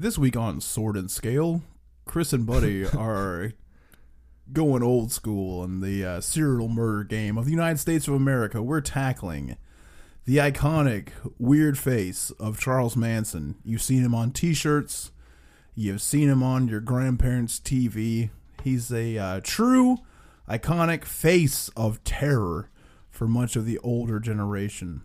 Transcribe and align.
This 0.00 0.16
week 0.16 0.36
on 0.36 0.60
Sword 0.60 0.96
and 0.96 1.10
Scale, 1.10 1.60
Chris 2.04 2.32
and 2.32 2.46
Buddy 2.46 2.86
are 2.96 3.50
going 4.52 4.80
old 4.80 5.10
school 5.10 5.64
in 5.64 5.80
the 5.80 6.04
uh, 6.04 6.20
serial 6.20 6.68
murder 6.68 7.02
game 7.02 7.36
of 7.36 7.46
the 7.46 7.50
United 7.50 7.78
States 7.78 8.06
of 8.06 8.14
America. 8.14 8.62
We're 8.62 8.80
tackling 8.80 9.56
the 10.24 10.36
iconic 10.36 11.08
weird 11.36 11.76
face 11.76 12.30
of 12.38 12.60
Charles 12.60 12.94
Manson. 12.94 13.56
You've 13.64 13.82
seen 13.82 14.04
him 14.04 14.14
on 14.14 14.30
T-shirts. 14.30 15.10
You've 15.74 16.00
seen 16.00 16.28
him 16.28 16.44
on 16.44 16.68
your 16.68 16.78
grandparents' 16.78 17.58
TV. 17.58 18.30
He's 18.62 18.92
a 18.92 19.18
uh, 19.18 19.40
true 19.42 19.98
iconic 20.48 21.06
face 21.06 21.70
of 21.76 22.04
terror 22.04 22.70
for 23.10 23.26
much 23.26 23.56
of 23.56 23.66
the 23.66 23.78
older 23.78 24.20
generation. 24.20 25.02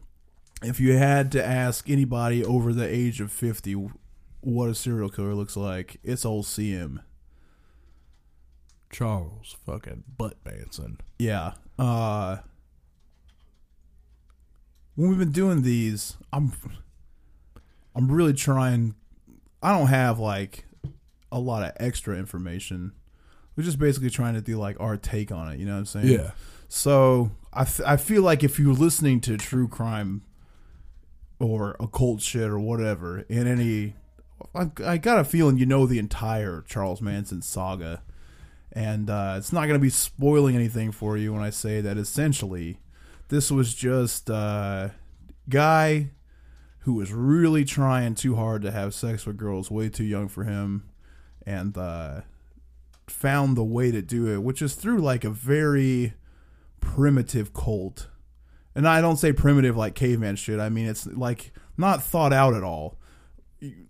If 0.62 0.80
you 0.80 0.98
had 0.98 1.32
to 1.32 1.44
ask 1.44 1.89
anybody 1.89 2.46
over 2.46 2.71
the 2.71 2.88
age 2.88 3.20
of 3.20 3.32
50 3.32 3.89
what 4.44 4.70
a 4.70 4.75
serial 4.75 5.10
killer 5.10 5.34
looks 5.34 5.55
like, 5.55 5.97
it's 6.04 6.25
old 6.25 6.46
CM. 6.46 7.00
Charles 8.92 9.56
fucking 9.66 10.04
Butt 10.18 10.38
Manson. 10.46 11.00
Yeah. 11.18 11.54
Uh 11.79 12.38
when 14.96 15.10
we've 15.10 15.19
been 15.19 15.32
doing 15.32 15.64
these, 15.64 16.18
I'm 16.32 16.54
I'm 17.96 18.11
really 18.11 18.33
trying 18.33 18.96
I 19.61 19.78
don't 19.78 19.88
have 19.88 20.19
like 20.19 20.66
a 21.32 21.39
lot 21.39 21.64
of 21.64 21.71
extra 21.78 22.18
information. 22.18 22.91
We're 23.55 23.64
just 23.64 23.80
basically 23.80 24.10
trying 24.10 24.33
to 24.36 24.41
do 24.41 24.57
like 24.57 24.80
our 24.80 24.97
take 24.97 25.32
on 25.32 25.52
it, 25.52 25.60
you 25.60 25.66
know 25.66 25.74
what 25.74 25.80
I'm 25.80 25.86
saying? 25.86 26.07
Yeah. 26.07 26.32
So 26.68 27.32
I, 27.54 27.68
I 27.86 27.97
feel 27.97 28.24
like 28.24 28.44
if 28.44 28.60
you're 28.60 28.74
listening 28.74 29.21
to 29.21 29.38
true 29.38 29.68
crime 29.68 30.24
or 31.39 31.75
occult 31.80 32.22
shit 32.22 32.50
or 32.50 32.59
whatever 32.59 33.19
in 33.30 33.47
any, 33.47 33.95
I, 34.56 34.70
I 34.83 34.97
got 34.97 35.20
a 35.20 35.23
feeling 35.23 35.58
you 35.58 35.66
know 35.66 35.86
the 35.86 36.00
entire 36.00 36.64
Charles 36.67 37.02
Manson 37.02 37.42
saga, 37.42 38.02
and 38.72 39.09
uh, 39.09 39.36
it's 39.38 39.53
not 39.53 39.67
going 39.67 39.80
to 39.80 39.80
be 39.80 39.89
spoiling 39.89 40.55
anything 40.55 40.91
for 40.91 41.17
you 41.17 41.33
when 41.33 41.41
I 41.44 41.49
say 41.49 41.81
that 41.81 41.97
essentially 41.97 42.80
this 43.30 43.52
was 43.52 43.73
just 43.73 44.30
a 44.30 44.94
guy 45.49 46.09
who 46.80 46.94
was 46.94 47.14
really 47.14 47.64
trying 47.64 48.14
too 48.16 48.36
hard 48.36 48.61
to 48.61 48.71
have 48.71 48.94
sex 48.94 49.25
with 49.25 49.38
girls 49.38 49.71
way 49.71 49.89
too 49.89 50.03
young 50.03 50.27
for 50.27 50.44
him, 50.44 50.89
and 51.45 51.77
uh, 51.77 52.21
found 53.08 53.55
the 53.55 53.64
way 53.64 53.91
to 53.91 54.02
do 54.02 54.27
it, 54.27 54.44
which 54.44 54.61
is 54.61 54.75
through 54.75 54.99
like 54.99 55.23
a 55.23 55.30
very 55.30 56.14
primitive 56.80 57.53
cult. 57.53 58.08
And 58.75 58.88
I 58.88 59.02
don't 59.02 59.17
say 59.17 59.31
primitive 59.31 59.77
like 59.77 59.95
caveman 59.95 60.36
shit. 60.36 60.59
I 60.59 60.69
mean 60.69 60.88
it's 60.88 61.05
like 61.08 61.52
not 61.77 62.03
thought 62.03 62.33
out 62.33 62.53
at 62.53 62.64
all. 62.64 62.97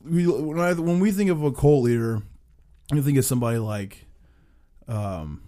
We, 0.03 0.27
when, 0.27 0.59
I, 0.59 0.73
when 0.73 0.99
we 0.99 1.11
think 1.11 1.29
of 1.31 1.41
a 1.43 1.51
cult 1.51 1.83
leader, 1.83 2.21
we 2.91 3.01
think 3.01 3.17
of 3.17 3.25
somebody 3.25 3.57
like 3.57 4.05
um, 4.87 5.41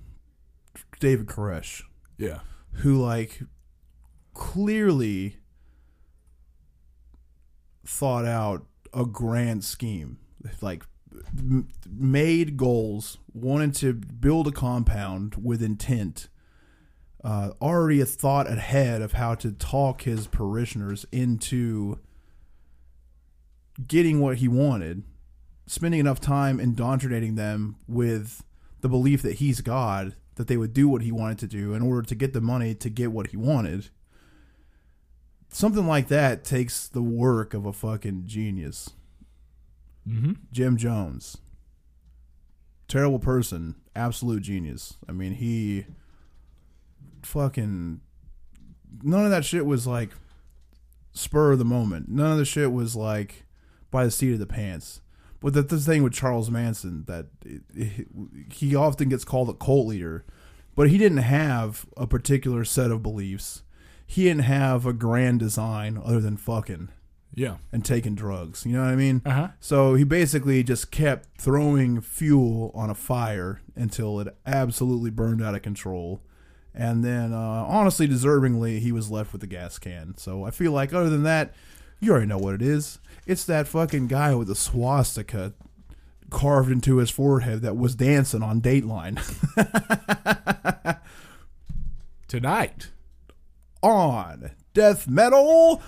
David 0.99 1.27
Koresh, 1.27 1.83
Yeah. 2.17 2.39
who 2.71 2.95
like 3.01 3.41
clearly 4.33 5.37
thought 7.85 8.25
out 8.25 8.65
a 8.93 9.05
grand 9.05 9.63
scheme, 9.63 10.17
like 10.61 10.83
m- 11.37 11.67
made 11.89 12.57
goals, 12.57 13.17
wanted 13.33 13.75
to 13.75 13.93
build 13.93 14.47
a 14.47 14.51
compound 14.51 15.35
with 15.41 15.61
intent 15.61 16.29
uh, 17.23 17.51
already 17.61 17.99
a 18.01 18.05
thought 18.05 18.47
ahead 18.47 19.01
of 19.01 19.13
how 19.13 19.33
to 19.35 19.51
talk 19.51 20.03
his 20.03 20.27
parishioners 20.27 21.05
into 21.11 21.99
getting 23.87 24.19
what 24.19 24.37
he 24.37 24.47
wanted, 24.47 25.03
spending 25.67 25.99
enough 25.99 26.19
time 26.19 26.59
indoctrinating 26.59 27.35
them 27.35 27.75
with 27.87 28.43
the 28.81 28.89
belief 28.89 29.21
that 29.21 29.35
he's 29.35 29.61
God, 29.61 30.15
that 30.35 30.47
they 30.47 30.57
would 30.57 30.73
do 30.73 30.87
what 30.87 31.01
he 31.01 31.11
wanted 31.11 31.39
to 31.39 31.47
do 31.47 31.73
in 31.73 31.81
order 31.81 32.01
to 32.03 32.15
get 32.15 32.33
the 32.33 32.41
money 32.41 32.75
to 32.75 32.89
get 32.89 33.11
what 33.11 33.27
he 33.27 33.37
wanted. 33.37 33.89
Something 35.49 35.87
like 35.87 36.07
that 36.09 36.43
takes 36.43 36.87
the 36.87 37.01
work 37.01 37.53
of 37.53 37.65
a 37.65 37.73
fucking 37.73 38.23
genius. 38.25 38.91
Mm-hmm. 40.07 40.33
Jim 40.51 40.77
Jones. 40.77 41.37
Terrible 42.87 43.19
person, 43.19 43.75
absolute 43.95 44.43
genius. 44.43 44.97
I 45.09 45.11
mean, 45.11 45.33
he 45.33 45.85
fucking 47.23 48.01
none 49.01 49.25
of 49.25 49.31
that 49.31 49.43
shit 49.43 49.65
was 49.65 49.87
like 49.87 50.11
spur 51.13 51.53
of 51.53 51.59
the 51.59 51.65
moment. 51.65 52.09
None 52.09 52.31
of 52.31 52.37
the 52.37 52.45
shit 52.45 52.71
was 52.71 52.95
like 52.95 53.44
by 53.91 54.05
the 54.05 54.11
seat 54.11 54.33
of 54.33 54.39
the 54.39 54.45
pants. 54.45 55.01
But 55.41 55.53
that 55.53 55.69
the 55.69 55.79
thing 55.79 56.01
with 56.03 56.13
Charles 56.13 56.49
Manson 56.49 57.03
that 57.07 57.27
it, 57.45 57.61
it, 57.75 58.07
he 58.53 58.75
often 58.75 59.09
gets 59.09 59.23
called 59.25 59.49
a 59.49 59.53
cult 59.53 59.87
leader, 59.87 60.25
but 60.75 60.89
he 60.89 60.97
didn't 60.97 61.19
have 61.19 61.85
a 61.95 62.07
particular 62.07 62.63
set 62.65 62.89
of 62.91 63.03
beliefs. 63.03 63.61
He 64.07 64.23
didn't 64.23 64.43
have 64.43 64.85
a 64.85 64.93
grand 64.93 65.39
design 65.39 65.99
other 66.03 66.19
than 66.19 66.37
fucking 66.37 66.89
Yeah. 67.33 67.57
and 67.71 67.83
taking 67.85 68.15
drugs. 68.15 68.65
You 68.65 68.73
know 68.73 68.81
what 68.83 68.89
I 68.91 68.95
mean? 68.95 69.21
Uh 69.25 69.31
huh. 69.31 69.47
So 69.59 69.95
he 69.95 70.03
basically 70.03 70.63
just 70.63 70.89
kept 70.91 71.39
throwing 71.39 72.01
fuel 72.01 72.71
on 72.73 72.89
a 72.89 72.95
fire 72.95 73.61
until 73.75 74.19
it 74.19 74.35
absolutely 74.45 75.09
burned 75.11 75.43
out 75.43 75.53
of 75.55 75.61
control. 75.61 76.21
And 76.73 77.03
then, 77.05 77.33
uh, 77.33 77.37
honestly, 77.67 78.07
deservingly, 78.07 78.79
he 78.79 78.91
was 78.91 79.09
left 79.09 79.31
with 79.31 79.41
the 79.41 79.47
gas 79.47 79.77
can. 79.79 80.15
So 80.17 80.43
I 80.43 80.51
feel 80.51 80.71
like, 80.71 80.93
other 80.93 81.09
than 81.09 81.23
that, 81.23 81.53
you 81.99 82.11
already 82.11 82.27
know 82.27 82.37
what 82.37 82.53
it 82.55 82.61
is. 82.61 82.99
It's 83.25 83.45
that 83.45 83.67
fucking 83.67 84.07
guy 84.07 84.35
with 84.35 84.47
the 84.47 84.55
swastika 84.55 85.53
carved 86.29 86.71
into 86.71 86.97
his 86.97 87.09
forehead 87.09 87.61
that 87.61 87.77
was 87.77 87.95
dancing 87.95 88.43
on 88.43 88.61
Dateline. 88.61 89.19
Tonight. 92.27 92.89
on 93.81 94.51
Death 94.73 95.07
Metal 95.07 95.81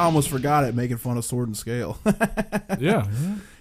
I 0.00 0.04
almost 0.04 0.30
forgot 0.30 0.64
it 0.64 0.74
making 0.74 0.96
fun 0.96 1.18
of 1.18 1.26
Sword 1.26 1.48
and 1.48 1.56
Scale. 1.56 1.98
Yeah. 2.78 3.06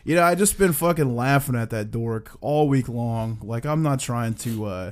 You 0.06 0.16
know, 0.16 0.24
I 0.24 0.34
just 0.36 0.58
been 0.58 0.72
fucking 0.72 1.14
laughing 1.14 1.56
at 1.56 1.72
that 1.72 1.92
dork 1.92 2.38
all 2.40 2.70
week 2.70 2.88
long. 2.88 3.38
Like 3.44 3.66
I'm 3.66 3.82
not 3.84 4.00
trying 4.00 4.36
to 4.36 4.66
uh 4.66 4.92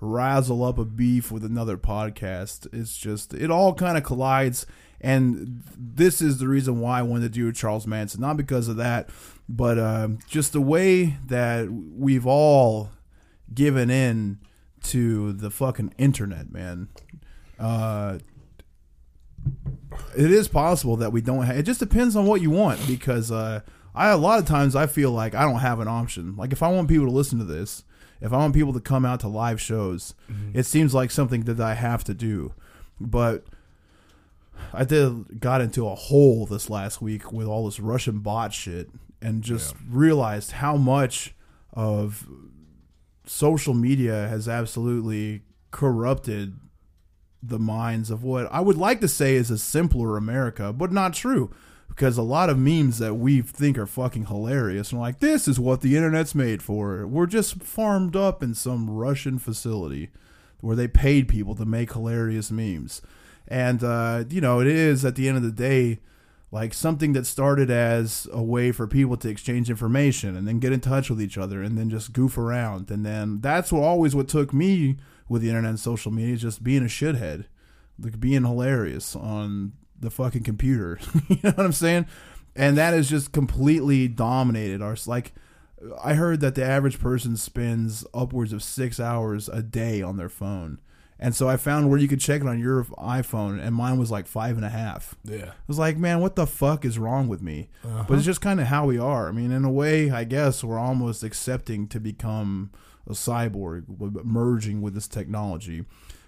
razzle 0.00 0.64
up 0.64 0.78
a 0.78 0.84
beef 0.84 1.30
with 1.30 1.44
another 1.44 1.76
podcast. 1.76 2.66
It's 2.72 2.96
just 2.96 3.32
it 3.34 3.50
all 3.50 3.72
kind 3.74 3.96
of 3.96 4.02
collides 4.02 4.66
and 5.00 5.62
this 5.76 6.20
is 6.20 6.38
the 6.38 6.48
reason 6.48 6.80
why 6.80 6.98
I 6.98 7.02
wanted 7.02 7.32
to 7.32 7.38
do 7.38 7.52
Charles 7.52 7.86
Manson. 7.86 8.20
Not 8.20 8.36
because 8.36 8.66
of 8.66 8.76
that, 8.76 9.10
but 9.48 9.78
um 9.78 10.18
just 10.26 10.52
the 10.52 10.60
way 10.60 11.16
that 11.26 11.68
we've 11.70 12.26
all 12.26 12.90
given 13.54 13.90
in 13.90 14.38
to 14.84 15.32
the 15.34 15.50
fucking 15.50 15.94
internet, 15.98 16.50
man. 16.50 16.88
Uh 17.60 18.18
it 20.16 20.30
is 20.30 20.48
possible 20.48 20.96
that 20.96 21.12
we 21.12 21.20
don't 21.20 21.44
have 21.44 21.56
it 21.56 21.62
just 21.64 21.80
depends 21.80 22.16
on 22.16 22.26
what 22.26 22.40
you 22.40 22.50
want 22.50 22.84
because 22.86 23.30
uh 23.30 23.60
I 23.94 24.10
a 24.10 24.16
lot 24.16 24.38
of 24.38 24.46
times 24.46 24.76
I 24.76 24.86
feel 24.86 25.10
like 25.10 25.34
I 25.34 25.42
don't 25.42 25.58
have 25.58 25.80
an 25.80 25.88
option. 25.88 26.36
Like 26.36 26.52
if 26.52 26.62
I 26.62 26.68
want 26.68 26.88
people 26.88 27.06
to 27.06 27.12
listen 27.12 27.38
to 27.40 27.44
this, 27.44 27.82
if 28.20 28.32
I 28.32 28.36
want 28.36 28.54
people 28.54 28.72
to 28.74 28.80
come 28.80 29.04
out 29.04 29.18
to 29.20 29.28
live 29.28 29.60
shows, 29.60 30.14
it 30.54 30.66
seems 30.66 30.94
like 30.94 31.10
something 31.10 31.42
that 31.44 31.60
I 31.60 31.74
have 31.74 32.04
to 32.04 32.14
do. 32.14 32.52
But 33.00 33.44
I 34.72 34.84
did 34.84 35.40
got 35.40 35.60
into 35.60 35.88
a 35.88 35.96
hole 35.96 36.46
this 36.46 36.70
last 36.70 37.02
week 37.02 37.32
with 37.32 37.48
all 37.48 37.64
this 37.66 37.80
Russian 37.80 38.20
bot 38.20 38.52
shit 38.52 38.88
and 39.20 39.42
just 39.42 39.74
realized 39.88 40.52
how 40.52 40.76
much 40.76 41.34
of 41.72 42.28
social 43.26 43.74
media 43.74 44.28
has 44.28 44.48
absolutely 44.48 45.42
corrupted 45.72 46.54
the 47.42 47.58
minds 47.58 48.10
of 48.10 48.22
what 48.22 48.48
I 48.52 48.60
would 48.60 48.76
like 48.76 49.00
to 49.00 49.08
say 49.08 49.34
is 49.34 49.50
a 49.50 49.58
simpler 49.58 50.16
America, 50.16 50.72
but 50.72 50.92
not 50.92 51.14
true. 51.14 51.50
Because 51.88 52.16
a 52.16 52.22
lot 52.22 52.50
of 52.50 52.58
memes 52.58 52.98
that 52.98 53.14
we 53.14 53.40
think 53.42 53.76
are 53.76 53.86
fucking 53.86 54.26
hilarious 54.26 54.92
and 54.92 55.00
like, 55.00 55.18
this 55.18 55.48
is 55.48 55.58
what 55.58 55.80
the 55.80 55.96
internet's 55.96 56.34
made 56.34 56.62
for. 56.62 57.06
We're 57.06 57.26
just 57.26 57.62
farmed 57.62 58.14
up 58.14 58.42
in 58.42 58.54
some 58.54 58.88
Russian 58.88 59.38
facility 59.38 60.10
where 60.60 60.76
they 60.76 60.86
paid 60.86 61.28
people 61.28 61.54
to 61.56 61.64
make 61.64 61.92
hilarious 61.92 62.50
memes. 62.50 63.02
And, 63.48 63.82
uh, 63.82 64.24
you 64.28 64.40
know, 64.40 64.60
it 64.60 64.66
is 64.66 65.04
at 65.04 65.16
the 65.16 65.26
end 65.28 65.38
of 65.38 65.42
the 65.42 65.50
day 65.50 65.98
like 66.50 66.72
something 66.72 67.12
that 67.12 67.26
started 67.26 67.70
as 67.70 68.26
a 68.32 68.42
way 68.42 68.72
for 68.72 68.86
people 68.86 69.16
to 69.16 69.28
exchange 69.28 69.68
information 69.68 70.36
and 70.36 70.48
then 70.48 70.58
get 70.58 70.72
in 70.72 70.80
touch 70.80 71.10
with 71.10 71.20
each 71.20 71.36
other 71.36 71.62
and 71.62 71.76
then 71.76 71.90
just 71.90 72.12
goof 72.12 72.38
around. 72.38 72.90
And 72.90 73.04
then 73.04 73.40
that's 73.40 73.72
what 73.72 73.82
always 73.82 74.14
what 74.14 74.28
took 74.28 74.52
me 74.52 74.96
with 75.28 75.42
the 75.42 75.48
internet 75.48 75.70
and 75.70 75.80
social 75.80 76.12
media 76.12 76.34
is 76.34 76.42
just 76.42 76.64
being 76.64 76.82
a 76.82 76.86
shithead, 76.86 77.46
like 77.98 78.20
being 78.20 78.44
hilarious 78.44 79.14
on 79.14 79.72
the 79.98 80.10
fucking 80.10 80.42
computer. 80.42 80.98
you 81.28 81.38
know 81.42 81.50
what 81.50 81.66
I'm 81.66 81.72
saying? 81.72 82.06
And 82.56 82.76
that 82.76 82.94
has 82.94 83.08
just 83.08 83.32
completely 83.32 84.08
dominated 84.08 84.82
our 84.82 84.96
like 85.06 85.32
I 86.02 86.14
heard 86.14 86.40
that 86.40 86.54
the 86.54 86.64
average 86.64 86.98
person 86.98 87.36
spends 87.36 88.04
upwards 88.12 88.52
of 88.52 88.62
six 88.62 88.98
hours 88.98 89.48
a 89.48 89.62
day 89.62 90.02
on 90.02 90.16
their 90.16 90.28
phone. 90.28 90.80
And 91.20 91.34
so 91.34 91.48
I 91.48 91.56
found 91.56 91.90
where 91.90 91.98
you 91.98 92.06
could 92.06 92.20
check 92.20 92.42
it 92.42 92.46
on 92.46 92.60
your 92.60 92.84
iPhone, 92.84 93.60
and 93.60 93.74
mine 93.74 93.98
was 93.98 94.10
like 94.10 94.28
five 94.28 94.56
and 94.56 94.64
a 94.64 94.68
half. 94.68 95.16
Yeah. 95.24 95.50
I 95.50 95.64
was 95.66 95.78
like, 95.78 95.96
man, 95.96 96.20
what 96.20 96.36
the 96.36 96.46
fuck 96.46 96.84
is 96.84 96.96
wrong 96.96 97.26
with 97.26 97.42
me? 97.42 97.70
But 97.82 97.90
uh-huh. 97.90 98.14
it's 98.14 98.24
just 98.24 98.40
kind 98.40 98.60
of 98.60 98.68
how 98.68 98.86
we 98.86 98.98
are. 98.98 99.28
I 99.28 99.32
mean, 99.32 99.50
in 99.50 99.64
a 99.64 99.70
way, 99.70 100.10
I 100.12 100.22
guess 100.22 100.62
we're 100.62 100.78
almost 100.78 101.24
accepting 101.24 101.88
to 101.88 101.98
become 101.98 102.70
a 103.08 103.12
cyborg, 103.12 103.84
merging 104.24 104.80
with 104.82 104.94
this 104.94 105.08
technology. 105.08 105.84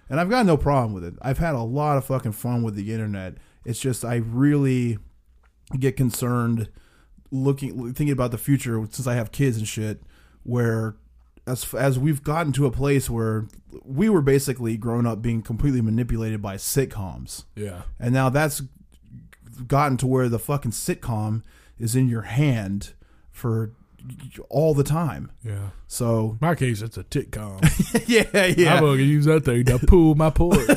And 0.09 0.19
I've 0.19 0.29
got 0.29 0.45
no 0.45 0.57
problem 0.57 0.93
with 0.93 1.05
it. 1.05 1.13
I've 1.21 1.37
had 1.37 1.55
a 1.55 1.61
lot 1.61 1.97
of 1.97 2.05
fucking 2.05 2.33
fun 2.33 2.63
with 2.63 2.75
the 2.75 2.91
internet. 2.91 3.35
It's 3.63 3.79
just 3.79 4.03
I 4.03 4.15
really 4.15 4.97
get 5.79 5.95
concerned 5.95 6.69
looking 7.31 7.93
thinking 7.93 8.11
about 8.11 8.31
the 8.31 8.37
future 8.37 8.85
since 8.89 9.07
I 9.07 9.15
have 9.15 9.31
kids 9.31 9.57
and 9.57 9.65
shit 9.65 10.01
where 10.43 10.97
as 11.47 11.73
as 11.73 11.97
we've 11.97 12.23
gotten 12.23 12.51
to 12.53 12.65
a 12.65 12.71
place 12.71 13.09
where 13.09 13.47
we 13.85 14.09
were 14.09 14.21
basically 14.21 14.75
grown 14.75 15.05
up 15.05 15.21
being 15.21 15.41
completely 15.41 15.81
manipulated 15.81 16.41
by 16.41 16.55
sitcoms. 16.55 17.45
Yeah. 17.55 17.83
And 17.99 18.13
now 18.13 18.29
that's 18.29 18.61
gotten 19.67 19.97
to 19.97 20.07
where 20.07 20.27
the 20.27 20.39
fucking 20.39 20.71
sitcom 20.71 21.43
is 21.79 21.95
in 21.95 22.09
your 22.09 22.23
hand 22.23 22.93
for 23.31 23.71
all 24.49 24.73
the 24.73 24.83
time. 24.83 25.31
Yeah. 25.43 25.69
So 25.87 26.37
my 26.41 26.55
case, 26.55 26.81
it's 26.81 26.97
a 26.97 27.03
titcom. 27.03 27.61
yeah, 28.07 28.45
yeah. 28.47 28.75
I'm 28.75 28.81
gonna 28.83 29.01
use 29.01 29.25
that 29.25 29.45
thing 29.45 29.65
to 29.65 29.79
pull 29.79 30.15
my 30.15 30.29
pork. 30.29 30.59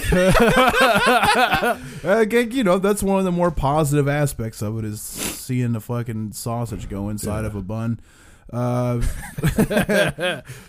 Again, 2.04 2.50
you 2.50 2.64
know, 2.64 2.78
that's 2.78 3.02
one 3.02 3.18
of 3.18 3.24
the 3.24 3.32
more 3.32 3.50
positive 3.50 4.08
aspects 4.08 4.62
of 4.62 4.78
it 4.78 4.84
is 4.84 5.00
seeing 5.00 5.72
the 5.72 5.80
fucking 5.80 6.32
sausage 6.32 6.88
go 6.88 7.08
inside 7.08 7.40
Yeah. 7.42 7.46
of 7.46 7.54
a 7.56 7.62
bun. 7.62 8.00
Uh, 8.52 9.00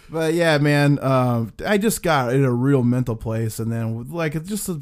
but 0.10 0.34
yeah, 0.34 0.58
man, 0.58 1.00
um, 1.04 1.54
I 1.66 1.78
just 1.78 2.02
got 2.04 2.34
in 2.34 2.44
a 2.44 2.52
real 2.52 2.84
mental 2.84 3.16
place, 3.16 3.60
and 3.60 3.72
then 3.72 4.10
like 4.10 4.36
it's 4.36 4.50
just 4.50 4.70
a, 4.70 4.82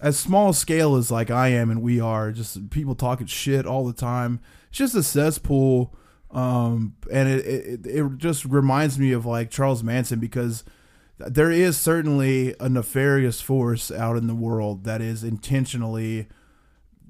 as 0.00 0.18
small 0.18 0.52
scale 0.52 0.96
as 0.96 1.10
like 1.10 1.30
I 1.30 1.48
am 1.48 1.70
and 1.70 1.82
we 1.82 2.00
are, 2.00 2.32
just 2.32 2.70
people 2.70 2.94
talking 2.94 3.26
shit 3.26 3.66
all 3.66 3.86
the 3.86 3.92
time. 3.92 4.40
It's 4.70 4.78
just 4.78 4.94
a 4.94 5.02
cesspool, 5.02 5.94
um, 6.32 6.94
and 7.10 7.28
it, 7.28 7.46
it 7.46 7.86
it 7.86 8.18
just 8.18 8.44
reminds 8.44 8.98
me 8.98 9.12
of 9.12 9.26
like 9.26 9.50
Charles 9.50 9.82
Manson 9.82 10.20
because 10.20 10.64
there 11.18 11.50
is 11.50 11.76
certainly 11.76 12.54
a 12.60 12.68
nefarious 12.68 13.40
force 13.40 13.90
out 13.90 14.16
in 14.16 14.26
the 14.26 14.34
world 14.34 14.84
that 14.84 15.02
is 15.02 15.24
intentionally 15.24 16.28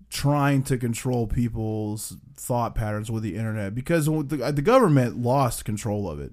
trying 0.08 0.62
to 0.64 0.76
control 0.76 1.26
people's 1.26 2.16
thought 2.34 2.74
patterns 2.74 3.10
with 3.10 3.22
the 3.22 3.36
internet 3.36 3.74
because 3.74 4.06
the, 4.06 4.52
the 4.52 4.62
government 4.62 5.16
lost 5.16 5.64
control 5.64 6.10
of 6.10 6.18
it 6.18 6.32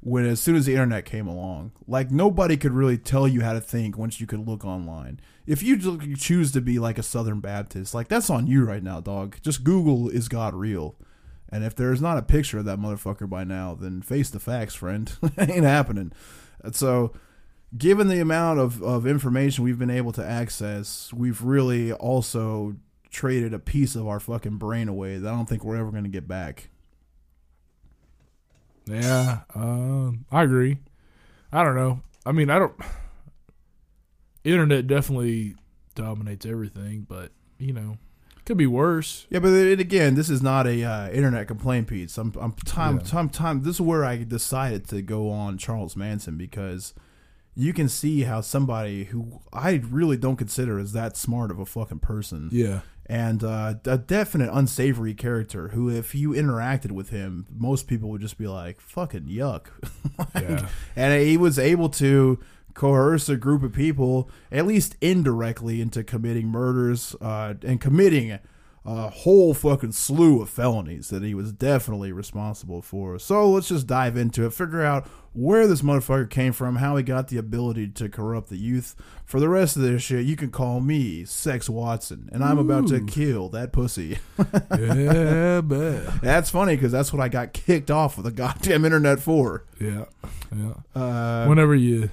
when 0.00 0.26
as 0.26 0.38
soon 0.38 0.54
as 0.54 0.66
the 0.66 0.72
internet 0.72 1.04
came 1.06 1.26
along. 1.26 1.72
Like 1.86 2.10
nobody 2.10 2.56
could 2.56 2.72
really 2.72 2.98
tell 2.98 3.26
you 3.26 3.40
how 3.40 3.54
to 3.54 3.60
think 3.60 3.96
once 3.96 4.20
you 4.20 4.26
could 4.26 4.46
look 4.46 4.64
online. 4.64 5.20
If 5.46 5.62
you 5.62 5.76
you 5.76 6.16
choose 6.16 6.52
to 6.52 6.60
be 6.60 6.78
like 6.78 6.98
a 6.98 7.02
southern 7.02 7.40
baptist 7.40 7.94
like 7.94 8.08
that's 8.08 8.28
on 8.28 8.46
you 8.46 8.64
right 8.64 8.82
now 8.82 9.00
dog. 9.00 9.36
Just 9.42 9.64
google 9.64 10.08
is 10.08 10.28
god 10.28 10.54
real 10.54 10.96
and 11.50 11.64
if 11.64 11.74
there's 11.74 12.02
not 12.02 12.18
a 12.18 12.22
picture 12.22 12.58
of 12.58 12.64
that 12.64 12.78
motherfucker 12.78 13.28
by 13.28 13.44
now 13.44 13.74
then 13.74 14.02
face 14.02 14.30
the 14.30 14.40
facts 14.40 14.74
friend 14.74 15.16
ain't 15.38 15.64
happening 15.64 16.12
and 16.62 16.74
so 16.74 17.12
given 17.76 18.08
the 18.08 18.20
amount 18.20 18.60
of, 18.60 18.82
of 18.82 19.06
information 19.06 19.64
we've 19.64 19.78
been 19.78 19.90
able 19.90 20.12
to 20.12 20.24
access, 20.24 21.12
we've 21.12 21.42
really 21.42 21.92
also 21.92 22.76
traded 23.10 23.54
a 23.54 23.58
piece 23.58 23.96
of 23.96 24.06
our 24.06 24.20
fucking 24.20 24.56
brain 24.56 24.88
away 24.88 25.18
that 25.18 25.28
I 25.28 25.34
don't 25.34 25.48
think 25.48 25.64
we're 25.64 25.76
ever 25.76 25.90
going 25.90 26.04
to 26.04 26.10
get 26.10 26.28
back. 26.28 26.70
yeah. 28.86 29.40
Um, 29.54 30.26
I 30.30 30.42
agree. 30.42 30.78
I 31.52 31.64
don't 31.64 31.76
know. 31.76 32.00
I 32.24 32.32
mean, 32.32 32.50
I 32.50 32.58
don't. 32.58 32.74
Internet 34.44 34.86
definitely 34.86 35.56
dominates 35.94 36.46
everything, 36.46 37.06
but 37.08 37.32
you 37.58 37.72
know, 37.72 37.98
could 38.46 38.56
be 38.56 38.66
worse. 38.66 39.26
Yeah, 39.28 39.40
but 39.40 39.52
it, 39.52 39.80
again, 39.80 40.14
this 40.14 40.30
is 40.30 40.40
not 40.42 40.66
a 40.66 40.82
uh, 40.84 41.10
internet 41.10 41.46
complaint 41.48 41.88
piece. 41.88 42.16
I'm, 42.16 42.32
I'm 42.40 42.52
time, 42.52 42.96
Yeah. 42.98 43.02
time, 43.04 43.28
time. 43.28 43.62
This 43.62 43.74
is 43.76 43.80
where 43.82 44.04
I 44.04 44.22
decided 44.24 44.88
to 44.88 45.02
go 45.02 45.30
on 45.30 45.58
Charles 45.58 45.96
Manson 45.96 46.38
because 46.38 46.94
you 47.54 47.72
can 47.72 47.88
see 47.88 48.22
how 48.22 48.40
somebody 48.40 49.04
who 49.04 49.40
I 49.52 49.82
really 49.90 50.16
don't 50.16 50.36
consider 50.36 50.78
as 50.78 50.92
that 50.92 51.16
smart 51.16 51.50
of 51.50 51.58
a 51.58 51.66
fucking 51.66 52.00
person 52.00 52.48
Yeah. 52.52 52.80
and 53.06 53.42
uh, 53.42 53.74
a 53.84 53.98
definite 53.98 54.50
unsavory 54.52 55.14
character 55.14 55.68
who, 55.68 55.88
if 55.90 56.14
you 56.14 56.30
interacted 56.30 56.92
with 56.92 57.10
him, 57.10 57.46
most 57.50 57.86
people 57.88 58.10
would 58.10 58.20
just 58.20 58.36
be 58.38 58.46
like, 58.46 58.80
"Fucking 58.80 59.24
yuck." 59.24 59.66
Yeah. 60.34 60.68
and 60.94 61.20
he 61.22 61.36
was 61.36 61.58
able 61.58 61.88
to 61.90 62.38
coerce 62.76 63.28
a 63.28 63.36
group 63.36 63.62
of 63.62 63.72
people, 63.72 64.30
at 64.52 64.66
least 64.66 64.96
indirectly, 65.00 65.80
into 65.80 66.04
committing 66.04 66.46
murders 66.46 67.16
uh, 67.20 67.54
and 67.62 67.80
committing 67.80 68.38
a 68.84 69.10
whole 69.10 69.52
fucking 69.52 69.90
slew 69.90 70.40
of 70.40 70.48
felonies 70.48 71.08
that 71.08 71.22
he 71.22 71.34
was 71.34 71.50
definitely 71.52 72.12
responsible 72.12 72.80
for. 72.80 73.18
So 73.18 73.50
let's 73.50 73.68
just 73.68 73.88
dive 73.88 74.16
into 74.16 74.46
it, 74.46 74.52
figure 74.52 74.82
out 74.82 75.08
where 75.32 75.66
this 75.66 75.82
motherfucker 75.82 76.30
came 76.30 76.52
from, 76.52 76.76
how 76.76 76.96
he 76.96 77.02
got 77.02 77.28
the 77.28 77.36
ability 77.36 77.88
to 77.88 78.08
corrupt 78.08 78.48
the 78.48 78.56
youth. 78.56 78.94
For 79.24 79.40
the 79.40 79.48
rest 79.48 79.76
of 79.76 79.82
this 79.82 80.02
shit, 80.02 80.24
you 80.24 80.36
can 80.36 80.50
call 80.50 80.80
me 80.80 81.24
Sex 81.24 81.68
Watson, 81.68 82.28
and 82.32 82.44
I'm 82.44 82.58
about 82.58 82.86
to 82.88 83.04
kill 83.04 83.48
that 83.48 83.72
pussy. 83.72 84.18
yeah, 84.78 85.62
but 85.62 86.20
That's 86.20 86.50
funny 86.50 86.76
because 86.76 86.92
that's 86.92 87.12
what 87.12 87.20
I 87.20 87.28
got 87.28 87.52
kicked 87.52 87.90
off 87.90 88.18
of 88.18 88.24
the 88.24 88.30
goddamn 88.30 88.84
internet 88.84 89.18
for. 89.18 89.64
yeah, 89.80 90.04
yeah. 90.54 90.74
Uh, 90.94 91.46
whenever 91.46 91.74
you, 91.74 92.10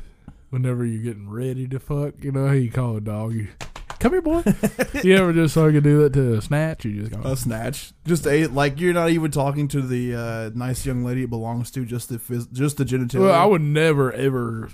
whenever 0.54 0.86
you're 0.86 1.02
getting 1.02 1.28
ready 1.28 1.68
to 1.68 1.80
fuck, 1.80 2.14
you 2.24 2.32
know 2.32 2.46
how 2.46 2.54
you 2.54 2.70
call 2.72 2.96
a 2.98 3.02
dog. 3.02 3.34
You 3.34 3.48
come 4.00 4.12
here, 4.12 4.22
boy. 4.22 4.44
you 5.04 5.16
ever 5.16 5.34
just 5.34 5.56
so 5.56 5.68
I 5.68 5.72
could 5.72 5.84
do 5.84 6.04
that 6.04 6.14
to 6.14 6.36
a 6.36 6.42
snatch? 6.42 6.86
You 6.86 7.02
just 7.02 7.12
go. 7.12 7.28
A 7.30 7.36
snatch, 7.36 7.92
just 8.06 8.28
a 8.28 8.46
like 8.48 8.80
you're 8.80 8.94
not 8.94 9.10
even 9.10 9.32
talking 9.32 9.68
to 9.70 9.82
the 9.82 10.16
uh, 10.16 10.50
nice 10.54 10.86
young 10.86 11.04
lady 11.04 11.24
it 11.24 11.30
belongs 11.30 11.72
to, 11.72 11.86
just 11.86 12.10
the 12.10 12.18
phys- 12.20 12.52
just 12.54 12.78
the 12.78 12.86
genitalia. 12.86 13.22
well, 13.22 13.34
I 13.42 13.46
would 13.46 13.62
never 13.64 14.14
ever 14.14 14.70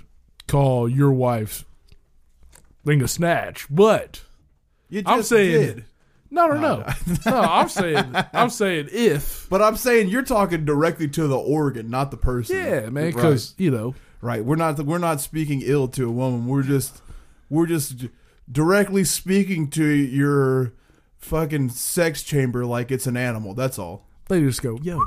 call 0.46 0.88
your 0.88 1.12
wife's 1.12 1.64
thing 2.84 3.02
a 3.02 3.08
snatch, 3.08 3.66
but 3.70 4.22
You 4.90 5.02
I'm 5.06 5.22
saying- 5.22 5.60
did. 5.76 5.84
no, 6.30 6.46
no, 6.48 6.54
no, 6.60 6.86
no. 7.26 7.40
I'm 7.40 7.68
saying, 7.68 8.04
I'm 8.34 8.50
saying 8.50 8.88
if. 8.92 9.46
but 9.48 9.62
I'm 9.62 9.76
saying 9.76 10.08
you're 10.08 10.22
talking 10.22 10.64
directly 10.66 11.08
to 11.08 11.26
the 11.26 11.38
organ, 11.38 11.88
not 11.88 12.10
the 12.10 12.16
person. 12.18 12.56
Yeah, 12.56 12.80
man, 12.90 13.04
Right. 13.06 13.14
because 13.14 13.54
you 13.58 13.70
know, 13.70 13.94
right. 14.20 14.44
We're 14.44 14.56
not 14.56 14.78
we're 14.80 14.98
not 14.98 15.20
speaking 15.20 15.62
ill 15.64 15.88
to 15.88 16.08
a 16.08 16.12
woman. 16.12 16.46
We're 16.46 16.62
just 16.62 17.02
we're 17.48 17.66
just 17.66 18.06
directly 18.50 19.04
speaking 19.04 19.68
to 19.70 19.84
your 19.84 20.72
fucking 21.18 21.68
sex 21.70 22.22
chamber 22.22 22.64
like 22.64 22.90
it's 22.90 23.06
an 23.06 23.16
animal. 23.16 23.54
That's 23.54 23.78
all. 23.78 24.06
they 24.28 24.40
just 24.40 24.62
go, 24.62 24.78
yo, 24.82 25.00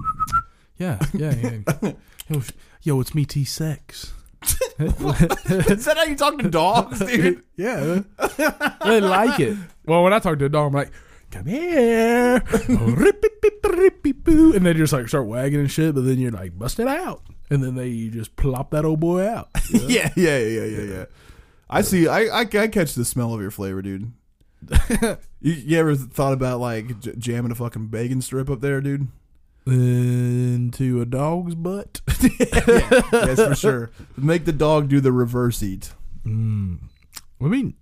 yeah, 0.77 0.99
yeah, 1.13 1.33
yeah. 1.81 1.91
yo, 2.29 2.41
yo, 2.81 2.99
it's 2.99 3.15
me, 3.15 3.25
T 3.25 3.43
sex. 3.45 4.13
Is 4.79 5.85
that 5.85 5.93
how 5.95 6.03
you 6.03 6.15
talk 6.15 6.37
to 6.39 6.49
dogs, 6.49 6.99
dude? 6.99 7.43
Yeah, 7.55 8.01
they 8.83 8.99
like 8.99 9.39
it. 9.39 9.55
Well, 9.85 10.03
when 10.03 10.11
I 10.11 10.19
talk 10.19 10.39
to 10.39 10.45
a 10.45 10.49
dog, 10.49 10.67
I'm 10.67 10.73
like, 10.73 10.91
"Come 11.31 11.45
here," 11.45 12.43
and 12.67 14.65
they 14.65 14.73
just 14.73 14.91
like 14.91 15.07
start 15.07 15.27
wagging 15.27 15.59
and 15.59 15.71
shit. 15.71 15.93
But 15.95 16.01
then 16.05 16.17
you're 16.17 16.31
like, 16.31 16.57
"Bust 16.57 16.79
it 16.79 16.87
out," 16.87 17.21
and 17.53 17.63
then 17.63 17.75
they 17.75 18.07
just 18.07 18.35
plop 18.35 18.71
that 18.71 18.83
old 18.83 18.99
boy 18.99 19.27
out. 19.27 19.49
you 19.69 19.79
yeah, 19.87 20.11
yeah, 20.15 20.37
yeah, 20.39 20.63
yeah, 20.63 20.81
yeah. 20.81 21.05
I 21.69 21.81
see. 21.81 22.07
I, 22.07 22.21
I 22.21 22.39
I 22.41 22.67
catch 22.67 22.95
the 22.95 23.05
smell 23.05 23.33
of 23.33 23.41
your 23.41 23.51
flavor, 23.51 23.81
dude. 23.81 24.11
you, 25.39 25.53
you 25.53 25.77
ever 25.77 25.95
thought 25.95 26.33
about 26.33 26.59
like 26.59 26.99
j- 26.99 27.13
jamming 27.17 27.51
a 27.51 27.55
fucking 27.55 27.87
bacon 27.87 28.21
strip 28.21 28.49
up 28.49 28.61
there, 28.61 28.81
dude? 28.81 29.07
Into 29.65 30.99
a 30.99 31.05
dog's 31.05 31.55
butt. 31.55 32.01
yes, 32.39 33.39
for 33.39 33.55
sure. 33.55 33.91
Make 34.17 34.45
the 34.45 34.51
dog 34.51 34.89
do 34.89 34.99
the 34.99 35.11
reverse 35.11 35.61
eat. 35.61 35.93
Mm. 36.25 36.79
I 37.39 37.45
mean, 37.45 37.75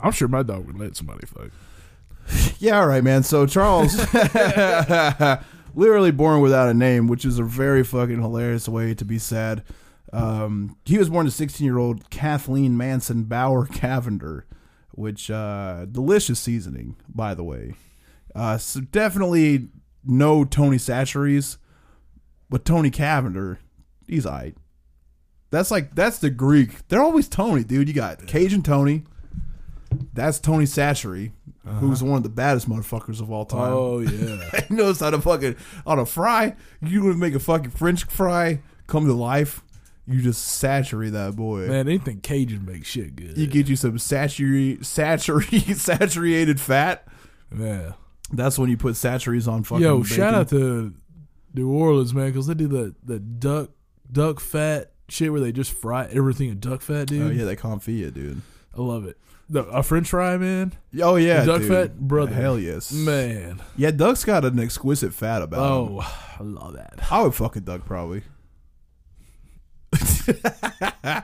I'm 0.00 0.12
sure 0.12 0.26
my 0.26 0.42
dog 0.42 0.66
would 0.66 0.78
let 0.78 0.96
somebody 0.96 1.26
fuck. 1.26 1.50
Yeah, 2.58 2.80
all 2.80 2.86
right, 2.86 3.04
man. 3.04 3.22
So 3.22 3.46
Charles, 3.46 3.96
literally 5.78 6.10
born 6.10 6.40
without 6.40 6.68
a 6.68 6.74
name, 6.74 7.06
which 7.06 7.24
is 7.24 7.38
a 7.38 7.44
very 7.44 7.84
fucking 7.84 8.20
hilarious 8.20 8.68
way 8.68 8.94
to 8.94 9.04
be 9.04 9.18
sad. 9.18 9.62
Um, 10.12 10.76
he 10.84 10.98
was 10.98 11.08
born 11.08 11.26
to 11.26 11.30
16 11.30 11.64
year 11.64 11.78
old 11.78 12.10
Kathleen 12.10 12.76
Manson 12.76 13.24
Bower 13.24 13.64
Cavender, 13.66 14.44
which 14.90 15.30
uh, 15.30 15.86
delicious 15.90 16.40
seasoning, 16.40 16.96
by 17.08 17.32
the 17.32 17.44
way. 17.44 17.74
Uh, 18.34 18.58
so 18.58 18.80
definitely 18.80 19.68
no 20.04 20.44
Tony 20.44 20.78
Chachere's, 20.78 21.58
but 22.50 22.64
Tony 22.64 22.90
Cavender, 22.90 23.60
he's 24.06 24.26
alright. 24.26 24.56
That's 25.50 25.70
like 25.70 25.94
that's 25.94 26.18
the 26.18 26.30
Greek. 26.30 26.88
They're 26.88 27.02
always 27.02 27.28
Tony, 27.28 27.64
dude. 27.64 27.88
You 27.88 27.94
got 27.94 28.26
Cajun 28.26 28.62
Tony. 28.62 29.04
That's 30.12 30.38
Tony 30.38 30.66
Chachere. 31.68 31.78
who's 31.78 32.02
one 32.02 32.16
of 32.16 32.22
the 32.22 32.28
baddest 32.28 32.68
motherfuckers 32.68 33.20
of 33.20 33.30
all 33.30 33.44
time. 33.44 33.72
Oh 33.72 33.98
yeah. 34.00 34.60
he 34.68 34.74
knows 34.74 35.00
how 35.00 35.10
to 35.10 35.20
fucking 35.20 35.56
on 35.86 35.98
a 35.98 36.06
fry. 36.06 36.56
You 36.80 37.04
would 37.04 37.16
make 37.16 37.34
a 37.34 37.40
fucking 37.40 37.70
French 37.70 38.04
fry 38.04 38.60
come 38.86 39.06
to 39.06 39.12
life. 39.12 39.62
You 40.06 40.22
just 40.22 40.42
saturate 40.42 41.12
that 41.12 41.36
boy. 41.36 41.66
Man, 41.68 41.86
anything 41.86 42.20
Cajun 42.20 42.64
makes 42.64 42.88
shit 42.88 43.14
good. 43.14 43.36
You 43.36 43.46
get 43.46 43.68
you 43.68 43.76
some 43.76 43.98
saturated, 43.98 44.86
saturated, 44.86 45.76
saturated 45.78 46.60
fat. 46.60 47.06
yeah. 47.56 47.92
That's 48.30 48.58
when 48.58 48.68
you 48.68 48.76
put 48.76 48.94
saturies 48.96 49.48
on 49.48 49.64
fucking. 49.64 49.82
Yo, 49.82 50.02
bacon. 50.02 50.16
shout 50.16 50.34
out 50.34 50.48
to 50.50 50.94
New 51.54 51.70
Orleans, 51.70 52.12
man, 52.12 52.26
because 52.26 52.46
they 52.46 52.54
do 52.54 52.68
the 52.68 52.94
the 53.02 53.18
duck 53.18 53.70
duck 54.10 54.40
fat 54.40 54.92
shit 55.08 55.32
where 55.32 55.40
they 55.40 55.52
just 55.52 55.72
fry 55.72 56.06
everything 56.10 56.50
in 56.50 56.60
duck 56.60 56.82
fat, 56.82 57.02
oh, 57.02 57.04
dude. 57.06 57.22
Oh 57.22 57.30
yeah, 57.30 57.44
that 57.44 57.58
confit, 57.58 58.14
dude. 58.14 58.42
I 58.76 58.80
love 58.80 59.06
it. 59.06 59.18
The, 59.50 59.64
a 59.64 59.82
French 59.82 60.10
fry, 60.10 60.36
man. 60.36 60.72
Oh 61.00 61.16
yeah, 61.16 61.44
Duck 61.44 61.62
dude. 61.62 61.70
fat, 61.70 61.98
brother. 61.98 62.34
Hell 62.34 62.58
yes, 62.58 62.92
Man. 62.92 63.62
Yeah, 63.76 63.90
duck's 63.92 64.24
got 64.24 64.44
an 64.44 64.58
exquisite 64.60 65.14
fat 65.14 65.40
about 65.42 65.58
him. 65.88 65.96
Oh, 65.98 66.36
I 66.38 66.42
love 66.42 66.74
that. 66.74 67.00
I 67.10 67.22
would 67.22 67.34
fuck 67.34 67.56
a 67.56 67.60
duck 67.60 67.84
probably. 67.86 68.22
I 71.02 71.22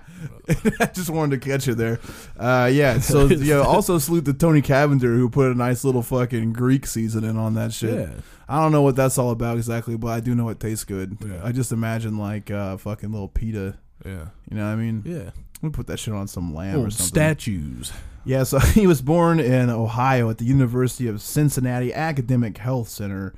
just 0.95 1.11
wanted 1.11 1.41
to 1.41 1.49
catch 1.49 1.67
you 1.67 1.75
there. 1.75 2.01
Uh, 2.39 2.71
yeah, 2.73 2.99
so 3.01 3.27
yeah, 3.29 3.57
also 3.57 3.99
salute 3.99 4.25
to 4.27 4.33
Tony 4.33 4.63
Cavender 4.63 5.15
who 5.15 5.29
put 5.29 5.51
a 5.53 5.55
nice 5.55 5.85
little 5.85 6.03
fucking 6.03 6.53
Greek 6.55 6.87
seasoning 6.87 7.37
on 7.37 7.55
that 7.55 7.73
shit. 7.73 8.09
Yeah. 8.09 8.15
I 8.49 8.61
don't 8.61 8.73
know 8.73 8.83
what 8.83 8.97
that's 8.97 9.19
all 9.19 9.31
about 9.31 9.57
exactly, 9.57 9.97
but 9.97 10.09
I 10.09 10.21
do 10.21 10.35
know 10.35 10.49
it 10.49 10.61
tastes 10.61 10.85
good. 10.85 11.19
Yeah. 11.25 11.41
I 11.43 11.53
just 11.53 11.73
imagine 11.73 12.19
like 12.19 12.51
uh, 12.51 12.77
fucking 12.77 13.11
little 13.13 13.29
pita. 13.29 13.77
Yeah. 14.05 14.27
You 14.51 14.57
know 14.57 14.65
what 14.65 14.73
I 14.73 14.77
mean? 14.77 15.03
Yeah. 15.05 15.31
We 15.63 15.71
put 15.71 15.87
that 15.87 15.99
shit 15.99 16.15
on 16.15 16.29
some 16.29 16.55
lamb 16.55 16.77
or 16.81 16.91
something. 16.91 17.07
statues. 17.07 17.93
Yeah, 18.25 18.45
so 18.45 18.59
he 18.61 18.87
was 18.87 19.03
born 19.03 19.39
in 19.41 19.71
Ohio 19.71 20.31
at 20.31 20.39
the 20.39 20.45
University 20.45 21.07
of 21.07 21.21
Cincinnati 21.21 21.93
Academic 21.93 22.59
Health 22.59 22.89
Center. 22.89 23.35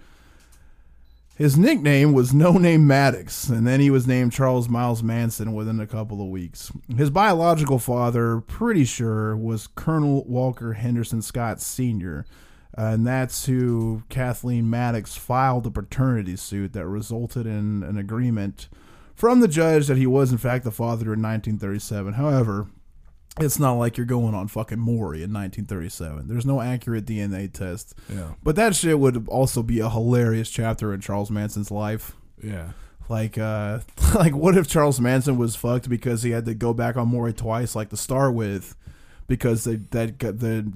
His 1.37 1.59
nickname 1.59 2.15
was 2.15 2.33
No 2.33 2.53
Name 2.53 2.87
Maddox, 2.87 3.49
and 3.51 3.67
then 3.67 3.81
he 3.81 3.91
was 3.91 4.07
named 4.07 4.33
Charles 4.33 4.71
Miles 4.71 5.03
Manson 5.03 5.53
within 5.53 5.81
a 5.81 5.87
couple 5.87 6.23
of 6.23 6.29
weeks. 6.29 6.73
His 6.97 7.11
biological 7.11 7.79
father, 7.79 8.41
pretty 8.41 8.87
sure, 8.87 9.37
was 9.37 9.67
Colonel 9.67 10.25
Walker 10.25 10.73
Henderson 10.75 11.21
Scott 11.21 11.61
Sr., 11.61 12.25
and 12.73 13.07
that's 13.07 13.47
who 13.47 14.03
Kathleen 14.09 14.69
Maddox 14.69 15.17
filed 15.17 15.67
a 15.67 15.71
paternity 15.71 16.37
suit 16.37 16.73
that 16.75 16.87
resulted 16.87 17.47
in 17.47 17.83
an 17.83 17.97
agreement 17.97 18.69
from 19.15 19.41
the 19.41 19.49
judge 19.49 19.87
that 19.87 19.97
he 19.97 20.07
was, 20.07 20.31
in 20.31 20.39
fact, 20.39 20.65
the 20.65 20.71
father 20.71 21.13
in 21.13 21.23
1937. 21.23 22.15
However, 22.15 22.67
it's 23.41 23.59
not 23.59 23.73
like 23.75 23.97
you're 23.97 24.07
going 24.07 24.35
on 24.35 24.49
fucking 24.49 24.79
Maury 24.79 25.23
in 25.23 25.33
1937. 25.33 26.29
There's 26.29 26.47
no 26.47 26.61
accurate 26.61 27.05
DNA 27.05 27.53
test. 27.53 27.95
Yeah. 28.09 28.33
But 28.43 28.57
that 28.57 28.75
shit 28.75 28.99
would 28.99 29.29
also 29.29 29.63
be 29.63 29.81
a 29.81 29.91
hilarious 29.91 30.51
chapter 30.51 30.95
in 30.95 31.01
Charles 31.01 31.31
Manson's 31.31 31.71
life. 31.71 32.17
Yeah. 32.43 32.71
Like, 33.09 33.37
uh, 33.37 33.81
like 34.15 34.35
what 34.35 34.57
if 34.57 34.67
Charles 34.67 35.01
Manson 35.01 35.37
was 35.37 35.55
fucked 35.55 35.89
because 35.89 36.23
he 36.23 36.31
had 36.31 36.47
to 36.47 36.55
go 36.55 36.73
back 36.73 36.97
on 36.97 37.09
Maury 37.09 37.35
twice, 37.35 37.77
like 37.77 37.91
to 37.91 37.97
start 37.97 38.35
with, 38.35 38.75
because 39.27 39.65
they, 39.65 39.77
that 39.77 40.19
the 40.19 40.73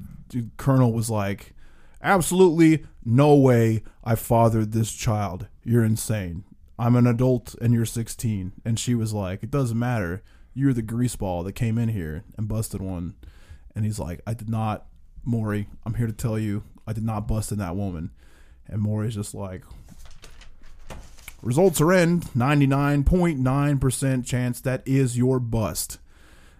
colonel 0.57 0.93
was 0.93 1.09
like, 1.09 1.55
absolutely 2.03 2.85
no 3.05 3.35
way 3.35 3.83
I 4.05 4.15
fathered 4.17 4.73
this 4.73 4.93
child. 4.93 5.47
You're 5.65 5.85
insane. 5.85 6.45
I'm 6.79 6.97
an 6.97 7.07
adult 7.07 7.55
and 7.61 7.75
you're 7.75 7.87
16. 7.87 8.53
And 8.65 8.79
she 8.79 8.95
was 8.95 9.13
like, 9.13 9.43
it 9.43 9.51
doesn't 9.51 9.79
matter. 9.79 10.23
You're 10.55 10.73
the 10.73 10.83
greaseball 10.83 11.45
that 11.45 11.53
came 11.53 11.79
in 11.79 11.89
here 11.89 12.25
and 12.37 12.49
busted 12.49 12.81
one. 12.81 13.15
And 13.75 13.85
he's 13.85 13.99
like, 13.99 14.21
I 14.27 14.35
did 14.35 14.49
not, 14.49 14.87
Maury. 15.25 15.69
I'm 15.85 15.95
here 15.95 16.07
to 16.07 16.13
tell 16.13 16.39
you, 16.39 16.65
I 16.87 16.93
did 16.93 17.05
not 17.05 17.29
bust 17.29 17.53
in 17.53 17.59
that 17.59 17.77
woman. 17.77 18.11
And 18.67 18.83
Maury's 18.83 19.15
just 19.15 19.35
like, 19.35 19.63
results 21.43 21.81
are 21.81 21.93
in 21.93 22.21
99.9% 22.21 24.27
chance 24.27 24.61
that 24.61 24.83
is 24.87 25.17
your 25.17 25.41
bust. 25.41 25.99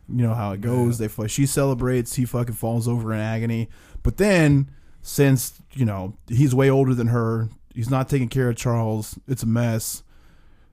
You 0.09 0.25
know 0.25 0.35
how 0.35 0.53
it 0.53 0.61
goes. 0.61 0.99
They 0.99 1.09
she 1.29 1.47
celebrates, 1.47 2.17
he 2.17 2.25
fucking 2.25 2.55
falls 2.55 2.89
over 2.89 3.13
in 3.13 3.21
agony. 3.21 3.69
But 4.03 4.17
then 4.17 4.71
since, 5.03 5.61
you 5.73 5.85
know, 5.85 6.17
he's 6.29 6.55
way 6.55 6.69
older 6.69 6.95
than 6.95 7.09
her, 7.09 7.49
he's 7.75 7.91
not 7.91 8.09
taking 8.09 8.29
care 8.29 8.51
of 8.51 8.57
Charles. 8.57 9.19
It's 9.29 9.43
a 9.43 9.47
mess. 9.47 10.03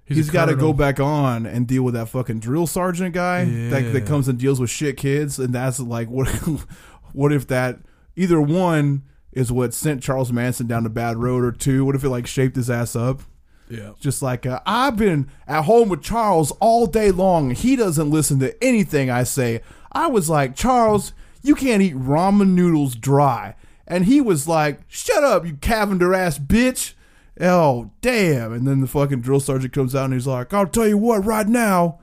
He's 0.07 0.29
got 0.29 0.45
to 0.45 0.55
go 0.55 0.71
back 0.71 0.99
on 0.99 1.45
and 1.45 1.67
deal 1.67 1.83
with 1.83 1.93
that 1.93 2.07
fucking 2.07 2.39
drill 2.39 2.65
sergeant 2.65 3.13
guy 3.13 3.43
that, 3.43 3.91
that 3.93 4.05
comes 4.05 4.27
and 4.27 4.39
deals 4.39 4.59
with 4.59 4.69
shit 4.69 4.95
kids. 4.97 5.37
And 5.37 5.53
that's 5.53 5.79
like, 5.79 6.09
what, 6.09 6.27
what 7.13 7.33
if 7.33 7.47
that 7.47 7.79
either 8.15 8.39
one 8.39 9.03
is 9.33 9.51
what 9.51 9.73
sent 9.73 10.01
Charles 10.01 10.31
Manson 10.31 10.65
down 10.65 10.83
the 10.83 10.89
bad 10.89 11.17
road, 11.17 11.43
or 11.43 11.51
two, 11.51 11.85
what 11.85 11.95
if 11.95 12.03
it 12.03 12.09
like 12.09 12.25
shaped 12.25 12.55
his 12.55 12.69
ass 12.69 12.95
up? 12.95 13.21
Yeah. 13.69 13.91
Just 13.99 14.21
like 14.21 14.45
uh, 14.45 14.61
I've 14.65 14.95
been 14.95 15.29
at 15.47 15.65
home 15.65 15.89
with 15.89 16.01
Charles 16.01 16.51
all 16.59 16.87
day 16.87 17.11
long. 17.11 17.51
He 17.51 17.75
doesn't 17.75 18.09
listen 18.09 18.39
to 18.39 18.63
anything 18.63 19.09
I 19.09 19.23
say. 19.23 19.61
I 19.91 20.07
was 20.07 20.29
like, 20.29 20.55
Charles, 20.55 21.13
you 21.43 21.53
can't 21.53 21.81
eat 21.81 21.95
ramen 21.95 22.49
noodles 22.49 22.95
dry. 22.95 23.55
And 23.85 24.05
he 24.05 24.21
was 24.21 24.47
like, 24.47 24.79
Shut 24.87 25.23
up, 25.23 25.45
you 25.45 25.55
Cavender 25.55 26.13
ass 26.13 26.39
bitch. 26.39 26.93
Oh, 27.39 27.91
damn. 28.01 28.51
And 28.53 28.67
then 28.67 28.81
the 28.81 28.87
fucking 28.87 29.21
drill 29.21 29.39
sergeant 29.39 29.73
comes 29.73 29.95
out 29.95 30.05
and 30.05 30.13
he's 30.13 30.27
like, 30.27 30.53
I'll 30.53 30.67
tell 30.67 30.87
you 30.87 30.97
what, 30.97 31.25
right 31.25 31.47
now, 31.47 31.99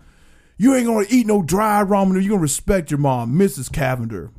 you 0.56 0.74
ain't 0.74 0.86
gonna 0.86 1.06
eat 1.08 1.26
no 1.26 1.42
dry 1.42 1.82
ramen. 1.82 2.14
You're 2.14 2.30
gonna 2.30 2.42
respect 2.42 2.90
your 2.90 2.98
mom, 2.98 3.36
Mrs. 3.36 3.72
Cavender. 3.72 4.30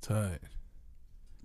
Tight. 0.00 0.38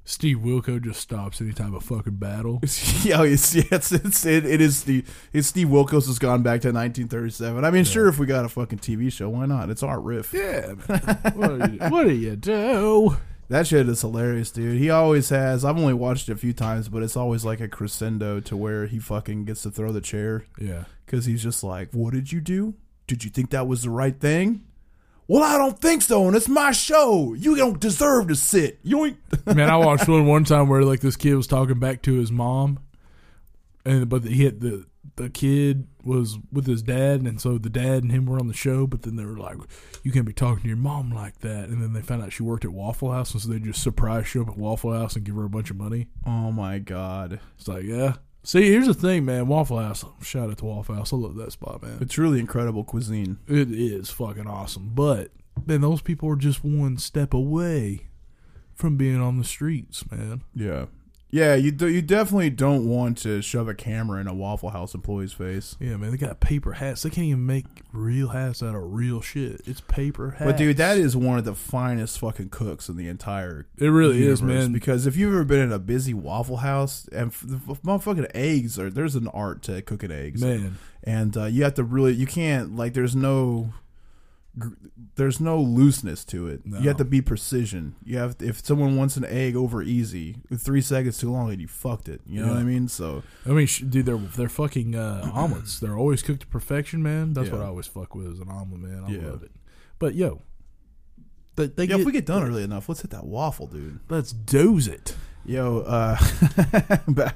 Steve 0.05 0.37
Wilkos 0.37 0.83
just 0.83 1.01
stops 1.01 1.39
any 1.39 1.53
type 1.53 1.71
of 1.71 1.83
fucking 1.83 2.15
battle. 2.15 2.59
yeah, 3.03 3.21
it's, 3.21 3.53
yeah, 3.53 3.63
it's, 3.71 3.91
it's 3.91 4.25
it, 4.25 4.43
it 4.43 4.59
is 4.59 4.77
Steve. 4.77 5.29
It's 5.33 5.47
Steve 5.47 5.67
Wilkos 5.67 6.07
has 6.07 6.17
gone 6.17 6.41
back 6.41 6.61
to 6.61 6.69
1937. 6.69 7.63
I 7.63 7.69
mean, 7.69 7.83
sure, 7.83 8.07
if 8.07 8.17
we 8.17 8.25
got 8.25 8.43
a 8.43 8.49
fucking 8.49 8.79
TV 8.79 9.11
show, 9.13 9.29
why 9.29 9.45
not? 9.45 9.69
It's 9.69 9.83
our 9.83 9.99
riff. 9.99 10.33
Yeah, 10.33 10.73
what, 11.35 11.59
do 11.59 11.73
you, 11.73 11.79
what 11.89 12.07
do 12.07 12.13
you 12.13 12.35
do? 12.35 13.17
That 13.49 13.65
shit 13.65 13.89
is 13.89 14.01
hilarious, 14.01 14.51
dude. 14.51 14.77
He 14.79 14.89
always 14.91 15.29
has. 15.29 15.65
I've 15.65 15.77
only 15.77 15.93
watched 15.95 16.29
it 16.29 16.33
a 16.33 16.37
few 16.37 16.53
times, 16.53 16.87
but 16.87 17.01
it's 17.01 17.17
always 17.17 17.43
like 17.43 17.59
a 17.59 17.67
crescendo 17.67 18.39
to 18.41 18.55
where 18.55 18.85
he 18.85 18.99
fucking 18.99 19.45
gets 19.45 19.63
to 19.63 19.71
throw 19.71 19.91
the 19.91 20.01
chair 20.01 20.45
Yeah. 20.59 20.83
because 21.05 21.25
he's 21.25 21.41
just 21.41 21.63
like, 21.63 21.89
"What 21.91 22.13
did 22.13 22.31
you 22.31 22.41
do? 22.41 22.75
Did 23.07 23.23
you 23.23 23.31
think 23.31 23.49
that 23.49 23.67
was 23.67 23.81
the 23.81 23.89
right 23.89 24.17
thing?" 24.19 24.61
Well, 25.27 25.43
I 25.43 25.57
don't 25.57 25.79
think 25.79 26.01
so, 26.03 26.27
and 26.27 26.35
it's 26.35 26.47
my 26.49 26.71
show. 26.71 27.33
You 27.35 27.55
don't 27.55 27.79
deserve 27.79 28.27
to 28.29 28.35
sit. 28.35 28.79
You 28.83 29.05
ain't. 29.05 29.17
Man, 29.55 29.69
I 29.69 29.77
watched 29.77 30.07
one 30.07 30.25
one 30.27 30.43
time 30.43 30.67
where 30.69 30.83
like 30.83 30.99
this 31.01 31.15
kid 31.15 31.33
was 31.35 31.47
talking 31.47 31.79
back 31.79 32.01
to 32.03 32.13
his 32.13 32.31
mom, 32.31 32.79
and 33.85 34.07
but 34.09 34.23
he 34.25 34.43
had 34.45 34.59
the 34.59 34.85
the 35.15 35.29
kid 35.29 35.87
was 36.03 36.37
with 36.51 36.65
his 36.65 36.81
dad, 36.81 37.21
and 37.21 37.39
so 37.41 37.57
the 37.57 37.69
dad 37.69 38.03
and 38.03 38.11
him 38.11 38.25
were 38.25 38.39
on 38.39 38.47
the 38.47 38.53
show. 38.53 38.85
But 38.87 39.01
then 39.03 39.15
they 39.15 39.25
were 39.25 39.37
like, 39.37 39.57
"You 40.03 40.11
can't 40.11 40.25
be 40.25 40.33
talking 40.33 40.63
to 40.63 40.67
your 40.67 40.77
mom 40.77 41.11
like 41.11 41.39
that." 41.39 41.69
And 41.69 41.81
then 41.81 41.93
they 41.93 42.01
found 42.01 42.23
out 42.23 42.33
she 42.33 42.43
worked 42.43 42.65
at 42.65 42.71
Waffle 42.71 43.11
House, 43.11 43.33
and 43.33 43.41
so 43.41 43.49
they 43.49 43.59
just 43.59 43.81
surprise 43.81 44.27
show 44.27 44.41
up 44.41 44.49
at 44.49 44.57
Waffle 44.57 44.93
House 44.93 45.15
and 45.15 45.25
give 45.25 45.35
her 45.35 45.43
a 45.45 45.49
bunch 45.49 45.69
of 45.71 45.77
money. 45.77 46.07
oh 46.25 46.51
my 46.51 46.79
god, 46.79 47.39
It's 47.57 47.67
like, 47.67 47.83
yeah. 47.83 48.15
See, 48.43 48.63
here's 48.71 48.87
the 48.87 48.93
thing, 48.93 49.25
man. 49.25 49.47
Waffle 49.47 49.79
House. 49.79 50.05
Shout 50.21 50.49
out 50.49 50.57
to 50.59 50.65
Waffle 50.65 50.95
House. 50.95 51.11
I 51.11 51.17
love 51.17 51.35
that 51.35 51.51
spot, 51.51 51.83
man. 51.83 51.97
it's 52.01 52.17
really 52.17 52.39
incredible 52.39 52.83
cuisine. 52.85 53.37
It 53.47 53.69
is 53.71 54.09
fucking 54.09 54.47
awesome. 54.47 54.91
But 54.93 55.31
then 55.65 55.81
those 55.81 56.01
people 56.01 56.29
are 56.29 56.37
just 56.37 56.63
one 56.63 56.97
step 56.97 57.33
away 57.33 58.07
from 58.73 58.95
being 58.95 59.19
on 59.19 59.37
the 59.37 59.43
streets, 59.43 60.09
man. 60.09 60.43
Yeah. 60.55 60.85
Yeah, 61.31 61.53
you 61.53 61.71
do, 61.71 61.87
you 61.87 62.01
definitely 62.01 62.49
don't 62.49 62.87
want 62.89 63.19
to 63.19 63.41
shove 63.41 63.67
a 63.67 63.75
camera 63.75 64.19
in 64.19 64.27
a 64.27 64.33
Waffle 64.33 64.71
House 64.71 64.95
employee's 64.95 65.31
face. 65.33 65.75
Yeah, 65.79 65.95
man, 65.97 66.09
they 66.11 66.17
got 66.17 66.39
paper 66.39 66.73
hats. 66.73 67.03
They 67.03 67.11
can't 67.11 67.27
even 67.27 67.45
make 67.45 67.65
real 67.93 68.29
hats 68.29 68.63
out 68.63 68.73
of 68.73 68.81
real 68.93 69.21
shit. 69.21 69.61
It's 69.65 69.81
paper 69.81 70.31
hats. 70.31 70.43
But 70.43 70.57
dude, 70.57 70.77
that 70.77 70.97
is 70.97 71.15
one 71.15 71.37
of 71.37 71.45
the 71.45 71.53
finest 71.53 72.19
fucking 72.19 72.49
cooks 72.49 72.89
in 72.89 72.97
the 72.97 73.07
entire. 73.07 73.67
it 73.77 73.89
really 73.89 74.25
is, 74.25 74.41
man. 74.41 74.71
Because 74.73 75.05
if 75.05 75.15
you've 75.15 75.33
ever 75.33 75.43
been 75.43 75.59
in 75.59 75.71
a 75.71 75.79
busy 75.79 76.13
Waffle 76.15 76.57
House, 76.57 77.07
and 77.11 77.27
f- 77.27 77.43
the 77.45 77.57
motherfucking 77.57 78.31
eggs 78.33 78.79
are 78.79 78.89
there's 78.89 79.15
an 79.15 79.27
art 79.27 79.61
to 79.63 79.81
cooking 79.83 80.11
eggs, 80.11 80.41
Man, 80.41 80.77
and 81.03 81.37
uh, 81.37 81.45
you 81.45 81.63
have 81.63 81.75
to 81.75 81.83
really 81.83 82.13
you 82.13 82.25
can't 82.25 82.75
like 82.75 82.93
there's 82.93 83.15
no 83.15 83.71
there's 85.15 85.39
no 85.39 85.59
looseness 85.59 86.23
to 86.25 86.47
it. 86.47 86.65
No. 86.65 86.79
You 86.79 86.87
have 86.89 86.97
to 86.97 87.05
be 87.05 87.21
precision. 87.21 87.95
You 88.03 88.17
have 88.17 88.37
to, 88.39 88.47
if 88.47 88.65
someone 88.65 88.95
wants 88.95 89.17
an 89.17 89.25
egg 89.25 89.55
over 89.55 89.81
easy, 89.81 90.37
three 90.55 90.81
seconds 90.81 91.17
too 91.17 91.31
long, 91.31 91.51
and 91.51 91.59
you 91.61 91.67
fucked 91.67 92.07
it. 92.09 92.21
You 92.25 92.41
know 92.41 92.47
Yeah. 92.47 92.53
what 92.53 92.59
I 92.61 92.63
mean? 92.63 92.87
So 92.87 93.23
I 93.45 93.49
mean, 93.49 93.67
sh- 93.67 93.81
dude, 93.81 94.05
they're 94.05 94.17
they're 94.17 94.49
fucking 94.49 94.95
uh, 94.95 95.29
omelets. 95.33 95.79
They're 95.79 95.97
always 95.97 96.21
cooked 96.21 96.41
to 96.41 96.47
perfection, 96.47 97.01
man. 97.03 97.33
That's 97.33 97.47
Yeah. 97.49 97.55
what 97.55 97.61
I 97.63 97.67
always 97.67 97.87
fuck 97.87 98.15
with 98.15 98.27
is 98.27 98.39
an 98.39 98.49
omelet, 98.49 98.81
man. 98.81 99.03
I 99.07 99.11
Yeah. 99.11 99.29
love 99.31 99.43
it. 99.43 99.51
But 99.99 100.15
yo, 100.15 100.41
they, 101.55 101.67
they 101.67 101.83
yeah, 101.83 101.87
get, 101.87 101.99
if 102.01 102.05
we 102.05 102.11
get 102.11 102.25
done 102.25 102.43
early 102.43 102.63
enough, 102.63 102.87
let's 102.87 103.01
hit 103.01 103.11
that 103.11 103.25
waffle, 103.25 103.67
dude. 103.67 103.99
let's 104.09 104.31
doze 104.31 104.87
it. 104.87 105.15
Yo, 105.45 105.79
uh, 105.79 106.17
back 107.07 107.35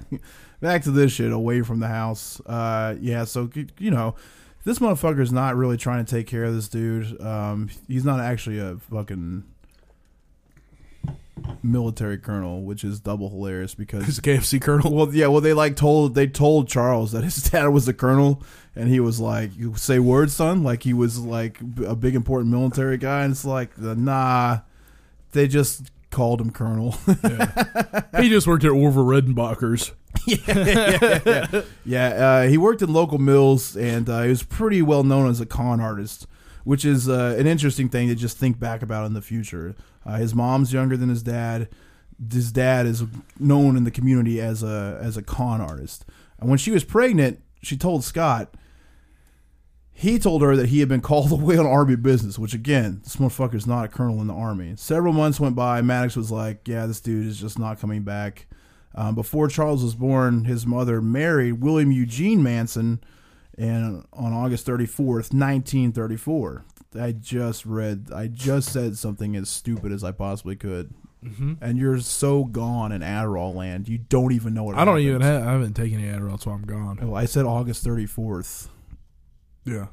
back 0.62 0.84
to 0.84 0.92
this 0.92 1.12
shit 1.14 1.32
away 1.32 1.62
from 1.62 1.80
the 1.80 1.88
house. 1.88 2.40
Uh, 2.46 2.96
yeah, 3.02 3.24
so 3.24 3.50
you 3.80 3.92
know, 3.92 4.16
this 4.64 4.80
motherfucker's 4.80 5.32
not 5.32 5.56
really 5.56 5.78
trying 5.78 6.04
to 6.06 6.10
take 6.16 6.28
care 6.28 6.44
of 6.44 6.54
this 6.56 6.68
dude. 6.68 7.20
Um, 7.22 7.70
he's 7.88 8.06
not 8.06 8.20
actually 8.20 8.60
a 8.60 8.78
fucking. 8.92 9.44
military 11.62 12.18
colonel, 12.18 12.62
which 12.62 12.84
is 12.84 13.00
double 13.00 13.30
hilarious 13.30 13.74
because 13.76 14.06
He's 14.06 14.18
a 14.18 14.22
KFC 14.22 14.62
colonel. 14.62 14.94
well, 14.94 15.14
yeah, 15.14 15.28
well, 15.28 15.42
they 15.42 15.54
like 15.54 15.76
told 15.76 16.16
they 16.16 16.28
told 16.28 16.68
Charles 16.68 17.12
that 17.12 17.24
his 17.24 17.36
dad 17.52 17.68
was 17.68 17.88
a 17.88 17.94
colonel, 17.94 18.42
and 18.76 18.88
he 18.90 19.00
was 19.00 19.20
like, 19.20 19.56
"You 19.58 19.76
say 19.76 20.00
words, 20.00 20.34
son," 20.34 20.64
like 20.64 20.84
he 20.84 20.94
was 20.94 21.20
like 21.20 21.60
a 21.86 21.96
big 21.96 22.16
important 22.16 22.52
military 22.52 22.98
guy, 22.98 23.24
and 23.24 23.32
it's 23.32 23.46
like, 23.46 23.78
nah, 23.78 24.60
they 25.32 25.48
just 25.48 25.92
called 26.14 26.40
him 26.40 26.52
colonel. 26.52 26.96
Yeah. 27.08 28.22
he 28.22 28.30
just 28.30 28.48
worked 28.48 28.64
at 28.64 28.72
Orville 28.72 29.04
Redenbacher's. 29.04 29.92
yeah, 31.86 32.08
uh, 32.08 32.48
he 32.48 32.58
worked 32.58 32.82
in 32.82 32.94
local 32.94 33.18
mills, 33.18 33.76
and 33.76 34.08
uh, 34.08 34.22
he 34.22 34.30
was 34.30 34.44
pretty 34.44 34.82
well 34.82 35.04
known 35.04 35.30
as 35.30 35.42
a 35.42 35.46
con 35.46 35.82
artist, 35.82 36.28
which 36.64 36.86
is 36.86 37.10
uh, 37.10 37.36
an 37.38 37.48
interesting 37.48 37.90
thing 37.90 38.08
to 38.08 38.16
just 38.16 38.38
think 38.38 38.60
back 38.60 38.82
about 38.82 39.06
in 39.06 39.14
the 39.14 39.22
future. 39.22 39.76
Uh, 40.06 40.18
his 40.18 40.36
mom's 40.36 40.72
younger 40.72 40.96
than 40.96 41.10
his 41.10 41.24
dad. 41.24 41.68
His 42.32 42.52
dad 42.52 42.86
is 42.86 43.04
known 43.40 43.76
in 43.76 43.84
the 43.84 43.92
community 43.92 44.40
as 44.40 44.64
a 44.64 45.00
as 45.02 45.18
a 45.18 45.24
con 45.24 45.60
artist. 45.60 46.06
And 46.40 46.50
when 46.50 46.60
she 46.60 46.72
was 46.72 46.84
pregnant, 46.84 47.42
she 47.62 47.76
told 47.76 48.04
Scott. 48.04 48.54
He 49.96 50.18
told 50.18 50.42
her 50.42 50.56
that 50.56 50.70
he 50.70 50.80
had 50.80 50.90
been 50.90 51.02
called 51.02 51.32
away 51.40 51.58
on 51.58 51.66
army 51.66 51.96
business, 51.96 52.40
which 52.40 52.54
again, 52.54 53.02
this 53.04 53.18
motherfucker's 53.18 53.68
not 53.68 53.86
a 53.86 53.88
colonel 53.88 54.22
in 54.22 54.28
the 54.28 54.34
army. 54.34 54.74
Several 54.76 55.14
months 55.14 55.40
went 55.40 55.56
by. 55.56 55.82
Maddox 55.82 56.16
was 56.16 56.32
like, 56.32 56.68
"Yeah, 56.68 56.86
this 56.86 57.00
dude 57.00 57.28
is 57.28 57.40
just 57.40 57.60
not 57.60 57.80
coming 57.80 58.04
back." 58.04 58.48
Um, 58.96 59.16
before 59.16 59.48
Charles 59.48 59.84
was 59.84 59.96
born, 59.96 60.46
his 60.46 60.66
mother 60.68 61.02
married 61.02 61.54
William 61.62 61.92
Eugene 61.92 62.42
Manson, 62.44 63.04
and 63.58 64.04
on 64.14 64.34
August 64.34 64.66
thirty 64.66 64.86
fourth, 64.86 65.34
nineteen 65.34 65.92
thirty 65.92 66.18
four. 66.18 66.66
I 67.00 67.12
just 67.12 67.66
read. 67.66 68.10
I 68.14 68.28
just 68.28 68.72
said 68.72 68.98
something 68.98 69.36
as 69.36 69.50
stupid 69.50 69.92
as 69.92 70.04
I 70.04 70.12
possibly 70.12 70.56
could, 70.56 70.94
Mm-hmm. 71.24 71.54
and 71.62 71.78
you're 71.78 72.00
so 72.02 72.44
gone 72.44 72.92
in 72.92 73.02
Adderall 73.02 73.56
land. 73.56 73.88
You 73.88 73.98
don't 73.98 74.32
even 74.34 74.54
know 74.54 74.64
what. 74.66 74.76
I 74.76 74.86
don't 74.86 75.00
even 75.00 75.22
have. 75.22 75.48
I 75.48 75.52
haven't 75.54 75.74
taken 75.74 76.00
any 76.04 76.12
Adderall, 76.16 76.40
so 76.42 76.52
I'm 76.52 76.64
gone. 76.64 77.00
Oh, 77.02 77.14
I 77.16 77.26
said 77.26 77.46
August 77.46 77.84
thirty 77.84 78.06
fourth. 78.06 78.70
Yeah. 79.66 79.88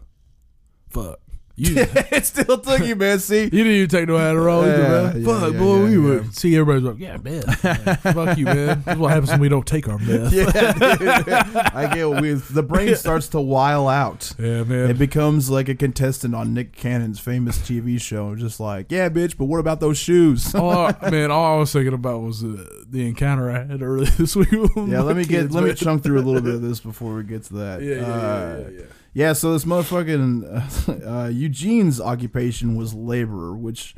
Fuck. 0.90 1.18
You, 1.60 1.74
it 1.76 2.24
still 2.24 2.56
took 2.58 2.80
you, 2.86 2.96
man. 2.96 3.18
See, 3.18 3.42
you 3.44 3.50
didn't 3.50 3.66
even 3.72 3.88
take 3.90 4.08
no 4.08 4.14
Adderall 4.14 4.62
either, 4.62 4.82
Yeah, 4.82 4.88
man. 5.12 5.20
yeah, 5.20 5.26
Fuck, 5.40 5.52
yeah, 5.52 5.58
boy. 5.58 5.76
yeah, 5.76 5.84
we 5.84 5.90
yeah. 5.92 5.98
would 6.20 6.34
see 6.34 6.56
everybody's 6.56 6.82
like, 6.84 6.98
yeah, 6.98 7.16
man. 7.18 7.42
Fuck 8.14 8.38
you, 8.38 8.44
man. 8.46 8.82
This 8.82 8.94
is 8.94 8.98
what 8.98 9.10
happens 9.10 9.30
when 9.32 9.40
we 9.40 9.50
don't 9.50 9.66
take 9.66 9.86
our 9.86 9.98
meth. 9.98 10.32
yeah, 10.32 10.50
dude. 10.72 11.56
I 11.74 11.90
get 11.94 12.08
what 12.08 12.22
we. 12.22 12.32
The 12.32 12.62
brain 12.62 12.96
starts 12.96 13.28
to 13.30 13.42
while 13.42 13.88
out. 13.88 14.32
Yeah, 14.38 14.62
man. 14.64 14.88
It 14.88 14.96
becomes 14.98 15.50
like 15.50 15.68
a 15.68 15.74
contestant 15.74 16.34
on 16.34 16.54
Nick 16.54 16.74
Cannon's 16.74 17.20
famous 17.20 17.58
TV 17.58 18.00
show, 18.00 18.34
just 18.36 18.58
like, 18.58 18.90
yeah, 18.90 19.10
bitch, 19.10 19.36
but 19.36 19.44
what 19.44 19.60
about 19.60 19.80
those 19.80 19.98
shoes? 19.98 20.54
all, 20.54 20.90
man, 21.10 21.30
all 21.30 21.56
I 21.56 21.58
was 21.58 21.70
thinking 21.70 21.92
about 21.92 22.22
was 22.22 22.42
uh, 22.42 22.64
the 22.88 23.06
encounter 23.06 23.50
I 23.50 23.64
had 23.66 23.82
earlier 23.82 24.08
this 24.12 24.34
week. 24.34 24.50
with 24.50 24.70
yeah, 24.76 24.82
my 24.84 25.00
let 25.00 25.14
me 25.16 25.24
get 25.26 25.40
kids, 25.42 25.54
let 25.54 25.60
me 25.62 25.70
man. 25.70 25.76
chunk 25.76 26.02
through 26.04 26.20
a 26.20 26.22
little 26.24 26.40
bit 26.40 26.54
of 26.54 26.62
this 26.62 26.80
before 26.80 27.16
we 27.16 27.22
get 27.24 27.42
to 27.44 27.54
that. 27.56 27.82
Yeah, 27.82 27.96
yeah, 27.96 28.02
Uh, 28.06 28.58
yeah, 28.72 28.78
yeah, 28.78 28.84
yeah. 29.12 29.32
So 29.32 29.52
this 29.52 29.64
motherfucking 29.64 31.04
uh, 31.04 31.08
uh, 31.24 31.28
Eugene's 31.28 32.00
occupation 32.00 32.76
was 32.76 32.94
laborer, 32.94 33.56
which 33.56 33.94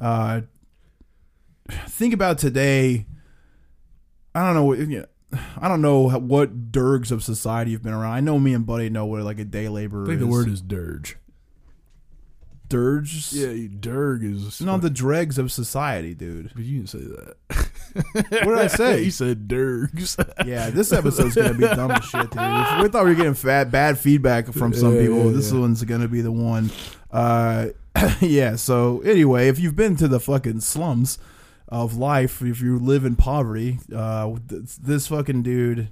uh, 0.00 0.42
think 1.70 2.14
about 2.14 2.38
today. 2.38 3.06
I 4.34 4.44
don't 4.44 4.54
know. 4.54 4.72
you 4.72 4.86
know, 5.00 5.06
I 5.58 5.68
don't 5.68 5.82
know 5.82 6.08
what 6.10 6.72
dirgs 6.72 7.10
of 7.10 7.22
society 7.22 7.72
have 7.72 7.82
been 7.82 7.92
around. 7.92 8.12
I 8.12 8.20
know 8.20 8.38
me 8.38 8.54
and 8.54 8.66
Buddy 8.66 8.88
know 8.90 9.06
what 9.06 9.22
like 9.22 9.38
a 9.38 9.44
day 9.44 9.68
laborer 9.68 10.04
I 10.04 10.06
think 10.06 10.20
is. 10.20 10.26
the 10.26 10.30
word 10.30 10.48
is 10.48 10.60
dirge. 10.60 11.16
Dirge. 12.74 13.32
Yeah, 13.32 13.48
you- 13.50 13.68
dirg 13.68 14.22
is 14.24 14.60
no, 14.60 14.78
the 14.78 14.90
dregs 14.90 15.38
of 15.38 15.52
society, 15.52 16.14
dude. 16.14 16.50
But 16.54 16.64
you 16.64 16.78
didn't 16.78 16.88
say 16.90 16.98
that. 16.98 17.36
What 18.14 18.30
did 18.30 18.58
I 18.58 18.66
say? 18.66 19.02
you 19.04 19.10
said 19.10 19.46
dirgs. 19.48 20.16
Yeah, 20.46 20.70
this 20.70 20.92
episode's 20.92 21.34
gonna 21.36 21.54
be 21.54 21.66
dumb 21.66 21.90
as 21.92 22.04
shit, 22.04 22.30
dude. 22.30 22.40
If 22.40 22.82
we 22.82 22.88
thought 22.88 23.04
we 23.04 23.10
were 23.10 23.14
getting 23.14 23.34
fat, 23.34 23.70
bad 23.70 23.98
feedback 23.98 24.52
from 24.52 24.74
some 24.74 24.94
Yeah, 24.96 25.02
people. 25.02 25.26
yeah, 25.26 25.36
this 25.36 25.52
yeah. 25.52 25.60
one's 25.60 25.82
gonna 25.84 26.08
be 26.08 26.20
the 26.20 26.32
one. 26.32 26.70
Uh, 27.10 27.68
yeah. 28.20 28.56
So 28.56 29.00
anyway, 29.02 29.48
if 29.48 29.58
you've 29.60 29.76
been 29.76 29.96
to 29.96 30.08
the 30.08 30.18
fucking 30.20 30.60
slums 30.60 31.18
of 31.68 31.96
life, 31.96 32.42
if 32.42 32.60
you 32.60 32.78
live 32.78 33.04
in 33.04 33.14
poverty, 33.16 33.78
uh, 33.94 34.34
this 34.48 35.06
fucking 35.06 35.42
dude 35.44 35.88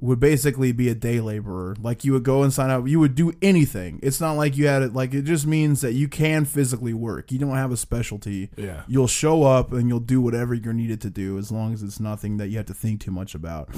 would 0.00 0.18
basically 0.18 0.72
be 0.72 0.88
a 0.88 0.94
day 0.94 1.20
laborer. 1.20 1.76
Like 1.80 2.04
you 2.04 2.12
would 2.12 2.24
go 2.24 2.42
and 2.42 2.52
sign 2.52 2.70
up. 2.70 2.88
You 2.88 2.98
would 3.00 3.14
do 3.14 3.32
anything. 3.40 4.00
It's 4.02 4.20
not 4.20 4.32
like 4.32 4.56
you 4.56 4.66
had 4.66 4.82
it. 4.82 4.92
Like 4.92 5.14
it 5.14 5.22
just 5.22 5.46
means 5.46 5.80
that 5.82 5.92
you 5.92 6.08
can 6.08 6.44
physically 6.44 6.92
work. 6.92 7.30
You 7.30 7.38
don't 7.38 7.54
have 7.54 7.72
a 7.72 7.76
specialty 7.76 8.50
yeah. 8.56 8.82
you'll 8.88 9.06
show 9.06 9.44
up 9.44 9.72
and 9.72 9.88
you'll 9.88 10.00
do 10.00 10.20
whatever 10.20 10.52
you're 10.54 10.72
needed 10.72 11.00
to 11.02 11.10
do 11.10 11.38
as 11.38 11.52
long 11.52 11.72
as 11.72 11.82
it's 11.82 12.00
nothing 12.00 12.38
that 12.38 12.48
you 12.48 12.56
have 12.56 12.66
to 12.66 12.74
think 12.74 13.00
too 13.00 13.12
much 13.12 13.34
about. 13.34 13.68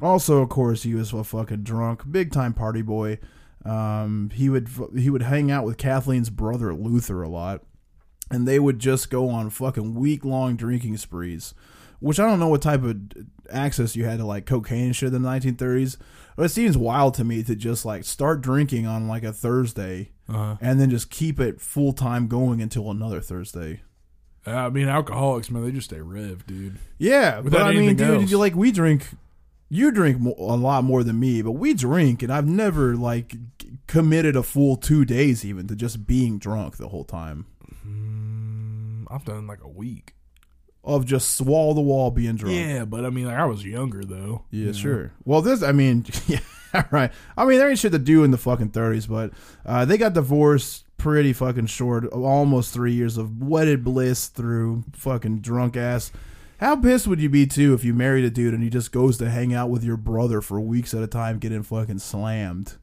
Also, 0.00 0.42
of 0.42 0.48
course, 0.48 0.84
he 0.84 0.94
was 0.94 1.12
a 1.12 1.24
fucking 1.24 1.62
drunk, 1.62 2.02
big 2.10 2.32
time 2.32 2.54
party 2.54 2.82
boy. 2.82 3.18
Um, 3.64 4.30
he 4.34 4.48
would 4.48 4.68
he 4.96 5.10
would 5.10 5.22
hang 5.22 5.50
out 5.50 5.64
with 5.64 5.78
Kathleen's 5.78 6.30
brother 6.30 6.74
Luther 6.74 7.22
a 7.22 7.28
lot, 7.28 7.62
and 8.30 8.46
they 8.46 8.58
would 8.58 8.78
just 8.78 9.10
go 9.10 9.30
on 9.30 9.50
fucking 9.50 9.94
week 9.94 10.24
long 10.24 10.56
drinking 10.56 10.98
sprees. 10.98 11.54
Which 12.04 12.20
I 12.20 12.26
don't 12.26 12.38
know 12.38 12.48
what 12.48 12.62
type 12.62 12.82
of 12.84 12.96
access 13.50 13.96
you 13.96 14.04
had 14.04 14.18
to 14.18 14.26
like 14.26 14.46
cocaine 14.46 14.86
and 14.86 14.96
shit 14.96 15.12
in 15.14 15.22
the 15.22 15.28
1930s, 15.28 15.96
but 16.36 16.44
it 16.44 16.48
seems 16.50 16.76
wild 16.76 17.14
to 17.14 17.24
me 17.24 17.42
to 17.42 17.54
just 17.56 17.84
like 17.84 18.04
start 18.04 18.40
drinking 18.42 18.86
on 18.86 19.08
like 19.08 19.22
a 19.24 19.32
Thursday 19.32 20.10
Uh-huh. 20.28 20.56
and 20.60 20.80
then 20.80 20.90
just 20.90 21.10
keep 21.10 21.40
it 21.40 21.60
full 21.60 21.92
time 21.92 22.26
going 22.28 22.60
until 22.60 22.90
another 22.90 23.20
Thursday. 23.20 23.82
I 24.46 24.68
mean, 24.68 24.88
alcoholics, 24.88 25.50
man, 25.50 25.64
they 25.64 25.72
just 25.72 25.86
stay 25.88 26.00
rev, 26.00 26.46
dude. 26.46 26.78
Yeah, 26.98 27.40
but 27.40 27.58
I 27.58 27.72
mean, 27.72 27.96
dude, 27.96 28.20
else. 28.22 28.30
you 28.30 28.36
like 28.38 28.54
we 28.54 28.70
drink. 28.70 29.06
You 29.70 29.90
drink 29.90 30.20
mo- 30.20 30.34
a 30.38 30.56
lot 30.56 30.84
more 30.84 31.02
than 31.02 31.18
me, 31.18 31.40
but 31.40 31.52
we 31.52 31.72
drink, 31.72 32.22
and 32.22 32.30
I've 32.30 32.46
never 32.46 32.94
like 32.96 33.28
g- 33.58 33.78
committed 33.86 34.36
a 34.36 34.42
full 34.42 34.76
two 34.76 35.06
days 35.06 35.42
even 35.44 35.66
to 35.68 35.74
just 35.74 36.06
being 36.06 36.38
drunk 36.38 36.76
the 36.76 36.88
whole 36.88 37.04
time 37.04 37.46
Mm, 37.86 39.04
I've 39.10 39.24
done 39.24 39.46
like 39.46 39.62
a 39.64 39.68
week. 39.68 40.14
Of 40.84 41.06
just 41.06 41.40
wall 41.40 41.74
the 41.74 41.80
wall 41.80 42.10
being 42.10 42.36
drunk. 42.36 42.54
Yeah, 42.56 42.84
but 42.84 43.04
I 43.04 43.10
mean, 43.10 43.26
like 43.26 43.36
I 43.36 43.44
was 43.46 43.64
younger 43.64 44.04
though. 44.04 44.44
Yeah, 44.50 44.60
you 44.60 44.66
know? 44.66 44.72
sure. 44.72 45.12
Well, 45.24 45.42
this, 45.42 45.62
I 45.62 45.72
mean, 45.72 46.04
yeah, 46.26 46.40
right. 46.90 47.10
I 47.36 47.44
mean, 47.44 47.58
there 47.58 47.68
ain't 47.70 47.78
shit 47.78 47.92
to 47.92 47.98
do 47.98 48.24
in 48.24 48.30
the 48.30 48.38
fucking 48.38 48.70
thirties, 48.70 49.06
but 49.06 49.32
uh, 49.64 49.84
they 49.84 49.96
got 49.98 50.12
divorced 50.12 50.84
pretty 50.96 51.32
fucking 51.32 51.66
short, 51.66 52.06
almost 52.06 52.72
three 52.72 52.92
years 52.92 53.16
of 53.18 53.42
wedded 53.42 53.84
bliss 53.84 54.28
through 54.28 54.84
fucking 54.94 55.40
drunk 55.40 55.76
ass. 55.76 56.12
How 56.60 56.76
pissed 56.76 57.06
would 57.08 57.20
you 57.20 57.28
be 57.28 57.46
too 57.46 57.74
if 57.74 57.84
you 57.84 57.92
married 57.92 58.24
a 58.24 58.30
dude 58.30 58.54
and 58.54 58.62
he 58.62 58.70
just 58.70 58.92
goes 58.92 59.18
to 59.18 59.28
hang 59.28 59.52
out 59.52 59.70
with 59.70 59.82
your 59.84 59.96
brother 59.96 60.40
for 60.40 60.60
weeks 60.60 60.94
at 60.94 61.02
a 61.02 61.06
time, 61.06 61.38
getting 61.38 61.62
fucking 61.62 61.98
slammed? 61.98 62.74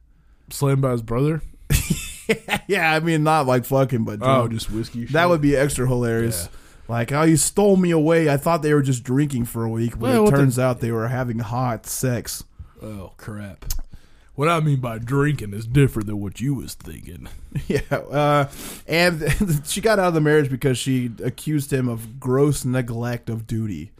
Slammed 0.50 0.82
by 0.82 0.92
his 0.92 1.02
brother. 1.02 1.40
yeah, 2.68 2.92
I 2.92 3.00
mean, 3.00 3.24
not 3.24 3.46
like 3.46 3.64
fucking, 3.64 4.04
but 4.04 4.18
Oh, 4.22 4.46
just 4.46 4.70
whiskey. 4.70 5.06
that 5.06 5.28
would 5.28 5.40
be 5.40 5.56
extra 5.56 5.88
hilarious. 5.88 6.48
Like, 6.92 7.10
oh, 7.10 7.22
you 7.22 7.36
stole 7.38 7.76
me 7.78 7.90
away. 7.90 8.28
I 8.28 8.36
thought 8.36 8.60
they 8.62 8.74
were 8.74 8.82
just 8.82 9.02
drinking 9.02 9.46
for 9.46 9.64
a 9.64 9.68
week, 9.70 9.92
but 9.92 10.00
Well, 10.10 10.16
it 10.16 10.20
what 10.24 10.30
the- 10.32 10.36
turns 10.36 10.58
out 10.58 10.80
they 10.80 10.92
were 10.92 11.08
having 11.08 11.38
hot 11.38 11.86
sex. 11.86 12.44
Oh 12.82 13.12
crap! 13.16 13.64
What 14.34 14.48
I 14.48 14.60
mean 14.60 14.80
by 14.80 14.98
drinking 14.98 15.54
is 15.54 15.66
different 15.66 16.06
than 16.06 16.20
what 16.20 16.40
you 16.40 16.54
was 16.54 16.74
thinking. 16.74 17.28
Yeah, 17.68 17.80
uh, 17.90 18.48
and 18.86 19.22
she 19.66 19.80
got 19.80 19.98
out 19.98 20.08
of 20.08 20.14
the 20.14 20.20
marriage 20.20 20.50
because 20.50 20.76
she 20.78 21.10
accused 21.22 21.72
him 21.72 21.88
of 21.88 22.18
gross 22.20 22.64
neglect 22.64 23.28
of 23.30 23.46
duty 23.46 23.92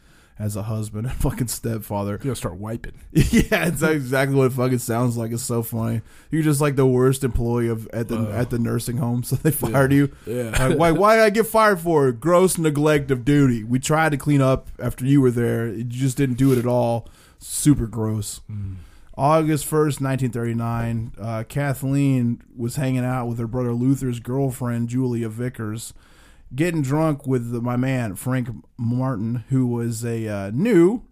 as 0.42 0.56
a 0.56 0.62
husband 0.62 1.06
and 1.06 1.14
fucking 1.20 1.46
stepfather. 1.46 2.12
You 2.12 2.18
gotta 2.18 2.34
start 2.36 2.56
wiping. 2.56 2.94
yeah, 3.12 3.68
it's 3.68 3.80
exactly 3.82 4.36
what 4.36 4.46
it 4.46 4.52
fucking 4.52 4.78
sounds 4.78 5.16
like. 5.16 5.30
It's 5.30 5.42
so 5.42 5.62
funny. 5.62 6.02
You're 6.30 6.42
just 6.42 6.60
like 6.60 6.74
the 6.74 6.86
worst 6.86 7.22
employee 7.22 7.68
of 7.68 7.88
at 7.92 8.08
the 8.08 8.18
Uh, 8.18 8.32
at 8.32 8.50
the 8.50 8.58
nursing 8.58 8.96
home, 8.96 9.22
so 9.28 9.36
they 9.36 9.52
fired 9.52 9.92
you. 9.92 10.10
Yeah. 10.26 10.50
Like, 10.66 10.78
why? 10.78 10.90
Why 10.90 11.16
did 11.16 11.22
I 11.24 11.30
get 11.30 11.46
fired 11.46 11.80
for 11.80 12.10
gross 12.10 12.58
neglect 12.58 13.10
of 13.12 13.24
duty? 13.24 13.62
We 13.62 13.78
tried 13.78 14.10
to 14.10 14.16
clean 14.16 14.40
up 14.40 14.68
after 14.78 15.06
you 15.06 15.20
were 15.20 15.30
there. 15.30 15.68
You 15.68 15.84
just 15.84 16.16
didn't 16.16 16.36
do 16.36 16.52
it 16.52 16.58
at 16.58 16.66
all. 16.66 17.08
Super 17.38 17.86
gross. 17.86 18.40
Mm. 18.50 18.76
August 19.14 19.66
1st, 19.66 20.00
1939, 20.00 21.12
uh, 21.20 21.44
Kathleen 21.46 22.40
was 22.56 22.76
hanging 22.76 23.04
out 23.04 23.26
with 23.26 23.38
her 23.38 23.46
brother 23.46 23.74
Luther's 23.74 24.20
girlfriend, 24.20 24.88
Julia 24.88 25.28
Vickers, 25.28 25.92
getting 26.54 26.82
drunk 26.82 27.26
with 27.26 27.46
my 27.52 27.76
man, 27.76 28.14
Frank 28.16 28.48
Martin, 28.76 29.44
who 29.48 29.66
was 29.66 30.04
a 30.04 30.28
uh, 30.28 30.50
new 30.52 31.04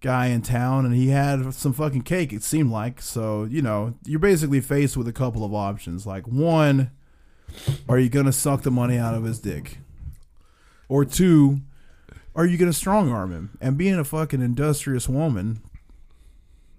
guy 0.00 0.26
in 0.26 0.42
town, 0.42 0.84
and 0.84 0.94
he 0.94 1.08
had 1.08 1.54
some 1.54 1.72
fucking 1.72 2.02
cake, 2.02 2.32
it 2.32 2.42
seemed 2.42 2.70
like. 2.70 3.00
So, 3.00 3.44
you 3.44 3.62
know, 3.62 3.94
you're 4.04 4.18
basically 4.18 4.60
faced 4.60 4.96
with 4.96 5.06
a 5.08 5.12
couple 5.12 5.44
of 5.44 5.54
options. 5.54 6.06
Like, 6.06 6.26
one, 6.26 6.90
are 7.88 7.98
you 7.98 8.08
to 8.26 8.32
suck 8.32 8.62
the 8.62 8.70
money 8.70 8.98
out 8.98 9.14
of 9.14 9.24
his 9.24 9.38
dick? 9.38 9.78
Or 10.88 11.04
two, 11.04 11.60
are 12.34 12.46
you 12.46 12.58
to 12.70 12.76
strong 12.76 13.10
arm 13.10 13.32
him? 13.32 13.58
And 13.60 13.78
being 13.78 13.98
a 13.98 14.04
fucking 14.04 14.42
industrious 14.42 15.08
woman, 15.08 15.62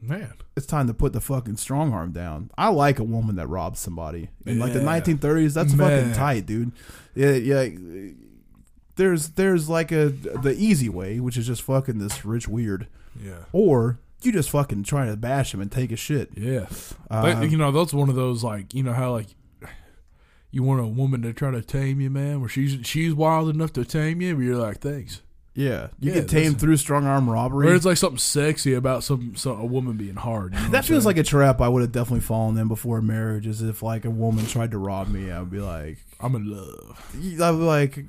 Man. 0.03 0.33
It's 0.55 0.65
time 0.67 0.87
to 0.87 0.93
put 0.93 1.13
the 1.13 1.21
fucking 1.21 1.57
strong 1.57 1.93
arm 1.93 2.11
down. 2.11 2.51
I 2.57 2.69
like 2.69 2.99
a 2.99 3.03
woman 3.03 3.35
that 3.37 3.47
robs 3.47 3.79
somebody 3.79 4.29
in 4.45 4.59
like 4.59 4.73
the 4.73 4.79
1930s. 4.79 5.53
That's 5.53 5.73
Man. 5.73 5.99
fucking 5.99 6.13
tight, 6.13 6.45
dude. 6.45 6.71
Yeah, 7.15 7.31
yeah. 7.31 7.69
there's 8.95 9.29
there's 9.29 9.69
like 9.69 9.91
a 9.91 10.09
the 10.09 10.53
easy 10.57 10.89
way, 10.89 11.19
which 11.19 11.37
is 11.37 11.47
just 11.47 11.61
fucking 11.63 11.97
this 11.99 12.23
rich 12.25 12.47
weird, 12.47 12.87
Yeah. 13.19 13.45
or 13.51 13.99
you 14.21 14.31
just 14.31 14.49
fucking 14.51 14.83
try 14.83 15.05
to 15.07 15.17
bash 15.17 15.53
him 15.53 15.59
and 15.61 15.71
take 15.71 15.91
a 15.91 15.95
shit. 15.97 16.29
Yeah. 16.37 16.67
Uh, 17.09 17.21
That- 17.39 17.49
you 17.51 17.57
know, 17.57 17.71
that's 17.71 17.93
one 17.93 18.09
of 18.09 18.15
those 18.15 18.43
like 18.43 18.73
you 18.73 18.83
know 18.83 18.93
how 18.93 19.11
like 19.11 19.27
you 20.51 20.61
want 20.61 20.79
a 20.81 20.85
woman 20.87 21.23
to 21.23 21.33
try 21.33 21.49
to 21.49 21.61
tame 21.63 21.99
you, 21.99 22.11
man, 22.11 22.39
where 22.39 22.49
she's 22.49 22.85
she's 22.85 23.13
wild 23.13 23.49
enough 23.49 23.73
to 23.73 23.83
tame 23.83 24.21
you, 24.21 24.35
but 24.35 24.41
you're 24.41 24.55
like, 24.57 24.79
thanks. 24.79 25.21
Yeah, 25.55 25.87
you 25.99 26.11
Yeah, 26.11 26.21
get 26.21 26.29
tamed 26.29 26.45
that's- 26.45 26.61
through 26.61 26.77
strong 26.77 27.05
arm 27.05 27.29
robbery. 27.29 27.69
Or 27.69 27.75
it's 27.75 27.85
like 27.85 27.97
something 27.97 28.17
sexy 28.17 28.73
about 28.73 29.03
some, 29.03 29.35
some 29.35 29.59
a 29.59 29.65
woman 29.65 29.97
being 29.97 30.15
hard. 30.15 30.53
You 30.53 30.59
know 30.59 30.63
what 30.65 30.71
that 30.71 30.85
feels 30.85 31.03
saying? 31.03 31.15
like 31.15 31.17
a 31.17 31.27
trap 31.27 31.61
I 31.61 31.67
would 31.67 31.81
have 31.81 31.91
definitely 31.91 32.21
fallen 32.21 32.57
in 32.57 32.67
before 32.67 33.01
marriage. 33.01 33.45
Is 33.45 33.61
if 33.61 33.83
like 33.83 34.05
a 34.05 34.09
woman 34.09 34.47
tried 34.47 34.71
to 34.71 34.77
rob 34.77 35.09
me, 35.09 35.31
I 35.31 35.39
would 35.39 35.51
be 35.51 35.59
like, 35.59 35.99
I'm 36.19 36.35
in 36.35 36.49
love. 36.49 37.11
I'd 37.13 37.21
be 37.21 37.37
like, 37.37 37.99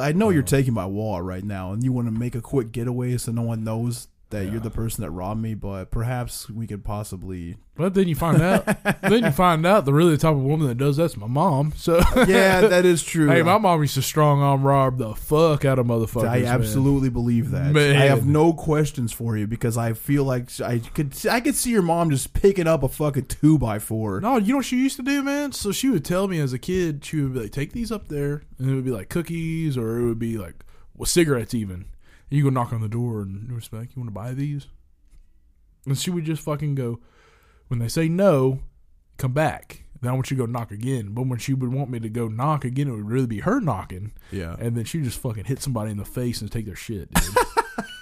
I 0.00 0.12
know 0.12 0.30
you're 0.30 0.42
uh-huh. 0.42 0.48
taking 0.48 0.74
my 0.74 0.86
wallet 0.86 1.24
right 1.24 1.44
now, 1.44 1.72
and 1.72 1.82
you 1.82 1.92
want 1.92 2.06
to 2.06 2.12
make 2.12 2.34
a 2.34 2.40
quick 2.40 2.70
getaway 2.72 3.16
so 3.16 3.32
no 3.32 3.42
one 3.42 3.64
knows 3.64 4.06
that 4.30 4.44
Yeah. 4.44 4.52
you're 4.52 4.60
the 4.60 4.70
person 4.70 5.02
that 5.02 5.10
robbed 5.10 5.40
me. 5.40 5.54
But 5.54 5.90
perhaps 5.90 6.48
we 6.50 6.66
could 6.66 6.84
possibly. 6.84 7.56
But 7.76 7.94
then 7.94 8.08
you 8.08 8.16
find 8.16 8.42
out, 8.42 8.64
then 9.02 9.22
you 9.24 9.30
find 9.30 9.64
out 9.64 9.84
the 9.84 9.92
really 9.92 10.16
type 10.16 10.32
of 10.32 10.40
woman 10.42 10.66
that 10.66 10.74
does 10.78 10.96
that's 10.96 11.16
my 11.16 11.28
mom. 11.28 11.72
So 11.76 11.98
Yeah, 12.26 12.62
that 12.62 12.84
is 12.84 13.02
true. 13.04 13.28
hey, 13.28 13.42
my 13.42 13.56
mom 13.56 13.80
used 13.80 13.94
to 13.94 14.02
strong 14.02 14.40
arm 14.42 14.64
rob 14.64 14.98
the 14.98 15.14
fuck 15.14 15.64
out 15.64 15.78
of 15.78 15.86
motherfuckers. 15.86 16.28
I 16.28 16.40
man. 16.40 16.46
absolutely 16.46 17.08
believe 17.08 17.52
that. 17.52 17.72
Man. 17.72 17.94
I 17.96 18.06
have 18.06 18.26
no 18.26 18.52
questions 18.52 19.12
for 19.12 19.36
you 19.36 19.46
because 19.46 19.76
I 19.78 19.92
feel 19.92 20.24
like 20.24 20.50
I 20.60 20.78
could 20.80 21.14
I 21.30 21.40
could 21.40 21.54
see 21.54 21.70
your 21.70 21.82
mom 21.82 22.10
just 22.10 22.32
picking 22.34 22.66
up 22.66 22.82
a 22.82 22.88
fucking 22.88 23.26
two 23.26 23.58
by 23.58 23.78
four. 23.78 24.20
No, 24.20 24.36
you 24.38 24.50
know 24.54 24.56
what 24.56 24.64
she 24.66 24.76
used 24.76 24.96
to 24.96 25.02
do, 25.02 25.22
man? 25.22 25.52
So 25.52 25.70
she 25.70 25.88
would 25.88 26.04
tell 26.04 26.26
me 26.26 26.40
as 26.40 26.52
a 26.52 26.58
kid, 26.58 27.04
she 27.04 27.20
would 27.22 27.34
be 27.34 27.40
like, 27.42 27.52
take 27.52 27.72
these 27.72 27.92
up 27.92 28.08
there. 28.08 28.42
And 28.58 28.68
it 28.68 28.74
would 28.74 28.84
be 28.84 28.90
like 28.90 29.08
cookies 29.08 29.78
or 29.78 29.98
it 30.00 30.04
would 30.06 30.18
be 30.18 30.36
like, 30.36 30.64
well, 30.96 31.06
cigarettes 31.06 31.54
even. 31.54 31.84
You 32.30 32.42
go 32.44 32.50
knock 32.50 32.72
on 32.72 32.80
the 32.80 32.88
door 32.88 33.22
and 33.22 33.50
respect, 33.52 33.92
you 33.96 34.00
want 34.02 34.08
to 34.10 34.14
buy 34.14 34.32
these? 34.34 34.66
And 35.86 35.96
she 35.98 36.10
would 36.10 36.24
just 36.24 36.42
fucking 36.42 36.74
go, 36.74 37.00
when 37.68 37.80
they 37.80 37.88
say 37.88 38.08
no, 38.08 38.60
come 39.16 39.32
back. 39.32 39.84
Then 40.00 40.10
I 40.12 40.14
want 40.14 40.30
you 40.30 40.36
to 40.36 40.46
go 40.46 40.50
knock 40.50 40.70
again. 40.70 41.08
But 41.12 41.26
when 41.26 41.38
she 41.38 41.54
would 41.54 41.72
want 41.72 41.90
me 41.90 41.98
to 42.00 42.08
go 42.08 42.28
knock 42.28 42.64
again, 42.64 42.86
it 42.88 42.92
would 42.92 43.08
really 43.10 43.26
be 43.26 43.40
her 43.40 43.60
knocking. 43.60 44.12
Yeah. 44.30 44.54
And 44.58 44.76
then 44.76 44.84
she 44.84 45.00
just 45.00 45.18
fucking 45.20 45.44
hit 45.46 45.60
somebody 45.62 45.90
in 45.90 45.96
the 45.96 46.04
face 46.04 46.40
and 46.40 46.52
take 46.52 46.66
their 46.66 46.76
shit, 46.76 47.12
dude. 47.12 47.34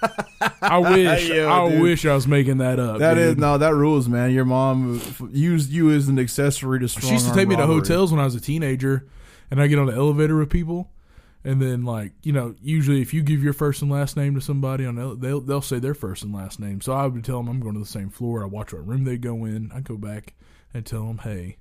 I 0.61 0.77
wish 0.77 1.29
Yeah, 1.29 1.51
I 1.51 1.69
dude. 1.69 1.81
wish 1.81 2.05
I 2.05 2.13
was 2.13 2.27
making 2.27 2.57
that 2.59 2.79
up. 2.79 2.99
That 2.99 3.17
is 3.17 3.31
dude. 3.31 3.39
no, 3.39 3.57
that 3.57 3.73
rules, 3.73 4.07
man. 4.07 4.31
Your 4.31 4.45
mom 4.45 5.01
used 5.31 5.71
you 5.71 5.89
as 5.91 6.07
an 6.07 6.19
accessory 6.19 6.79
to 6.79 6.87
strong. 6.87 7.07
She 7.07 7.13
used 7.13 7.27
to 7.29 7.33
take 7.33 7.47
me 7.47 7.55
to 7.55 7.65
hotels 7.65 8.11
when 8.11 8.19
I 8.21 8.25
was 8.25 8.35
a 8.35 8.41
teenager, 8.41 9.07
and 9.49 9.61
I 9.61 9.67
get 9.67 9.79
on 9.79 9.87
the 9.87 9.93
elevator 9.93 10.37
with 10.37 10.49
people, 10.49 10.91
and 11.47 11.61
then 11.61 11.85
like 11.85 12.11
you 12.23 12.33
know, 12.33 12.55
usually 12.61 13.01
if 13.01 13.13
you 13.13 13.23
give 13.23 13.41
your 13.41 13.53
first 13.53 13.81
and 13.81 13.89
last 13.89 14.17
name 14.17 14.35
to 14.35 14.41
somebody 14.41 14.85
on 14.85 14.95
the, 14.95 15.15
they'll 15.15 15.39
they'll 15.39 15.61
say 15.61 15.79
their 15.79 15.93
first 15.93 16.21
and 16.23 16.33
last 16.33 16.59
name. 16.59 16.81
So 16.81 16.91
I 16.91 17.07
would 17.07 17.23
tell 17.23 17.37
them 17.37 17.47
I'm 17.47 17.61
going 17.61 17.73
to 17.75 17.79
the 17.79 17.85
same 17.85 18.09
floor. 18.09 18.43
I 18.43 18.47
watch 18.47 18.73
what 18.73 18.85
room 18.85 19.05
they 19.05 19.17
go 19.17 19.45
in. 19.45 19.71
I 19.73 19.79
go 19.79 19.95
back 19.95 20.33
and 20.73 20.85
tell 20.85 21.07
them, 21.07 21.19
hey. 21.19 21.55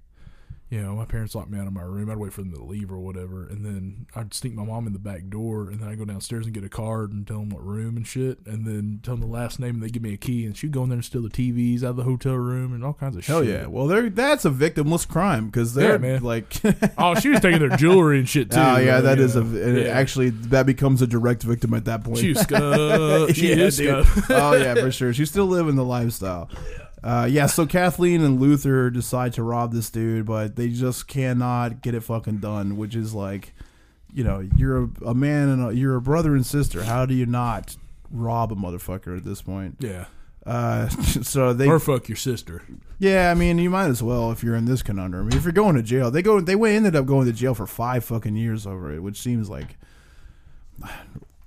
You 0.69 0.83
know, 0.83 0.97
my 0.97 1.05
parents 1.05 1.37
locked 1.37 1.49
me 1.49 1.61
out 1.61 1.69
of 1.69 1.73
my 1.73 1.83
room. 1.83 2.11
I'd 2.11 2.17
wait 2.17 2.33
for 2.33 2.41
them 2.43 2.53
to 2.53 2.61
leave 2.61 2.91
or 2.91 2.99
whatever, 2.99 3.47
and 3.47 3.65
then 3.65 4.07
I'd 4.17 4.35
sneak 4.35 4.53
my 4.53 4.65
mom 4.65 4.89
in 4.89 4.93
the 4.93 4.99
back 4.99 5.29
door, 5.29 5.69
and 5.71 5.79
then 5.79 5.89
I'd 5.89 5.97
go 5.97 6.05
downstairs 6.05 6.45
and 6.45 6.53
get 6.53 6.65
a 6.65 6.69
card 6.69 7.13
and 7.13 7.25
tell 7.25 7.39
them 7.39 7.51
what 7.51 7.65
room 7.65 7.97
and 7.97 8.05
shit, 8.05 8.41
and 8.47 8.67
then 8.67 8.99
tell 9.05 9.15
them 9.15 9.21
the 9.21 9.33
last 9.33 9.61
name, 9.61 9.77
and 9.77 9.83
they 9.85 9.89
give 9.91 10.03
me 10.03 10.13
a 10.13 10.17
key, 10.17 10.45
and 10.45 10.57
she'd 10.57 10.73
go 10.73 10.83
in 10.83 10.89
there 10.89 10.97
and 10.97 11.05
steal 11.05 11.23
the 11.23 11.29
TVs 11.29 11.85
out 11.85 11.91
of 11.91 11.97
the 11.97 12.03
hotel 12.03 12.35
room 12.35 12.73
and 12.75 12.85
all 12.85 12.95
kinds 12.95 13.15
of 13.17 13.25
Hell 13.25 13.45
shit. 13.45 13.53
Hell 13.55 13.61
yeah! 13.63 13.67
Well, 13.69 13.87
they're 13.87 14.11
that's 14.11 14.45
a 14.45 14.51
victimless 14.51 15.07
crime 15.07 15.47
because 15.47 15.75
they're 15.75 15.93
Yeah, 15.93 15.99
man. 15.99 16.23
like. 16.25 16.53
Oh, 16.99 17.15
she 17.15 17.29
was 17.29 17.39
taking 17.41 17.61
their 17.61 17.77
jewelry 17.77 18.19
and 18.19 18.29
shit 18.29 18.49
oh, 18.53 18.57
too. 18.57 18.61
Oh 18.61 18.77
yeah, 18.79 19.01
that 19.03 19.21
is 19.21 19.37
a 19.37 19.45
know. 19.45 19.81
Yeah. 19.83 19.89
actually 19.91 20.31
that 20.31 20.67
becomes 20.67 21.01
a 21.01 21.07
direct 21.07 21.45
victim 21.45 21.75
at 21.75 21.85
that 21.85 22.03
point. 22.03 22.19
She 22.19 22.33
was. 22.33 22.41
She 23.37 23.51
Yeah, 23.51 23.57
is 23.67 23.77
dude. 23.77 24.05
oh 24.31 24.55
yeah, 24.57 24.75
for 24.75 24.91
sure. 24.91 25.13
She's 25.15 25.31
still 25.31 25.47
living 25.47 25.77
the 25.77 25.85
lifestyle. 25.85 26.49
Uh, 27.03 27.27
yeah, 27.31 27.47
so 27.47 27.67
Kathleen 27.67 28.23
and 28.23 28.41
Luther 28.41 28.91
decide 28.91 29.33
to 29.35 29.43
rob 29.43 29.73
this 29.73 29.91
dude, 29.91 30.27
but 30.27 30.57
they 30.57 30.69
just 30.69 31.07
cannot 31.07 31.83
get 31.83 31.95
it 31.95 32.01
fucking 32.03 32.39
done. 32.39 32.77
Which 32.77 32.97
is 32.97 33.15
like, 33.15 33.53
you 34.13 34.25
know, 34.25 34.41
you're 34.57 34.85
a, 34.85 34.89
a 35.07 35.15
man 35.15 35.49
and 35.49 35.69
a, 35.69 35.75
you're 35.75 35.97
a 35.97 36.01
brother 36.01 36.35
and 36.35 36.45
sister. 36.45 36.83
How 36.85 37.07
do 37.07 37.15
you 37.15 37.27
not 37.27 37.77
rob 38.11 38.51
a 38.53 38.57
motherfucker 38.57 39.17
at 39.17 39.25
this 39.25 39.43
point? 39.43 39.77
Yeah. 39.79 40.07
Uh, 40.45 40.89
so 41.23 41.53
they, 41.53 41.67
Or 41.67 41.79
fuck 41.79 42.09
your 42.09 42.17
sister. 42.17 42.63
yeah, 42.99 43.31
I 43.31 43.35
mean, 43.35 43.59
you 43.59 43.69
might 43.69 43.89
as 43.89 44.03
well 44.03 44.31
if 44.33 44.43
you're 44.43 44.55
in 44.55 44.65
this 44.65 44.83
conundrum. 44.83 45.29
If 45.33 45.43
you're 45.45 45.53
going 45.53 45.75
to 45.77 45.83
jail, 45.83 46.11
they 46.11 46.23
go, 46.23 46.41
they 46.41 46.55
ended 46.75 46.97
up 46.97 47.05
going 47.07 47.27
to 47.27 47.33
jail 47.33 47.55
for 47.55 47.67
five 47.67 48.05
fucking 48.05 48.37
years 48.37 48.67
over 48.67 48.93
it, 48.93 49.03
which 49.03 49.21
seems 49.21 49.51
like 49.51 49.77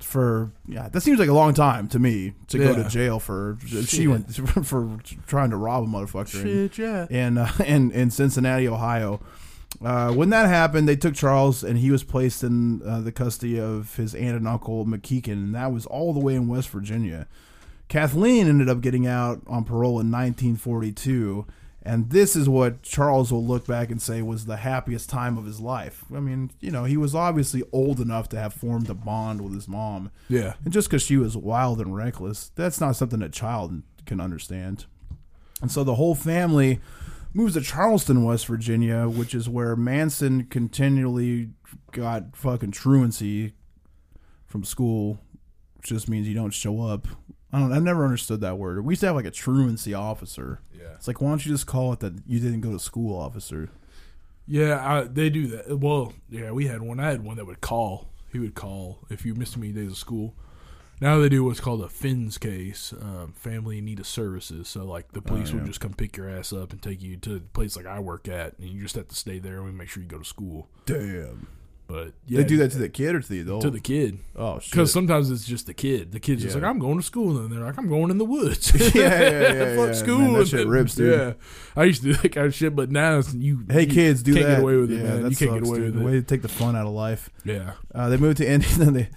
for 0.09 0.51
yeah, 0.67 0.89
that 0.89 1.01
seems 1.01 1.19
like 1.19 1.29
a 1.29 1.33
long 1.33 1.53
time 1.53 1.87
to 1.89 1.99
me 1.99 2.33
to 2.47 2.57
go 2.57 2.71
Yeah. 2.71 2.83
to 2.83 2.89
jail 2.89 3.19
for 3.19 3.57
she 3.85 4.07
went 4.07 4.33
for 4.65 4.97
trying 5.27 5.51
to 5.51 5.55
rob 5.57 5.83
a 5.83 5.87
motherfucker 5.87 6.41
in, 6.41 6.69
Shit, 6.69 6.77
yeah. 6.79 7.05
in, 7.09 7.37
uh, 7.37 7.51
in 7.65 7.91
in 7.91 8.09
Cincinnati, 8.09 8.67
Ohio. 8.67 9.21
Uh, 9.85 10.11
when 10.11 10.31
that 10.31 10.47
happened, 10.47 10.89
they 10.89 10.95
took 10.95 11.13
Charles 11.13 11.63
and 11.63 11.77
he 11.77 11.91
was 11.91 12.03
placed 12.03 12.43
in 12.43 12.81
uh, 12.83 13.01
the 13.01 13.11
custody 13.11 13.59
of 13.59 13.95
his 13.97 14.15
aunt 14.15 14.35
and 14.35 14.47
uncle 14.47 14.83
McKeegan, 14.85 15.33
and 15.33 15.55
that 15.55 15.71
was 15.71 15.85
all 15.85 16.11
the 16.11 16.19
way 16.19 16.33
in 16.35 16.47
West 16.47 16.69
Virginia. 16.69 17.27
Kathleen 17.87 18.47
ended 18.47 18.67
up 18.67 18.81
getting 18.81 19.05
out 19.07 19.41
on 19.47 19.63
parole 19.63 19.99
in 19.99 20.11
1942, 20.11 21.45
and 21.89 22.09
this 22.11 22.35
is 22.35 22.47
what 22.47 22.83
Charles 22.83 23.31
will 23.31 23.43
look 23.45 23.65
back 23.65 23.89
and 23.89 23.99
say 24.01 24.21
was 24.21 24.45
the 24.45 24.57
happiest 24.57 25.09
time 25.09 25.37
of 25.37 25.45
his 25.45 25.59
life. 25.59 26.03
I 26.15 26.19
mean, 26.19 26.51
you 26.59 26.69
know, 26.71 26.83
he 26.83 26.97
was 26.97 27.15
obviously 27.15 27.63
old 27.71 27.99
enough 27.99 28.29
to 28.29 28.37
have 28.39 28.53
formed 28.53 28.89
a 28.89 28.93
bond 28.93 29.41
with 29.41 29.53
his 29.53 29.67
mom, 29.67 30.11
Yeah. 30.27 30.53
and 30.63 30.71
just 30.71 30.87
because 30.89 31.01
she 31.01 31.17
was 31.17 31.35
wild 31.35 31.81
and 31.81 31.95
reckless, 31.95 32.51
that's 32.55 32.79
not 32.79 32.95
something 32.95 33.21
a 33.23 33.29
child 33.29 33.81
can 34.05 34.21
understand. 34.21 34.85
And 35.61 35.71
so 35.71 35.83
the 35.83 35.95
whole 35.95 36.15
family 36.15 36.79
moves 37.33 37.55
to 37.55 37.61
Charleston, 37.61 38.23
West 38.23 38.45
Virginia, 38.47 39.07
which 39.09 39.33
is 39.35 39.49
where 39.49 39.75
Manson 39.75 40.45
continually 40.45 41.49
got 41.91 42.35
fucking 42.35 42.71
truancy 42.71 43.53
from 44.45 44.63
school, 44.63 45.19
which 45.77 45.89
just 45.89 46.07
means 46.09 46.27
you 46.27 46.35
don't 46.35 46.53
show 46.53 46.81
up. 46.81 47.07
I 47.51 47.59
don't. 47.59 47.71
I 47.73 47.79
never 47.79 48.03
understood 48.05 48.41
that 48.41 48.57
word. 48.57 48.83
We 48.85 48.91
used 48.93 49.01
to 49.01 49.07
have 49.07 49.15
like 49.15 49.25
a 49.25 49.31
truancy 49.31 49.93
officer. 49.93 50.61
Yeah. 50.77 50.93
It's 50.95 51.07
like, 51.07 51.19
why 51.21 51.29
don't 51.29 51.45
you 51.45 51.51
just 51.51 51.65
call 51.67 51.93
it 51.93 51.99
that 52.01 52.13
you 52.27 52.39
didn't 52.39 52.61
go 52.61 52.71
to 52.71 52.79
school, 52.79 53.17
officer? 53.19 53.69
Yeah, 54.47 54.83
I, 54.83 55.01
they 55.03 55.29
do 55.29 55.47
that. 55.47 55.79
Well, 55.79 56.13
yeah, 56.29 56.51
we 56.51 56.67
had 56.67 56.81
one. 56.81 56.99
I 56.99 57.09
had 57.11 57.23
one 57.23 57.37
that 57.37 57.45
would 57.45 57.61
call. 57.61 58.09
He 58.31 58.39
would 58.39 58.55
call 58.55 58.99
if 59.09 59.25
you 59.25 59.33
missed 59.35 59.57
many 59.57 59.71
days 59.71 59.91
of 59.91 59.97
school. 59.97 60.35
Now 61.01 61.17
they 61.17 61.29
do 61.29 61.43
what's 61.45 61.61
called 61.61 61.81
a 61.81 61.87
FINS 61.87 62.37
case, 62.37 62.93
um, 62.99 63.33
family 63.37 63.77
in 63.77 63.85
need 63.85 63.99
of 64.01 64.05
services. 64.07 64.67
So 64.67 64.83
like 64.85 65.13
the 65.13 65.21
police 65.21 65.49
Oh, 65.49 65.53
yeah. 65.53 65.55
would 65.61 65.67
just 65.67 65.79
come 65.79 65.93
pick 65.93 66.17
your 66.17 66.29
ass 66.29 66.51
up 66.51 66.71
and 66.73 66.81
take 66.81 67.01
you 67.01 67.15
to 67.17 67.35
the 67.35 67.39
place 67.39 67.77
like 67.77 67.85
I 67.85 67.99
work 67.99 68.27
at, 68.27 68.57
and 68.59 68.67
you 68.69 68.81
just 68.83 68.95
have 68.95 69.07
to 69.07 69.15
stay 69.15 69.39
there 69.39 69.55
and 69.57 69.65
we 69.65 69.71
make 69.71 69.87
sure 69.87 70.03
you 70.03 70.09
go 70.09 70.17
to 70.19 70.25
school. 70.25 70.67
Damn. 70.85 71.47
But 71.89 72.13
yeah, 72.27 72.37
they 72.37 72.43
do 72.43 72.57
that 72.57 72.69
to 72.73 72.77
the 72.77 72.87
kid 72.87 73.15
or 73.15 73.19
to 73.19 73.27
the 73.27 73.39
adult? 73.39 73.63
to 73.63 73.71
the 73.71 73.79
kid. 73.79 74.19
oh 74.35 74.59
shit. 74.59 74.69
Because 74.71 74.93
sometimes 74.93 75.31
it's 75.31 75.43
just 75.43 75.65
the 75.65 75.73
kid. 75.73 76.11
The 76.11 76.19
kid's 76.19 76.43
just 76.43 76.53
like, 76.53 76.63
I'm 76.63 76.77
going 76.77 76.97
to 76.97 77.03
school, 77.03 77.39
and 77.39 77.51
they're 77.51 77.65
like, 77.65 77.79
I'm 77.79 77.89
going 77.89 78.11
in 78.11 78.19
the 78.19 78.25
woods. 78.25 78.71
Yeah, 78.95 79.03
yeah, 79.21 79.29
yeah, 79.53 79.75
Fuck 79.75 79.87
yeah. 79.87 79.93
school. 79.93 80.19
Man, 80.19 80.33
that 80.33 80.47
shit 80.49 80.67
rips, 80.67 80.93
dude. 80.93 81.19
Yeah, 81.19 81.33
I 81.75 81.85
used 81.85 82.03
to 82.03 82.09
do 82.09 82.13
that 82.21 82.29
kind 82.31 82.45
of 82.45 82.53
shit, 82.53 82.75
but 82.75 82.91
now 82.91 83.17
it's, 83.17 83.33
you. 83.33 83.65
Hey 83.71 83.81
you 83.81 83.87
kids, 83.87 84.21
do 84.21 84.35
can't 84.35 84.45
that. 84.45 84.51
get 84.57 84.61
away 84.61 84.75
with 84.77 84.91
it, 84.91 85.03
man. 85.03 85.23
That 85.23 85.31
You 85.31 85.35
can't 85.37 85.53
get 85.59 85.67
away 85.67 85.77
dude. 85.79 85.85
with 85.87 85.95
The 85.95 86.01
it. 86.01 86.05
way 86.05 86.11
to 86.11 86.21
take 86.21 86.43
the 86.43 86.47
fun 86.47 86.75
out 86.75 86.85
of 86.85 86.93
life. 86.93 87.31
Yeah, 87.43 87.71
Uh, 87.95 88.09
they 88.09 88.17
moved 88.17 88.37
to 88.37 88.47
Indiana. 88.47 88.91
they, 88.91 89.09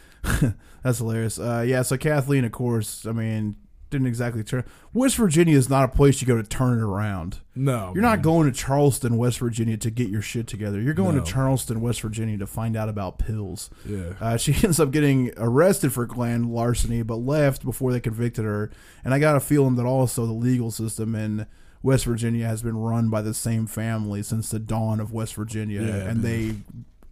that's 0.82 0.96
hilarious. 0.98 1.38
Uh, 1.38 1.62
yeah, 1.66 1.82
so 1.82 1.98
Kathleen, 1.98 2.46
of 2.46 2.52
course, 2.52 3.04
I 3.04 3.12
mean, 3.12 3.56
didn't 3.92 4.08
exactly 4.08 4.42
turn. 4.42 4.64
West 4.92 5.14
Virginia 5.16 5.56
is 5.56 5.70
not 5.70 5.84
a 5.84 5.88
place 5.88 6.20
you 6.20 6.26
go 6.26 6.36
to 6.36 6.42
turn 6.42 6.78
it 6.78 6.82
around. 6.82 7.38
no, 7.54 7.92
You're 7.94 8.02
not 8.02 8.20
going 8.22 8.50
to 8.50 8.58
Charleston, 8.58 9.16
West 9.16 9.38
Virginia, 9.38 9.76
to 9.76 9.90
get 9.90 10.08
your 10.08 10.22
shit 10.22 10.48
together. 10.48 10.80
You're 10.80 10.94
going 10.94 11.16
No. 11.16 11.22
to 11.24 11.30
Charleston, 11.30 11.80
West 11.80 12.00
Virginia, 12.00 12.36
to 12.38 12.46
find 12.48 12.76
out 12.76 12.88
about 12.88 13.18
pills. 13.20 13.70
Yeah, 13.86 14.14
Uh, 14.20 14.36
she 14.42 14.54
ends 14.64 14.80
up 14.80 14.90
getting 14.90 15.30
arrested 15.36 15.92
for 15.92 16.04
grand 16.06 16.46
larceny, 16.50 17.02
but 17.02 17.16
left 17.16 17.64
before 17.64 17.92
they 17.92 18.00
convicted 18.00 18.44
her. 18.44 18.70
And 19.04 19.14
I 19.14 19.20
got 19.20 19.36
a 19.36 19.40
feeling 19.40 19.76
that 19.76 19.86
also 19.86 20.26
the 20.26 20.32
legal 20.32 20.70
system 20.72 21.14
in 21.14 21.46
West 21.82 22.04
Virginia 22.04 22.46
has 22.46 22.62
been 22.62 22.76
run 22.76 23.10
by 23.10 23.22
the 23.22 23.34
same 23.34 23.66
family 23.66 24.22
since 24.22 24.48
the 24.50 24.58
dawn 24.58 24.98
of 25.00 25.12
West 25.12 25.34
Virginia, 25.36 25.82
Yeah, 25.82 25.94
and 26.08 26.22
man. 26.22 26.22
they 26.22 26.54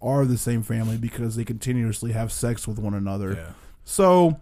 are 0.02 0.24
the 0.24 0.38
same 0.38 0.62
family 0.62 0.96
because 0.96 1.36
they 1.36 1.44
continuously 1.44 2.12
have 2.12 2.32
sex 2.32 2.66
with 2.66 2.78
one 2.78 2.94
another. 2.94 3.32
yeah. 3.32 3.52
So, 3.84 4.38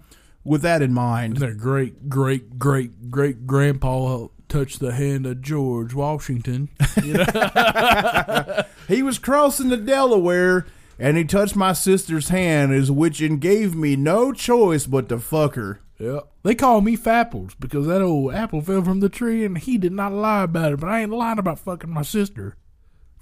with 0.49 0.63
that 0.63 0.83
in 0.83 0.93
mind, 0.93 1.37
their 1.37 1.55
great, 1.55 2.09
great, 2.09 2.59
great, 2.59 3.11
great 3.11 3.47
grandpa 3.47 4.27
touched 4.49 4.81
the 4.81 4.93
hand 4.93 5.27
of 5.27 5.43
George 5.43 5.95
Washington. 5.95 6.71
You 7.03 7.15
know? 7.15 8.63
he 8.89 9.03
was 9.03 9.19
crossing 9.19 9.69
the 9.69 9.77
Delaware. 9.77 10.67
And 11.01 11.17
he 11.17 11.23
touched 11.23 11.55
my 11.55 11.75
sister's 11.75 12.29
hand, 12.29 12.75
as 12.75 12.91
which 12.91 13.21
and 13.21 13.41
gave 13.41 13.73
me 13.77 13.95
no 13.95 14.33
choice 14.33 14.85
but 14.85 15.09
to 15.11 15.21
fuck 15.21 15.55
her. 15.55 15.81
yeah. 15.97 16.21
They 16.43 16.57
call 16.57 16.81
me 16.81 16.97
Fapples 16.97 17.55
because 17.61 17.87
that 17.87 18.03
old 18.03 18.35
apple 18.35 18.63
fell 18.63 18.83
from 18.83 18.99
the 18.99 19.09
tree, 19.09 19.45
and 19.45 19.57
he 19.57 19.79
did 19.79 19.93
not 19.93 20.13
lie 20.13 20.43
about 20.43 20.73
it. 20.73 20.81
But 20.81 20.89
I 20.89 21.03
ain't 21.03 21.13
lying 21.13 21.39
about 21.39 21.61
fucking 21.61 21.89
my 21.89 22.03
sister. 22.03 22.57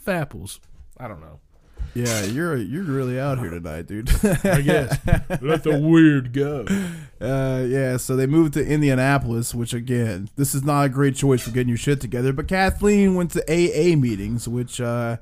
Fapples. 0.02 0.58
I 0.96 1.06
don't 1.06 1.20
know. 1.20 1.40
Yeah, 1.96 2.24
you're 2.24 2.56
you're 2.56 2.82
really 2.82 3.18
out 3.18 3.38
here 3.38 3.48
tonight, 3.48 3.86
dude. 3.86 4.10
I 4.44 4.60
guess. 4.60 4.98
Let 5.40 5.62
the 5.62 5.80
weird 5.80 6.34
go. 6.34 6.66
Uh, 7.18 7.64
yeah, 7.66 7.96
so 7.96 8.16
they 8.16 8.26
moved 8.26 8.52
to 8.52 8.66
Indianapolis, 8.66 9.54
which 9.54 9.72
again, 9.72 10.28
this 10.36 10.54
is 10.54 10.62
not 10.62 10.84
a 10.84 10.88
great 10.90 11.16
choice 11.16 11.40
for 11.40 11.52
getting 11.52 11.70
your 11.70 11.78
shit 11.78 12.02
together. 12.02 12.34
But 12.34 12.48
Kathleen 12.48 13.14
went 13.14 13.30
to 13.30 13.42
AA 13.50 13.96
meetings, 13.96 14.46
which, 14.46 14.78
uh, 14.78 15.16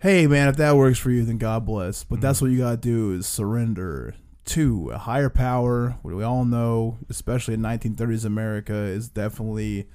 hey 0.00 0.26
man, 0.26 0.48
if 0.48 0.56
that 0.56 0.74
works 0.74 0.98
for 0.98 1.12
you, 1.12 1.24
then 1.24 1.38
God 1.38 1.66
bless. 1.66 2.02
But 2.02 2.20
that's 2.20 2.42
what 2.42 2.50
you 2.50 2.58
gotta 2.58 2.76
do 2.76 3.12
is 3.12 3.28
surrender 3.28 4.16
to 4.46 4.90
a 4.90 4.98
higher 4.98 5.30
power. 5.30 5.98
What 6.02 6.16
we 6.16 6.24
all 6.24 6.44
know, 6.44 6.98
especially 7.08 7.54
in 7.54 7.60
1930s 7.60 8.24
America, 8.24 8.74
is 8.74 9.08
definitely 9.08 9.86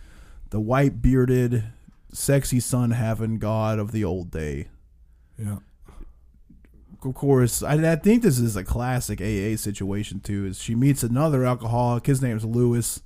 the 0.52 0.62
white 0.62 1.02
bearded, 1.02 1.66
sexy 2.14 2.62
sun 2.62 2.92
having 2.92 3.40
God 3.40 3.78
of 3.78 3.92
the 3.92 4.06
old 4.06 4.32
day 4.32 4.70
Yeah. 5.38 5.58
of 7.04 7.14
course, 7.14 7.62
I, 7.62 7.74
I 7.92 7.96
think 7.98 8.24
this 8.24 8.40
is 8.40 8.56
a 8.56 8.64
classic 8.64 9.20
AA 9.22 9.58
situation 9.58 10.20
too. 10.22 10.46
Is 10.46 10.60
she 10.62 10.76
meets 10.76 11.04
another 11.04 11.46
alcoholic? 11.46 12.06
His 12.08 12.22
name's 12.22 12.46
Lewis. 12.46 13.02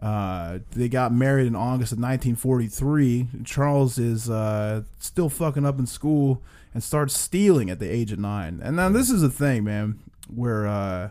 Uh, 0.00 0.58
they 0.72 0.88
got 0.88 1.12
married 1.12 1.46
in 1.46 1.54
August 1.54 1.92
of 1.92 1.98
1943. 1.98 3.28
Charles 3.44 3.98
is 3.98 4.28
uh, 4.28 4.82
still 4.98 5.28
fucking 5.28 5.64
up 5.64 5.78
in 5.78 5.86
school 5.86 6.42
and 6.74 6.82
starts 6.82 7.16
stealing 7.16 7.70
at 7.70 7.78
the 7.78 7.88
age 7.88 8.10
of 8.10 8.18
nine. 8.18 8.60
And 8.64 8.74
now 8.76 8.88
this 8.88 9.10
is 9.10 9.22
a 9.22 9.30
thing, 9.30 9.62
man, 9.62 10.00
where 10.28 10.66
uh, 10.66 11.10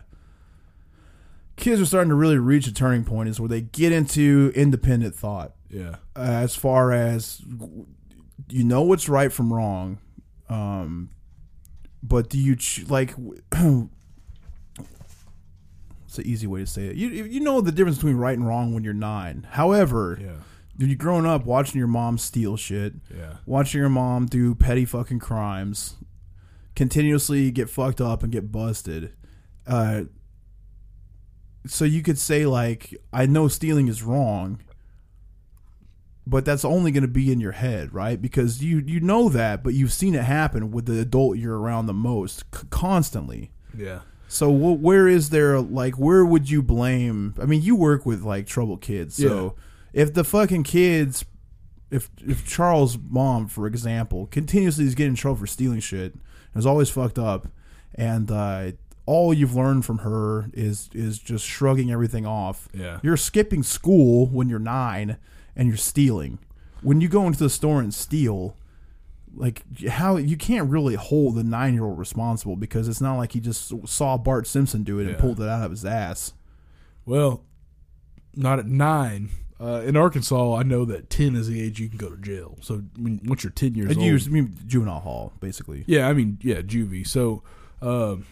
kids 1.56 1.80
are 1.80 1.86
starting 1.86 2.10
to 2.10 2.14
really 2.14 2.36
reach 2.36 2.66
a 2.66 2.74
turning 2.74 3.04
point. 3.04 3.30
Is 3.30 3.40
where 3.40 3.48
they 3.48 3.62
get 3.62 3.92
into 3.92 4.52
independent 4.54 5.14
thought 5.14 5.52
Yeah. 5.70 5.96
uh, 6.14 6.20
as 6.20 6.54
far 6.54 6.92
as 6.92 7.40
you 8.50 8.64
know 8.64 8.82
what's 8.82 9.08
right 9.08 9.32
from 9.32 9.52
wrong 9.54 9.98
um 10.52 11.08
but 12.02 12.28
do 12.28 12.38
you 12.38 12.56
ch- 12.56 12.84
like 12.88 13.14
it's 16.06 16.18
an 16.18 16.26
easy 16.26 16.46
way 16.46 16.60
to 16.60 16.66
say 16.66 16.86
it 16.86 16.96
you 16.96 17.08
you 17.08 17.40
know 17.40 17.60
the 17.60 17.72
difference 17.72 17.96
between 17.98 18.16
right 18.16 18.36
and 18.36 18.46
wrong 18.46 18.74
when 18.74 18.84
you're 18.84 18.92
9 18.94 19.46
however 19.52 20.18
Yeah. 20.20 20.32
you're 20.86 20.96
growing 20.96 21.26
up 21.26 21.44
watching 21.46 21.78
your 21.78 21.88
mom 21.88 22.18
steal 22.18 22.56
shit 22.56 22.94
Yeah. 23.14 23.34
watching 23.46 23.80
your 23.80 23.88
mom 23.90 24.26
do 24.26 24.54
petty 24.54 24.84
fucking 24.84 25.20
crimes 25.20 25.96
continuously 26.74 27.50
get 27.50 27.70
fucked 27.70 28.00
up 28.00 28.22
and 28.22 28.32
get 28.32 28.50
busted 28.52 29.12
uh 29.66 30.02
so 31.66 31.84
you 31.84 32.02
could 32.02 32.18
say 32.18 32.44
like 32.46 32.94
i 33.12 33.24
know 33.26 33.48
stealing 33.48 33.88
is 33.88 34.02
wrong 34.02 34.60
but 36.26 36.44
that's 36.44 36.64
only 36.64 36.90
going 36.92 37.02
to 37.02 37.08
be 37.08 37.32
in 37.32 37.40
your 37.40 37.52
head 37.52 37.92
right 37.92 38.22
because 38.22 38.62
you 38.62 38.78
you 38.86 39.00
know 39.00 39.28
that 39.28 39.62
but 39.64 39.74
you've 39.74 39.92
seen 39.92 40.14
it 40.14 40.22
happen 40.24 40.70
with 40.70 40.86
the 40.86 40.98
adult 41.00 41.36
you're 41.36 41.58
around 41.58 41.86
the 41.86 41.92
most 41.94 42.44
c- 42.54 42.66
constantly 42.70 43.50
Yeah. 43.76 44.00
so 44.28 44.50
wh- 44.52 44.80
where 44.80 45.08
is 45.08 45.30
there 45.30 45.60
like 45.60 45.94
where 45.98 46.24
would 46.24 46.48
you 46.48 46.62
blame? 46.62 47.34
I 47.40 47.44
mean, 47.46 47.62
you 47.62 47.74
work 47.74 48.06
with 48.06 48.22
like 48.22 48.46
troubled 48.46 48.80
kids. 48.80 49.16
So 49.16 49.56
if 49.92 50.14
the 50.14 50.24
fucking 50.24 50.62
kids, 50.62 51.24
if 51.90 52.08
if 52.26 52.46
Charles' 52.46 52.96
mom, 53.10 53.48
for 53.48 53.66
example, 53.66 54.26
continuously 54.26 54.84
is 54.86 54.94
getting 54.94 55.12
in 55.12 55.16
trouble 55.16 55.36
for 55.36 55.46
stealing 55.46 55.80
shit, 55.80 56.14
and 56.14 56.22
is 56.60 56.64
always 56.66 56.88
fucked 56.88 57.18
up, 57.18 57.48
and 57.94 58.30
uh, 58.30 58.72
all 59.04 59.34
you've 59.34 59.54
learned 59.54 59.84
from 59.84 59.98
her 59.98 60.48
is 60.54 60.88
is 60.94 61.18
just 61.18 61.44
shrugging 61.44 61.90
everything 61.90 62.24
off. 62.24 62.68
Yeah. 62.72 63.00
You're 63.02 63.18
skipping 63.18 63.62
school 63.62 64.26
when 64.28 64.48
you're 64.48 64.58
nine, 64.58 65.18
and 65.56 65.68
you're 65.68 65.76
stealing. 65.76 66.38
When 66.82 67.00
you 67.00 67.08
go 67.08 67.26
into 67.26 67.38
the 67.38 67.50
store 67.50 67.80
and 67.80 67.92
steal, 67.94 68.56
like 69.34 69.62
how 69.88 70.16
you 70.16 70.36
can't 70.36 70.68
really 70.68 70.94
hold 70.94 71.36
the 71.36 71.44
nine 71.44 71.74
year 71.74 71.84
old 71.84 71.98
responsible 71.98 72.56
because 72.56 72.88
it's 72.88 73.00
not 73.00 73.16
like 73.16 73.32
he 73.32 73.40
just 73.40 73.72
saw 73.88 74.16
Bart 74.18 74.46
Simpson 74.46 74.82
do 74.82 74.98
it 74.98 75.02
and 75.06 75.12
Yeah. 75.12 75.20
pulled 75.20 75.40
it 75.40 75.48
out 75.48 75.64
of 75.64 75.70
his 75.70 75.84
ass. 75.84 76.32
Well, 77.06 77.44
not 78.34 78.58
at 78.58 78.66
nine. 78.66 79.30
Uh, 79.60 79.80
in 79.86 79.96
Arkansas, 79.96 80.56
I 80.56 80.64
know 80.64 80.84
that 80.86 81.08
ten 81.08 81.36
is 81.36 81.46
the 81.48 81.62
age 81.62 81.78
you 81.78 81.88
can 81.88 81.96
go 81.98 82.08
to 82.10 82.16
jail. 82.20 82.58
So 82.62 82.82
I 82.96 83.00
mean, 83.00 83.20
once 83.24 83.44
you're 83.44 83.52
ten 83.52 83.74
years 83.76 83.90
And 83.90 83.98
old, 83.98 84.06
you 84.06 84.16
I 84.16 84.28
mean 84.28 84.56
juvenile 84.66 85.00
hall, 85.00 85.32
basically. 85.40 85.84
yeah, 85.86 86.08
I 86.08 86.12
mean, 86.14 86.38
yeah, 86.42 86.62
juvie. 86.62 87.06
So 87.06 87.42
um, 87.80 88.26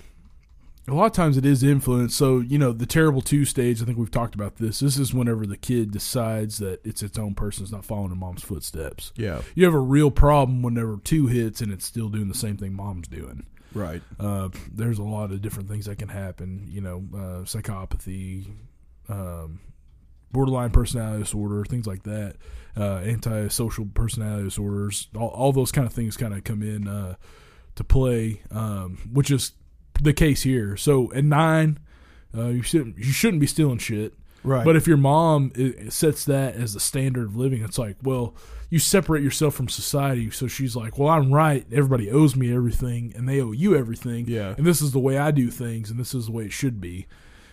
a 0.91 0.95
lot 0.95 1.07
of 1.07 1.13
times 1.13 1.37
it 1.37 1.45
is 1.47 1.63
influence. 1.63 2.15
So 2.15 2.41
you 2.41 2.59
know, 2.59 2.73
the 2.73 2.87
terrible 2.87 3.23
two 3.23 3.45
stage. 3.45 3.81
I 3.83 3.85
think 3.85 3.99
we've 3.99 4.11
talked 4.11 4.35
about 4.35 4.57
this. 4.57 4.81
This 4.81 4.99
is 4.99 5.15
whenever 5.15 5.47
the 5.47 5.57
kid 5.57 5.91
decides 5.93 6.59
that 6.59 6.81
it's 6.85 7.03
its 7.03 7.19
own 7.19 7.35
person, 7.35 7.63
it's 7.65 7.73
not 7.73 7.85
following 7.85 8.13
in 8.13 8.19
mom's 8.19 8.43
footsteps. 8.43 9.13
Yeah, 9.17 9.43
You 9.55 9.65
have 9.65 9.75
a 9.75 9.79
real 9.79 10.11
problem 10.11 10.63
whenever 10.63 10.99
two 11.03 11.27
hits 11.27 11.61
and 11.61 11.73
it's 11.73 11.85
still 11.85 12.09
doing 12.09 12.29
the 12.29 12.35
same 12.35 12.57
thing 12.57 12.75
mom's 12.75 13.09
doing. 13.09 13.47
right. 13.75 14.03
Uh, 14.19 14.49
there's 14.73 14.99
a 14.99 15.05
lot 15.05 15.31
of 15.31 15.41
different 15.43 15.69
things 15.69 15.87
that 15.87 15.99
can 15.99 16.09
happen. 16.09 16.67
You 16.69 16.81
know, 16.81 17.05
uh, 17.15 17.45
psychopathy, 17.45 18.47
um, 19.09 19.61
borderline 20.33 20.71
personality 20.71 21.23
disorder, 21.23 21.65
things 21.65 21.87
like 21.87 22.03
that. 22.05 22.37
Uh, 22.77 22.99
antisocial 23.05 23.87
personality 23.95 24.45
disorders, 24.45 25.09
all, 25.17 25.29
all 25.29 25.53
those 25.53 25.73
kind 25.73 25.87
of 25.87 25.93
things 25.93 26.17
kind 26.17 26.33
of 26.33 26.45
come 26.45 26.63
in 26.63 26.87
uh, 26.87 27.15
to 27.75 27.85
play, 27.85 28.43
um, 28.53 28.99
which 29.13 29.31
is 29.31 29.53
the 30.01 30.13
case 30.13 30.43
here. 30.43 30.77
So 30.77 31.13
at 31.13 31.25
nine, 31.25 31.79
uh, 32.37 32.49
you 32.49 32.63
shouldn't 32.63 32.99
you 32.99 33.13
shouldn't 33.13 33.41
be 33.41 33.47
stealing 33.47 33.79
shit. 33.79 34.15
Right. 34.43 34.65
But 34.65 34.77
if 34.77 34.87
your 34.87 34.97
mom 34.97 35.53
sets 35.91 36.25
that 36.25 36.55
as 36.55 36.73
the 36.73 36.81
standard 36.81 37.27
of 37.27 37.37
living, 37.37 37.63
it's 37.63 37.77
like, 37.77 37.97
well, 38.03 38.35
you 38.71 38.79
separate 38.79 39.23
yourself 39.23 39.55
from 39.55 39.69
society. 39.69 40.31
So 40.31 40.47
she's 40.47 40.75
like, 40.75 40.99
well, 40.99 41.11
I'm 41.11 41.31
right. 41.31 41.67
Everybody 41.71 42.11
owes 42.11 42.37
me 42.37 42.55
everything, 42.55 43.13
and 43.15 43.29
they 43.29 43.41
owe 43.41 43.53
you 43.53 43.77
everything. 43.77 44.27
Yeah. 44.29 44.55
And 44.57 44.67
this 44.67 44.81
is 44.81 44.93
the 44.93 44.99
way 44.99 45.19
I 45.19 45.31
do 45.31 45.51
things, 45.51 45.91
and 45.91 46.01
this 46.01 46.15
is 46.15 46.27
the 46.27 46.33
way 46.33 46.45
it 46.45 46.53
should 46.53 46.81
be. 46.81 47.07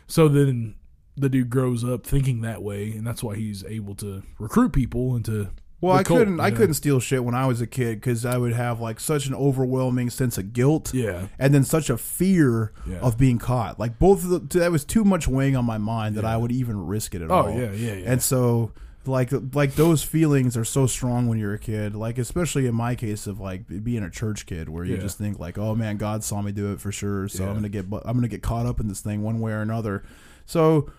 So 0.08 0.30
then 0.30 0.76
the 1.18 1.28
dude 1.28 1.50
grows 1.50 1.84
up 1.84 2.06
thinking 2.06 2.42
that 2.42 2.64
way, 2.64 2.92
and 2.92 3.06
that's 3.06 3.22
why 3.22 3.36
he's 3.36 3.66
able 3.66 3.96
to 3.96 4.24
recruit 4.40 4.72
people 4.72 5.16
into. 5.16 5.50
Well, 5.80 5.96
I 5.96 6.02
couldn't. 6.02 6.40
I 6.40 6.50
know? 6.50 6.56
couldn't 6.56 6.74
steal 6.74 7.00
shit 7.00 7.24
when 7.24 7.36
I 7.36 7.46
was 7.46 7.62
a 7.62 7.68
kid 7.68 8.02
because 8.02 8.26
I 8.26 8.38
would 8.38 8.54
have 8.54 8.80
like 8.82 9.00
such 9.00 9.28
an 9.28 9.36
overwhelming 9.36 10.10
sense 10.10 10.38
of 10.40 10.52
guilt. 10.54 10.92
Yeah. 10.94 11.28
and 11.38 11.54
then 11.54 11.64
such 11.64 11.90
a 11.92 11.98
fear 11.98 12.72
Yeah. 12.88 12.98
of 12.98 13.18
being 13.18 13.38
caught. 13.38 13.80
Like 13.80 14.00
both 14.00 14.24
of 14.24 14.30
the, 14.50 14.60
that 14.60 14.72
was 14.72 14.84
too 14.84 15.04
much 15.04 15.28
weighing 15.28 15.56
on 15.56 15.66
my 15.66 15.78
mind 15.78 16.16
that 16.16 16.24
Yeah. 16.24 16.34
I 16.34 16.38
would 16.38 16.52
even 16.52 16.88
risk 16.88 17.14
it 17.14 17.22
at 17.22 17.30
Oh, 17.30 17.36
all. 17.48 17.50
yeah, 17.54 17.72
yeah, 17.74 17.94
yeah. 17.94 18.12
And 18.12 18.24
so, 18.24 18.72
like, 19.06 19.30
like 19.54 19.76
those 19.76 20.02
feelings 20.04 20.58
are 20.58 20.66
so 20.66 20.88
strong 20.88 21.28
when 21.28 21.38
you're 21.38 21.54
a 21.54 21.60
kid. 21.60 21.94
Like, 21.96 22.18
especially 22.18 22.66
in 22.66 22.74
my 22.74 22.96
case 22.96 23.28
of 23.28 23.40
like 23.40 23.66
being 23.84 24.04
a 24.04 24.10
church 24.10 24.48
kid, 24.48 24.70
where 24.70 24.84
you 24.84 24.96
Yeah. 24.96 25.02
just 25.02 25.20
think 25.20 25.38
like, 25.40 25.60
oh 25.60 25.76
man, 25.76 25.98
God 25.98 26.24
saw 26.24 26.42
me 26.42 26.52
do 26.52 26.72
it 26.74 26.82
for 26.82 26.92
sure. 26.92 27.28
So. 27.28 27.46
I'm 27.48 27.54
gonna 27.54 27.70
get, 27.70 27.86
I'm 28.04 28.18
gonna 28.18 28.28
get 28.28 28.42
caught 28.42 28.66
up 28.66 28.80
in 28.80 28.88
this 28.88 29.02
thing 29.02 29.22
one 29.22 29.40
way 29.40 29.52
or 29.52 29.62
another. 29.62 30.02
So. 30.48 30.90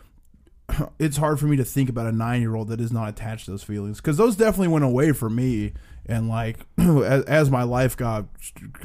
It's 0.98 1.16
hard 1.16 1.38
for 1.40 1.46
me 1.46 1.57
to 1.57 1.64
think 1.64 1.88
about 1.88 2.07
a 2.07 2.12
nine 2.12 2.40
year 2.40 2.54
old 2.54 2.68
that 2.68 2.81
is 2.81 2.92
not 2.92 3.09
attached 3.09 3.44
to 3.46 3.50
those 3.52 3.62
feelings 3.62 3.98
because 3.98 4.16
those 4.16 4.37
definitely 4.37 4.68
went 4.68 4.85
away 4.85 5.12
for 5.12 5.31
me. 5.31 5.72
And 6.07 6.28
like, 6.28 6.59
as, 6.78 7.24
as 7.24 7.50
my 7.50 7.62
life 7.62 7.96
got 7.96 8.26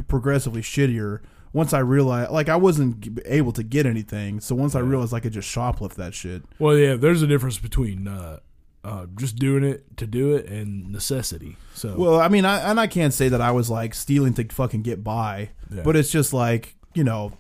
progressively 0.08 0.62
shittier, 0.62 1.20
once 1.54 1.72
I 1.74 1.80
realized, 1.80 2.32
like, 2.32 2.50
I 2.50 2.56
wasn't 2.56 3.20
able 3.26 3.52
to 3.54 3.64
get 3.64 3.86
anything. 3.86 4.40
So 4.40 4.56
once 4.56 4.76
I 4.76 4.80
realized 4.80 5.14
I 5.14 5.20
could 5.20 5.34
just 5.34 5.48
shoplift 5.54 5.96
that 5.96 6.14
shit, 6.14 6.44
Well, 6.60 6.76
yeah, 6.78 6.96
there's 6.96 7.22
a 7.22 7.28
difference 7.28 7.60
between 7.60 8.08
uh, 8.08 8.40
uh, 8.84 9.06
just 9.16 9.36
doing 9.38 9.64
it 9.64 9.96
to 9.98 10.08
do 10.08 10.36
it 10.36 10.48
and 10.48 10.92
necessity. 10.92 11.58
So, 11.76 11.96
Well, 11.98 12.20
I 12.20 12.28
mean, 12.28 12.44
I, 12.46 12.70
and 12.70 12.80
I 12.80 12.88
can't 12.88 13.14
say 13.14 13.30
that 13.30 13.40
I 13.42 13.52
was 13.52 13.70
like 13.70 13.94
stealing 13.94 14.34
to 14.36 14.46
fucking 14.46 14.82
get 14.82 15.04
by, 15.04 15.50
Yeah. 15.74 15.84
but 15.84 15.96
it's 15.96 16.10
just 16.10 16.34
like 16.34 16.76
you 16.96 17.04
know, 17.04 17.34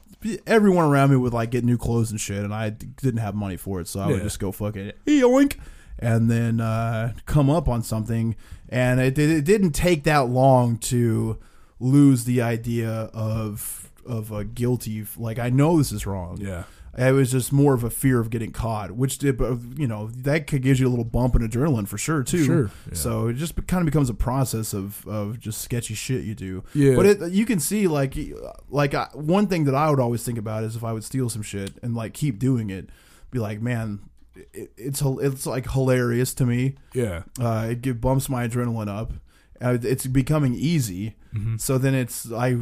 everyone 0.47 0.85
around 0.85 1.11
me 1.11 1.15
would 1.17 1.33
like 1.33 1.51
get 1.51 1.63
new 1.63 1.77
clothes 1.77 2.11
and 2.11 2.19
shit, 2.19 2.43
and 2.43 2.53
I 2.53 2.69
didn't 2.69 3.17
have 3.19 3.35
money 3.35 3.57
for 3.57 3.79
it, 3.81 3.87
so 3.87 3.99
I 3.99 4.07
would 4.07 4.21
just 4.23 4.39
go 4.39 4.51
fucking 4.51 4.91
yoink, 5.05 5.57
and 5.99 6.29
then 6.29 6.59
uh, 6.59 7.13
come 7.25 7.49
up 7.49 7.67
on 7.67 7.83
something, 7.83 8.35
and 8.69 8.99
it, 8.99 9.17
it, 9.17 9.29
it 9.29 9.45
didn't 9.45 9.71
take 9.71 10.03
that 10.03 10.29
long 10.29 10.77
to 10.79 11.37
lose 11.79 12.25
the 12.25 12.41
idea 12.41 12.89
of 13.13 13.91
of 14.05 14.31
a 14.31 14.43
guilty. 14.43 15.05
Like 15.17 15.39
I 15.39 15.49
know 15.49 15.77
this 15.77 15.91
is 15.91 16.05
wrong. 16.05 16.37
yeah. 16.41 16.63
It 16.95 17.11
was 17.11 17.31
just 17.31 17.51
more 17.51 17.73
of 17.73 17.83
a 17.83 17.89
fear 17.89 18.19
of 18.19 18.29
getting 18.29 18.51
caught, 18.51 18.91
which 18.91 19.17
did, 19.17 19.39
you 19.77 19.87
know, 19.87 20.09
that 20.15 20.45
could 20.45 20.61
give 20.61 20.79
you 20.79 20.87
a 20.87 20.89
little 20.89 21.03
bump 21.03 21.35
in 21.35 21.41
adrenaline 21.41 21.87
for 21.87 21.97
sure 21.97 22.21
too. 22.21 22.45
Sure, 22.45 22.71
yeah. 22.87 22.93
So 22.93 23.27
it 23.29 23.33
just 23.33 23.55
kind 23.65 23.81
of 23.81 23.85
becomes 23.85 24.11
a 24.11 24.13
process 24.13 24.73
of, 24.73 25.07
of 25.07 25.39
just 25.39 25.61
sketchy 25.61 25.95
shit 25.95 26.23
you 26.23 26.35
do. 26.35 26.63
Yeah. 26.75 26.95
But 26.95 27.05
it, 27.07 27.31
you 27.31 27.47
can 27.47 27.59
see 27.59 27.87
like 27.87 28.15
like 28.69 28.93
I, 28.93 29.07
one 29.13 29.47
thing 29.47 29.63
that 29.63 29.73
I 29.73 29.89
would 29.89 29.99
always 29.99 30.23
think 30.23 30.37
about 30.37 30.63
is 30.63 30.75
if 30.75 30.83
I 30.83 30.93
would 30.93 31.03
steal 31.03 31.29
some 31.29 31.41
shit 31.41 31.71
and 31.81 31.95
like 31.95 32.13
keep 32.13 32.37
doing 32.37 32.69
it, 32.69 32.89
be 33.31 33.39
like, 33.39 33.59
man, 33.59 34.01
it, 34.35 34.71
it's 34.77 35.01
it's 35.03 35.47
like 35.47 35.71
hilarious 35.71 36.35
to 36.35 36.45
me. 36.45 36.75
Yeah. 36.93 37.23
Uh, 37.39 37.69
it 37.71 37.81
give, 37.81 38.01
bumps 38.01 38.29
my 38.29 38.47
adrenaline 38.47 38.87
up. 38.87 39.13
Uh, 39.61 39.77
it's 39.81 40.05
becoming 40.07 40.53
easy. 40.55 41.15
Mm-hmm. 41.33 41.57
So 41.57 41.77
then 41.77 41.95
it's 41.95 42.31
I 42.31 42.57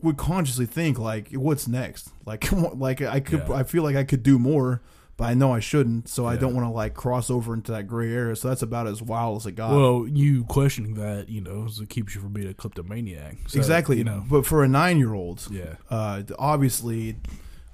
would 0.00 0.16
consciously 0.16 0.66
think 0.66 0.98
like, 0.98 1.32
what's 1.32 1.66
next? 1.66 2.10
Like, 2.24 2.50
like 2.74 3.02
I 3.02 3.20
could 3.20 3.44
Yeah. 3.48 3.54
I 3.56 3.62
feel 3.64 3.82
like 3.82 3.96
I 3.96 4.04
could 4.04 4.22
do 4.22 4.38
more, 4.38 4.80
but 5.16 5.24
I 5.24 5.34
know 5.34 5.52
I 5.52 5.60
shouldn't, 5.60 6.08
so 6.08 6.24
I 6.26 6.36
don't 6.36 6.54
want 6.54 6.66
to 6.66 6.70
like 6.70 6.94
cross 6.94 7.30
over 7.30 7.52
into 7.54 7.72
that 7.72 7.86
gray 7.88 8.12
area. 8.12 8.36
So 8.36 8.48
that's 8.48 8.62
about 8.62 8.86
as 8.86 9.02
wild 9.02 9.38
as 9.38 9.46
it 9.46 9.52
got. 9.52 9.70
well, 9.74 10.06
you 10.06 10.44
questioning 10.44 10.94
that, 10.94 11.28
you 11.28 11.40
know, 11.40 11.64
is 11.64 11.80
it 11.80 11.88
keeps 11.88 12.14
you 12.14 12.20
from 12.20 12.32
being 12.32 12.48
a 12.48 12.54
kleptomaniac. 12.54 13.36
So, 13.48 13.58
exactly, 13.58 13.96
You 13.98 14.04
know. 14.04 14.24
But 14.30 14.46
for 14.46 14.62
a 14.62 14.68
nine 14.68 14.98
year 14.98 15.14
old, 15.14 15.46
Yeah. 15.50 15.76
uh, 15.90 16.22
obviously, 16.38 17.16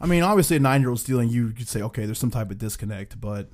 I 0.01 0.07
mean, 0.07 0.23
obviously, 0.23 0.57
a 0.57 0.61
nine 0.61 0.81
year 0.81 0.91
old 0.91 1.01
stealing, 1.01 1.29
you 1.31 1.51
could 1.51 1.69
say, 1.69 1.83
okay, 1.83 2.07
there's 2.07 2.19
some 2.19 2.31
type 2.31 2.51
of 2.51 2.59
disconnect, 2.59 3.21
but 3.21 3.49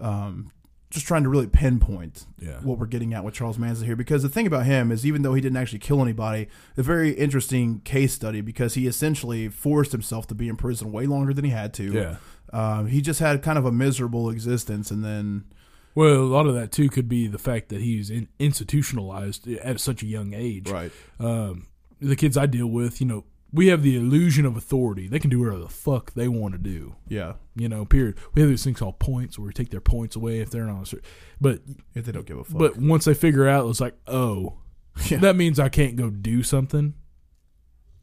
um, 0.00 0.50
just 0.90 1.06
trying 1.06 1.24
to 1.24 1.28
really 1.28 1.46
pinpoint 1.48 2.26
Yeah. 2.40 2.60
what 2.62 2.78
we're 2.78 2.86
getting 2.86 3.12
at 3.12 3.24
with 3.24 3.34
Charles 3.34 3.58
Manson 3.58 3.86
here. 3.86 3.96
Because 3.96 4.22
the 4.22 4.28
thing 4.28 4.46
about 4.46 4.66
him 4.66 4.92
is, 4.92 5.04
even 5.04 5.22
though 5.22 5.34
he 5.34 5.40
didn't 5.40 5.56
actually 5.58 5.80
kill 5.80 6.00
anybody, 6.00 6.46
a 6.76 6.82
very 6.82 7.10
interesting 7.10 7.80
case 7.80 8.12
study 8.14 8.40
because 8.40 8.74
he 8.74 8.86
essentially 8.86 9.48
forced 9.48 9.92
himself 9.92 10.26
to 10.28 10.34
be 10.34 10.48
in 10.48 10.56
prison 10.56 10.92
way 10.92 11.06
longer 11.06 11.34
than 11.34 11.44
he 11.44 11.50
had 11.50 11.74
to. 11.74 11.92
Yeah. 11.92 12.16
Um, 12.52 12.86
he 12.86 13.00
just 13.02 13.18
had 13.18 13.42
kind 13.42 13.58
of 13.58 13.66
a 13.66 13.72
miserable 13.72 14.30
existence, 14.30 14.90
and 14.92 15.04
then 15.04 15.44
Well, 15.96 16.20
a 16.20 16.22
lot 16.24 16.46
of 16.46 16.54
that 16.54 16.70
too 16.72 16.88
could 16.88 17.08
be 17.08 17.26
the 17.26 17.38
fact 17.38 17.68
that 17.70 17.80
he's 17.80 18.08
in, 18.10 18.28
institutionalized 18.38 19.48
at 19.48 19.80
such 19.80 20.02
a 20.02 20.06
young 20.06 20.32
age. 20.34 20.70
right, 20.70 20.92
Um, 21.18 21.66
the 22.00 22.14
kids 22.16 22.36
I 22.36 22.46
deal 22.46 22.66
with, 22.68 23.00
you 23.00 23.06
know, 23.06 23.24
we 23.52 23.68
have 23.68 23.82
the 23.82 23.96
illusion 23.96 24.44
of 24.44 24.56
authority. 24.56 25.08
They 25.08 25.18
can 25.18 25.30
do 25.30 25.40
whatever 25.40 25.58
the 25.60 25.68
fuck 25.68 26.12
they 26.14 26.28
want 26.28 26.52
to 26.54 26.58
do. 26.58 26.96
yeah, 27.08 27.34
You 27.54 27.68
know, 27.68 27.84
period. 27.84 28.16
We 28.34 28.42
have 28.42 28.50
these 28.50 28.64
things 28.64 28.78
called 28.78 28.98
points 28.98 29.38
where 29.38 29.46
we 29.46 29.52
take 29.52 29.70
their 29.70 29.80
points 29.80 30.16
away 30.16 30.40
if 30.40 30.50
they're 30.50 30.64
not. 30.66 30.76
on 30.76 30.82
a 30.82 30.86
cer- 30.86 31.00
But 31.40 31.60
if 31.94 32.04
they 32.06 32.12
don't 32.12 32.26
give 32.26 32.38
a 32.38 32.44
fuck. 32.44 32.58
but 32.58 32.76
once 32.76 33.04
they 33.06 33.14
figure 33.14 33.48
out, 33.48 33.68
it's 33.70 33.80
like, 33.80 33.94
oh, 34.06 34.58
Yeah. 35.08 35.18
that 35.18 35.36
means 35.36 35.58
I 35.60 35.68
can't 35.68 35.96
go 35.96 36.10
do 36.10 36.42
something. 36.42 36.94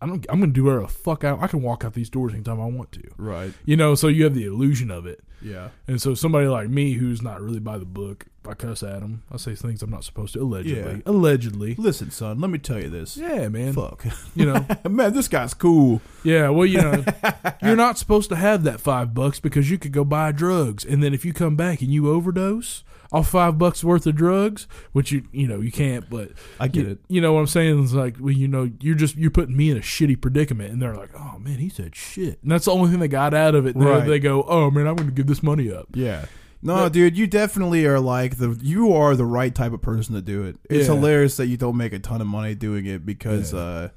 I 0.01 0.05
don't. 0.05 0.25
I'm 0.29 0.39
gonna 0.41 0.51
do 0.51 0.65
whatever 0.65 0.81
the 0.83 0.89
fuck 0.89 1.23
I. 1.23 1.33
I 1.39 1.47
can 1.47 1.61
walk 1.61 1.85
out 1.85 1.93
these 1.93 2.09
doors 2.09 2.33
anytime 2.33 2.59
I 2.59 2.65
want 2.65 2.91
to. 2.93 3.03
right, 3.17 3.53
You 3.65 3.77
know, 3.77 3.95
so 3.95 4.09
you 4.09 4.25
have 4.25 4.33
the 4.35 4.43
illusion 4.45 4.91
of 4.91 5.05
it. 5.05 5.21
yeah, 5.41 5.69
And 5.87 6.01
so 6.01 6.13
somebody 6.13 6.47
like 6.47 6.67
me 6.69 6.93
who's 6.93 7.21
not 7.21 7.41
really 7.41 7.59
by 7.61 7.77
the 7.77 7.85
book, 7.85 8.25
I 8.47 8.53
cuss 8.53 8.83
at 8.83 8.99
them, 9.01 9.23
I 9.31 9.37
say 9.37 9.55
things 9.55 9.81
I'm 9.81 9.89
not 9.89 10.03
supposed 10.03 10.33
to. 10.33 10.41
Allegedly, 10.41 10.95
Yeah. 10.95 11.01
allegedly. 11.05 11.75
Listen, 11.77 12.11
son, 12.11 12.39
let 12.39 12.49
me 12.49 12.57
tell 12.59 12.79
you 12.79 12.89
this. 12.89 13.17
Yeah, 13.17 13.47
man. 13.49 13.73
Fuck, 13.73 14.05
You 14.35 14.45
know. 14.47 14.65
man, 14.89 15.13
this 15.13 15.27
guy's 15.27 15.53
cool. 15.53 16.01
Yeah. 16.23 16.49
Well, 16.49 16.65
you 16.65 16.81
know, 16.81 17.03
you're 17.61 17.75
not 17.75 17.97
supposed 17.97 18.29
to 18.29 18.35
have 18.35 18.63
that 18.63 18.79
five 18.79 19.13
bucks 19.13 19.39
because 19.39 19.69
you 19.69 19.77
could 19.77 19.91
go 19.91 20.03
buy 20.03 20.31
drugs, 20.31 20.83
and 20.85 21.01
then 21.03 21.13
if 21.13 21.23
you 21.25 21.33
come 21.33 21.55
back 21.55 21.81
and 21.81 21.91
you 21.91 22.09
overdose 22.09 22.83
off 23.11 23.29
five 23.29 23.59
bucks 23.59 23.83
worth 23.83 24.07
of 24.07 24.15
drugs, 24.15 24.67
which 24.91 25.11
you 25.11 25.23
you 25.31 25.47
know 25.47 25.61
you 25.61 25.71
can't, 25.71 26.09
but 26.09 26.31
I 26.59 26.67
get 26.67 26.85
you, 26.85 26.91
it. 26.93 26.99
You 27.09 27.21
know 27.21 27.33
what 27.33 27.41
I'm 27.41 27.47
saying? 27.47 27.83
It's 27.83 27.93
like, 27.93 28.15
well, 28.19 28.33
you 28.33 28.47
know, 28.47 28.71
you're 28.81 28.95
just 28.95 29.15
you're 29.15 29.29
putting 29.29 29.55
me 29.55 29.69
in 29.69 29.77
a 29.77 29.81
shitty 29.81 30.19
predicament, 30.19 30.71
and 30.71 30.81
they're 30.81 30.95
like, 30.95 31.11
oh 31.15 31.37
man, 31.39 31.59
he 31.59 31.69
said 31.69 31.95
shit, 31.95 32.39
and 32.41 32.51
that's 32.51 32.65
the 32.65 32.71
only 32.71 32.89
thing 32.89 32.99
they 32.99 33.07
got 33.07 33.33
out 33.35 33.53
of 33.53 33.67
it. 33.67 33.75
Right. 33.75 34.05
They 34.07 34.17
go, 34.19 34.43
oh 34.47 34.71
man, 34.71 34.87
I'm 34.87 34.95
going 34.95 35.09
to 35.09 35.13
give 35.13 35.27
this 35.27 35.43
money 35.43 35.71
up. 35.71 35.87
Yeah. 35.93 36.25
No, 36.63 36.75
But- 36.75 36.93
dude, 36.93 37.17
you 37.17 37.27
definitely 37.27 37.85
are 37.85 37.99
like 37.99 38.37
the 38.37 38.57
you 38.61 38.93
are 38.93 39.15
the 39.15 39.25
right 39.25 39.53
type 39.53 39.73
of 39.73 39.81
person 39.81 40.15
to 40.15 40.21
do 40.21 40.43
it. 40.43 40.55
It's 40.69 40.87
Yeah. 40.87 40.95
hilarious 40.95 41.35
that 41.37 41.47
you 41.47 41.57
don't 41.57 41.75
make 41.77 41.91
a 41.93 41.99
ton 41.99 42.21
of 42.21 42.27
money 42.27 42.55
doing 42.55 42.85
it 42.85 43.05
because 43.05 43.51
Yeah. 43.53 43.59
uh 43.59 43.87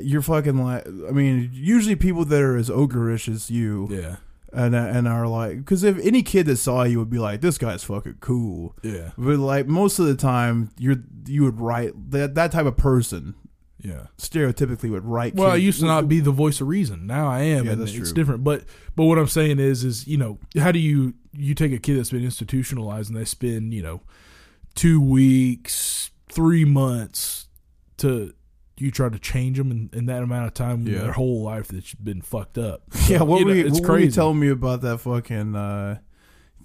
you're 0.00 0.22
fucking 0.22 0.56
like 0.62 0.86
I 1.08 1.12
mean, 1.12 1.50
usually 1.52 1.96
people 1.96 2.24
that 2.24 2.42
are 2.42 2.56
as 2.56 2.68
ogreish 2.70 3.28
as 3.32 3.50
you 3.50 3.88
Yeah. 3.90 4.16
and 4.52 4.74
and 4.74 5.06
are 5.06 5.28
like 5.28 5.64
cuz 5.64 5.82
if 5.84 5.98
any 6.04 6.22
kid 6.22 6.46
that 6.46 6.56
saw 6.56 6.82
you 6.84 6.98
would 6.98 7.10
be 7.10 7.18
like 7.18 7.40
this 7.40 7.58
guy's 7.58 7.84
fucking 7.84 8.16
cool. 8.20 8.74
Yeah. 8.82 9.10
But 9.18 9.38
like 9.38 9.66
most 9.68 9.98
of 9.98 10.06
the 10.06 10.16
time 10.16 10.70
you're 10.78 10.96
you 11.26 11.42
would 11.44 11.60
write 11.60 11.92
that 12.10 12.34
that 12.34 12.52
type 12.52 12.66
of 12.66 12.76
person 12.76 13.34
Yeah. 13.82 14.06
stereotypically 14.18 14.90
would 14.90 15.04
write 15.04 15.34
Well, 15.36 15.50
I 15.50 15.56
used 15.56 15.80
to 15.80 15.86
not 15.86 16.08
be 16.08 16.20
the 16.20 16.30
voice 16.32 16.60
of 16.60 16.66
reason. 16.68 17.06
Now 17.06 17.28
I 17.28 17.40
am, 17.42 17.66
Yeah, 17.66 17.72
and 17.72 17.82
it's 17.82 17.92
true. 17.92 18.12
different. 18.12 18.42
But 18.42 18.64
but 18.96 19.04
what 19.04 19.18
I'm 19.18 19.28
saying 19.28 19.58
is, 19.60 19.84
is 19.84 20.06
you 20.08 20.16
know, 20.16 20.38
how 20.58 20.72
do 20.72 20.78
you 20.78 21.14
you 21.36 21.54
take 21.54 21.72
a 21.72 21.78
kid 21.78 21.98
that's 21.98 22.10
been 22.10 22.24
institutionalized 22.24 23.10
and 23.10 23.18
they 23.18 23.24
spend 23.24 23.72
you 23.74 23.82
know 23.82 24.00
two 24.74 25.00
weeks, 25.00 26.10
three 26.28 26.64
months 26.64 27.48
to 27.98 28.32
you 28.78 28.90
try 28.90 29.08
to 29.08 29.18
change 29.18 29.56
them 29.56 29.70
in, 29.70 29.88
in 29.94 30.04
that 30.06 30.22
amount 30.22 30.46
of 30.46 30.52
time 30.54 30.86
Yeah. 30.86 30.98
their 30.98 31.12
whole 31.12 31.42
life 31.42 31.68
that's 31.68 31.94
been 31.94 32.20
fucked 32.20 32.58
up. 32.58 32.82
Yeah, 33.08 33.22
what, 33.22 33.40
you 33.40 33.46
were 33.46 33.52
know, 33.52 33.56
you, 33.58 33.66
it's 33.68 33.80
what 33.80 33.88
were 33.90 33.98
you 33.98 34.10
telling 34.10 34.38
me 34.38 34.48
about 34.50 34.82
that 34.82 34.98
fucking? 34.98 35.56
Uh, 35.56 35.98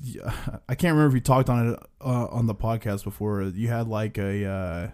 I 0.67 0.75
can't 0.75 0.93
remember 0.95 1.07
if 1.07 1.13
you 1.13 1.21
talked 1.21 1.49
on 1.49 1.69
it 1.73 1.79
uh, 2.01 2.25
on 2.27 2.47
the 2.47 2.55
podcast 2.55 3.03
before. 3.03 3.43
You 3.43 3.67
had 3.67 3.87
like 3.87 4.17
a 4.17 4.45
uh, 4.45 4.87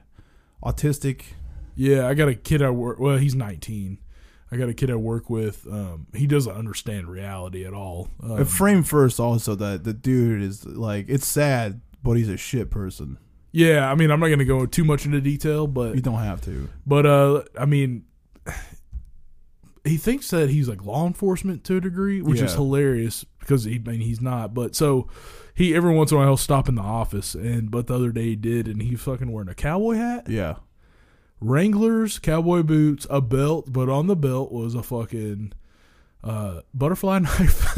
autistic. 0.63 1.21
Yeah, 1.75 2.07
I 2.07 2.13
got 2.13 2.27
a 2.27 2.35
kid 2.35 2.61
I 2.61 2.69
work. 2.69 2.99
Well, 2.99 3.17
he's 3.17 3.33
19. 3.35 3.99
I 4.51 4.57
got 4.57 4.69
a 4.69 4.73
kid 4.73 4.89
I 4.89 4.95
work 4.95 5.29
with. 5.29 5.67
Um, 5.69 6.07
he 6.15 6.25
doesn't 6.27 6.53
understand 6.55 7.07
reality 7.09 7.65
at 7.65 7.73
all. 7.73 8.07
Um, 8.23 8.31
Uh, 8.31 8.43
frame 8.45 8.83
first, 8.83 9.19
also 9.19 9.55
that 9.55 9.83
the 9.83 9.93
dude 9.93 10.41
is 10.41 10.65
like 10.65 11.05
it's 11.09 11.27
sad, 11.27 11.81
but 12.03 12.13
he's 12.13 12.29
a 12.29 12.37
shit 12.37 12.69
person. 12.69 13.17
yeah, 13.51 13.91
I 13.91 13.95
mean, 13.95 14.09
I'm 14.11 14.19
not 14.19 14.27
going 14.27 14.39
to 14.39 14.45
go 14.45 14.65
too 14.65 14.83
much 14.85 15.05
into 15.05 15.19
detail, 15.21 15.67
but 15.67 15.95
You 15.95 16.01
don't 16.01 16.19
have 16.23 16.41
to. 16.41 16.69
But 16.85 17.05
uh, 17.05 17.43
I 17.59 17.65
mean, 17.65 18.03
he 19.83 19.97
thinks 19.97 20.29
that 20.31 20.49
he's 20.49 20.67
like 20.67 20.83
law 20.85 21.07
enforcement 21.07 21.63
to 21.65 21.77
a 21.77 21.81
degree, 21.81 22.21
which 22.21 22.41
is 22.41 22.51
Yeah. 22.51 22.57
hilarious 22.57 23.25
because 23.39 23.63
he, 23.63 23.75
I 23.85 23.89
mean, 23.91 24.01
he's 24.01 24.21
not. 24.21 24.53
But 24.53 24.75
so 24.75 25.07
he 25.55 25.73
every 25.73 25.93
once 25.93 26.11
in 26.11 26.17
a 26.17 26.19
while 26.19 26.27
he'll 26.29 26.37
stop 26.37 26.67
in 26.69 26.75
the 26.75 26.81
office, 26.81 27.35
and 27.35 27.71
but 27.71 27.87
the 27.87 27.95
other 27.95 28.11
day 28.11 28.23
he 28.25 28.35
did, 28.35 28.67
and 28.67 28.81
he 28.81 28.95
fucking 28.95 29.31
wearing 29.31 29.49
a 29.49 29.55
cowboy 29.55 29.95
hat, 29.95 30.29
Yeah, 30.29 30.55
Wranglers, 31.39 32.19
cowboy 32.19 32.63
boots, 32.63 33.05
a 33.09 33.21
belt, 33.21 33.71
but 33.71 33.89
on 33.89 34.07
the 34.07 34.15
belt 34.15 34.51
was 34.51 34.73
a 34.75 34.81
fucking 34.81 35.53
uh, 36.23 36.61
butterfly 36.73 37.19
knife, 37.19 37.75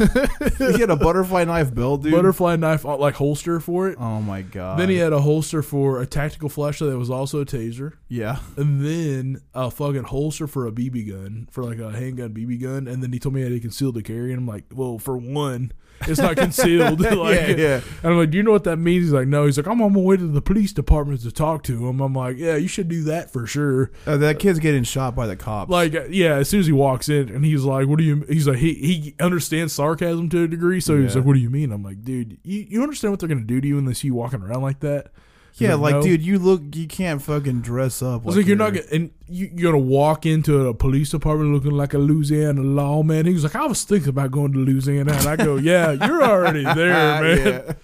he 0.58 0.80
had 0.80 0.88
a 0.90 0.96
butterfly 0.96 1.44
knife 1.44 1.72
belt, 1.74 2.02
dude. 2.02 2.12
butterfly 2.12 2.56
knife 2.56 2.86
uh, 2.86 2.96
like 2.96 3.14
holster 3.14 3.60
for 3.60 3.88
it. 3.90 3.98
oh 4.00 4.20
my 4.22 4.40
god. 4.42 4.78
Then 4.78 4.88
he 4.88 4.96
had 4.96 5.12
a 5.12 5.20
holster 5.20 5.62
for 5.62 6.00
a 6.00 6.06
tactical 6.06 6.48
flashlight 6.48 6.90
that 6.90 6.98
was 6.98 7.10
also 7.10 7.42
a 7.42 7.44
taser. 7.44 7.92
yeah, 8.08 8.38
And 8.56 8.84
then 8.84 9.42
a 9.54 9.70
fucking 9.70 10.04
holster 10.04 10.46
for 10.46 10.66
a 10.66 10.72
BB 10.72 11.10
gun, 11.10 11.48
for 11.50 11.62
like 11.62 11.78
a 11.78 11.92
handgun 11.92 12.30
BB 12.32 12.62
gun. 12.62 12.88
And 12.88 13.02
then 13.02 13.12
he 13.12 13.18
told 13.18 13.34
me 13.34 13.44
I 13.44 13.50
had 13.50 13.60
concealed 13.60 13.94
to 13.96 14.02
carry. 14.02 14.32
And 14.32 14.40
I'm 14.40 14.46
like, 14.48 14.64
well, 14.74 14.98
for 14.98 15.16
one, 15.18 15.72
it's 16.08 16.20
not 16.20 16.36
concealed. 16.36 17.00
like, 17.00 17.14
yeah, 17.14 17.46
yeah. 17.48 17.80
And 18.02 18.12
I'm 18.12 18.18
like, 18.18 18.30
do 18.30 18.36
you 18.38 18.42
know 18.42 18.52
what 18.52 18.64
that 18.64 18.76
means? 18.78 19.04
He's 19.04 19.12
like, 19.12 19.28
no. 19.28 19.46
He's 19.46 19.56
like, 19.56 19.66
I'm 19.66 19.80
on 19.82 19.92
my 19.92 20.00
way 20.00 20.16
to 20.16 20.26
the 20.26 20.40
police 20.42 20.72
department 20.72 21.20
to 21.22 21.32
talk 21.32 21.62
to 21.64 21.86
him. 21.88 22.00
I'm 22.00 22.12
like, 22.14 22.36
yeah, 22.38 22.56
you 22.56 22.68
should 22.68 22.88
do 22.88 23.02
that 23.04 23.30
for 23.32 23.46
sure. 23.46 23.90
Uh, 24.06 24.16
that 24.18 24.38
kid's 24.38 24.58
getting 24.58 24.84
shot 24.84 25.14
by 25.14 25.26
the 25.26 25.36
cops. 25.36 25.70
Like, 25.70 25.94
uh, 25.94 26.04
yeah, 26.10 26.36
as 26.36 26.48
soon 26.48 26.60
as 26.60 26.66
he 26.66 26.72
walks 26.72 27.08
in 27.08 27.28
and 27.28 27.44
he's 27.44 27.64
like, 27.64 27.86
what 27.88 27.98
do 27.98 28.04
you, 28.04 28.24
he's 28.28 28.46
like, 28.48 28.58
he, 28.58 28.74
he 28.74 29.14
understands 29.20 29.72
sarcasm 29.72 30.28
to 30.30 30.44
a 30.44 30.48
degree. 30.48 30.80
So 30.80 31.00
he's 31.00 31.12
Yeah. 31.14 31.18
like, 31.20 31.26
what 31.26 31.34
do 31.34 31.40
you 31.40 31.50
mean? 31.50 31.72
I'm 31.72 31.82
like, 31.82 32.04
dude, 32.04 32.38
you, 32.42 32.66
you 32.68 32.82
understand 32.82 33.12
what 33.12 33.20
they're 33.20 33.28
going 33.28 33.40
to 33.40 33.46
do 33.46 33.60
to 33.60 33.68
you 33.68 33.76
when 33.76 33.84
they 33.84 33.94
see 33.94 34.08
you 34.08 34.14
walking 34.14 34.42
around 34.42 34.62
like 34.62 34.80
that? 34.80 35.08
Yeah, 35.54 35.74
like, 35.74 35.96
"No." 35.96 36.02
dude, 36.02 36.22
you 36.22 36.38
look, 36.38 36.62
you 36.74 36.86
can't 36.86 37.20
fucking 37.20 37.60
dress 37.60 38.02
up. 38.02 38.24
Was 38.24 38.36
like, 38.36 38.46
you're 38.46 38.56
not 38.56 38.74
gonna, 38.74 38.86
and 38.92 39.10
you, 39.28 39.50
you're 39.54 39.72
gonna 39.72 39.84
walk 39.84 40.24
into 40.26 40.66
a 40.68 40.74
police 40.74 41.10
department 41.10 41.52
looking 41.52 41.72
like 41.72 41.92
a 41.92 41.98
Louisiana 41.98 42.62
lawman. 42.62 43.26
He 43.26 43.34
was 43.34 43.42
like, 43.42 43.56
I 43.56 43.66
was 43.66 43.84
thinking 43.84 44.08
about 44.08 44.30
going 44.30 44.52
to 44.52 44.58
Louisiana, 44.58 45.12
and 45.12 45.26
I 45.26 45.36
go, 45.36 45.56
yeah, 45.58 45.92
you're 45.92 46.22
already 46.22 46.64
there, 46.74 47.20
man. 47.22 47.76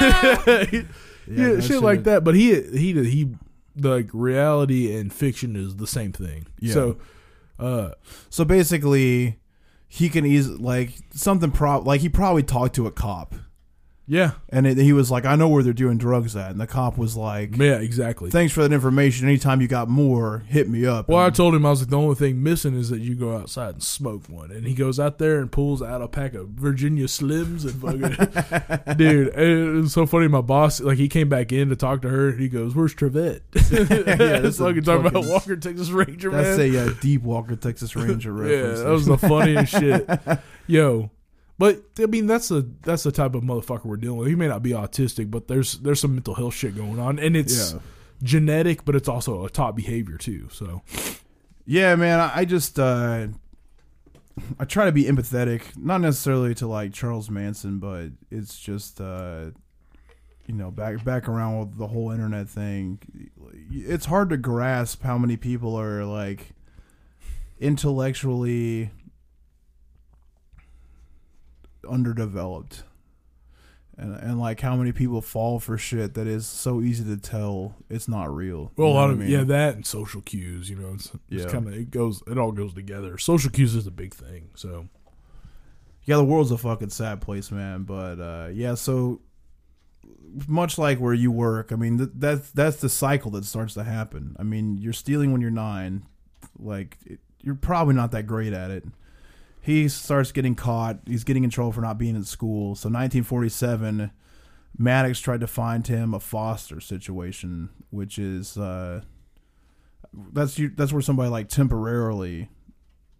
yeah, 0.00 0.64
yeah, 1.26 1.46
no 1.46 1.60
shit 1.60 1.82
like 1.82 2.04
that. 2.04 2.24
But 2.24 2.34
he, 2.34 2.60
he, 2.60 2.92
he, 3.04 3.34
like 3.76 4.08
reality 4.12 4.94
and 4.94 5.12
fiction 5.12 5.56
is 5.56 5.76
the 5.76 5.86
same 5.86 6.12
thing. 6.12 6.46
Yeah. 6.60 6.74
So, 6.74 6.98
uh, 7.58 7.90
So 8.30 8.44
basically, 8.44 9.38
he 9.88 10.08
can 10.08 10.26
easily 10.26 10.58
like 10.58 10.92
something. 11.10 11.50
Pro 11.50 11.80
like 11.80 12.00
he 12.00 12.08
probably 12.08 12.42
talked 12.42 12.74
to 12.76 12.86
a 12.86 12.90
cop, 12.90 13.34
yeah, 14.12 14.32
and 14.50 14.66
it, 14.66 14.76
he 14.76 14.92
was 14.92 15.10
like, 15.10 15.24
"I 15.24 15.36
know 15.36 15.48
where 15.48 15.62
they're 15.62 15.72
doing 15.72 15.96
drugs 15.96 16.36
at," 16.36 16.50
and 16.50 16.60
the 16.60 16.66
cop 16.66 16.98
was 16.98 17.16
like, 17.16 17.56
yeah, 17.56 17.76
exactly. 17.76 18.30
"Thanks 18.30 18.52
for 18.52 18.60
that 18.60 18.70
information. 18.70 19.26
Anytime 19.26 19.62
you 19.62 19.68
got 19.68 19.88
more, 19.88 20.40
hit 20.48 20.68
me 20.68 20.84
up." 20.84 21.08
Well, 21.08 21.24
I 21.24 21.30
told 21.30 21.54
him 21.54 21.64
I 21.64 21.70
was 21.70 21.80
like, 21.80 21.88
the 21.88 21.96
only 21.96 22.14
thing 22.14 22.42
missing 22.42 22.78
is 22.78 22.90
that 22.90 23.00
you 23.00 23.14
go 23.14 23.34
outside 23.34 23.70
and 23.72 23.82
smoke 23.82 24.28
one. 24.28 24.50
And 24.50 24.66
he 24.66 24.74
goes 24.74 25.00
out 25.00 25.16
there 25.16 25.40
and 25.40 25.50
pulls 25.50 25.80
out 25.80 26.02
a 26.02 26.08
pack 26.08 26.34
of 26.34 26.48
Virginia 26.48 27.06
Slims 27.06 27.64
and 27.64 27.80
fucking, 27.80 28.96
dude, 28.98 29.28
it 29.28 29.80
was 29.80 29.94
so 29.94 30.04
funny. 30.04 30.28
My 30.28 30.42
boss, 30.42 30.82
like, 30.82 30.98
he 30.98 31.08
came 31.08 31.30
back 31.30 31.50
in 31.50 31.70
to 31.70 31.76
talk 31.76 32.02
to 32.02 32.10
her. 32.10 32.28
And 32.28 32.38
he 32.38 32.50
goes, 32.50 32.74
"Where's 32.74 32.94
Trivette?" 32.94 33.40
yeah, 33.72 34.40
that's 34.40 34.58
fucking 34.58 34.82
talking 34.82 35.06
about 35.06 35.24
Walker 35.24 35.56
Texas 35.56 35.88
Ranger, 35.88 36.28
that's 36.30 36.58
man. 36.58 36.74
a 36.74 36.86
uh, 36.86 36.90
deep 37.00 37.22
Walker 37.22 37.56
Texas 37.56 37.96
Ranger 37.96 38.34
reference. 38.34 38.78
yeah, 38.78 38.84
that 38.84 38.90
was 38.90 39.06
the 39.06 39.16
funniest 39.16 39.72
shit, 39.72 40.06
yo. 40.66 41.10
But 41.58 41.82
I 42.00 42.06
mean, 42.06 42.26
that's 42.26 42.48
the 42.48 42.68
that's 42.82 43.02
the 43.02 43.12
type 43.12 43.34
of 43.34 43.42
motherfucker 43.42 43.84
we're 43.84 43.96
dealing 43.96 44.18
with. 44.18 44.28
He 44.28 44.34
may 44.34 44.48
not 44.48 44.62
be 44.62 44.70
autistic, 44.70 45.30
but 45.30 45.48
there's 45.48 45.78
there's 45.78 46.00
some 46.00 46.14
mental 46.14 46.34
health 46.34 46.54
shit 46.54 46.76
going 46.76 46.98
on, 46.98 47.18
and 47.18 47.36
it's 47.36 47.72
yeah. 47.72 47.78
genetic, 48.22 48.84
but 48.84 48.96
it's 48.96 49.08
also 49.08 49.44
a 49.44 49.50
top 49.50 49.76
behavior 49.76 50.16
too. 50.16 50.48
So 50.50 50.82
Yeah, 51.64 51.94
man. 51.96 52.20
I, 52.20 52.38
I 52.38 52.44
just 52.44 52.78
uh, 52.78 53.28
I 54.58 54.64
try 54.64 54.86
to 54.86 54.92
be 54.92 55.04
empathetic, 55.04 55.76
not 55.76 56.00
necessarily 56.00 56.54
to 56.56 56.66
like 56.66 56.92
Charles 56.92 57.30
Manson, 57.30 57.78
but 57.78 58.08
it's 58.30 58.58
just 58.58 59.00
uh, 59.00 59.50
you 60.46 60.54
know 60.54 60.70
back 60.70 61.04
back 61.04 61.28
around 61.28 61.58
with 61.60 61.78
the 61.78 61.86
whole 61.86 62.10
internet 62.10 62.48
thing. 62.48 62.98
It's 63.70 64.06
hard 64.06 64.30
to 64.30 64.36
grasp 64.36 65.02
how 65.02 65.18
many 65.18 65.36
people 65.36 65.78
are 65.78 66.04
like 66.04 66.50
intellectually 67.60 68.90
underdeveloped. 71.88 72.84
And, 73.98 74.14
and 74.16 74.40
like 74.40 74.60
how 74.60 74.74
many 74.74 74.90
people 74.90 75.20
fall 75.20 75.60
for 75.60 75.76
shit 75.76 76.14
that 76.14 76.26
is 76.26 76.46
so 76.46 76.80
easy 76.80 77.04
to 77.04 77.16
tell 77.18 77.76
it's 77.90 78.08
not 78.08 78.34
real. 78.34 78.72
Well, 78.76 78.88
You 78.88 78.94
a 78.94 78.96
lot 78.96 79.10
of 79.10 79.16
I 79.16 79.20
mean? 79.20 79.30
yeah, 79.30 79.44
that 79.44 79.74
and 79.74 79.86
social 79.86 80.22
cues. 80.22 80.70
You 80.70 80.76
know, 80.76 80.92
it's, 80.94 81.06
it's 81.30 81.44
Yeah. 81.44 81.50
kind 81.50 81.68
of 81.68 81.74
it 81.74 81.90
goes. 81.90 82.22
It 82.26 82.38
all 82.38 82.52
goes 82.52 82.72
together. 82.72 83.18
Social 83.18 83.50
cues 83.50 83.74
is 83.74 83.86
a 83.86 83.90
big 83.90 84.14
thing. 84.14 84.48
So 84.54 84.88
Yeah, 86.04 86.16
the 86.16 86.24
world's 86.24 86.50
a 86.50 86.58
fucking 86.58 86.88
sad 86.88 87.20
place, 87.20 87.50
man. 87.50 87.82
But 87.82 88.18
uh, 88.18 88.48
yeah, 88.52 88.74
so 88.76 89.20
much 90.48 90.78
like 90.78 90.98
where 90.98 91.14
you 91.14 91.30
work, 91.30 91.70
I 91.70 91.76
mean, 91.76 91.98
th- 91.98 92.10
that's 92.14 92.50
that's 92.52 92.76
the 92.78 92.88
cycle 92.88 93.30
that 93.32 93.44
starts 93.44 93.74
to 93.74 93.84
happen. 93.84 94.34
I 94.38 94.42
mean, 94.42 94.78
you're 94.78 94.94
stealing 94.94 95.32
when 95.32 95.42
you're 95.42 95.50
nine, 95.50 96.06
like 96.58 96.96
it, 97.04 97.20
you're 97.42 97.54
probably 97.56 97.94
not 97.94 98.10
that 98.12 98.26
great 98.26 98.54
at 98.54 98.70
it. 98.70 98.84
He 99.62 99.88
starts 99.88 100.32
getting 100.32 100.54
caught. 100.54 100.98
He's 101.06 101.24
getting 101.24 101.44
in 101.44 101.50
trouble 101.50 101.72
for 101.72 101.80
not 101.80 101.96
being 101.96 102.16
in 102.16 102.24
school. 102.24 102.74
So 102.74 102.88
1947, 102.88 104.10
Maddox 104.76 105.20
tried 105.20 105.40
to 105.40 105.46
find 105.46 105.86
him 105.86 106.12
a 106.12 106.20
foster 106.20 106.80
situation, 106.80 107.70
which 107.90 108.18
is 108.18 108.58
uh, 108.58 109.02
that's 110.32 110.58
you, 110.58 110.68
that's 110.68 110.92
where 110.92 111.00
somebody 111.00 111.30
like 111.30 111.48
temporarily 111.48 112.50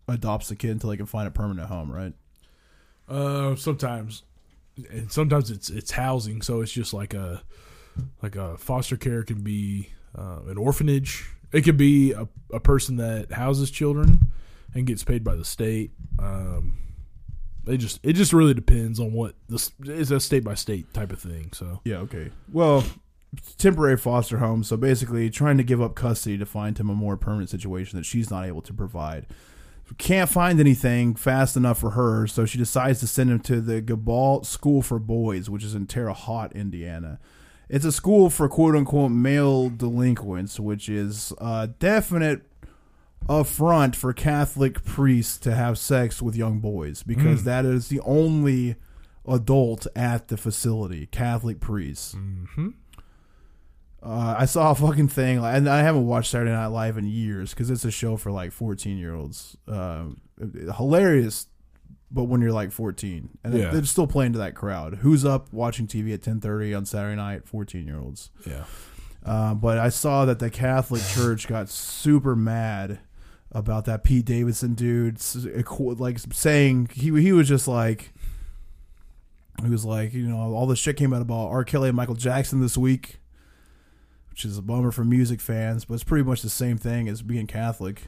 adopts 0.09 0.49
the 0.49 0.57
kid 0.57 0.72
until 0.72 0.90
they 0.90 0.97
can 0.97 1.07
find 1.07 1.28
a 1.28 1.30
permanent 1.30 1.68
home, 1.68 1.90
right? 1.90 2.12
uh, 3.09 3.57
sometimes, 3.57 4.22
and 4.90 5.11
sometimes 5.11 5.51
it's 5.51 5.70
it's 5.70 5.90
housing. 5.90 6.43
So 6.43 6.61
it's 6.61 6.72
just 6.72 6.95
like 6.95 7.14
a 7.14 7.43
like 8.22 8.36
a 8.36 8.57
foster 8.57 8.97
care 8.97 9.22
can 9.22 9.43
be 9.43 9.90
uh, 10.16 10.40
an 10.49 10.57
orphanage. 10.57 11.28
It 11.53 11.62
could 11.62 11.76
be 11.76 12.12
a, 12.12 12.26
a 12.53 12.61
person 12.61 12.97
that 12.97 13.32
houses 13.32 13.70
children 13.70 14.32
and 14.74 14.86
gets 14.86 15.04
paid 15.04 15.24
by 15.24 15.34
the 15.34 15.44
state. 15.44 15.92
Um, 16.18 16.78
they 17.64 17.76
just 17.76 18.00
it 18.02 18.14
just 18.14 18.32
really 18.32 18.54
depends 18.54 18.98
on 18.98 19.12
what 19.12 19.34
this 19.48 19.72
is 19.84 20.10
a 20.10 20.20
state 20.20 20.44
by 20.44 20.54
state 20.54 20.92
type 20.92 21.12
of 21.12 21.20
thing. 21.20 21.50
So 21.52 21.80
Yeah, 21.84 21.98
okay. 21.98 22.30
Well, 22.52 22.84
temporary 23.58 23.96
foster 23.96 24.38
home. 24.38 24.64
So 24.64 24.76
basically, 24.76 25.30
trying 25.30 25.58
to 25.58 25.64
give 25.64 25.80
up 25.80 25.94
custody 25.94 26.38
to 26.38 26.46
find 26.46 26.78
him 26.78 26.90
a 26.90 26.94
more 26.94 27.16
permanent 27.16 27.50
situation 27.50 27.98
that 27.98 28.04
she's 28.04 28.30
not 28.30 28.44
able 28.46 28.62
to 28.62 28.72
provide. 28.74 29.26
Can't 29.98 30.30
find 30.30 30.58
anything 30.58 31.14
fast 31.14 31.54
enough 31.54 31.78
for 31.78 31.90
her, 31.90 32.26
so 32.26 32.46
she 32.46 32.56
decides 32.56 33.00
to 33.00 33.06
send 33.06 33.30
him 33.30 33.40
to 33.40 33.60
the 33.60 33.82
Gibault 33.82 34.46
School 34.46 34.80
for 34.80 34.98
Boys, 34.98 35.50
which 35.50 35.62
is 35.62 35.74
in 35.74 35.86
Terre 35.86 36.14
Haute, 36.14 36.52
Indiana. 36.52 37.18
It's 37.68 37.84
a 37.84 37.92
school 37.92 38.30
for 38.30 38.48
quote 38.48 38.74
unquote 38.74 39.12
male 39.12 39.68
delinquents, 39.68 40.58
which 40.58 40.88
is 40.88 41.32
a 41.38 41.68
definite 41.78 42.42
affront 43.28 43.94
for 43.96 44.12
Catholic 44.12 44.84
priests 44.84 45.38
to 45.38 45.54
have 45.54 45.78
sex 45.78 46.20
with 46.22 46.36
young 46.36 46.58
boys 46.60 47.02
because 47.02 47.44
that 47.44 47.64
is 47.64 47.88
the 47.88 48.00
only 48.00 48.76
adult 49.26 49.86
at 49.94 50.28
the 50.28 50.36
facility, 50.36 51.06
Catholic 51.06 51.60
priests. 51.60 52.14
Uh, 54.02 54.34
I 54.36 54.46
saw 54.46 54.72
a 54.72 54.74
fucking 54.74 55.08
thing, 55.08 55.38
and 55.38 55.68
I 55.68 55.82
haven't 55.82 56.06
watched 56.06 56.30
Saturday 56.32 56.50
Night 56.50 56.66
Live 56.68 56.98
in 56.98 57.04
years 57.06 57.50
because 57.50 57.70
it's 57.70 57.84
a 57.84 57.90
show 57.92 58.16
for 58.16 58.32
like 58.32 58.50
fourteen 58.50 58.98
year 58.98 59.14
olds. 59.14 59.56
Uh, 59.68 60.06
hilarious, 60.76 61.46
but 62.10 62.24
when 62.24 62.40
you're 62.40 62.50
like 62.52 62.72
fourteen, 62.72 63.28
and 63.44 63.54
Yeah. 63.54 63.70
they're 63.70 63.84
still 63.84 64.08
playing 64.08 64.32
to 64.32 64.38
that 64.38 64.56
crowd. 64.56 64.96
Who's 65.02 65.24
up 65.24 65.52
watching 65.52 65.86
TV 65.86 66.12
at 66.14 66.22
ten 66.22 66.40
thirty 66.40 66.74
on 66.74 66.84
Saturday 66.84 67.14
night? 67.14 67.46
Fourteen 67.46 67.86
year 67.86 68.00
olds. 68.00 68.30
yeah, 68.44 68.64
Uh, 69.24 69.54
but 69.54 69.78
I 69.78 69.88
saw 69.88 70.24
that 70.24 70.40
the 70.40 70.50
Catholic 70.50 71.02
Church 71.14 71.46
got 71.46 71.68
super 71.68 72.34
mad 72.34 72.98
about 73.53 73.84
that 73.84 74.03
Pete 74.03 74.24
Davidson 74.24 74.74
dude, 74.74 75.18
like 75.76 76.18
saying 76.32 76.88
he 76.92 77.11
he 77.20 77.32
was 77.32 77.48
just 77.48 77.68
like 77.68 78.12
he 79.62 79.68
was 79.68 79.84
like 79.84 80.12
you 80.14 80.26
know 80.26 80.55
all 80.55 80.66
this 80.66 80.78
shit 80.78 80.96
came 80.96 81.12
out 81.12 81.22
about 81.22 81.48
R. 81.48 81.64
Kelly 81.64 81.88
and 81.88 81.96
Michael 81.96 82.14
Jackson 82.14 82.61
this 82.61 82.78
week, 82.78 83.20
which 84.30 84.44
is 84.44 84.57
a 84.59 84.62
bummer 84.62 84.90
for 84.90 85.05
music 85.05 85.40
fans, 85.40 85.84
but 85.84 85.94
it's 85.94 86.05
pretty 86.05 86.24
much 86.24 86.42
the 86.42 86.50
same 86.50 86.78
thing 86.78 87.09
as 87.09 87.22
being 87.22 87.46
Catholic. 87.46 88.03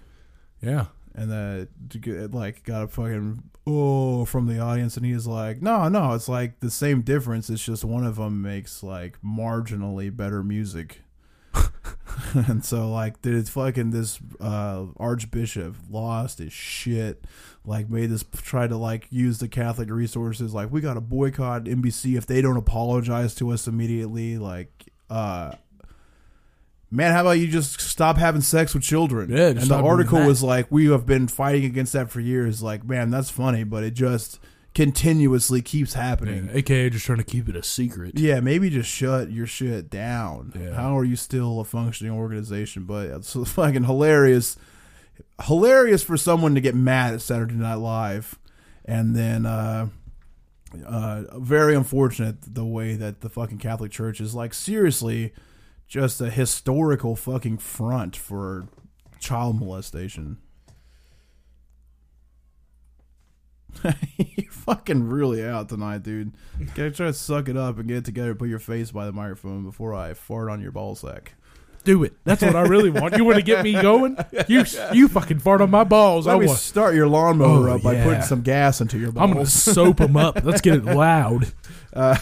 yeah. 0.61 0.86
And 1.16 1.30
that 1.30 2.30
like 2.32 2.64
got 2.64 2.82
a 2.82 2.88
fucking 2.88 3.45
oh 3.68 4.24
from 4.24 4.49
the 4.49 4.59
audience, 4.59 4.97
and 4.97 5.07
he's 5.07 5.28
like, 5.28 5.62
no, 5.62 5.88
no, 5.88 6.14
it's 6.14 6.28
like 6.28 6.59
the 6.59 6.72
same 6.72 7.03
difference. 7.03 7.49
It's 7.49 7.64
just 7.64 7.84
one 7.84 8.05
of 8.05 8.16
them 8.16 8.42
makes 8.42 8.82
like 8.82 9.22
marginally 9.22 10.14
better 10.14 10.42
music. 10.42 11.03
and 12.34 12.64
so 12.64 12.90
like 12.90 13.20
did 13.22 13.34
it 13.34 13.48
fucking 13.48 13.90
this 13.90 14.18
uh 14.40 14.84
archbishop 14.98 15.74
lost 15.90 16.38
his 16.38 16.52
shit 16.52 17.24
like 17.64 17.88
made 17.88 18.10
this 18.10 18.24
try 18.36 18.66
to 18.66 18.76
like 18.76 19.06
use 19.10 19.38
the 19.38 19.48
catholic 19.48 19.90
resources 19.90 20.54
like 20.54 20.70
we 20.70 20.80
got 20.80 20.94
to 20.94 21.00
boycott 21.00 21.64
nbc 21.64 22.16
if 22.16 22.26
they 22.26 22.40
don't 22.42 22.56
apologize 22.56 23.34
to 23.34 23.50
us 23.50 23.66
immediately 23.66 24.38
like 24.38 24.84
uh 25.10 25.52
man 26.90 27.12
how 27.12 27.22
about 27.22 27.32
you 27.32 27.48
just 27.48 27.80
stop 27.80 28.16
having 28.16 28.40
sex 28.40 28.72
with 28.72 28.82
children? 28.82 29.30
Yeah, 29.30 29.48
and 29.48 29.60
the 29.60 29.74
article 29.74 30.24
was 30.24 30.42
like 30.42 30.70
we 30.70 30.86
have 30.86 31.04
been 31.06 31.26
fighting 31.28 31.64
against 31.64 31.92
that 31.94 32.10
for 32.10 32.20
years 32.20 32.62
like 32.62 32.84
man 32.84 33.10
that's 33.10 33.30
funny 33.30 33.64
but 33.64 33.82
it 33.82 33.92
just 33.94 34.38
continuously 34.75 35.62
keeps 35.62 35.95
happening 35.95 36.47
Yeah, 36.47 36.57
AKA 36.57 36.91
just 36.91 37.07
trying 37.07 37.18
to 37.18 37.25
keep 37.25 37.49
it 37.49 37.57
a 37.57 37.62
secret. 37.62 38.18
yeah, 38.18 38.41
maybe 38.41 38.70
just 38.70 38.91
shut 38.91 39.31
your 39.31 39.47
shit 39.47 39.89
down. 39.89 40.53
Yeah. 40.59 40.75
How 40.75 40.99
are 40.99 41.05
you 41.05 41.16
still 41.16 41.61
a 41.61 41.64
functioning 41.64 42.12
organization? 42.12 42.85
But 42.85 43.07
it's 43.09 43.35
fucking 43.53 43.85
hilarious. 43.85 44.57
Hilarious 45.45 46.03
for 46.03 46.16
someone 46.16 46.55
to 46.57 46.61
get 46.61 46.75
mad 46.75 47.14
at 47.14 47.20
Saturday 47.22 47.55
Night 47.55 47.77
Live. 47.77 48.39
And 48.85 49.14
then 49.14 49.47
uh 49.47 49.89
uh 50.85 51.39
very 51.39 51.75
unfortunate 51.77 52.37
the 52.55 52.64
way 52.64 52.95
that 52.97 53.20
the 53.20 53.29
fucking 53.29 53.59
Catholic 53.59 53.93
Church 53.93 54.20
is 54.20 54.35
like 54.35 54.53
seriously 54.53 55.33
just 55.87 56.20
a 56.20 56.31
historical 56.31 57.14
fucking 57.14 57.59
front 57.59 58.16
for 58.16 58.66
child 59.20 59.61
molestation. 59.61 60.39
You're 64.16 64.51
fucking 64.51 65.09
really 65.09 65.45
out 65.45 65.68
tonight, 65.68 66.03
dude. 66.03 66.33
Gotta 66.75 66.91
try 66.91 67.07
to 67.07 67.12
suck 67.12 67.49
it 67.49 67.57
up 67.57 67.79
and 67.79 67.89
get 67.89 67.99
it 67.99 68.05
together. 68.05 68.35
Put 68.35 68.49
your 68.49 68.59
face 68.59 68.91
by 68.91 69.07
the 69.07 69.12
microphone 69.12 69.64
before 69.64 69.95
I 69.95 70.14
fart 70.14 70.49
on 70.51 70.61
your 70.61 70.72
ballsack. 70.72 71.29
Do 71.85 72.03
it. 72.03 72.14
That's 72.25 72.41
what 72.41 72.57
I 72.57 72.62
really 72.62 72.89
want. 72.89 73.14
You 73.18 73.25
want 73.27 73.37
to 73.37 73.43
get 73.43 73.62
me 73.62 73.72
going? 73.72 74.16
You 74.49 74.64
you 74.95 75.07
fucking 75.09 75.41
fart 75.41 75.61
on 75.61 75.70
my 75.70 75.85
balls. 75.85 76.27
I 76.27 76.33
Let 76.33 76.41
me 76.41 76.47
want. 76.47 76.59
start 76.59 76.95
your 76.95 77.09
lawnmower 77.09 77.68
Oh, 77.68 77.75
up 77.77 77.83
by 77.83 77.93
yeah. 77.95 78.05
putting 78.05 78.22
some 78.22 78.41
gas 78.41 78.81
into 78.81 78.99
your 78.99 79.12
balls. 79.12 79.29
I'm 79.29 79.35
gonna 79.35 79.47
soap 79.47 79.99
them 79.99 80.16
up. 80.16 80.43
Let's 80.45 80.62
get 80.62 80.77
it 80.77 80.85
loud. 80.87 81.47
Fucking- 81.47 81.59
uh, 81.95 82.16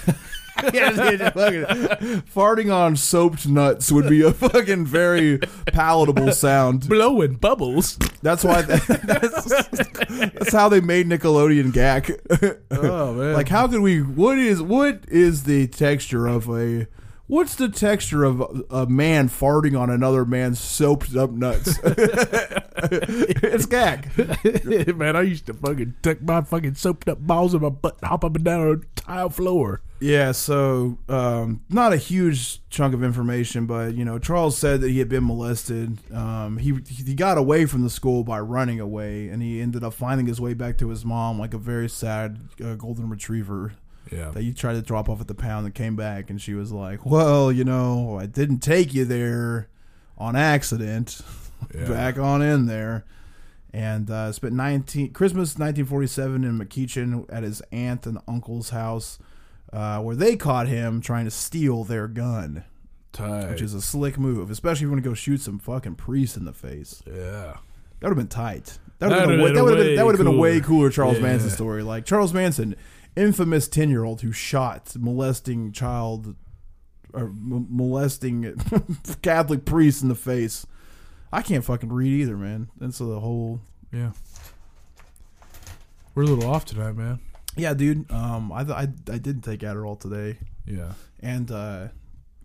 farting 2.34 2.74
on 2.74 2.96
soaped 2.96 3.46
nuts 3.48 3.90
would 3.90 4.08
be 4.08 4.22
a 4.22 4.32
fucking 4.32 4.86
very 4.86 5.38
palatable 5.66 6.32
sound. 6.32 6.88
Blowing 6.88 7.34
bubbles. 7.34 7.96
That's 8.22 8.44
why. 8.44 8.62
That's, 8.62 8.86
that's 10.08 10.52
how 10.52 10.68
they 10.68 10.80
made 10.80 11.08
Nickelodeon 11.08 11.72
Gak. 11.72 12.56
Oh 12.70 13.14
man. 13.14 13.34
like, 13.34 13.48
how 13.48 13.66
could 13.66 13.80
we? 13.80 14.02
What 14.02 14.38
is 14.38 14.62
what 14.62 15.04
is 15.08 15.44
the 15.44 15.66
texture 15.68 16.26
of 16.26 16.48
a? 16.48 16.86
What's 17.32 17.54
the 17.54 17.70
texture 17.70 18.24
of 18.24 18.42
a, 18.42 18.82
a 18.82 18.86
man 18.86 19.30
farting 19.30 19.74
on 19.80 19.88
another 19.88 20.26
man's 20.26 20.60
soaped 20.60 21.16
up 21.16 21.30
nuts? 21.30 21.78
it's 21.82 23.64
gag. 23.64 24.10
man, 24.94 25.16
I 25.16 25.22
used 25.22 25.46
to 25.46 25.54
fucking 25.54 25.94
tuck 26.02 26.20
my 26.20 26.42
fucking 26.42 26.74
soaped 26.74 27.08
up 27.08 27.26
balls 27.26 27.54
in 27.54 27.62
my 27.62 27.70
butt, 27.70 27.96
and 28.02 28.10
hop 28.10 28.26
up 28.26 28.36
and 28.36 28.44
down 28.44 28.60
on 28.60 28.82
a 28.82 29.00
tile 29.00 29.30
floor. 29.30 29.80
Yeah, 29.98 30.32
so 30.32 30.98
um, 31.08 31.62
not 31.70 31.94
a 31.94 31.96
huge 31.96 32.60
chunk 32.68 32.92
of 32.92 33.02
information, 33.02 33.64
but 33.64 33.94
you 33.94 34.04
know, 34.04 34.18
Charles 34.18 34.58
said 34.58 34.82
that 34.82 34.90
he 34.90 34.98
had 34.98 35.08
been 35.08 35.26
molested. 35.26 36.00
Um, 36.12 36.58
he 36.58 36.80
he 36.86 37.14
got 37.14 37.38
away 37.38 37.64
from 37.64 37.82
the 37.82 37.88
school 37.88 38.24
by 38.24 38.40
running 38.40 38.78
away, 38.78 39.28
and 39.28 39.40
he 39.40 39.58
ended 39.62 39.82
up 39.82 39.94
finding 39.94 40.26
his 40.26 40.38
way 40.38 40.52
back 40.52 40.76
to 40.78 40.90
his 40.90 41.02
mom, 41.02 41.38
like 41.38 41.54
a 41.54 41.58
very 41.58 41.88
sad 41.88 42.40
uh, 42.62 42.74
golden 42.74 43.08
retriever 43.08 43.72
Yeah. 44.12 44.30
that 44.30 44.42
he 44.42 44.52
tried 44.52 44.74
to 44.74 44.82
drop 44.82 45.08
off 45.08 45.20
at 45.20 45.28
the 45.28 45.34
pound 45.34 45.64
and 45.66 45.74
came 45.74 45.96
back, 45.96 46.28
and 46.30 46.40
she 46.40 46.54
was 46.54 46.70
like, 46.72 47.06
"Well, 47.06 47.50
you 47.50 47.64
know, 47.64 48.18
I 48.20 48.26
didn't 48.26 48.58
take 48.60 48.92
you 48.94 49.04
there 49.04 49.68
on 50.18 50.36
accident. 50.36 51.20
Yeah. 51.72 51.86
Back 51.86 52.18
on 52.18 52.42
in 52.42 52.66
there." 52.66 53.04
And 53.72 54.10
uh, 54.10 54.32
spent 54.32 54.52
nineteen 54.52 55.12
Christmas 55.12 55.58
nineteen 55.58 55.84
forty 55.86 56.08
seven 56.08 56.42
in 56.44 56.58
McMechen 56.58 57.24
at 57.32 57.44
his 57.44 57.62
aunt 57.70 58.04
and 58.04 58.18
uncle's 58.26 58.70
house, 58.70 59.18
uh, 59.72 60.00
where 60.00 60.16
they 60.16 60.34
caught 60.36 60.66
him 60.66 61.00
trying 61.00 61.24
to 61.24 61.30
steal 61.30 61.84
their 61.84 62.08
gun, 62.08 62.64
Tight. 63.12 63.48
which 63.48 63.62
is 63.62 63.74
a 63.74 63.80
slick 63.80 64.18
move, 64.18 64.50
especially 64.50 64.78
if 64.78 64.82
you 64.82 64.90
want 64.90 65.04
to 65.04 65.08
go 65.08 65.14
shoot 65.14 65.40
some 65.40 65.60
fucking 65.60 65.94
priest 65.94 66.36
in 66.36 66.44
the 66.44 66.52
face. 66.52 67.00
yeah. 67.06 67.56
That 68.00 68.08
would 68.08 68.18
have 68.18 68.18
been 68.18 68.26
tight. 68.26 68.78
That 68.98 69.10
would 69.10 69.18
have 69.20 69.28
been, 69.28 69.38
a 69.38 69.42
way- 69.44 69.48
been 69.50 69.54
that 69.54 69.62
would 69.64 69.70
have 69.70 69.78
been, 69.78 69.86
way 69.86 69.96
that 69.96 70.04
would 70.06 70.14
have 70.18 70.26
been 70.26 70.34
a 70.34 70.36
way 70.38 70.60
cooler. 70.60 70.66
cooler 70.66 70.90
Charles 70.90 71.16
Yeah. 71.18 71.22
Manson 71.22 71.50
story. 71.50 71.82
Like 71.84 72.04
Charles 72.04 72.34
Manson, 72.34 72.74
infamous 73.16 73.68
ten 73.68 73.88
year 73.90 74.04
old 74.04 74.20
who 74.22 74.32
shot 74.32 74.94
molesting 74.98 75.72
child 75.72 76.34
or 77.12 77.24
m- 77.26 77.66
molesting 77.70 78.54
Catholic 79.22 79.64
priest 79.64 80.02
in 80.02 80.08
the 80.08 80.14
face. 80.14 80.66
I 81.32 81.42
can't 81.42 81.64
fucking 81.64 81.92
read 81.92 82.12
either, 82.22 82.36
man. 82.36 82.68
That's 82.78 82.98
the 82.98 83.20
whole. 83.20 83.60
Yeah. 83.92 84.12
We're 86.14 86.24
a 86.24 86.26
little 86.26 86.50
off 86.50 86.64
tonight, 86.66 86.92
man. 86.92 87.20
Yeah, 87.56 87.74
dude. 87.74 88.10
Um, 88.10 88.52
I 88.52 88.60
I 88.62 88.82
I 89.10 89.18
did 89.18 89.42
take 89.42 89.60
Adderall 89.60 89.98
today, 89.98 90.38
Yeah. 90.66 90.92
and 91.20 91.50
uh, 91.50 91.88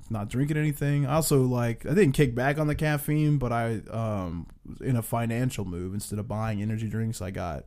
not 0.09 0.29
drinking 0.29 0.57
anything. 0.57 1.05
I 1.05 1.15
also 1.15 1.43
like 1.43 1.85
I 1.85 1.89
didn't 1.89 2.11
kick 2.13 2.33
back 2.35 2.57
on 2.59 2.67
the 2.67 2.75
caffeine, 2.75 3.37
but 3.37 3.51
I 3.51 3.81
um 3.89 4.47
was 4.65 4.81
in 4.81 4.95
a 4.95 5.01
financial 5.01 5.65
move 5.65 5.93
instead 5.93 6.19
of 6.19 6.27
buying 6.27 6.61
energy 6.61 6.87
drinks, 6.89 7.21
I 7.21 7.31
got 7.31 7.65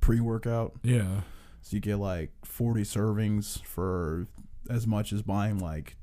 pre 0.00 0.20
workout. 0.20 0.74
Yeah. 0.82 1.22
So 1.66 1.74
you 1.74 1.80
get 1.80 1.96
like 1.96 2.30
forty 2.44 2.82
servings 2.82 3.60
for 3.64 4.28
as 4.70 4.86
much 4.86 5.12
as 5.12 5.22
buying 5.22 5.58
like 5.58 5.96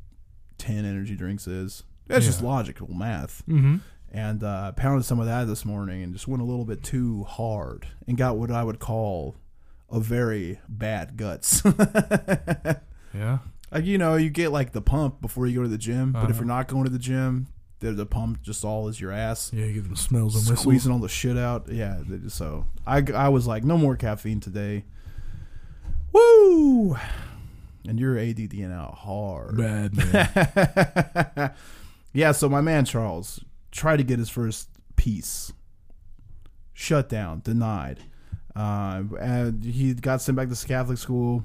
ten 0.57 0.84
energy 0.84 1.16
drinks 1.16 1.47
is. 1.47 1.84
That's 2.07 2.26
just 2.26 2.43
logical 2.43 2.93
math. 2.93 3.43
Mm-hmm. 3.47 3.78
And 4.11 4.43
uh, 4.43 4.74
pounded 4.74 5.05
some 5.05 5.22
of 5.22 5.26
that 5.26 5.45
this 5.47 5.64
morning 5.64 6.03
and 6.03 6.11
just 6.11 6.28
went 6.28 6.41
a 6.41 6.45
little 6.45 6.66
bit 6.66 6.84
too 6.84 7.24
hard 7.24 7.88
and 8.07 8.18
got 8.18 8.36
what 8.38 8.51
I 8.51 8.61
would 8.66 8.80
call 8.80 9.36
a 9.89 10.01
very 10.01 10.59
bad 10.68 11.16
guts. 11.16 11.64
Yeah. 13.14 13.39
Like 13.72 13.86
you 13.86 13.97
know, 13.97 14.16
you 14.16 14.30
get 14.30 14.51
like 14.51 14.72
the 14.72 14.82
pump 14.82 15.22
before 15.22 15.47
you 15.47 15.55
go 15.55 15.64
to 15.64 15.70
the 15.70 15.78
gym, 15.78 16.11
but 16.11 16.24
if 16.26 16.32
Uh-huh. 16.32 16.39
you're 16.39 16.45
not 16.45 16.68
going 16.68 16.84
to 16.86 16.89
the 16.89 16.99
gym, 16.99 17.47
the, 17.80 17.91
the 17.91 18.05
pump 18.05 18.41
just 18.41 18.64
all 18.66 18.88
is 18.88 18.99
your 18.99 19.11
ass 19.11 19.51
Yeah. 19.53 19.66
You 19.66 19.74
get 19.76 19.84
them 19.84 19.95
smells 19.95 20.36
and 20.36 20.41
whistles. 20.43 20.59
squeezing 20.61 20.91
all 20.91 20.99
the 20.99 21.07
shit 21.09 21.38
out. 21.38 21.68
Yeah, 21.72 22.01
so 22.28 22.66
I 22.88 23.03
I 23.14 23.30
was 23.30 23.45
like, 23.47 23.64
no 23.64 23.78
more 23.78 23.95
caffeine 23.95 24.39
today. 24.39 24.86
Woo! 26.14 26.95
And 27.88 27.99
you're 27.99 28.16
ADDing 28.16 28.72
out 28.72 28.93
hard. 28.95 29.57
Bad 29.57 29.95
man. 29.95 31.53
yeah, 32.14 32.32
so 32.32 32.47
my 32.47 32.61
man 32.61 32.86
Charles 32.86 33.43
tried 33.72 33.97
to 33.97 34.03
get 34.03 34.20
his 34.20 34.30
first 34.30 34.70
piece. 34.95 35.51
Shut 36.74 37.09
down, 37.09 37.41
denied. 37.43 37.99
Uh, 38.55 39.03
and 39.20 39.64
he 39.64 39.93
got 39.93 40.22
sent 40.22 40.36
back 40.38 40.49
to 40.49 40.68
Catholic 40.68 40.97
school. 40.97 41.43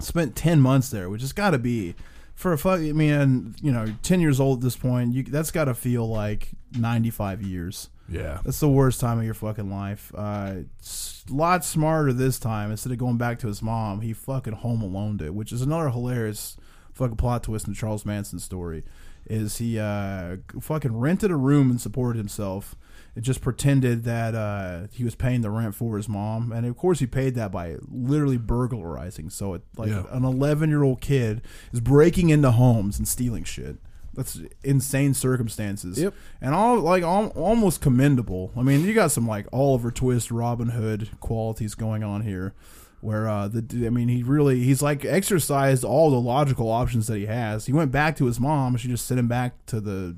Spent 0.00 0.36
ten 0.36 0.60
months 0.60 0.90
there, 0.90 1.08
which 1.08 1.22
has 1.22 1.32
got 1.32 1.50
to 1.50 1.58
be 1.58 1.94
for 2.34 2.52
a 2.52 2.58
fuck. 2.58 2.80
I 2.80 2.92
mean, 2.92 3.54
you 3.62 3.72
know, 3.72 3.86
ten 4.02 4.20
years 4.20 4.40
old 4.40 4.58
at 4.58 4.64
this 4.64 4.76
point. 4.76 5.14
You, 5.14 5.22
that's 5.22 5.50
got 5.50 5.64
to 5.66 5.74
feel 5.74 6.06
like 6.08 6.50
ninety 6.76 7.10
five 7.10 7.42
years. 7.42 7.88
yeah. 8.08 8.40
That's 8.44 8.60
the 8.60 8.68
worst 8.68 9.00
time 9.00 9.18
of 9.18 9.24
your 9.24 9.34
fucking 9.34 9.70
life. 9.70 10.12
Uh, 10.14 10.56
s- 10.80 11.24
lot 11.30 11.64
smarter 11.64 12.12
this 12.12 12.38
time. 12.38 12.70
Instead 12.70 12.92
of 12.92 12.98
going 12.98 13.16
back 13.16 13.38
to 13.40 13.46
his 13.46 13.62
mom, 13.62 14.00
he 14.02 14.12
fucking 14.12 14.52
home 14.54 14.82
alone 14.82 15.18
it, 15.24 15.34
which 15.34 15.52
is 15.52 15.62
another 15.62 15.88
hilarious 15.90 16.56
fucking 16.92 17.16
plot 17.16 17.42
twist 17.44 17.66
in 17.66 17.72
the 17.72 17.78
Charles 17.78 18.04
Manson 18.04 18.38
story. 18.38 18.84
Is 19.26 19.56
he 19.56 19.78
uh, 19.78 20.36
fucking 20.60 20.96
rented 20.98 21.30
a 21.30 21.36
room 21.36 21.70
and 21.70 21.80
supported 21.80 22.18
himself? 22.18 22.76
It 23.16 23.20
just 23.20 23.40
pretended 23.40 24.02
that 24.04 24.34
uh, 24.34 24.88
he 24.92 25.04
was 25.04 25.14
paying 25.14 25.42
the 25.42 25.50
rent 25.50 25.74
for 25.76 25.96
his 25.96 26.08
mom, 26.08 26.50
and 26.50 26.66
of 26.66 26.76
course 26.76 26.98
he 26.98 27.06
paid 27.06 27.36
that 27.36 27.52
by 27.52 27.76
literally 27.88 28.38
burglarizing. 28.38 29.30
So 29.30 29.54
it 29.54 29.62
like 29.76 29.90
Yeah. 29.90 30.02
an 30.10 30.24
11 30.24 30.68
year 30.68 30.82
old 30.82 31.00
kid 31.00 31.42
is 31.72 31.80
breaking 31.80 32.30
into 32.30 32.50
homes 32.50 32.98
and 32.98 33.06
stealing 33.06 33.44
shit. 33.44 33.76
That's 34.14 34.40
insane 34.62 35.14
circumstances. 35.14 35.98
Yep. 36.00 36.14
And 36.40 36.54
all 36.54 36.78
like 36.80 37.02
al- 37.04 37.28
almost 37.36 37.80
commendable. 37.80 38.52
I 38.56 38.62
mean, 38.62 38.84
you 38.84 38.94
got 38.94 39.10
some 39.12 39.26
like 39.28 39.46
Oliver 39.52 39.90
Twist, 39.90 40.30
Robin 40.30 40.68
Hood 40.70 41.10
qualities 41.20 41.74
going 41.74 42.02
on 42.04 42.22
here, 42.22 42.52
where 43.00 43.28
uh 43.28 43.46
the 43.48 43.86
I 43.86 43.90
mean 43.90 44.08
he 44.08 44.22
really 44.24 44.62
he's 44.64 44.82
like 44.82 45.04
exercised 45.04 45.84
all 45.84 46.10
the 46.10 46.20
logical 46.20 46.68
options 46.70 47.06
that 47.08 47.16
he 47.18 47.26
has. 47.26 47.66
He 47.66 47.72
went 47.72 47.90
back 47.92 48.16
to 48.16 48.26
his 48.26 48.38
mom. 48.40 48.76
She 48.76 48.88
just 48.88 49.06
sent 49.06 49.18
him 49.20 49.28
back 49.28 49.66
to 49.66 49.80
the 49.80 50.16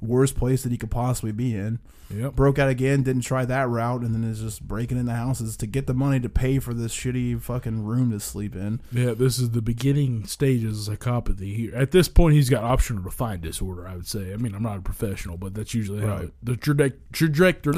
worst 0.00 0.36
place 0.36 0.62
that 0.62 0.72
he 0.72 0.78
could 0.78 0.90
possibly 0.90 1.32
be 1.32 1.54
in. 1.54 1.78
Yep. 2.10 2.34
Broke 2.34 2.58
out 2.58 2.68
again, 2.68 3.02
didn't 3.02 3.22
try 3.22 3.44
that 3.46 3.68
route, 3.68 4.02
and 4.02 4.14
then 4.14 4.24
is 4.24 4.40
just 4.40 4.62
breaking 4.66 4.98
into 4.98 5.12
houses 5.12 5.56
to 5.56 5.66
get 5.66 5.86
the 5.86 5.94
money 5.94 6.20
to 6.20 6.28
pay 6.28 6.58
for 6.58 6.74
this 6.74 6.94
shitty 6.94 7.40
fucking 7.40 7.82
room 7.84 8.10
to 8.10 8.20
sleep 8.20 8.54
in. 8.54 8.80
Yeah, 8.92 9.12
this 9.14 9.38
is 9.38 9.50
the 9.50 9.62
beginning 9.62 10.26
stages 10.26 10.86
of 10.86 10.98
psychopathy 10.98 11.56
here. 11.56 11.74
At 11.74 11.92
this 11.92 12.08
point, 12.08 12.34
he's 12.34 12.50
got 12.50 12.62
oppositional 12.62 13.04
defiant 13.04 13.42
disorder. 13.42 13.88
I 13.88 13.96
would 13.96 14.06
say. 14.06 14.32
I 14.32 14.36
mean, 14.36 14.54
I'm 14.54 14.62
not 14.62 14.78
a 14.78 14.82
professional, 14.82 15.36
but 15.38 15.54
that's 15.54 15.72
usually 15.74 16.02
how 16.02 16.06
Right. 16.16 16.24
it, 16.24 16.32
the 16.42 16.52
traje- 16.54 16.92
trajectory 17.12 17.72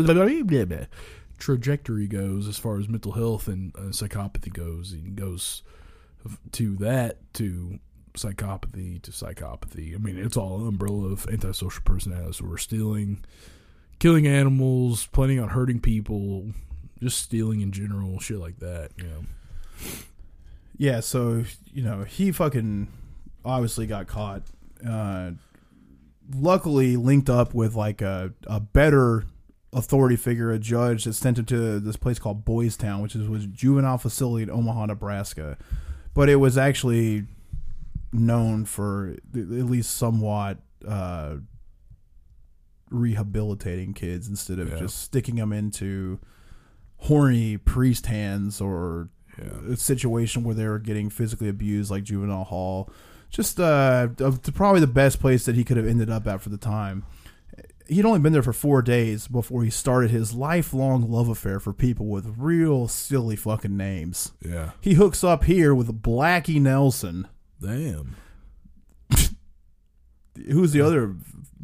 trajectory 1.38 2.06
goes 2.06 2.48
as 2.48 2.58
far 2.58 2.78
as 2.78 2.88
mental 2.88 3.12
health 3.12 3.46
and 3.46 3.74
uh, 3.76 3.82
psychopathy 3.90 4.52
goes. 4.52 4.92
He 4.92 5.10
goes 5.10 5.62
to 6.52 6.76
that 6.76 7.18
to 7.34 7.78
psychopathy 8.14 9.00
to 9.02 9.10
psychopathy. 9.10 9.94
I 9.94 9.98
mean, 9.98 10.16
it's 10.18 10.36
all 10.36 10.60
an 10.62 10.68
umbrella 10.68 11.08
of 11.12 11.26
antisocial 11.30 11.82
personality 11.84 12.28
disorder, 12.28 12.56
stealing, 12.58 13.24
killing 13.98 14.26
animals, 14.26 15.06
planning 15.06 15.40
on 15.40 15.50
hurting 15.50 15.80
people, 15.80 16.52
just 17.02 17.18
stealing 17.18 17.60
in 17.60 17.72
general, 17.72 18.18
shit 18.20 18.38
like 18.38 18.58
that. 18.60 18.90
You 18.96 19.04
know. 19.04 19.24
Yeah, 20.76 21.00
so 21.00 21.44
you 21.72 21.82
know 21.82 22.04
he 22.04 22.32
fucking 22.32 22.88
obviously 23.44 23.86
got 23.86 24.06
caught. 24.06 24.42
Uh, 24.86 25.32
luckily, 26.34 26.96
linked 26.96 27.30
up 27.30 27.54
with 27.54 27.74
like 27.74 28.02
a 28.02 28.32
a 28.46 28.60
better 28.60 29.24
authority 29.72 30.16
figure, 30.16 30.50
a 30.50 30.58
judge 30.58 31.04
that 31.04 31.12
sent 31.12 31.38
him 31.38 31.44
to 31.46 31.78
this 31.80 31.96
place 31.96 32.18
called 32.18 32.44
Boys 32.44 32.76
Town, 32.76 33.02
which 33.02 33.14
is 33.14 33.28
was 33.28 33.44
a 33.44 33.48
juvenile 33.48 33.98
facility 33.98 34.44
in 34.44 34.50
Omaha, 34.50 34.86
Nebraska. 34.86 35.56
But 36.14 36.28
it 36.28 36.36
was 36.36 36.56
actually 36.56 37.26
known 38.12 38.64
for 38.64 39.16
at 39.34 39.48
least 39.48 39.96
somewhat 39.96 40.58
uh, 40.86 41.36
rehabilitating 42.90 43.94
kids 43.94 44.28
instead 44.28 44.58
of 44.58 44.68
Yeah. 44.70 44.78
just 44.78 44.98
sticking 45.00 45.36
them 45.36 45.52
into 45.52 46.18
horny 46.98 47.56
priest 47.56 48.06
hands 48.06 48.60
or 48.60 49.08
Yeah. 49.38 49.72
a 49.72 49.76
situation 49.76 50.44
where 50.44 50.54
they 50.54 50.66
were 50.66 50.78
getting 50.78 51.10
physically 51.10 51.48
abused, 51.48 51.90
like 51.90 52.04
juvenile 52.04 52.44
hall. 52.44 52.88
Just 53.28 53.60
uh, 53.60 54.08
probably 54.54 54.80
the 54.80 54.86
best 54.86 55.20
place 55.20 55.44
that 55.44 55.56
he 55.56 55.64
could 55.64 55.76
have 55.76 55.86
ended 55.86 56.08
up 56.08 56.26
at 56.26 56.40
for 56.40 56.48
the 56.48 56.56
time. 56.56 57.04
He'd 57.88 58.04
only 58.04 58.18
been 58.18 58.32
there 58.32 58.42
for 58.42 58.52
four 58.52 58.82
days 58.82 59.28
before 59.28 59.62
he 59.62 59.70
started 59.70 60.10
his 60.10 60.32
lifelong 60.32 61.08
love 61.10 61.28
affair 61.28 61.60
for 61.60 61.72
people 61.72 62.06
with 62.06 62.34
real 62.36 62.88
silly 62.88 63.36
fucking 63.36 63.76
names. 63.76 64.32
Yeah. 64.44 64.70
He 64.80 64.94
hooks 64.94 65.22
up 65.22 65.44
here 65.44 65.74
with 65.74 66.02
Blackie 66.02 66.60
Nelson. 66.60 67.28
Damn. 67.60 68.16
Who's 70.50 70.72
the 70.72 70.80
other 70.80 71.14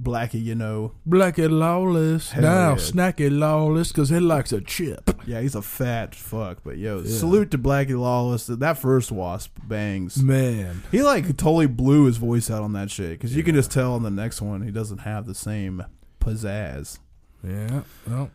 Blackie 0.01 0.43
you 0.43 0.55
know? 0.55 0.93
Blackie 1.09 1.51
Lawless. 1.51 2.33
Hell 2.33 2.43
now 2.43 2.71
yeah. 2.71 2.77
Snacky 2.77 3.31
Lawless 3.31 3.89
because 3.93 4.09
he 4.09 4.19
likes 4.21 4.53
a 4.53 4.61
chip. 4.61 5.11
Yeah, 5.27 5.41
he's 5.41 5.55
a 5.55 5.63
fat 5.63 6.15
fuck. 6.15 6.59
But 6.65 6.79
yo, 6.79 7.01
Yeah. 7.01 7.17
salute 7.19 7.51
to 7.53 7.59
Blackie 7.59 7.99
Lawless. 7.99 8.47
That 8.47 8.79
first 8.79 9.11
W.A.S.P. 9.11 9.53
bangs. 9.67 10.23
Man. 10.23 10.83
He 10.91 11.03
like 11.03 11.27
totally 11.37 11.67
blew 11.67 12.07
his 12.07 12.17
voice 12.17 12.51
out 12.51 12.63
on 12.63 12.73
that 12.73 12.91
shit 12.91 13.11
because 13.13 13.37
you 13.37 13.43
can 13.43 13.55
just 13.55 13.71
tell 13.71 13.95
on 13.95 14.03
the 14.03 14.11
next 14.11 14.41
one 14.43 14.63
he 14.63 14.71
doesn't 14.71 14.99
have 14.99 15.27
the 15.27 15.35
same 15.35 15.85
pizzazz. 16.21 16.99
Yeah. 17.47 17.83
Well, 18.09 18.31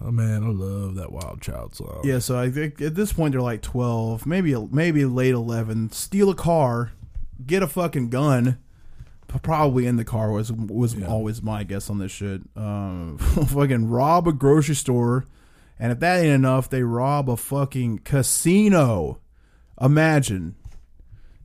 oh 0.00 0.10
man, 0.10 0.42
I 0.44 0.48
love 0.48 0.94
that 0.96 1.12
Wild 1.12 1.40
Child 1.40 1.74
song. 1.76 2.00
Yeah, 2.04 2.18
so 2.20 2.38
I 2.38 2.50
think 2.50 2.80
at 2.80 2.94
this 2.94 3.12
point 3.12 3.32
they're 3.32 3.40
like 3.40 3.62
twelve, 3.62 4.26
maybe 4.26 4.54
maybe 4.70 5.04
late 5.04 5.34
eleven. 5.34 5.90
Steal 5.92 6.30
a 6.30 6.34
car, 6.34 6.92
get 7.46 7.62
a 7.62 7.66
fucking 7.68 8.10
gun. 8.10 8.58
Probably 9.42 9.86
in 9.86 9.96
the 9.96 10.04
car 10.04 10.30
was 10.30 10.52
was 10.52 10.94
Yeah. 10.94 11.06
always 11.06 11.42
my 11.42 11.64
guess 11.64 11.90
on 11.90 11.98
this 11.98 12.12
shit. 12.12 12.42
Um, 12.56 13.18
fucking 13.18 13.88
rob 13.88 14.28
a 14.28 14.32
grocery 14.32 14.74
store, 14.76 15.26
and 15.78 15.90
if 15.92 16.00
that 16.00 16.18
ain't 16.20 16.34
enough, 16.34 16.70
they 16.70 16.82
rob 16.82 17.28
a 17.28 17.36
fucking 17.36 17.98
casino. 18.00 19.18
Imagine, 19.80 20.54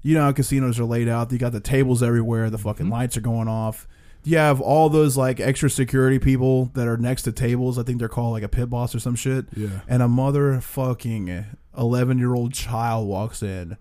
you 0.03 0.13
know 0.13 0.21
how 0.23 0.31
casinos 0.31 0.79
are 0.79 0.85
laid 0.85 1.07
out. 1.09 1.31
You 1.31 1.37
got 1.39 1.51
the 1.51 1.59
tables 1.59 2.03
everywhere. 2.03 2.49
The 2.49 2.57
fucking 2.59 2.89
lights 2.89 3.17
are 3.17 3.21
going 3.21 3.47
off. 3.47 3.87
You 4.23 4.37
have 4.37 4.59
all 4.61 4.89
those 4.89 5.17
like 5.17 5.39
extra 5.39 5.69
security 5.69 6.19
people 6.19 6.65
that 6.75 6.87
are 6.87 6.97
next 6.97 7.23
to 7.23 7.31
tables. 7.31 7.79
I 7.79 7.83
think 7.83 7.99
they're 7.99 8.09
called 8.09 8.33
like 8.33 8.43
a 8.43 8.49
pit 8.49 8.69
boss 8.69 8.93
or 8.93 8.99
some 8.99 9.15
shit 9.15 9.45
Yeah. 9.55 9.79
and 9.87 10.03
a 10.03 10.07
motherfucking 10.07 11.45
11 11.77 12.19
year 12.19 12.35
old 12.35 12.53
child 12.53 13.07
walks 13.07 13.41
in 13.41 13.77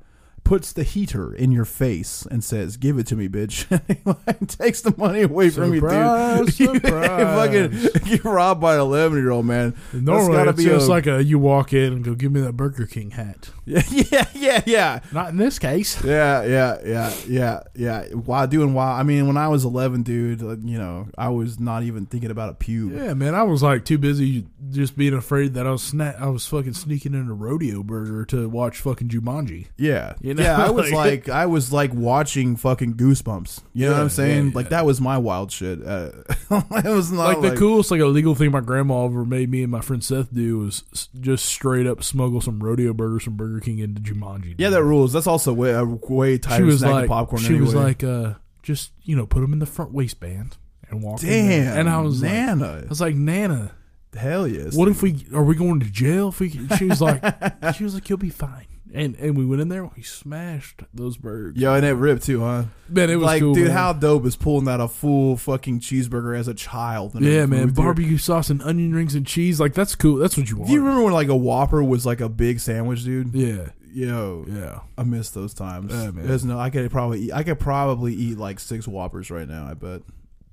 puts 0.48 0.72
the 0.72 0.82
heater 0.82 1.34
in 1.34 1.52
your 1.52 1.64
face 1.66 2.26
and 2.30 2.42
says 2.42 2.76
give 2.78 2.98
it 2.98 3.06
to 3.06 3.14
me 3.14 3.28
bitch 3.28 3.66
and 4.40 4.48
takes 4.48 4.80
the 4.80 4.94
money 4.96 5.20
away 5.22 5.50
from 5.50 5.74
you 5.74 5.80
dude 5.80 5.90
Surprise, 5.90 6.54
surprise. 6.56 7.70
fucking 7.70 8.02
get 8.08 8.24
robbed 8.24 8.60
by 8.60 8.74
an 8.76 8.80
11 8.80 9.18
year 9.18 9.30
old 9.30 9.44
man 9.44 9.74
Normally, 9.92 10.32
gotta 10.36 10.50
it's 10.50 10.58
be 10.58 10.64
just 10.64 10.86
a- 10.86 10.90
like 10.90 11.06
a 11.06 11.22
you 11.22 11.38
walk 11.38 11.72
in 11.74 11.92
and 11.92 12.04
go, 12.04 12.14
give 12.14 12.32
me 12.32 12.40
that 12.40 12.54
Burger 12.54 12.86
King 12.86 13.10
hat. 13.10 13.50
Yeah 13.68 13.82
yeah 14.10 14.24
yeah 14.34 14.62
yeah 14.66 15.00
Not 15.12 15.28
in 15.30 15.36
this 15.36 15.58
case. 15.58 16.02
yeah, 16.04 16.42
yeah, 16.44 16.78
yeah, 16.84 17.14
yeah, 17.28 17.60
yeah. 17.74 18.04
While 18.14 18.46
doing 18.46 18.74
while, 18.74 18.94
I 18.94 19.02
mean, 19.02 19.26
when 19.26 19.36
I 19.36 19.48
was 19.48 19.64
11, 19.64 20.02
dude, 20.02 20.40
you 20.40 20.78
know, 20.78 21.08
I 21.16 21.28
was 21.28 21.60
not 21.60 21.82
even 21.82 22.06
thinking 22.06 22.30
about 22.30 22.50
a 22.50 22.54
pube. 22.54 22.96
Yeah, 22.96 23.14
man, 23.14 23.34
I 23.34 23.42
was 23.42 23.62
like 23.62 23.84
too 23.84 23.98
busy 23.98 24.46
just 24.70 24.96
being 24.96 25.14
afraid 25.14 25.54
that 25.54 25.66
I 25.66 25.70
was 25.70 25.92
sna- 25.92 26.20
I 26.20 26.28
was 26.28 26.46
fucking 26.46 26.74
sneaking 26.74 27.14
in 27.14 27.28
a 27.28 27.34
rodeo 27.34 27.82
burger 27.82 28.24
to 28.26 28.48
watch 28.48 28.80
fucking 28.80 29.08
Jumanji. 29.08 29.66
Yeah, 29.76 30.14
You 30.20 30.34
know, 30.34 30.42
yeah. 30.42 30.64
I 30.64 30.70
was 30.70 30.90
like- 30.92 31.28
I 31.28 31.46
was 31.46 31.72
like 31.72 31.92
watching 31.92 32.56
fucking 32.56 32.94
Goosebumps. 32.94 33.60
You 33.74 33.86
know 33.86 33.92
what 33.92 34.00
I'm 34.02 34.08
saying? 34.08 34.46
yeah, 34.46 34.52
Like 34.54 34.68
that 34.70 34.86
was 34.86 35.00
my 35.00 35.18
wild 35.18 35.52
shit. 35.52 35.80
Uh, 35.86 36.10
it 36.50 36.84
was 36.84 37.12
not 37.12 37.24
like 37.24 37.38
like, 37.38 37.52
the 37.52 37.56
coolest 37.58 37.90
like 37.90 38.00
illegal 38.00 38.34
thing 38.34 38.50
my 38.50 38.60
grandma 38.60 39.04
ever 39.04 39.24
made 39.24 39.50
me 39.50 39.62
and 39.62 39.70
my 39.70 39.80
friend 39.80 40.02
Seth 40.02 40.32
do 40.32 40.58
was 40.58 41.08
just 41.20 41.44
straight 41.44 41.86
up 41.86 42.02
smuggle 42.02 42.40
some 42.40 42.58
rodeo 42.62 42.92
burgers 42.92 43.22
from 43.24 43.36
Burger 43.36 43.57
Burger 43.58 43.64
King 43.64 43.78
into 43.78 44.00
Jumanji. 44.00 44.54
Yeah, 44.58 44.70
that 44.70 44.82
rules. 44.82 45.12
That's 45.12 45.26
also 45.26 45.52
way 45.52 45.72
a 45.72 45.84
way 45.84 46.38
she 46.56 46.62
was 46.62 46.80
snack 46.80 46.92
like, 46.92 47.02
than 47.02 47.08
popcorn. 47.08 47.42
she 47.42 47.54
was 47.54 47.74
like, 47.74 48.02
uh, 48.04 48.34
just 48.62 48.92
you 49.02 49.16
know, 49.16 49.26
put 49.26 49.40
them 49.40 49.52
in 49.52 49.58
the 49.58 49.66
front 49.66 49.92
waistband 49.92 50.56
and 50.88 51.02
walk. 51.02 51.22
in 51.22 51.28
"Damn!" 51.28 51.78
and 51.78 51.88
I 51.88 52.00
was 52.00 52.22
like, 52.22 52.32
Nana, 52.32 52.82
I 52.84 52.88
was 52.88 53.00
like, 53.00 53.14
Nana, 53.14 53.72
hell 54.14 54.46
yes. 54.46 54.74
what 54.74 54.88
if 54.88 55.02
we 55.02 55.26
are 55.32 55.42
we 55.44 55.54
going 55.54 55.80
to 55.80 55.86
jail? 55.86 56.28
If 56.28 56.40
we, 56.40 56.50
she 56.76 56.86
was 56.86 57.00
like, 57.00 57.22
she 57.76 57.84
was 57.84 57.94
like, 57.94 58.08
you'll 58.08 58.18
be 58.18 58.30
fine. 58.30 58.66
And 58.94 59.16
and 59.16 59.36
we 59.36 59.44
went 59.44 59.60
in 59.60 59.68
there, 59.68 59.84
we 59.84 60.02
smashed 60.02 60.82
those 60.94 61.16
burgers. 61.16 61.56
Yo, 61.56 61.74
and 61.74 61.84
it 61.84 61.92
ripped 61.92 62.24
too, 62.24 62.40
huh? 62.40 62.64
Man, 62.88 63.10
it 63.10 63.16
was 63.16 63.26
like, 63.26 63.40
cool, 63.40 63.54
dude, 63.54 63.68
man. 63.68 63.76
how 63.76 63.92
dope 63.92 64.24
is 64.24 64.34
pulling 64.34 64.66
out 64.66 64.80
a 64.80 64.88
full 64.88 65.36
fucking 65.36 65.80
cheeseburger 65.80 66.36
as 66.38 66.48
a 66.48 66.54
child? 66.54 67.12
Yeah, 67.20 67.44
man, 67.46 67.68
barbecue 67.68 68.16
sauce 68.16 68.48
and 68.48 68.62
onion 68.62 68.94
rings 68.94 69.14
and 69.14 69.26
cheese. 69.26 69.60
Like 69.60 69.74
that's 69.74 69.94
cool. 69.94 70.16
That's 70.16 70.36
what 70.36 70.48
you 70.48 70.56
want. 70.56 70.68
Do 70.68 70.74
you 70.74 70.80
remember 70.80 71.04
when 71.04 71.12
like 71.12 71.28
a 71.28 71.36
Whopper 71.36 71.84
was 71.84 72.06
like 72.06 72.20
a 72.20 72.28
big 72.28 72.60
sandwich, 72.60 73.04
dude? 73.04 73.34
yeah, 73.34 73.68
Yo, 73.92 74.44
yeah. 74.48 74.80
I 74.96 75.02
miss 75.02 75.30
those 75.30 75.54
times. 75.54 75.92
Yeah, 75.92 76.10
man. 76.10 76.26
There's 76.26 76.44
no, 76.44 76.58
I 76.58 76.70
could 76.70 76.90
probably, 76.90 77.22
eat, 77.22 77.32
I 77.32 77.42
could 77.42 77.58
probably 77.58 78.14
eat 78.14 78.38
like 78.38 78.60
six 78.60 78.86
Whoppers 78.86 79.30
right 79.30 79.48
now. 79.48 79.66
I 79.66 79.74
bet. 79.74 80.02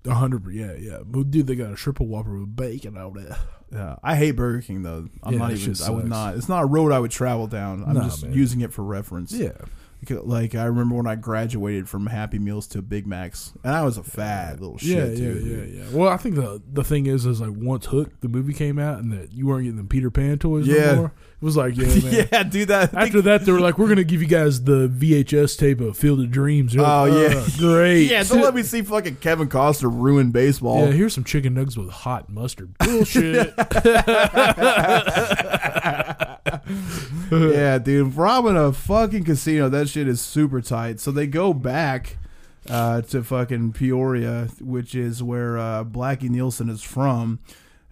A 0.05 0.13
hundred, 0.13 0.51
yeah, 0.53 0.73
yeah. 0.73 0.99
Dude, 1.09 1.47
they 1.47 1.55
got 1.55 1.71
a 1.71 1.75
triple 1.75 2.07
whopper 2.07 2.39
with 2.39 2.55
bacon 2.55 2.97
on 2.97 3.17
it. 3.17 3.31
Yeah, 3.71 3.95
I 4.03 4.15
hate 4.15 4.31
Burger 4.31 4.61
King 4.61 4.83
though. 4.83 5.07
I'm 5.23 5.33
Yeah, 5.33 5.39
not 5.39 5.49
that 5.51 5.57
even. 5.59 5.73
shit 5.73 5.85
I 5.87 5.89
would 5.91 6.01
sucks. 6.03 6.09
not. 6.09 6.35
It's 6.37 6.49
not 6.49 6.63
a 6.63 6.65
road 6.67 6.91
I 6.91 6.99
would 6.99 7.11
travel 7.11 7.47
down. 7.47 7.83
I'm 7.85 7.93
Nah, 7.95 8.03
just 8.05 8.23
man. 8.23 8.33
using 8.33 8.61
it 8.61 8.71
for 8.71 8.83
reference. 8.83 9.31
Yeah, 9.31 9.51
Like 10.07 10.53
I 10.53 10.65
remember 10.65 10.95
when 10.95 11.07
I 11.07 11.15
graduated 11.15 11.89
from 11.89 12.05
Happy 12.05 12.37
Meals 12.37 12.67
to 12.67 12.81
Big 12.83 13.07
Macs, 13.07 13.53
and 13.63 13.73
I 13.73 13.83
was 13.83 13.97
a 13.97 14.03
fat 14.03 14.59
little 14.61 14.77
shit 14.77 14.89
yeah, 14.89 15.05
yeah, 15.05 15.15
too. 15.33 15.67
yeah, 15.73 15.83
yeah. 15.83 15.89
Well, 15.91 16.09
I 16.09 16.17
think 16.17 16.35
the 16.35 16.61
the 16.71 16.83
thing 16.83 17.07
is, 17.07 17.25
is 17.25 17.41
like 17.41 17.53
once 17.55 17.87
Hook 17.87 18.11
the 18.21 18.27
movie 18.27 18.53
came 18.53 18.77
out 18.77 18.99
and 18.99 19.11
that 19.13 19.31
you 19.33 19.47
weren't 19.47 19.63
getting 19.63 19.77
the 19.77 19.83
Peter 19.83 20.11
Pan 20.11 20.37
toys 20.37 20.67
Yeah. 20.67 20.93
no. 20.95 21.05
It 21.05 21.43
was 21.45 21.57
like, 21.57 21.75
yeah, 21.75 21.85
man. 22.11 22.27
yeah, 22.31 22.43
do 22.43 22.65
That 22.65 22.93
After 22.93 23.21
that, 23.23 23.45
they 23.45 23.51
were 23.51 23.59
like, 23.59 23.77
"We're 23.79 23.87
gonna 23.89 24.03
give 24.03 24.21
you 24.21 24.27
guys 24.27 24.63
the 24.63 24.87
VHS 24.87 25.57
tape 25.57 25.81
of 25.81 25.97
Field 25.97 26.19
of 26.19 26.29
Dreams." 26.31 26.73
You're 26.75 26.85
Oh, 26.85 27.05
yeah. 27.05 27.37
"Uh, 27.39 27.47
great. 27.57 28.03
yeah, 28.03 28.23
don't 28.23 28.41
let 28.41 28.53
me 28.53 28.61
see 28.63 28.83
fucking 28.83 29.17
Kevin 29.17 29.49
Costner 29.49 29.91
ruin 29.91 30.29
baseball. 30.31 30.85
Yeah, 30.85 30.91
here's 30.91 31.13
some 31.15 31.23
chicken 31.23 31.55
nuggets 31.55 31.77
with 31.77 31.89
hot 31.89 32.29
mustard. 32.29 32.77
Bullshit. 32.79 33.53
yeah, 37.31 37.77
dude, 37.77 38.15
robbing 38.15 38.55
a 38.57 38.71
fucking 38.71 39.23
casino. 39.23 39.69
That 39.69 39.89
shit 39.89 40.07
is 40.07 40.21
super 40.21 40.61
tight. 40.61 40.99
So 40.99 41.11
they 41.11 41.27
go 41.27 41.53
back 41.53 42.17
uh, 42.69 43.01
to 43.01 43.23
fucking 43.23 43.73
Peoria, 43.73 44.49
which 44.59 44.95
is 44.95 45.23
where 45.23 45.57
uh, 45.57 45.83
Blackie 45.83 46.29
Nielsen 46.29 46.69
is 46.69 46.81
from. 46.81 47.39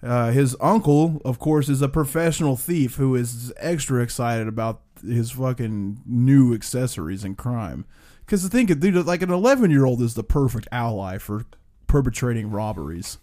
Uh, 0.01 0.31
his 0.31 0.55
uncle, 0.59 1.21
of 1.23 1.39
course, 1.39 1.69
is 1.69 1.81
a 1.81 1.87
professional 1.87 2.57
thief 2.57 2.95
who 2.95 3.15
is 3.15 3.53
extra 3.57 4.01
excited 4.01 4.47
about 4.47 4.81
his 5.05 5.31
fucking 5.31 6.01
new 6.05 6.53
accessories 6.53 7.23
and 7.23 7.37
crime. 7.37 7.85
Because 8.25 8.43
the 8.43 8.49
thing, 8.49 8.65
dude, 8.65 9.05
like 9.05 9.21
an 9.21 9.31
11 9.31 9.71
year 9.71 9.85
old 9.85 10.01
is 10.01 10.15
the 10.15 10.23
perfect 10.23 10.67
ally 10.71 11.17
for 11.17 11.45
perpetrating 11.87 12.51
robberies. 12.51 13.17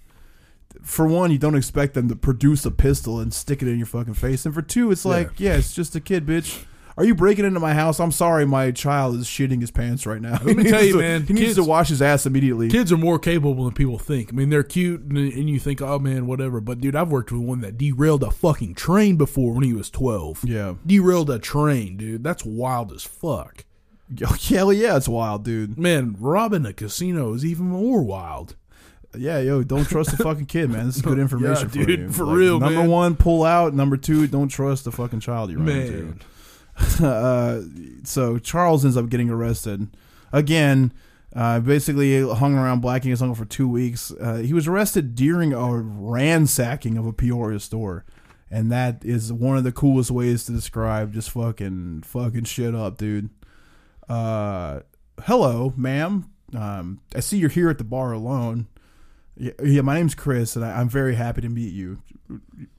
For 0.82 1.06
one, 1.06 1.30
you 1.30 1.38
don't 1.38 1.54
expect 1.56 1.94
them 1.94 2.08
to 2.08 2.16
produce 2.16 2.64
a 2.64 2.70
pistol 2.70 3.20
and 3.20 3.32
stick 3.32 3.62
it 3.62 3.68
in 3.68 3.76
your 3.78 3.86
fucking 3.86 4.14
face. 4.14 4.44
And 4.46 4.54
for 4.54 4.62
two, 4.62 4.90
it's 4.90 5.04
like, 5.04 5.38
yeah, 5.38 5.54
it's 5.54 5.72
just 5.74 5.94
a 5.96 6.00
kid, 6.00 6.26
bitch. 6.26 6.64
Are 6.96 7.04
you 7.04 7.14
breaking 7.14 7.46
into 7.46 7.60
my 7.60 7.72
house? 7.72 7.98
I'm 7.98 8.12
sorry, 8.12 8.44
my 8.44 8.72
child 8.72 9.16
is 9.16 9.26
shitting 9.26 9.60
his 9.62 9.70
pants 9.70 10.04
right 10.04 10.20
now. 10.20 10.38
Let 10.44 10.56
me 10.56 10.64
tell 10.70 10.84
you, 10.84 10.94
to- 10.94 10.98
man, 10.98 11.26
he 11.26 11.32
needs 11.32 11.54
to 11.54 11.64
wash 11.64 11.88
his 11.88 12.02
ass 12.02 12.26
immediately. 12.26 12.68
Kids 12.68 12.92
are 12.92 12.98
more 12.98 13.18
capable 13.18 13.64
than 13.64 13.72
people 13.72 13.98
think. 13.98 14.30
I 14.30 14.32
mean, 14.36 14.50
they're 14.50 14.62
cute, 14.64 15.00
and, 15.02 15.16
and 15.16 15.48
you 15.48 15.58
think, 15.58 15.80
"Oh 15.80 15.98
man, 15.98 16.26
whatever." 16.26 16.60
But 16.60 16.80
dude, 16.80 16.96
I've 16.96 17.10
worked 17.10 17.32
with 17.32 17.40
one 17.40 17.60
that 17.62 17.78
derailed 17.78 18.22
a 18.22 18.30
fucking 18.30 18.74
train 18.74 19.16
before 19.16 19.54
when 19.54 19.62
he 19.64 19.72
was 19.72 19.88
twelve. 19.88 20.44
Yeah, 20.44 20.74
Derailed 20.84 21.30
a 21.30 21.38
train, 21.38 21.96
dude. 21.96 22.22
That's 22.24 22.44
wild 22.44 22.92
as 22.92 23.04
fuck. 23.04 23.64
Oh, 24.26 24.36
hell 24.48 24.72
yeah, 24.72 24.96
it's 24.96 25.08
wild, 25.08 25.44
dude. 25.44 25.78
Man, 25.78 26.16
robbing 26.18 26.66
a 26.66 26.72
casino 26.72 27.32
is 27.32 27.44
even 27.44 27.66
more 27.66 28.02
wild. 28.02 28.56
Yeah, 29.16 29.40
yo, 29.40 29.62
don't 29.62 29.84
trust 29.88 30.16
the 30.16 30.16
fucking 30.24 30.46
kid, 30.46 30.70
man. 30.70 30.86
This 30.86 30.96
is 30.96 31.02
good 31.02 31.18
information 31.18 31.68
Yeah, 31.72 31.82
for 31.82 31.86
dude, 31.86 32.00
you. 32.00 32.08
for 32.10 32.24
real, 32.26 32.60
Number 32.60 32.80
man. 32.80 32.90
one, 32.90 33.16
pull 33.16 33.44
out. 33.44 33.74
Number 33.74 33.96
two, 33.96 34.26
don't 34.26 34.48
trust 34.48 34.84
the 34.84 34.92
fucking 34.92 35.20
child 35.20 35.50
you 35.50 35.58
run 35.58 35.68
into. 35.68 36.02
Man, 36.02 36.20
uh, 37.10 37.62
so 38.04 38.38
Charles 38.38 38.84
ends 38.84 38.96
up 38.96 39.08
getting 39.08 39.28
arrested 39.30 39.88
again. 40.32 40.92
Uh, 41.34 41.60
basically 41.60 42.20
hung 42.28 42.56
around 42.56 42.80
blacking 42.80 43.10
his 43.10 43.22
uncle 43.22 43.36
for 43.36 43.44
two 43.44 43.68
weeks. 43.68 44.12
Uh, 44.20 44.36
he 44.38 44.52
was 44.52 44.66
arrested 44.66 45.14
during 45.14 45.52
a 45.52 45.76
ransacking 45.78 46.96
of 46.96 47.06
a 47.06 47.12
Peoria 47.12 47.60
store, 47.60 48.04
and 48.50 48.70
that 48.72 49.04
is 49.04 49.32
one 49.32 49.56
of 49.56 49.62
the 49.62 49.70
coolest 49.72 50.10
ways 50.10 50.44
to 50.44 50.52
describe 50.52 51.12
just 51.12 51.30
fucking 51.30 52.02
fucking 52.02 52.44
shit 52.44 52.74
up, 52.74 52.96
dude. 52.98 53.30
Uh, 54.08 54.80
hello, 55.24 55.72
ma'am. 55.76 56.28
Um, 56.56 57.00
I 57.14 57.20
see 57.20 57.38
you're 57.38 57.48
here 57.48 57.70
at 57.70 57.78
the 57.78 57.84
bar 57.84 58.12
alone. 58.12 58.66
Yeah, 59.40 59.52
yeah 59.64 59.80
my 59.80 59.94
name's 59.94 60.14
Chris, 60.14 60.54
and 60.54 60.64
I, 60.64 60.78
I'm 60.78 60.88
very 60.88 61.14
happy 61.14 61.40
to 61.40 61.48
meet 61.48 61.72
you. 61.72 62.02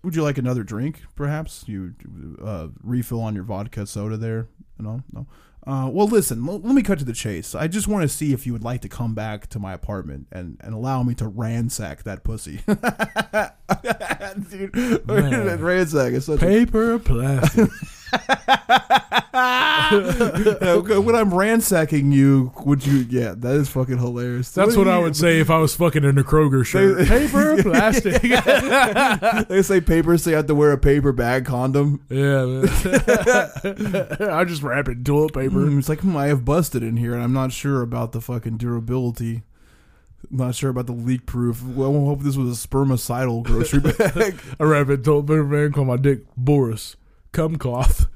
Would 0.03 0.15
you 0.15 0.21
like 0.21 0.37
another 0.37 0.63
drink, 0.63 1.01
perhaps? 1.15 1.63
You 1.67 1.95
uh, 2.41 2.67
refill 2.83 3.19
on 3.21 3.33
your 3.33 3.43
vodka 3.43 3.87
soda 3.87 4.15
there? 4.15 4.47
No, 4.77 5.01
no. 5.11 5.25
Uh, 5.65 5.89
well, 5.91 6.07
listen. 6.07 6.47
L- 6.47 6.59
let 6.59 6.73
me 6.73 6.81
cut 6.83 6.99
to 6.99 7.05
the 7.05 7.13
chase. 7.13 7.53
I 7.53 7.67
just 7.67 7.87
want 7.87 8.03
to 8.03 8.09
see 8.09 8.31
if 8.31 8.45
you 8.45 8.53
would 8.53 8.63
like 8.63 8.81
to 8.81 8.89
come 8.89 9.13
back 9.13 9.47
to 9.47 9.59
my 9.59 9.73
apartment 9.73 10.27
and, 10.31 10.57
and 10.61 10.73
allow 10.73 11.03
me 11.03 11.15
to 11.15 11.27
ransack 11.27 12.03
that 12.03 12.23
pussy. 12.23 12.61
Dude, 14.49 15.09
ransack 15.61 16.13
is 16.13 16.25
such 16.25 16.37
a 16.37 16.39
paper, 16.39 16.99
plastic. 16.99 17.69
When 19.91 21.15
I'm 21.15 21.33
ransacking 21.33 22.11
you, 22.11 22.53
would 22.65 22.85
you? 22.85 23.05
Yeah, 23.09 23.33
that 23.37 23.55
is 23.55 23.69
fucking 23.69 23.97
hilarious. 23.97 24.51
That's 24.51 24.77
what 24.77 24.87
I 24.87 24.97
would 24.97 25.15
say 25.15 25.39
if 25.39 25.49
I 25.49 25.57
was 25.57 25.75
fucking 25.75 26.03
in 26.03 26.17
a 26.17 26.23
Kroger 26.23 26.65
shirt. 26.65 27.07
Paper, 27.07 27.61
plastic. 27.61 28.21
They 29.49 29.61
say 29.61 29.81
paper, 29.81 30.17
so 30.17 30.29
you 30.29 30.35
have 30.35 30.47
to 30.47 30.55
wear 30.55 30.71
a 30.71 30.77
paper 30.77 31.11
bag 31.11 31.45
condom. 31.45 32.05
yeah, 32.09 32.45
man. 32.45 32.67
I 34.29 34.43
just 34.45 34.63
wrap 34.63 34.87
it 34.87 34.97
in 34.97 35.03
toilet 35.03 35.33
paper. 35.33 35.65
Mm, 35.65 35.79
it's 35.79 35.89
like 35.89 35.99
hmm, 36.01 36.15
I 36.15 36.27
have 36.27 36.45
busted 36.45 36.83
in 36.83 36.97
here, 36.97 37.13
and 37.13 37.23
I'm 37.23 37.33
not 37.33 37.51
sure 37.51 37.81
about 37.81 38.11
the 38.11 38.21
fucking 38.21 38.57
durability. 38.57 39.43
I'm 40.29 40.37
not 40.37 40.55
sure 40.55 40.69
about 40.69 40.85
the 40.85 40.93
leak 40.93 41.25
proof. 41.25 41.63
Well, 41.63 41.89
I 41.89 42.05
hope 42.05 42.21
this 42.21 42.37
was 42.37 42.63
a 42.63 42.67
spermicidal 42.67 43.43
grocery 43.43 43.79
bag. 43.79 44.39
I 44.59 44.63
wrap 44.63 44.89
it 44.89 44.93
in 44.93 45.03
toilet 45.03 45.27
paper, 45.27 45.43
man. 45.43 45.71
Call 45.73 45.85
my 45.85 45.97
dick 45.97 46.21
Boris. 46.37 46.95
Cum 47.31 47.55
cloth. 47.57 48.07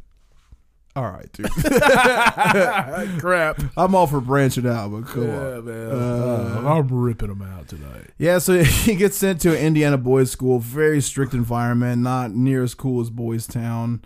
All 0.96 1.10
right, 1.12 1.30
dude. 1.34 1.50
Crap. 3.20 3.62
I'm 3.76 3.94
all 3.96 4.08
for 4.08 4.22
branching 4.22 4.66
out, 4.66 4.92
but 4.92 5.06
come 5.08 5.28
Yeah, 5.28 5.38
on. 5.58 5.66
man. 5.66 5.92
Uh, 5.92 6.62
Uh, 6.64 6.74
I'm 6.74 6.88
ripping 6.88 7.28
them 7.28 7.42
out 7.42 7.68
tonight. 7.68 8.12
Yeah, 8.18 8.38
so 8.40 8.64
he 8.64 8.96
gets 8.96 9.18
sent 9.18 9.42
to 9.42 9.52
an 9.52 9.58
Indiana 9.58 9.98
boys' 9.98 10.32
school, 10.32 10.60
very 10.60 11.02
strict 11.02 11.34
environment, 11.34 12.02
not 12.02 12.32
near 12.32 12.64
as 12.64 12.74
cool 12.74 13.02
as 13.02 13.10
Boys 13.10 13.46
Town. 13.46 14.04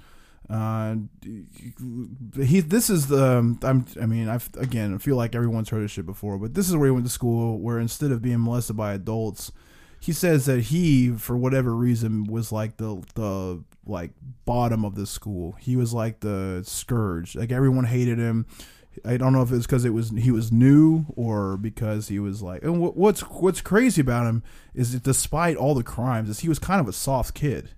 Uh, 0.49 0.95
he, 2.41 2.59
this 2.61 2.89
is 2.89 3.05
the, 3.05 3.55
I'm, 3.61 3.85
I 4.01 4.07
mean, 4.07 4.27
I 4.27 4.39
again, 4.57 4.95
I 4.95 4.97
feel 4.97 5.15
like 5.15 5.35
everyone's 5.35 5.69
heard 5.69 5.83
this 5.83 5.91
shit 5.91 6.07
before, 6.07 6.39
but 6.39 6.55
this 6.55 6.67
is 6.67 6.75
where 6.75 6.87
he 6.87 6.91
went 6.91 7.05
to 7.05 7.11
school, 7.11 7.59
where 7.59 7.77
instead 7.77 8.11
of 8.11 8.23
being 8.23 8.43
molested 8.43 8.75
by 8.75 8.93
adults, 8.93 9.51
he 9.99 10.11
says 10.11 10.45
that 10.47 10.61
he, 10.61 11.09
for 11.11 11.37
whatever 11.37 11.75
reason, 11.75 12.23
was 12.23 12.51
like 12.51 12.77
the 12.77 13.03
the 13.13 13.63
like 13.89 14.11
bottom 14.45 14.85
of 14.85 14.95
the 14.95 15.05
school. 15.05 15.55
He 15.59 15.75
was 15.75 15.93
like 15.93 16.19
the 16.21 16.61
scourge. 16.65 17.35
Like 17.35 17.51
everyone 17.51 17.85
hated 17.85 18.17
him. 18.19 18.45
I 19.05 19.17
don't 19.17 19.33
know 19.33 19.41
if 19.41 19.51
it's 19.51 19.65
because 19.65 19.85
it 19.85 19.93
was 19.93 20.09
he 20.11 20.31
was 20.31 20.51
new 20.51 21.05
or 21.15 21.57
because 21.57 22.07
he 22.07 22.19
was 22.19 22.41
like. 22.41 22.63
And 22.63 22.81
what- 22.81 22.97
what's 22.97 23.21
what's 23.21 23.61
crazy 23.61 24.01
about 24.01 24.27
him 24.27 24.43
is 24.73 24.93
that 24.93 25.03
despite 25.03 25.55
all 25.57 25.73
the 25.75 25.83
crimes, 25.83 26.29
is 26.29 26.39
he 26.39 26.49
was 26.49 26.59
kind 26.59 26.81
of 26.81 26.87
a 26.87 26.93
soft 26.93 27.33
kid. 27.33 27.71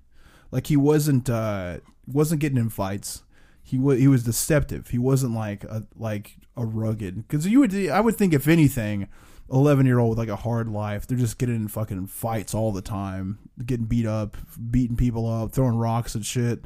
Like 0.52 0.68
he 0.68 0.78
wasn't 0.78 1.30
uh 1.30 1.78
wasn't 2.08 2.42
getting 2.42 2.58
in 2.58 2.70
fights. 2.70 3.24
He 3.64 3.78
was 3.78 4.00
he 4.00 4.08
was 4.08 4.24
deceptive. 4.24 4.90
He 4.90 4.98
wasn't 4.98 5.34
like 5.36 5.64
a 5.66 5.86
like 5.98 6.38
a 6.58 6.66
rugged 6.66 7.28
because 7.28 7.48
you 7.48 7.60
would 7.60 7.74
I 7.90 8.02
would 8.02 8.16
think 8.18 8.34
if 8.34 8.48
anything. 8.48 9.08
11 9.50 9.86
year 9.86 10.00
old 10.00 10.10
with 10.12 10.20
like 10.20 10.30
a 10.30 10.36
hard 10.36 10.68
life 10.68 11.08
they're 11.08 11.18
just 11.18 11.38
getting 11.38 11.56
in 11.56 11.68
fucking 11.68 12.08
fights 12.08 12.54
all 12.54 12.72
the 12.72 12.82
time 12.82 13.40
getting 13.66 13.86
beat 13.86 14.06
up 14.06 14.38
beating 14.70 14.96
people 14.96 15.28
up 15.28 15.52
throwing 15.52 15.76
rocks 15.76 16.16
and 16.16 16.26
shit 16.26 16.64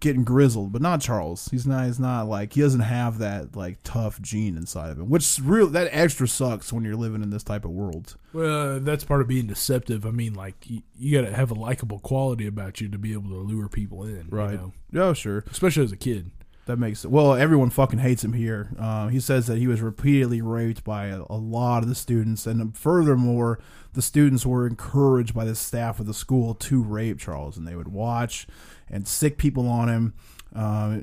getting 0.00 0.24
grizzled, 0.24 0.72
but 0.72 0.82
not 0.82 1.00
Charles. 1.00 1.48
He's 1.50 1.66
not. 1.66 1.86
He's 1.86 2.00
not 2.00 2.28
like 2.28 2.52
he 2.52 2.60
doesn't 2.60 2.80
have 2.80 3.18
that 3.18 3.56
like 3.56 3.78
tough 3.84 4.20
gene 4.20 4.56
inside 4.56 4.90
of 4.90 4.98
him, 4.98 5.08
which 5.08 5.38
real 5.42 5.66
that 5.68 5.88
extra 5.92 6.26
sucks 6.28 6.72
when 6.72 6.84
you're 6.84 6.96
living 6.96 7.22
in 7.22 7.30
this 7.30 7.42
type 7.42 7.64
of 7.64 7.70
world. 7.70 8.16
Well, 8.32 8.80
that's 8.80 9.04
part 9.04 9.20
of 9.20 9.28
being 9.28 9.46
deceptive. 9.46 10.06
I 10.06 10.10
mean, 10.10 10.34
like 10.34 10.54
you, 10.68 10.82
you 10.98 11.20
got 11.20 11.28
to 11.28 11.34
have 11.34 11.50
a 11.50 11.54
likable 11.54 11.98
quality 12.00 12.46
about 12.46 12.80
you 12.80 12.88
to 12.88 12.98
be 12.98 13.12
able 13.12 13.30
to 13.30 13.36
lure 13.36 13.68
people 13.68 14.04
in, 14.04 14.28
you 14.52 14.58
know? 14.58 14.72
Oh, 14.94 15.12
sure. 15.12 15.44
Especially 15.50 15.84
as 15.84 15.92
a 15.92 15.96
kid. 15.96 16.30
That 16.66 16.76
makes 16.78 17.04
well. 17.04 17.34
Everyone 17.34 17.70
fucking 17.70 17.98
hates 17.98 18.22
him 18.22 18.34
here. 18.34 18.70
Uh, 18.78 19.08
he 19.08 19.18
says 19.18 19.46
that 19.48 19.58
he 19.58 19.66
was 19.66 19.80
repeatedly 19.80 20.40
raped 20.40 20.84
by 20.84 21.06
a, 21.06 21.22
a 21.28 21.36
lot 21.36 21.82
of 21.82 21.88
the 21.88 21.94
students, 21.94 22.46
and 22.46 22.76
furthermore, 22.76 23.58
the 23.94 24.02
students 24.02 24.46
were 24.46 24.66
encouraged 24.66 25.34
by 25.34 25.44
the 25.44 25.56
staff 25.56 25.98
of 25.98 26.06
the 26.06 26.14
school 26.14 26.54
to 26.54 26.80
rape 26.80 27.18
Charles, 27.18 27.56
and 27.56 27.66
they 27.66 27.74
would 27.74 27.88
watch 27.88 28.46
and 28.88 29.08
sick 29.08 29.38
people 29.38 29.68
on 29.68 29.88
him. 29.88 30.14
Uh, 30.54 30.98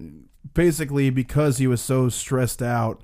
basically 0.53 1.10
because 1.10 1.57
he 1.57 1.68
was 1.68 1.82
so 1.82 2.07
stressed 2.07 2.62
out 2.62 3.03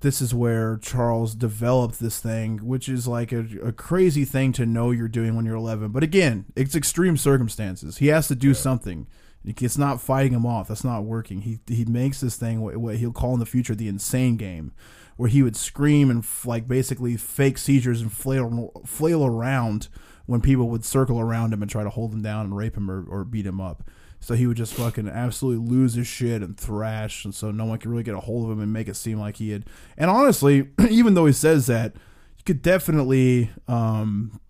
this 0.00 0.22
is 0.22 0.32
where 0.32 0.76
Charles 0.76 1.34
developed 1.34 1.98
this 1.98 2.20
thing, 2.20 2.58
which 2.58 2.88
is 2.88 3.08
like 3.08 3.32
a, 3.32 3.46
a, 3.64 3.72
crazy 3.72 4.24
thing 4.24 4.52
to 4.52 4.64
know 4.64 4.92
you're 4.92 5.08
doing 5.08 5.34
when 5.34 5.44
you're 5.44 5.56
11. 5.56 5.90
But 5.90 6.04
again, 6.04 6.44
it's 6.54 6.76
extreme 6.76 7.16
circumstances. 7.16 7.98
He 7.98 8.06
has 8.08 8.28
to 8.28 8.36
do 8.36 8.48
yeah. 8.48 8.54
something. 8.54 9.08
It's 9.48 9.78
not 9.78 10.00
fighting 10.00 10.32
him 10.32 10.46
off. 10.46 10.68
That's 10.68 10.84
not 10.84 11.04
working. 11.04 11.42
He 11.42 11.60
he 11.66 11.84
makes 11.84 12.20
this 12.20 12.36
thing 12.36 12.60
what, 12.60 12.76
what 12.76 12.96
he'll 12.96 13.12
call 13.12 13.34
in 13.34 13.40
the 13.40 13.46
future 13.46 13.74
the 13.74 13.88
insane 13.88 14.36
game, 14.36 14.72
where 15.16 15.28
he 15.28 15.42
would 15.42 15.56
scream 15.56 16.10
and 16.10 16.24
like 16.44 16.68
basically 16.68 17.16
fake 17.16 17.58
seizures 17.58 18.00
and 18.00 18.12
flail 18.12 18.72
flail 18.84 19.24
around 19.24 19.88
when 20.26 20.42
people 20.42 20.68
would 20.68 20.84
circle 20.84 21.18
around 21.18 21.54
him 21.54 21.62
and 21.62 21.70
try 21.70 21.82
to 21.82 21.90
hold 21.90 22.12
him 22.12 22.20
down 22.20 22.44
and 22.44 22.56
rape 22.56 22.76
him 22.76 22.90
or, 22.90 23.02
or 23.08 23.24
beat 23.24 23.46
him 23.46 23.60
up. 23.60 23.82
So 24.20 24.34
he 24.34 24.46
would 24.46 24.56
just 24.56 24.74
fucking 24.74 25.08
absolutely 25.08 25.66
lose 25.66 25.94
his 25.94 26.06
shit 26.06 26.42
and 26.42 26.56
thrash, 26.58 27.24
and 27.24 27.34
so 27.34 27.50
no 27.50 27.64
one 27.64 27.78
could 27.78 27.90
really 27.90 28.02
get 28.02 28.14
a 28.14 28.20
hold 28.20 28.44
of 28.44 28.50
him 28.50 28.60
and 28.62 28.72
make 28.72 28.88
it 28.88 28.96
seem 28.96 29.18
like 29.18 29.36
he 29.36 29.50
had. 29.50 29.64
And 29.96 30.10
honestly, 30.10 30.68
even 30.90 31.14
though 31.14 31.26
he 31.26 31.32
says 31.32 31.66
that, 31.66 31.94
you 31.94 32.44
could 32.44 32.60
definitely, 32.60 33.50
um, 33.68 34.40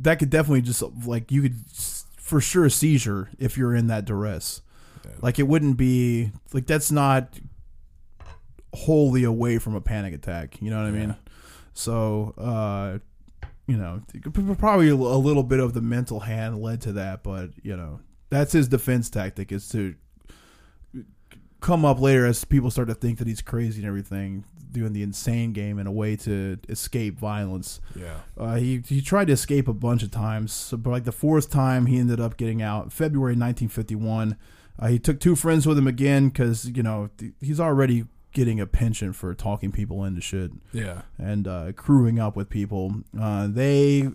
that 0.00 0.18
could 0.18 0.30
definitely 0.30 0.62
just 0.62 0.82
like 1.06 1.30
you 1.30 1.40
could 1.42 1.56
for 2.24 2.40
sure 2.40 2.64
a 2.64 2.70
seizure 2.70 3.28
if 3.38 3.58
you're 3.58 3.74
in 3.74 3.86
that 3.88 4.06
duress. 4.06 4.62
Like 5.20 5.38
it 5.38 5.42
wouldn't 5.42 5.76
be 5.76 6.32
like 6.54 6.66
that's 6.66 6.90
not 6.90 7.38
wholly 8.72 9.24
away 9.24 9.58
from 9.58 9.74
a 9.74 9.80
panic 9.82 10.14
attack. 10.14 10.60
You 10.62 10.70
know 10.70 10.78
what 10.78 10.86
I 10.86 10.90
mean? 10.90 11.16
So, 11.74 12.32
uh, 12.38 12.98
you 13.66 13.76
know, 13.76 14.00
probably 14.58 14.88
a 14.88 14.96
little 14.96 15.42
bit 15.42 15.60
of 15.60 15.74
the 15.74 15.82
mental 15.82 16.20
hand 16.20 16.62
led 16.62 16.80
to 16.82 16.92
that, 16.92 17.22
but 17.22 17.50
you 17.62 17.76
know, 17.76 18.00
that's 18.30 18.52
his 18.52 18.68
defense 18.68 19.10
tactic 19.10 19.52
is 19.52 19.68
to 19.68 19.94
come 21.60 21.84
up 21.84 22.00
later 22.00 22.24
as 22.24 22.42
people 22.44 22.70
start 22.70 22.88
to 22.88 22.94
think 22.94 23.18
that 23.18 23.26
he's 23.26 23.42
crazy 23.42 23.80
and 23.80 23.88
everything, 23.88 24.44
doing 24.74 24.92
the 24.92 25.02
insane 25.02 25.52
game 25.52 25.78
in 25.78 25.86
a 25.86 25.92
way 25.92 26.16
to 26.16 26.58
escape 26.68 27.18
violence. 27.18 27.80
Yeah, 27.96 28.20
uh, 28.36 28.56
he 28.56 28.82
he 28.86 29.00
tried 29.00 29.28
to 29.28 29.32
escape 29.32 29.66
a 29.68 29.72
bunch 29.72 30.02
of 30.02 30.10
times, 30.10 30.52
so, 30.52 30.76
but 30.76 30.90
like 30.90 31.04
the 31.04 31.12
fourth 31.12 31.50
time, 31.50 31.86
he 31.86 31.98
ended 31.98 32.20
up 32.20 32.36
getting 32.36 32.60
out. 32.60 32.92
February 32.92 33.32
1951. 33.32 34.36
Uh, 34.76 34.88
he 34.88 34.98
took 34.98 35.20
two 35.20 35.36
friends 35.36 35.66
with 35.66 35.78
him 35.78 35.86
again 35.86 36.28
because 36.28 36.66
you 36.66 36.82
know 36.82 37.08
he's 37.40 37.60
already 37.60 38.04
getting 38.34 38.60
a 38.60 38.66
penchant 38.66 39.16
for 39.16 39.32
talking 39.32 39.72
people 39.72 40.04
into 40.04 40.20
shit. 40.20 40.50
Yeah. 40.72 41.02
And 41.16 41.48
uh, 41.48 41.72
crewing 41.72 42.18
up 42.18 42.36
with 42.36 42.50
people. 42.50 43.02
Uh, 43.18 43.46
they 43.48 44.10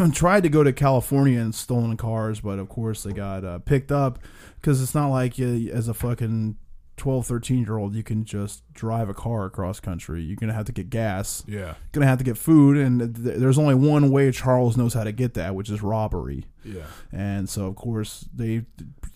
tried 0.12 0.44
to 0.44 0.48
go 0.48 0.62
to 0.62 0.72
California 0.72 1.38
in 1.38 1.52
stolen 1.52 1.96
cars, 1.98 2.40
but 2.40 2.58
of 2.58 2.68
course 2.68 3.02
they 3.02 3.12
got 3.12 3.44
uh, 3.44 3.58
picked 3.58 3.92
up 3.92 4.20
because 4.60 4.80
it's 4.80 4.94
not 4.94 5.08
like 5.08 5.38
you, 5.38 5.70
as 5.72 5.88
a 5.88 5.94
fucking 5.94 6.56
12, 6.96 7.26
13 7.26 7.64
year 7.64 7.78
old, 7.78 7.94
you 7.94 8.02
can 8.02 8.24
just 8.24 8.70
drive 8.72 9.08
a 9.08 9.14
car 9.14 9.44
across 9.44 9.80
country. 9.80 10.22
You're 10.22 10.36
going 10.36 10.48
to 10.48 10.54
have 10.54 10.66
to 10.66 10.72
get 10.72 10.90
gas. 10.90 11.42
Yeah. 11.46 11.74
To 11.92 12.00
have 12.00 12.18
to 12.18 12.24
get 12.24 12.36
food. 12.36 12.76
And 12.76 13.14
th- 13.14 13.38
there's 13.38 13.58
only 13.58 13.74
one 13.74 14.10
way 14.10 14.30
Charles 14.30 14.76
knows 14.76 14.94
how 14.94 15.04
to 15.04 15.12
get 15.12 15.34
that, 15.34 15.54
which 15.54 15.70
is 15.70 15.82
robbery. 15.82 16.44
Yeah. 16.64 16.84
And 17.10 17.48
so, 17.48 17.66
of 17.66 17.76
course, 17.76 18.28
they 18.34 18.66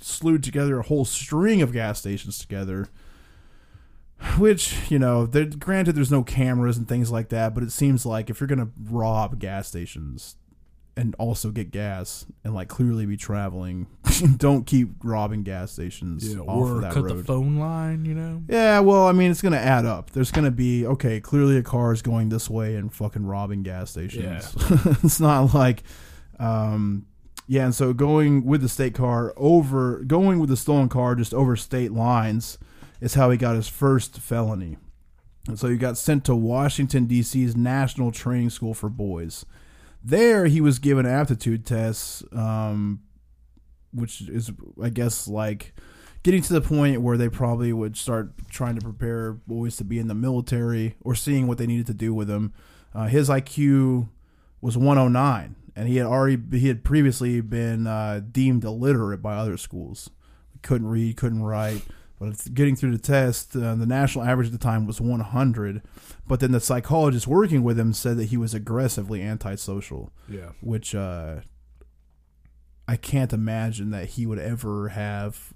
slewed 0.01 0.43
together 0.43 0.79
a 0.79 0.83
whole 0.83 1.05
string 1.05 1.63
of 1.63 1.73
gas 1.73 1.99
stations 1.99 2.39
together 2.39 2.89
which 4.39 4.91
you 4.91 4.99
know, 4.99 5.27
granted, 5.27 5.95
there's 5.95 6.11
no 6.11 6.23
cameras 6.23 6.79
and 6.79 6.89
things 6.89 7.11
like 7.11 7.29
that, 7.29 7.55
but 7.55 7.63
it 7.63 7.71
seems 7.71 8.07
like 8.07 8.31
if 8.31 8.41
you're 8.41 8.47
gonna 8.47 8.71
rob 8.85 9.39
gas 9.39 9.69
stations 9.69 10.37
and 10.97 11.15
also 11.19 11.51
get 11.51 11.71
gas 11.71 12.25
and 12.43 12.55
like 12.55 12.69
clearly 12.69 13.05
be 13.05 13.17
traveling, 13.17 13.87
don't 14.37 14.67
keep 14.67 14.91
robbing 15.03 15.43
gas 15.43 15.73
stations 15.73 16.35
yeah, 16.35 16.41
off 16.41 16.49
or 16.49 16.77
of 16.77 16.83
that 16.83 16.93
cut 16.93 17.05
road. 17.05 17.19
the 17.19 17.25
phone 17.25 17.57
line. 17.57 18.05
You 18.05 18.15
know? 18.15 18.43
Yeah, 18.49 18.81
well, 18.81 19.07
I 19.07 19.13
mean, 19.13 19.31
it's 19.31 19.43
gonna 19.43 19.57
add 19.57 19.85
up. 19.85 20.11
There's 20.11 20.31
gonna 20.31 20.51
be 20.51 20.87
okay, 20.87 21.21
clearly 21.21 21.57
a 21.59 21.63
car 21.63 21.93
is 21.93 22.03
going 22.03 22.31
this 22.31 22.49
way 22.49 22.77
and 22.77 22.93
fucking 22.93 23.27
robbing 23.27 23.63
gas 23.63 23.91
stations. 23.91 24.55
Yeah. 24.57 24.77
it's 25.03 25.21
not 25.21 25.55
like. 25.55 25.83
Um, 26.39 27.07
yeah, 27.49 27.65
and 27.65 27.75
so 27.75 27.93
going 27.93 28.45
with 28.45 28.61
the 28.61 28.69
state 28.69 28.95
car 28.95 29.33
over, 29.37 30.01
going 30.01 30.41
with 30.41 30.51
the 30.51 30.57
stolen 30.57 30.89
car 30.89 31.15
just 31.15 31.33
over 31.33 31.55
state 31.55 31.93
lines, 31.93 32.59
is 33.01 33.15
how 33.15 33.31
he 33.31 33.37
got 33.37 33.55
his 33.55 33.69
first 33.69 34.19
felony. 34.19 34.77
And 35.47 35.59
so 35.59 35.69
he 35.69 35.77
got 35.77 35.97
sent 35.97 36.25
to 36.25 36.35
Washington, 36.35 37.07
D.C.'s 37.07 37.55
National 37.55 38.11
Training 38.11 38.51
School 38.51 38.75
for 38.75 38.89
Boys. 38.89 39.47
There, 40.07 40.47
he 40.47 40.61
was 40.61 40.79
given 40.79 41.05
aptitude 41.05 41.67
tests, 41.67 42.23
um, 42.31 43.01
which 43.93 44.21
is, 44.21 44.53
I 44.81 44.89
guess, 44.89 45.27
like 45.27 45.75
getting 46.23 46.43
to 46.43 46.53
the 46.53 46.61
point 46.61 47.03
where 47.03 47.17
they 47.17 47.29
probably 47.29 47.73
would 47.73 47.97
start 47.97 48.31
trying 48.49 48.77
to 48.77 48.81
prepare 48.81 49.33
boys 49.33 49.75
to 49.79 49.85
be 49.85 49.99
in 49.99 50.07
the 50.07 50.15
military 50.15 50.95
or 51.01 51.17
seeing 51.17 51.49
what 51.49 51.59
they 51.59 51.67
needed 51.67 51.87
to 51.89 51.95
do 51.95 52.15
with 52.15 52.29
them. 52.29 52.55
Uh, 52.95 53.09
his 53.09 53.29
IQ 53.29 54.09
was 54.61 54.77
109, 54.77 55.57
and 55.75 55.89
he 55.89 55.97
had 55.97 56.07
already 56.07 56.41
he 56.57 56.69
had 56.69 56.85
previously 56.85 57.41
been 57.41 57.89
uh, 57.89 58.21
deemed 58.31 58.63
illiterate 58.63 59.21
by 59.21 59.35
other 59.35 59.57
schools. 59.57 60.09
Couldn't 60.63 60.87
read, 60.87 61.17
couldn't 61.17 61.43
write. 61.43 61.83
But 62.19 62.55
getting 62.55 62.77
through 62.77 62.93
the 62.93 62.99
test, 62.99 63.55
uh, 63.55 63.75
the 63.75 63.87
national 63.87 64.25
average 64.25 64.47
at 64.47 64.53
the 64.53 64.59
time 64.59 64.87
was 64.87 65.01
100. 65.01 65.83
But 66.27 66.41
then 66.41 66.53
the 66.53 66.61
psychologist 66.61 67.27
working 67.27 67.63
with 67.63 67.79
him 67.79 67.93
said 67.93 68.17
that 68.17 68.27
he 68.27 68.37
was 68.37 68.55
aggressively 68.55 69.23
antisocial. 69.23 70.13
Yeah. 70.29 70.53
Which 70.61 70.95
uh, 70.95 71.41
I 72.89 72.97
can't 72.97 73.33
imagine 73.33 73.91
that 73.91 74.11
he 74.11 74.27
would 74.27 74.39
ever 74.39 74.89
have 74.89 75.53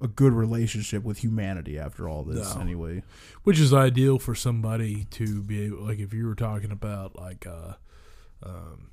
a 0.00 0.08
good 0.08 0.32
relationship 0.32 1.02
with 1.02 1.18
humanity 1.18 1.78
after 1.78 2.08
all 2.08 2.22
this, 2.22 2.54
no. 2.54 2.60
anyway. 2.60 3.02
Which 3.42 3.58
is 3.58 3.74
ideal 3.74 4.18
for 4.18 4.34
somebody 4.34 5.04
to 5.12 5.42
be 5.42 5.64
able, 5.64 5.78
like, 5.78 5.98
if 5.98 6.14
you 6.14 6.26
were 6.26 6.36
talking 6.36 6.70
about, 6.70 7.16
like, 7.16 7.46
uh, 7.46 7.74
um, 8.42 8.90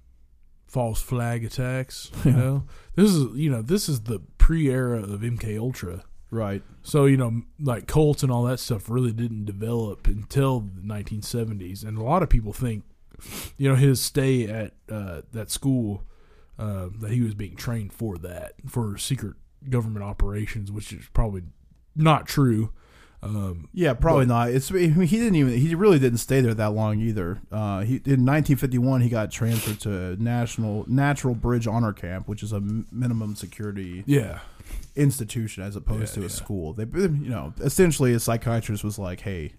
false 0.67 1.01
flag 1.01 1.45
attacks, 1.45 2.11
you 2.25 2.31
know, 2.31 2.63
this 2.95 3.11
is, 3.11 3.33
you 3.37 3.49
know, 3.49 3.61
this 3.61 3.87
is 3.87 4.01
the 4.01 4.19
pre 4.37 4.69
era 4.69 5.01
of 5.01 5.21
MK 5.21 5.57
Ultra 5.57 6.03
Right. 6.31 6.63
So, 6.81 7.05
you 7.05 7.17
know, 7.17 7.43
like 7.59 7.87
Colts 7.87 8.23
and 8.23 8.31
all 8.31 8.43
that 8.43 8.59
stuff 8.59 8.89
really 8.89 9.11
didn't 9.11 9.45
develop 9.45 10.07
until 10.07 10.59
the 10.59 10.81
1970s. 10.81 11.85
And 11.85 11.97
a 11.97 12.03
lot 12.03 12.23
of 12.23 12.29
people 12.29 12.51
think, 12.51 12.83
you 13.57 13.69
know, 13.69 13.75
his 13.75 14.01
stay 14.01 14.47
at 14.47 14.73
uh, 14.89 15.21
that 15.31 15.49
school, 15.49 16.03
uh, 16.59 16.87
that 16.99 17.11
he 17.11 17.21
was 17.21 17.35
being 17.35 17.55
trained 17.55 17.93
for 17.93 18.17
that, 18.17 18.53
for 18.67 18.97
secret 18.97 19.35
government 19.69 20.03
operations, 20.03 20.71
which 20.71 20.91
is 20.91 21.05
probably 21.13 21.43
not 21.95 22.27
true. 22.27 22.71
Um, 23.23 23.69
yeah, 23.73 23.93
probably 23.93 24.25
but, 24.25 24.33
not. 24.33 24.49
It's 24.51 24.69
he 24.69 24.87
didn't 24.87 25.35
even 25.35 25.53
he 25.53 25.73
really 25.73 25.97
didn't 25.97 26.19
stay 26.19 26.41
there 26.41 26.53
that 26.53 26.73
long 26.73 26.99
either. 26.99 27.41
Uh, 27.51 27.79
he 27.79 27.95
in 27.95 28.23
1951 28.23 29.01
he 29.01 29.09
got 29.09 29.31
transferred 29.31 29.79
to 29.81 30.21
National 30.21 30.85
Natural 30.87 31.33
Bridge 31.33 31.65
Honor 31.65 31.91
Camp, 31.91 32.27
which 32.27 32.43
is 32.43 32.51
a 32.51 32.59
minimum 32.59 33.35
security. 33.35 34.03
Yeah, 34.05 34.41
institution 34.95 35.63
as 35.63 35.75
opposed 35.75 36.15
yeah, 36.15 36.15
to 36.15 36.19
a 36.21 36.23
yeah. 36.23 36.29
school. 36.29 36.73
They, 36.73 36.83
you 36.83 37.29
know, 37.29 37.53
essentially 37.59 38.13
a 38.13 38.19
psychiatrist 38.19 38.83
was 38.83 38.97
like, 38.97 39.21
"Hey, 39.21 39.53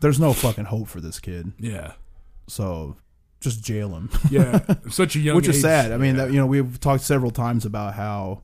there's 0.00 0.20
no 0.20 0.32
fucking 0.32 0.66
hope 0.66 0.88
for 0.88 1.00
this 1.00 1.20
kid." 1.20 1.52
Yeah. 1.58 1.92
So 2.48 2.96
just 3.40 3.62
jail 3.64 3.90
him. 3.90 4.10
yeah, 4.30 4.60
such 4.90 5.16
a 5.16 5.18
young, 5.18 5.36
which 5.36 5.48
age. 5.48 5.56
is 5.56 5.62
sad. 5.62 5.92
I 5.92 5.96
mean, 5.96 6.16
yeah. 6.16 6.26
that, 6.26 6.32
you 6.32 6.38
know, 6.38 6.46
we've 6.46 6.78
talked 6.80 7.04
several 7.04 7.30
times 7.30 7.64
about 7.64 7.94
how 7.94 8.42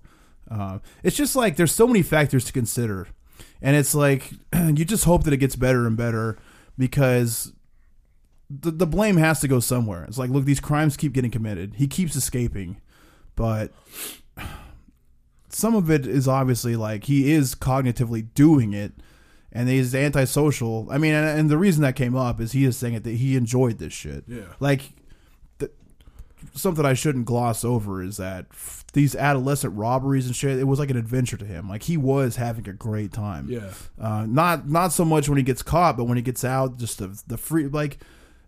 uh, 0.51 0.78
it's 1.03 1.16
just 1.16 1.36
like 1.36 1.57
there's 1.57 1.72
so 1.72 1.86
many 1.86 2.03
factors 2.03 2.44
to 2.47 2.53
consider, 2.53 3.09
and 3.62 3.76
it's 3.76 3.94
like 3.94 4.32
you 4.55 4.84
just 4.84 5.05
hope 5.05 5.24
that 5.24 5.32
it 5.32 5.38
gets 5.38 5.57
better 5.57 5.86
and 5.86 5.97
better 5.97 6.38
because 6.78 7.53
the 8.49 8.70
the 8.70 8.86
blame 8.86 9.16
has 9.16 9.40
to 9.40 9.49
go 9.49 9.61
somewhere. 9.61 10.05
It's 10.05 10.18
like, 10.18 10.30
look, 10.30 10.44
these 10.44 10.61
crimes 10.61 10.97
keep 10.97 11.12
getting 11.12 11.30
committed. 11.30 11.74
He 11.76 11.86
keeps 11.86 12.16
escaping, 12.16 12.80
but 13.34 13.72
some 15.57 15.74
of 15.74 15.90
it 15.90 16.07
is 16.07 16.28
obviously 16.28 16.76
like 16.76 17.04
he 17.04 17.32
is 17.32 17.54
cognitively 17.54 18.26
doing 18.34 18.74
it 18.74 18.92
and 19.50 19.70
he's 19.70 19.94
antisocial. 19.94 20.86
I 20.90 20.98
mean, 20.98 21.14
and, 21.14 21.26
and, 21.26 21.50
the 21.50 21.57
reason 21.57 21.80
that 21.80 21.96
came 21.96 22.14
up 22.14 22.42
is 22.42 22.52
he 22.52 22.66
is 22.66 22.76
saying 22.76 22.92
it 22.92 23.04
that 23.04 23.12
he 23.12 23.36
enjoyed 23.36 23.78
this 23.78 23.94
shit. 23.94 24.24
Yeah. 24.28 24.52
Like, 24.61 24.82
the, 25.57 25.70
something 26.52 26.84
I 26.84 26.92
shouldn't 26.92 27.24
gloss 27.24 27.64
over 27.64 28.02
is 28.02 28.18
that 28.18 28.48
f- 28.50 28.84
these 28.92 29.16
adolescent 29.16 29.74
robberies 29.74 30.26
and 30.26 30.36
shit, 30.36 30.59
it 30.59 30.64
was 30.64 30.78
like 30.78 30.90
an 30.90 30.98
adventure 30.98 31.38
to 31.38 31.46
him. 31.46 31.70
Like 31.70 31.84
he 31.84 31.96
was 31.96 32.36
having 32.36 32.68
a 32.68 32.74
great 32.74 33.14
time. 33.14 33.48
Yeah. 33.48 33.72
Uh, 33.98 34.26
not 34.26 34.68
not 34.68 34.92
so 34.92 35.07
much 35.07 35.26
when 35.26 35.38
he 35.38 35.42
gets 35.42 35.62
caught, 35.62 35.96
but 35.96 36.04
when 36.04 36.18
he 36.18 36.22
gets 36.22 36.44
out, 36.44 36.76
just 36.76 36.98
the 36.98 37.18
the 37.26 37.38
free 37.38 37.66
like. 37.66 37.98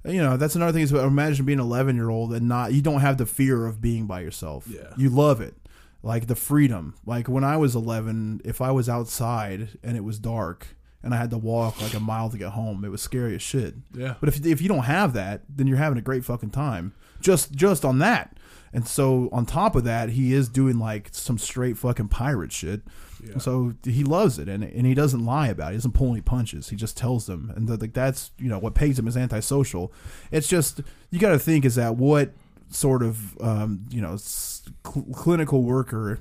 You 0.04 0.22
know, 0.22 0.36
that's 0.36 0.54
another 0.54 0.72
thing. 0.72 0.82
Is 0.82 0.92
imagine 0.92 1.44
being 1.44 1.58
an 1.58 1.64
eleven 1.64 1.96
year 1.96 2.08
old 2.08 2.32
and 2.32 2.48
not 2.48 2.72
you 2.72 2.80
don't 2.80 3.00
have 3.00 3.18
the 3.18 3.26
fear 3.26 3.66
of 3.66 3.80
being 3.80 4.06
by 4.06 4.20
yourself. 4.20 4.66
Yeah, 4.68 4.92
you 4.96 5.10
love 5.10 5.40
it 5.40 5.54
like 6.02 6.26
the 6.26 6.36
freedom. 6.36 6.94
Like 7.04 7.28
when 7.28 7.44
I 7.44 7.56
was 7.56 7.74
11, 7.74 8.42
if 8.44 8.60
I 8.60 8.70
was 8.70 8.88
outside 8.88 9.68
and 9.82 9.96
it 9.96 10.04
was 10.04 10.18
dark 10.18 10.76
and 11.02 11.14
I 11.14 11.16
had 11.16 11.30
to 11.30 11.38
walk 11.38 11.80
like 11.80 11.94
a 11.94 12.00
mile 12.00 12.30
to 12.30 12.38
get 12.38 12.50
home, 12.50 12.84
it 12.84 12.90
was 12.90 13.02
scary 13.02 13.34
as 13.34 13.42
shit. 13.42 13.74
Yeah. 13.94 14.14
But 14.20 14.28
if 14.28 14.44
if 14.44 14.60
you 14.60 14.68
don't 14.68 14.84
have 14.84 15.12
that, 15.14 15.42
then 15.48 15.66
you're 15.66 15.76
having 15.76 15.98
a 15.98 16.02
great 16.02 16.24
fucking 16.24 16.50
time. 16.50 16.94
Just 17.20 17.52
just 17.52 17.84
on 17.84 17.98
that. 17.98 18.36
And 18.72 18.86
so 18.86 19.28
on 19.32 19.46
top 19.46 19.76
of 19.76 19.84
that, 19.84 20.10
he 20.10 20.34
is 20.34 20.48
doing 20.48 20.78
like 20.78 21.08
some 21.12 21.38
straight 21.38 21.78
fucking 21.78 22.08
pirate 22.08 22.52
shit. 22.52 22.82
Yeah. 23.24 23.38
So 23.38 23.74
he 23.82 24.04
loves 24.04 24.38
it, 24.38 24.48
and 24.48 24.62
and 24.62 24.86
he 24.86 24.94
doesn't 24.94 25.24
lie 25.24 25.48
about 25.48 25.68
it. 25.68 25.72
He 25.72 25.76
doesn't 25.78 25.92
pull 25.92 26.12
any 26.12 26.20
punches. 26.20 26.68
He 26.68 26.76
just 26.76 26.96
tells 26.96 27.26
them, 27.26 27.52
and 27.56 27.68
like 27.80 27.92
that's 27.92 28.30
you 28.38 28.48
know 28.48 28.58
what 28.58 28.74
pays 28.74 28.98
him 28.98 29.08
is 29.08 29.16
antisocial. 29.16 29.92
It's 30.30 30.48
just 30.48 30.80
you 31.10 31.18
got 31.18 31.30
to 31.30 31.38
think 31.38 31.64
is 31.64 31.74
that 31.76 31.96
what 31.96 32.32
sort 32.70 33.02
of 33.02 33.40
um, 33.40 33.86
you 33.90 34.00
know 34.00 34.16
cl- 34.86 35.06
clinical 35.12 35.62
worker 35.62 36.20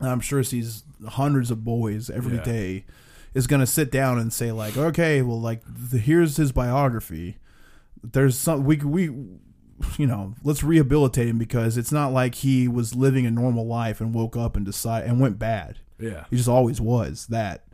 I'm 0.00 0.20
sure 0.20 0.42
sees 0.42 0.82
hundreds 1.06 1.50
of 1.52 1.62
boys 1.64 2.10
every 2.10 2.38
day 2.38 2.72
Yeah. 2.86 2.94
is 3.34 3.46
going 3.46 3.60
to 3.60 3.66
sit 3.66 3.92
down 3.92 4.18
and 4.18 4.32
say 4.32 4.50
like, 4.50 4.76
okay, 4.76 5.22
well, 5.22 5.40
like 5.40 5.62
the, 5.64 5.98
here's 5.98 6.36
his 6.36 6.50
biography. 6.50 7.36
There's 8.02 8.36
some 8.36 8.64
we 8.64 8.76
we 8.78 9.04
you 9.98 10.06
know 10.06 10.34
let's 10.42 10.62
rehabilitate 10.64 11.28
him 11.28 11.38
because 11.38 11.76
it's 11.76 11.92
not 11.92 12.12
like 12.12 12.36
he 12.36 12.66
was 12.68 12.94
living 12.96 13.26
a 13.26 13.30
normal 13.30 13.66
life 13.66 14.00
and 14.00 14.12
woke 14.14 14.36
up 14.36 14.56
and 14.56 14.64
decide 14.66 15.04
and 15.04 15.20
went 15.20 15.38
bad. 15.38 15.78
Yeah. 16.00 16.24
He 16.30 16.36
just 16.36 16.48
always 16.48 16.80
was 16.80 17.26
that. 17.28 17.64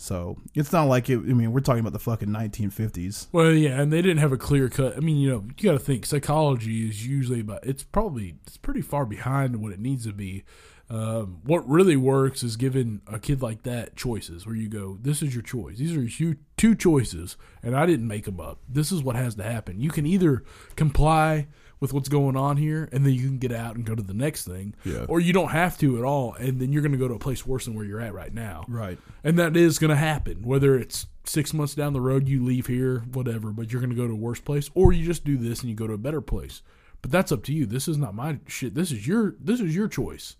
So 0.00 0.38
it's 0.54 0.72
not 0.72 0.84
like 0.84 1.10
it. 1.10 1.16
I 1.16 1.32
mean, 1.34 1.52
we're 1.52 1.60
talking 1.60 1.80
about 1.80 1.92
the 1.92 1.98
fucking 1.98 2.28
1950s. 2.28 3.26
Well, 3.32 3.52
yeah, 3.52 3.80
and 3.80 3.92
they 3.92 4.00
didn't 4.00 4.18
have 4.18 4.32
a 4.32 4.38
clear 4.38 4.68
cut. 4.68 4.96
I 4.96 5.00
mean, 5.00 5.16
you 5.16 5.28
know, 5.28 5.44
you 5.58 5.64
got 5.64 5.72
to 5.72 5.78
think 5.78 6.06
psychology 6.06 6.88
is 6.88 7.04
usually 7.04 7.40
about. 7.40 7.66
It's 7.66 7.82
probably 7.82 8.36
it's 8.46 8.56
pretty 8.56 8.80
far 8.80 9.04
behind 9.04 9.56
what 9.56 9.72
it 9.72 9.80
needs 9.80 10.06
to 10.06 10.12
be. 10.12 10.44
Um, 10.88 11.40
what 11.42 11.68
really 11.68 11.96
works 11.96 12.42
is 12.44 12.56
giving 12.56 13.02
a 13.08 13.18
kid 13.18 13.42
like 13.42 13.64
that 13.64 13.96
choices, 13.96 14.46
where 14.46 14.54
you 14.54 14.68
go, 14.68 14.98
"This 15.02 15.20
is 15.20 15.34
your 15.34 15.42
choice. 15.42 15.78
These 15.78 15.96
are 15.96 16.02
your 16.02 16.36
two 16.56 16.76
choices, 16.76 17.36
and 17.62 17.76
I 17.76 17.84
didn't 17.84 18.06
make 18.06 18.24
them 18.24 18.40
up. 18.40 18.60
This 18.68 18.92
is 18.92 19.02
what 19.02 19.16
has 19.16 19.34
to 19.34 19.42
happen. 19.42 19.80
You 19.80 19.90
can 19.90 20.06
either 20.06 20.44
comply 20.76 21.48
with 21.80 21.92
what's 21.92 22.08
going 22.08 22.36
on 22.36 22.56
here, 22.56 22.88
and 22.92 23.04
then 23.06 23.12
you 23.12 23.26
can 23.26 23.38
get 23.38 23.52
out 23.52 23.76
and 23.76 23.84
go 23.84 23.94
to 23.94 24.02
the 24.02 24.14
next 24.14 24.44
thing, 24.46 24.74
Yeah. 24.84 25.04
or 25.08 25.20
you 25.20 25.32
don't 25.32 25.50
have 25.50 25.78
to 25.78 25.96
at 25.98 26.04
all, 26.04 26.34
and 26.34 26.60
then 26.60 26.72
you're 26.72 26.82
going 26.82 26.92
to 26.92 26.98
go 26.98 27.08
to 27.08 27.14
a 27.14 27.18
place 27.18 27.46
worse 27.46 27.66
than 27.66 27.74
where 27.74 27.84
you're 27.84 28.00
at 28.00 28.12
right 28.14 28.32
now. 28.34 28.64
Right. 28.68 28.98
And 29.22 29.38
that 29.38 29.56
is 29.56 29.78
going 29.78 29.90
to 29.90 29.96
happen. 29.96 30.42
Whether 30.42 30.76
it's 30.76 31.06
six 31.24 31.54
months 31.54 31.74
down 31.74 31.92
the 31.92 32.00
road, 32.00 32.26
you 32.28 32.44
leave 32.44 32.66
here, 32.66 33.00
whatever, 33.12 33.50
but 33.50 33.70
you're 33.72 33.80
going 33.80 33.90
to 33.90 33.96
go 33.96 34.06
to 34.06 34.12
a 34.12 34.16
worse 34.16 34.40
place, 34.40 34.70
or 34.74 34.92
you 34.92 35.04
just 35.04 35.24
do 35.24 35.36
this 35.36 35.60
and 35.60 35.70
you 35.70 35.76
go 35.76 35.86
to 35.86 35.92
a 35.92 35.98
better 35.98 36.20
place. 36.20 36.62
But 37.00 37.12
that's 37.12 37.30
up 37.30 37.44
to 37.44 37.52
you. 37.52 37.64
This 37.66 37.86
is 37.86 37.96
not 37.96 38.14
my 38.14 38.38
shit. 38.48 38.74
This 38.74 38.90
is 38.90 39.06
your 39.06 39.36
this 39.40 39.60
is 39.60 39.74
your 39.76 39.86
choice. 39.86 40.34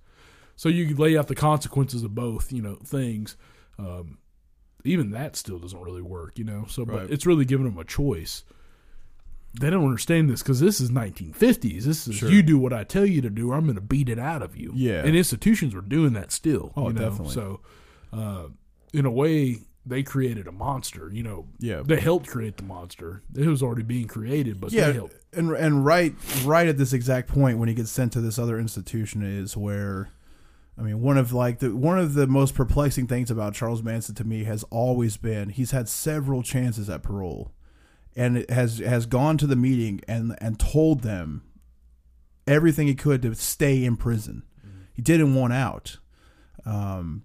So 0.57 0.69
you 0.69 0.97
lay 0.97 1.17
out 1.17 1.29
the 1.29 1.37
consequences 1.37 2.03
of 2.03 2.17
both, 2.17 2.53
you 2.53 2.63
know, 2.63 2.75
things. 2.85 3.37
Um, 3.79 4.19
even 4.85 5.11
that 5.13 5.37
still 5.37 5.59
doesn't 5.61 5.81
really 5.81 6.03
work, 6.03 6.37
you 6.37 6.45
know. 6.45 6.65
So, 6.69 6.85
Right. 6.85 7.03
but 7.03 7.11
it's 7.13 7.27
really 7.27 7.45
giving 7.45 7.65
them 7.67 7.79
a 7.79 7.85
choice. 7.85 8.43
They 9.61 9.71
don't 9.71 9.85
understand 9.85 10.31
this 10.31 10.43
because 10.43 10.61
this 10.61 10.81
is 10.81 10.91
1950s. 10.91 11.85
This 11.85 12.07
is 12.07 12.15
Sure. 12.17 12.31
you 12.31 12.43
do 12.43 12.59
what 12.59 12.73
I 12.73 12.85
tell 12.85 13.05
you 13.07 13.21
to 13.23 13.31
do, 13.31 13.51
or 13.51 13.55
I'm 13.57 13.65
going 13.65 13.75
to 13.75 13.81
beat 13.81 14.09
it 14.09 14.19
out 14.19 14.43
of 14.43 14.57
you. 14.57 14.73
Yeah. 14.75 15.05
and 15.05 15.17
institutions 15.17 15.75
were 15.75 15.81
doing 15.81 16.13
that 16.15 16.31
still. 16.33 16.73
Oh, 16.77 16.89
you 16.89 16.95
know? 16.95 17.01
definitely. 17.09 17.35
So, 17.35 17.61
uh, 18.13 18.45
in 18.93 19.05
a 19.05 19.11
way, 19.11 19.59
they 19.85 20.03
created 20.03 20.47
a 20.47 20.53
monster. 20.53 21.11
You 21.13 21.23
know, 21.23 21.47
Yeah. 21.59 21.83
they 21.85 21.99
helped 21.99 22.27
create 22.29 22.57
the 22.57 22.63
monster. 22.63 23.23
It 23.35 23.47
was 23.47 23.63
already 23.63 23.83
being 23.83 24.07
created, 24.07 24.61
but 24.61 24.71
yeah, 24.71 24.89
they 24.89 24.93
helped. 24.95 25.15
and 25.33 25.51
and 25.53 25.85
right 25.85 26.15
right 26.45 26.69
at 26.69 26.77
this 26.79 26.93
exact 26.93 27.29
point 27.29 27.59
when 27.59 27.69
he 27.69 27.75
gets 27.75 27.91
sent 27.91 28.13
to 28.13 28.21
this 28.21 28.39
other 28.39 28.59
institution 28.59 29.23
is 29.23 29.57
where, 29.57 30.11
I 30.79 30.83
mean, 30.83 31.01
one 31.01 31.17
of 31.19 31.33
like 31.33 31.59
the 31.61 31.75
one 31.75 31.99
of 31.99 32.15
the 32.15 32.27
most 32.27 32.55
perplexing 32.55 33.07
things 33.07 33.31
about 33.31 33.55
Charles 33.55 33.83
Manson 33.83 34.15
to 34.17 34.25
me 34.25 34.45
has 34.45 34.63
always 34.65 35.17
been 35.17 35.49
he's 35.49 35.71
had 35.71 35.89
several 35.89 36.43
chances 36.43 36.89
at 36.91 37.03
parole, 37.03 37.51
and 38.19 38.45
has 38.51 38.79
has 38.81 39.07
gone 39.07 39.39
to 39.39 39.47
the 39.47 39.57
meeting 39.57 40.01
and 40.07 40.37
and 40.41 40.59
told 40.59 41.01
them 41.03 41.43
everything 42.47 42.87
he 42.87 42.95
could 42.95 43.23
to 43.23 43.35
stay 43.35 43.85
in 43.85 43.97
prison. 43.97 44.43
He 44.93 45.01
didn't 45.03 45.35
want 45.35 45.53
out. 45.53 45.99
Um, 46.67 47.23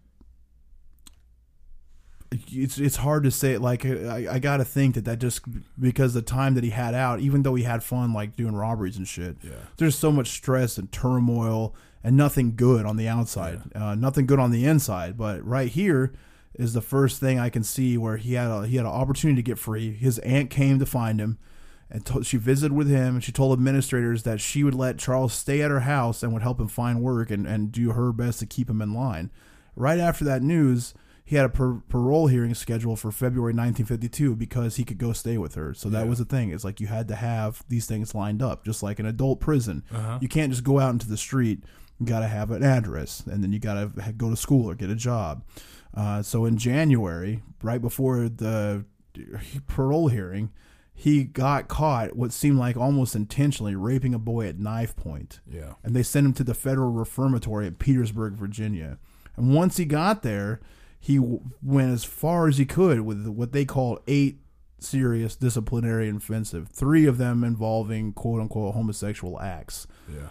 it's 2.52 2.80
it's 2.80 2.96
hard 2.98 3.24
to 3.24 3.32
say. 3.32 3.58
Like 3.58 3.86
I, 3.86 4.28
I 4.34 4.40
got 4.40 4.58
to 4.58 4.66
think 4.66 4.96
that 4.96 5.06
that 5.06 5.20
just 5.20 5.42
because 5.80 6.14
the 6.14 6.22
time 6.22 6.56
that 6.56 6.64
he 6.64 6.72
had 6.72 6.96
out, 6.96 7.20
even 7.20 7.44
though 7.44 7.54
he 7.56 7.64
had 7.64 7.84
fun 7.84 8.12
like 8.14 8.36
doing 8.36 8.56
robberies 8.56 8.98
and 8.98 9.08
shit, 9.08 9.38
Yeah. 9.44 9.52
there's 9.78 9.98
so 9.98 10.12
much 10.12 10.30
stress 10.30 10.78
and 10.78 10.92
turmoil 10.92 11.76
and 12.04 12.18
nothing 12.18 12.56
good 12.56 12.86
on 12.86 12.98
the 12.98 13.08
outside, 13.08 13.62
uh, 13.76 13.96
nothing 13.96 14.26
good 14.26 14.40
on 14.40 14.52
the 14.52 14.66
inside. 14.66 15.16
But 15.18 15.46
right 15.46 15.70
here 15.70 16.12
is 16.56 16.74
the 16.74 16.82
first 16.82 17.20
thing 17.20 17.40
I 17.40 17.50
can 17.50 17.64
see 17.64 17.98
where 17.98 18.18
he 18.18 18.34
had 18.34 18.50
a 18.52 18.68
he 18.68 18.76
had 18.78 18.86
an 18.86 18.92
opportunity 18.92 19.38
to 19.42 19.46
get 19.46 19.58
free. 19.60 19.92
His 19.92 20.20
aunt 20.20 20.50
came 20.50 20.80
to 20.80 20.86
find 20.86 21.20
him. 21.20 21.38
And 21.90 22.04
to, 22.08 22.24
she 22.24 22.38
visited 22.38 22.74
with 22.74 22.88
him, 22.90 23.16
and 23.16 23.24
she 23.24 23.32
told 23.32 23.54
administrators 23.54 24.24
that 24.24 24.42
she 24.42 24.64
would 24.64 24.74
let 24.74 24.98
Charles 24.98 25.32
stay 25.34 25.62
at 25.62 25.70
her 25.70 25.82
house 25.82 26.24
and 26.24 26.34
would 26.34 26.42
help 26.42 26.60
him 26.60 26.68
find 26.68 27.02
work 27.04 27.30
and, 27.30 27.46
and 27.46 27.72
do 27.72 27.92
her 27.92 28.12
best 28.12 28.40
to 28.40 28.48
keep 28.48 28.68
him 28.68 28.82
in 28.82 28.94
line. 28.96 29.30
Right 29.76 30.00
after 30.00 30.26
that 30.26 30.42
news, 30.42 30.96
he 31.24 31.36
had 31.36 31.46
a 31.46 31.50
par- 31.50 31.84
parole 31.90 32.28
hearing 32.28 32.56
scheduled 32.56 33.00
for 33.00 33.12
February 33.12 33.54
1952 33.54 34.36
because 34.36 34.78
he 34.78 34.84
could 34.84 34.98
go 34.98 35.14
stay 35.14 35.38
with 35.38 35.54
her. 35.54 35.76
So 35.76 35.88
that 35.90 36.04
Yeah. 36.06 36.10
was 36.10 36.18
the 36.18 36.26
thing. 36.26 36.50
It's 36.50 36.64
like 36.64 36.80
you 36.80 36.88
had 36.88 37.08
to 37.10 37.16
have 37.16 37.64
these 37.70 37.86
things 37.86 38.16
lined 38.16 38.42
up, 38.42 38.66
just 38.66 38.82
like 38.82 38.98
an 38.98 39.06
adult 39.06 39.40
prison. 39.40 39.84
Uh-huh. 39.94 40.18
You 40.20 40.28
can't 40.28 40.52
just 40.52 40.64
go 40.64 40.80
out 40.80 40.94
into 40.94 41.08
the 41.08 41.18
street. 41.18 41.64
You 42.00 42.08
got 42.08 42.22
to 42.22 42.28
have 42.28 42.50
an 42.50 42.64
address, 42.64 43.22
and 43.28 43.44
then 43.44 43.54
you 43.54 43.60
got 43.60 43.76
to 43.76 44.12
go 44.14 44.32
to 44.32 44.36
school 44.36 44.68
or 44.68 44.74
get 44.74 44.90
a 44.90 44.96
job. 44.96 45.44
Uh, 45.94 46.22
so 46.22 46.46
in 46.46 46.58
January, 46.58 47.42
right 47.62 47.82
before 47.82 48.28
the 48.30 48.86
parole 49.68 50.08
hearing, 50.08 50.52
he 50.94 51.24
got 51.24 51.68
caught 51.68 52.16
what 52.16 52.32
seemed 52.32 52.58
like 52.58 52.78
almost 52.78 53.16
intentionally 53.16 53.76
raping 53.76 54.14
a 54.14 54.20
boy 54.20 54.48
at 54.48 54.60
knife 54.60 54.96
point 54.96 55.40
Yeah. 55.50 55.74
and 55.84 55.96
they 55.96 56.04
sent 56.04 56.26
him 56.28 56.34
to 56.34 56.44
the 56.44 56.54
federal 56.54 56.92
reformatory 56.92 57.68
at 57.68 57.80
Petersburg, 57.80 58.34
Virginia. 58.34 58.98
And 59.36 59.54
once 59.54 59.78
he 59.78 59.86
got 59.86 60.22
there, 60.24 60.62
he 61.00 61.18
w- 61.18 61.42
went 61.62 61.92
as 61.92 62.04
far 62.04 62.48
as 62.48 62.58
he 62.60 62.66
could 62.66 63.02
with 63.02 63.28
what 63.28 63.52
they 63.52 63.66
called 63.66 64.00
eight 64.08 64.40
serious 64.80 65.36
disciplinary 65.36 66.10
offensive, 66.10 66.70
three 66.70 67.06
of 67.06 67.18
them 67.18 67.44
involving 67.44 68.14
quote 68.14 68.40
unquote 68.42 68.74
homosexual 68.76 69.40
acts. 69.42 69.88
Yeah. 70.12 70.28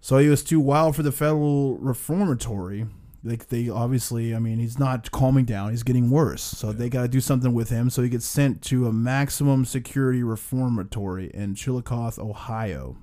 So 0.00 0.18
he 0.18 0.28
was 0.28 0.44
too 0.44 0.60
wild 0.60 0.94
for 0.96 1.02
the 1.02 1.12
federal 1.12 1.78
reformatory. 1.78 2.86
Like 3.26 3.48
they 3.48 3.70
obviously, 3.70 4.34
I 4.34 4.38
mean, 4.38 4.58
he's 4.58 4.78
not 4.78 5.10
calming 5.10 5.46
down; 5.46 5.70
he's 5.70 5.82
getting 5.82 6.10
worse. 6.10 6.42
So 6.42 6.72
they 6.72 6.90
got 6.90 7.02
to 7.02 7.08
do 7.08 7.20
something 7.20 7.54
with 7.54 7.70
him. 7.70 7.88
So 7.88 8.02
he 8.02 8.10
gets 8.10 8.26
sent 8.26 8.60
to 8.64 8.86
a 8.86 8.92
maximum 8.92 9.64
security 9.64 10.22
reformatory 10.22 11.30
in 11.32 11.54
Chillicothe, 11.54 12.18
Ohio. 12.18 12.98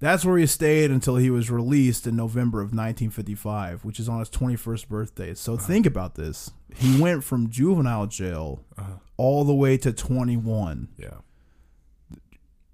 That's 0.00 0.24
where 0.24 0.38
he 0.38 0.46
stayed 0.46 0.92
until 0.92 1.16
he 1.16 1.28
was 1.28 1.50
released 1.50 2.06
in 2.06 2.14
November 2.14 2.60
of 2.60 2.66
1955, 2.66 3.84
which 3.84 3.98
is 3.98 4.08
on 4.08 4.20
his 4.20 4.30
21st 4.30 4.86
birthday. 4.88 5.34
So 5.34 5.56
think 5.56 5.86
about 5.86 6.14
this: 6.14 6.52
he 6.76 7.00
went 7.00 7.24
from 7.24 7.50
juvenile 7.50 8.06
jail 8.06 8.62
Uh-huh. 8.78 8.92
all 9.16 9.42
the 9.44 9.54
way 9.54 9.76
to 9.78 9.92
21. 9.92 10.88
Yeah. 10.96 11.08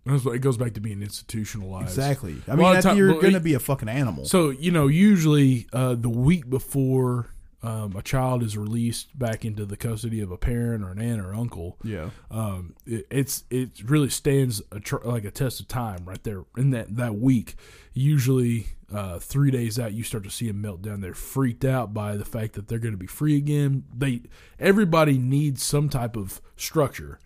That's 0.06 0.24
what- 0.24 0.34
It 0.34 0.40
goes 0.40 0.56
back 0.56 0.74
to 0.74 0.80
being 0.80 1.02
institutionalized. 1.02 1.88
Exactly. 1.88 2.36
I 2.46 2.52
mean, 2.52 2.62
lot 2.62 2.76
of 2.76 2.82
that- 2.82 2.88
time- 2.90 2.98
you're 2.98 3.14
going 3.20 3.32
to 3.34 3.40
be 3.40 3.54
a 3.54 3.58
fucking 3.60 3.88
animal. 3.88 4.24
So 4.26 4.50
you 4.50 4.70
know, 4.70 4.86
usually 4.86 5.66
uh, 5.72 5.94
the 5.94 6.08
week 6.10 6.48
before 6.50 7.30
um, 7.62 7.96
a 7.96 8.02
child 8.02 8.42
is 8.42 8.58
released 8.58 9.18
back 9.18 9.42
into 9.42 9.64
the 9.64 9.78
custody 9.78 10.20
of 10.20 10.30
a 10.30 10.36
parent 10.36 10.84
or 10.84 10.90
an 10.90 10.98
aunt 11.00 11.22
or 11.22 11.34
uncle, 11.34 11.78
yeah. 11.82 12.10
um, 12.30 12.74
it, 12.84 13.06
it's 13.10 13.44
it 13.48 13.70
really 13.88 14.10
stands 14.10 14.60
a 14.70 14.78
tr- 14.80 14.98
like 15.02 15.24
a 15.24 15.30
test 15.30 15.60
of 15.60 15.68
time 15.68 16.04
right 16.04 16.22
there 16.24 16.44
in 16.58 16.70
that 16.70 16.94
that 16.96 17.14
week. 17.14 17.54
Usually, 17.94 18.66
uh, 18.92 19.18
three 19.18 19.50
days 19.50 19.78
out, 19.78 19.94
you 19.94 20.02
start 20.02 20.24
to 20.24 20.30
see 20.30 20.48
them 20.48 20.60
melt 20.60 20.82
down. 20.82 21.00
They're 21.00 21.14
freaked 21.14 21.64
out 21.64 21.94
by 21.94 22.16
the 22.18 22.24
fact 22.26 22.52
that 22.54 22.68
they're 22.68 22.78
going 22.78 22.92
to 22.92 22.98
be 22.98 23.06
free 23.06 23.36
again. 23.36 23.84
They 23.96 24.20
everybody 24.58 25.16
needs 25.16 25.62
some 25.62 25.88
type 25.88 26.16
of 26.16 26.42
structure. 26.56 27.18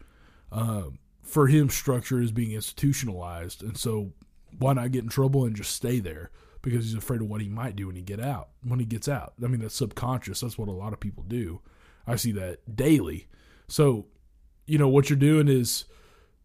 Um, 0.53 0.99
for 1.29 1.47
him, 1.47 1.69
structure 1.69 2.21
is 2.21 2.33
being 2.33 2.53
institutionalized, 2.53 3.63
and 3.63 3.77
so 3.77 4.13
why 4.59 4.73
not 4.73 4.93
get 4.93 5.05
in 5.05 5.11
trouble 5.11 5.45
and 5.45 5.55
just 5.55 5.73
stay 5.73 6.01
there? 6.01 6.31
Because 6.63 6.85
he's 6.85 6.95
afraid 6.95 7.21
of 7.21 7.29
what 7.29 7.41
he 7.41 7.49
might 7.49 7.77
do 7.77 7.87
when 7.87 7.97
he 7.97 8.03
get 8.03 8.21
out. 8.21 8.49
When 8.65 8.81
he 8.81 8.87
gets 8.87 9.09
out, 9.09 9.35
I 9.43 9.47
mean 9.47 9.61
that's 9.61 9.75
subconscious. 9.75 10.41
That's 10.41 10.59
what 10.59 10.69
a 10.69 10.73
lot 10.73 10.93
of 10.93 11.01
people 11.01 11.25
do. 11.27 11.61
I 12.07 12.17
see 12.17 12.33
that 12.33 12.75
daily. 12.75 13.29
So, 13.69 14.07
you 14.67 14.79
know 14.79 14.89
what 14.89 15.11
you're 15.11 15.19
doing 15.19 15.49
is 15.49 15.85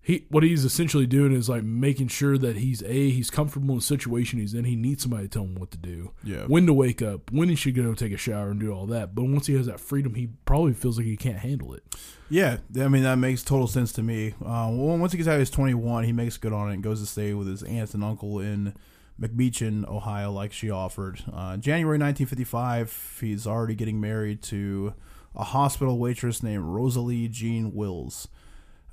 he 0.05 0.25
what 0.29 0.43
he's 0.43 0.65
essentially 0.65 1.07
doing 1.07 1.31
is 1.33 1.47
like 1.47 1.63
making 1.63 2.09
sure 2.09 2.37
that 2.37 2.57
he's 2.57 2.83
a 2.83 3.09
he's 3.09 3.29
comfortable 3.29 3.69
in 3.71 3.77
the 3.79 3.83
situation 3.85 4.37
he's 4.37 4.53
in. 4.53 4.65
He 4.65 4.75
needs 4.75 5.01
somebody 5.03 5.23
to 5.23 5.29
tell 5.29 5.43
him 5.43 5.55
what 5.55 5.71
to 5.71 5.77
do, 5.77 6.11
Yeah. 6.25 6.43
when 6.47 6.65
to 6.65 6.73
wake 6.73 7.01
up, 7.01 7.31
when 7.31 7.47
he 7.47 7.55
should 7.55 7.73
go 7.75 7.93
take 7.93 8.11
a 8.11 8.17
shower 8.17 8.49
and 8.51 8.59
do 8.59 8.71
all 8.73 8.85
that. 8.87 9.15
But 9.15 9.23
once 9.23 9.47
he 9.47 9.53
has 9.55 9.65
that 9.67 9.79
freedom, 9.79 10.15
he 10.15 10.27
probably 10.45 10.73
feels 10.73 10.97
like 10.97 11.07
he 11.07 11.15
can't 11.15 11.37
handle 11.39 11.73
it. 11.73 11.83
Yeah, 12.29 12.57
I 12.79 12.89
mean 12.89 13.03
that 13.03 13.15
makes 13.15 13.43
total 13.43 13.67
sense 13.67 13.93
to 13.93 14.03
me. 14.03 14.33
Uh, 14.41 14.69
well, 14.73 14.97
once 14.97 15.13
he 15.13 15.17
gets 15.17 15.29
out, 15.29 15.39
he's 15.39 15.49
21. 15.49 16.03
He 16.03 16.11
makes 16.11 16.35
good 16.37 16.51
on 16.53 16.69
it 16.69 16.73
and 16.73 16.83
goes 16.83 16.99
to 16.99 17.05
stay 17.05 17.33
with 17.33 17.47
his 17.47 17.63
aunt 17.63 17.93
and 17.93 18.03
uncle 18.03 18.39
in 18.39 18.73
McMechen, 19.21 19.87
Ohio, 19.87 20.31
like 20.31 20.51
she 20.51 20.69
offered. 20.69 21.21
Uh, 21.31 21.55
January 21.57 21.97
1955, 21.99 23.19
he's 23.21 23.47
already 23.47 23.75
getting 23.75 24.01
married 24.01 24.41
to 24.43 24.95
a 25.35 25.43
hospital 25.43 25.97
waitress 25.99 26.43
named 26.43 26.63
Rosalie 26.65 27.27
Jean 27.29 27.73
Wills. 27.73 28.27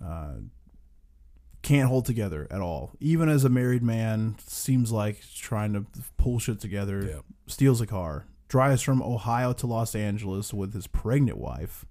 Uh, 0.04 0.34
can't 1.62 1.88
hold 1.88 2.06
together 2.06 2.46
at 2.50 2.61
all. 2.61 2.92
Even 3.00 3.28
as 3.28 3.44
a 3.44 3.48
married 3.48 3.82
man, 3.82 4.36
seems 4.46 4.90
like 4.90 5.22
trying 5.34 5.72
to 5.72 5.84
pull 6.16 6.38
shit 6.38 6.61
together. 6.61 7.06
Yeah. 7.06 7.20
Steals 7.46 7.80
a 7.80 7.86
car, 7.86 8.26
drives 8.48 8.82
from 8.82 9.02
Ohio 9.02 9.52
to 9.54 9.66
Los 9.66 9.94
Angeles 9.94 10.54
with 10.54 10.72
his 10.72 10.86
pregnant 10.86 11.38
wife. 11.38 11.84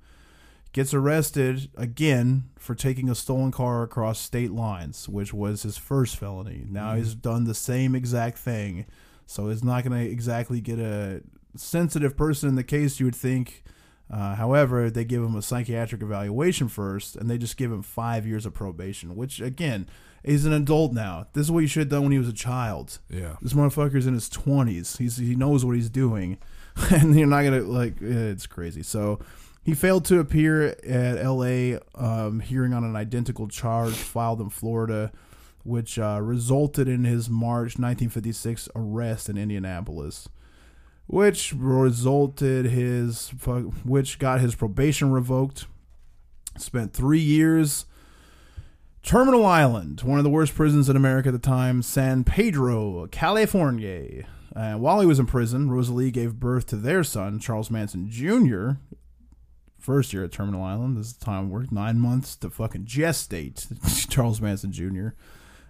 Gets 0.71 0.93
arrested 0.93 1.69
again 1.75 2.49
for 2.57 2.75
taking 2.75 3.09
a 3.09 3.15
stolen 3.15 3.51
car 3.51 3.81
across 3.83 4.19
state 4.19 4.51
lines, 4.51 5.09
which 5.09 5.33
was 5.33 5.63
his 5.63 5.77
first 5.77 6.15
felony. 6.15 6.65
Now 6.69 6.89
mm-hmm. 6.89 6.99
he's 6.99 7.15
done 7.15 7.45
the 7.45 7.55
same 7.55 7.95
exact 7.95 8.37
thing, 8.37 8.85
so 9.25 9.49
he's 9.49 9.63
not 9.63 9.83
going 9.83 9.99
to 9.99 10.11
exactly 10.11 10.61
get 10.61 10.77
a 10.79 11.21
sensitive 11.55 12.15
person 12.15 12.49
in 12.49 12.55
the 12.55 12.63
case. 12.63 12.99
You 12.99 13.07
would 13.07 13.15
think. 13.15 13.63
Uh, 14.11 14.35
however, 14.35 14.89
they 14.89 15.05
give 15.05 15.23
him 15.23 15.35
a 15.35 15.41
psychiatric 15.41 16.01
evaluation 16.01 16.67
first, 16.67 17.15
and 17.15 17.29
they 17.29 17.37
just 17.37 17.57
give 17.57 17.71
him 17.71 17.83
five 17.83 18.25
years 18.25 18.45
of 18.45 18.53
probation. 18.53 19.15
Which, 19.15 19.39
again, 19.39 19.87
he's 20.23 20.45
an 20.45 20.53
adult 20.53 20.93
now. 20.93 21.27
This 21.33 21.45
is 21.47 21.51
what 21.51 21.61
he 21.61 21.67
should 21.67 21.81
have 21.81 21.89
done 21.89 22.03
when 22.03 22.11
he 22.11 22.17
was 22.17 22.27
a 22.27 22.33
child. 22.33 22.97
Yeah. 23.09 23.35
This 23.41 23.53
motherfucker's 23.53 24.07
in 24.07 24.15
his 24.15 24.27
twenties. 24.29 24.97
He's 24.97 25.17
he 25.17 25.35
knows 25.35 25.63
what 25.63 25.75
he's 25.75 25.89
doing, 25.91 26.39
and 26.91 27.15
you're 27.15 27.27
not 27.27 27.43
gonna 27.43 27.61
like. 27.61 28.01
eh, 28.01 28.05
It's 28.31 28.47
crazy. 28.47 28.81
So 28.81 29.19
he 29.63 29.75
failed 29.75 30.05
to 30.05 30.19
appear 30.19 30.69
at 30.69 31.17
L.A. 31.19 31.77
Um, 31.93 32.39
hearing 32.39 32.73
on 32.73 32.83
an 32.83 32.95
identical 32.95 33.47
charge 33.47 33.93
filed 33.93 34.41
in 34.41 34.49
Florida, 34.49 35.11
which 35.63 35.99
uh, 35.99 36.19
resulted 36.19 36.87
in 36.87 37.03
his 37.03 37.29
March 37.29 37.77
1956 37.77 38.69
arrest 38.75 39.29
in 39.29 39.37
Indianapolis. 39.37 40.27
Which 41.11 41.53
resulted 41.53 42.65
his, 42.65 43.29
which 43.83 44.19
got 44.19 44.41
his 44.41 44.53
probation 44.53 45.11
revoked. 45.11 45.65
Spent 46.55 46.93
three 46.93 47.19
years 47.19 47.85
Terminal 49.01 49.43
Island, 49.43 50.01
one 50.01 50.19
of 50.19 50.23
the 50.23 50.29
worst 50.29 50.53
prisons 50.53 50.87
in 50.87 50.95
America 50.95 51.29
at 51.29 51.31
the 51.31 51.39
time, 51.39 51.81
San 51.81 52.23
Pedro, 52.23 53.07
California. 53.07 54.27
And 54.55 54.81
while 54.81 54.99
he 54.99 55.07
was 55.07 55.17
in 55.17 55.25
prison, 55.25 55.71
Rosalie 55.71 56.11
gave 56.11 56.39
birth 56.39 56.67
to 56.67 56.75
their 56.75 57.03
son, 57.03 57.39
Charles 57.39 57.71
Manson 57.71 58.07
Jr. 58.07 58.73
First 59.79 60.13
year 60.13 60.23
at 60.25 60.31
Terminal 60.31 60.61
Island. 60.61 60.95
This 60.95 61.07
is 61.07 61.13
the 61.13 61.25
time 61.25 61.49
worked 61.49 61.71
nine 61.71 61.97
months 61.97 62.35
to 62.35 62.51
fucking 62.51 62.85
gestate 62.85 64.09
Charles 64.11 64.41
Manson 64.41 64.71
Jr. 64.71 65.09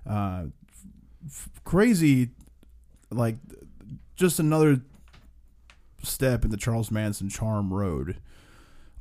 Uh, 0.05 0.47
f- 1.25 1.49
crazy, 1.63 2.31
like, 3.09 3.37
just 4.17 4.39
another 4.39 4.81
step 6.03 6.43
in 6.43 6.51
the 6.51 6.57
Charles 6.57 6.91
Manson 6.91 7.29
charm 7.29 7.73
road. 7.73 8.17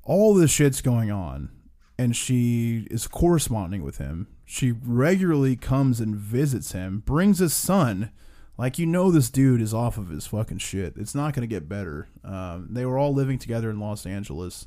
All 0.02 0.34
this 0.34 0.50
shit's 0.50 0.80
going 0.80 1.10
on 1.10 1.50
and 1.98 2.14
she 2.14 2.86
is 2.90 3.08
corresponding 3.08 3.82
with 3.82 3.98
him. 3.98 4.28
She 4.44 4.72
regularly 4.72 5.56
comes 5.56 6.00
and 6.00 6.14
visits 6.14 6.72
him, 6.72 7.02
brings 7.04 7.40
his 7.40 7.52
son. 7.52 8.12
Like 8.56 8.78
you 8.78 8.86
know, 8.86 9.10
this 9.10 9.30
dude 9.30 9.60
is 9.60 9.74
off 9.74 9.98
of 9.98 10.08
his 10.08 10.26
fucking 10.26 10.58
shit. 10.58 10.94
It's 10.96 11.14
not 11.14 11.34
going 11.34 11.48
to 11.48 11.52
get 11.54 11.68
better. 11.68 12.08
Um, 12.24 12.68
they 12.70 12.86
were 12.86 12.98
all 12.98 13.12
living 13.12 13.38
together 13.38 13.68
in 13.68 13.80
Los 13.80 14.06
Angeles. 14.06 14.66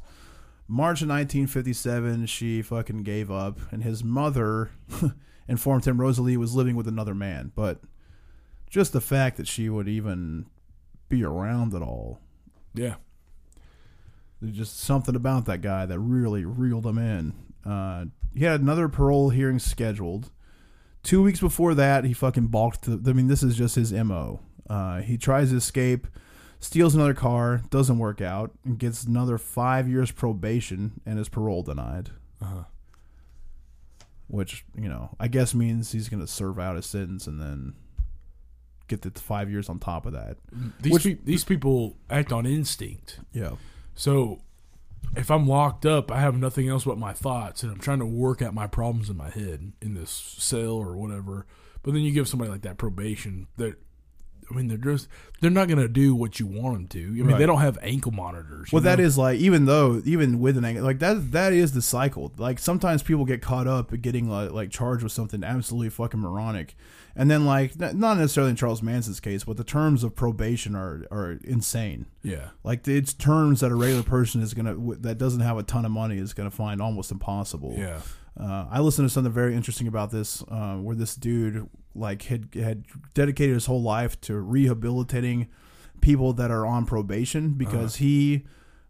March 0.67 1.01
of 1.01 1.09
1957, 1.09 2.25
she 2.27 2.61
fucking 2.61 3.03
gave 3.03 3.32
up, 3.32 3.59
and 3.71 3.84
his 3.84 4.03
mother 4.03 4.71
informed 5.47 5.86
him 5.86 5.99
Rosalie 5.99 6.38
was 6.38 6.55
living 6.55 6.75
with 6.75 6.88
another 6.88 7.15
man. 7.15 7.51
But 7.55 7.82
just 8.69 8.93
the 8.93 9.01
fact 9.01 9.36
that 9.38 9.47
she 9.47 9.67
would 9.67 9.89
even 9.89 10.45
be 11.12 11.24
around 11.24 11.74
at 11.76 11.82
all 11.84 12.20
Yeah. 12.74 12.95
there's 14.41 14.57
just 14.57 14.80
something 14.80 15.16
about 15.16 15.45
that 15.45 15.62
guy 15.62 15.86
that 15.86 15.99
really 15.99 16.45
reeled 16.45 16.86
him 16.88 16.97
in. 16.97 17.34
Uh, 17.64 18.05
he 18.34 18.43
had 18.45 18.62
another 18.62 18.89
parole 18.89 19.30
hearing 19.30 19.59
scheduled. 19.59 20.32
Two 21.03 21.22
weeks 21.22 21.39
before 21.39 21.76
that, 21.76 22.05
he 22.05 22.14
fucking 22.14 22.47
balked. 22.47 22.84
To, 22.86 22.99
I 23.05 23.14
mean, 23.14 23.28
this 23.28 23.43
is 23.43 23.55
just 23.55 23.76
his 23.76 23.91
mo. 23.93 24.39
Uh, 24.70 25.01
he 25.01 25.18
tries 25.18 25.51
to 25.51 25.57
escape, 25.57 26.07
steals 26.59 26.95
another 26.95 27.14
car, 27.14 27.62
doesn't 27.70 27.99
work 27.99 28.20
out, 28.22 28.51
and 28.66 28.80
gets 28.80 29.03
another 29.03 29.38
five 29.38 29.88
years 29.88 30.12
probation 30.12 31.01
and 31.05 31.18
his 31.20 31.30
parole 31.30 31.62
denied. 31.62 32.09
Uh-huh. 32.41 32.64
Which 34.28 34.66
you 34.76 34.88
know, 34.89 35.16
I 35.20 35.28
guess 35.28 35.53
means 35.53 35.91
he's 35.91 36.07
going 36.09 36.22
to 36.22 36.28
serve 36.28 36.57
out 36.57 36.78
his 36.78 36.86
sentence 36.86 37.28
and 37.28 37.39
then 37.41 37.74
get 38.92 39.02
the 39.14 39.20
five 39.20 39.50
years 39.50 39.70
on 39.70 39.80
top 39.80 40.06
of 40.06 40.14
that. 40.14 40.38
These 40.82 40.94
Which- 40.94 41.04
pe- 41.04 41.18
these 41.24 41.44
people 41.44 41.98
act 42.10 42.32
on 42.32 42.46
instinct. 42.46 43.20
Yeah, 43.34 43.52
So 43.96 44.42
if 45.16 45.30
I'm 45.32 45.48
locked 45.48 45.86
up, 45.86 46.12
I 46.12 46.20
have 46.20 46.38
nothing 46.38 46.68
else 46.70 46.86
but 46.86 46.98
my 46.98 47.14
thoughts, 47.14 47.64
and 47.64 47.72
I'm 47.72 47.80
trying 47.80 48.00
to 48.00 48.06
work 48.06 48.42
out 48.42 48.54
my 48.54 48.68
problems 48.68 49.10
in 49.10 49.18
my 49.18 49.30
head 49.30 49.74
in 49.82 49.94
this 49.94 50.10
cell 50.12 50.74
or 50.74 50.96
whatever. 50.96 51.46
But 51.84 51.94
then 51.94 52.04
you 52.04 52.12
give 52.12 52.28
somebody 52.28 52.52
like 52.52 52.62
that 52.62 52.78
probation. 52.78 53.48
That 53.58 53.76
I 54.52 54.56
mean, 54.56 54.68
they're 54.68 54.78
just 54.78 55.08
they're 55.39 55.49
not 55.49 55.68
going 55.68 55.80
to 55.80 55.88
do 55.88 56.14
what 56.14 56.39
you 56.39 56.45
want 56.45 56.76
them 56.76 56.88
to. 56.89 56.99
I 56.99 57.10
mean, 57.10 57.28
Right. 57.28 57.38
they 57.39 57.45
don't 57.45 57.62
have 57.62 57.78
ankle 57.82 58.12
monitors. 58.12 58.72
Well, 58.72 58.82
that 58.84 58.99
know? 58.99 59.06
is 59.06 59.18
like 59.18 59.39
even 59.39 59.66
though 59.66 60.02
even 60.06 60.39
with 60.39 60.58
an 60.58 60.66
ankle 60.66 60.84
like 60.84 60.99
that 60.99 61.32
that 61.32 61.54
is 61.54 61.72
the 61.74 61.82
cycle. 61.82 62.32
Like 62.38 62.60
sometimes 62.60 63.02
people 63.04 63.26
get 63.26 63.41
caught 63.41 63.68
up 63.68 63.91
getting 64.02 64.30
like, 64.30 64.52
like 64.52 64.70
charged 64.72 65.04
with 65.04 65.12
something 65.12 65.43
absolutely 65.43 65.89
fucking 65.89 66.20
moronic, 66.20 66.76
and 67.16 67.30
then 67.32 67.45
like 67.45 67.80
not 67.80 68.18
necessarily 68.18 68.52
in 68.52 68.56
Charles 68.56 68.82
Manson's 68.84 69.20
case, 69.20 69.43
but 69.43 69.58
the 69.58 69.64
terms 69.64 70.04
of 70.04 70.16
probation 70.16 70.76
are 70.76 71.06
are 71.12 71.38
insane. 71.43 72.06
yeah, 72.24 72.49
Like 72.64 72.88
it's 72.88 73.14
terms 73.14 73.62
that 73.62 73.72
a 73.72 73.76
regular 73.76 74.04
person 74.04 74.41
is 74.41 74.54
gonna 74.54 74.76
that 74.99 75.18
doesn't 75.18 75.41
have 75.41 75.58
a 75.58 75.64
ton 75.64 75.86
of 75.86 75.91
money 75.91 76.18
is 76.18 76.34
gonna 76.34 76.52
find 76.52 76.82
almost 76.82 77.12
impossible. 77.12 77.76
yeah, 77.78 78.02
Uh, 78.39 78.65
I 78.69 78.79
listened 78.79 79.07
to 79.07 79.13
something 79.13 79.34
very 79.34 79.55
interesting 79.55 79.88
about 79.88 80.11
this, 80.11 80.43
uh, 80.49 80.75
where 80.75 80.95
this 80.95 81.15
dude 81.15 81.69
like 81.93 82.23
had 82.23 82.49
had 82.55 82.86
dedicated 83.13 83.53
his 83.53 83.65
whole 83.65 83.82
life 83.82 84.19
to 84.21 84.39
rehabilitating 84.39 85.49
people 85.99 86.34
that 86.34 86.49
are 86.49 86.65
on 86.65 86.86
probation 86.86 87.51
because 87.51 87.97
he 87.97 88.45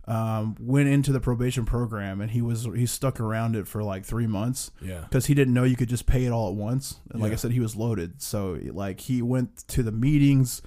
um, 0.08 0.56
went 0.60 0.90
into 0.90 1.12
the 1.12 1.20
probation 1.20 1.66
program 1.66 2.22
and 2.22 2.32
he 2.32 2.42
was 2.42 2.68
he 2.76 2.86
stuck 2.86 3.20
around 3.20 3.56
it 3.56 3.68
for 3.68 3.84
like 3.84 4.04
three 4.06 4.28
months 4.28 4.72
yeah, 4.82 5.02
because 5.02 5.26
he 5.28 5.34
didn't 5.34 5.54
know 5.54 5.64
you 5.64 5.76
could 5.76 5.90
just 5.90 6.06
pay 6.06 6.26
it 6.26 6.32
all 6.32 6.50
at 6.50 6.56
once. 6.56 7.00
And 7.12 7.22
like 7.22 7.32
I 7.32 7.36
said, 7.36 7.52
he 7.52 7.60
was 7.60 7.76
loaded, 7.76 8.22
so 8.22 8.60
like 8.72 9.02
he 9.02 9.22
went 9.22 9.68
to 9.70 9.84
the 9.84 9.92
meetings 9.92 10.62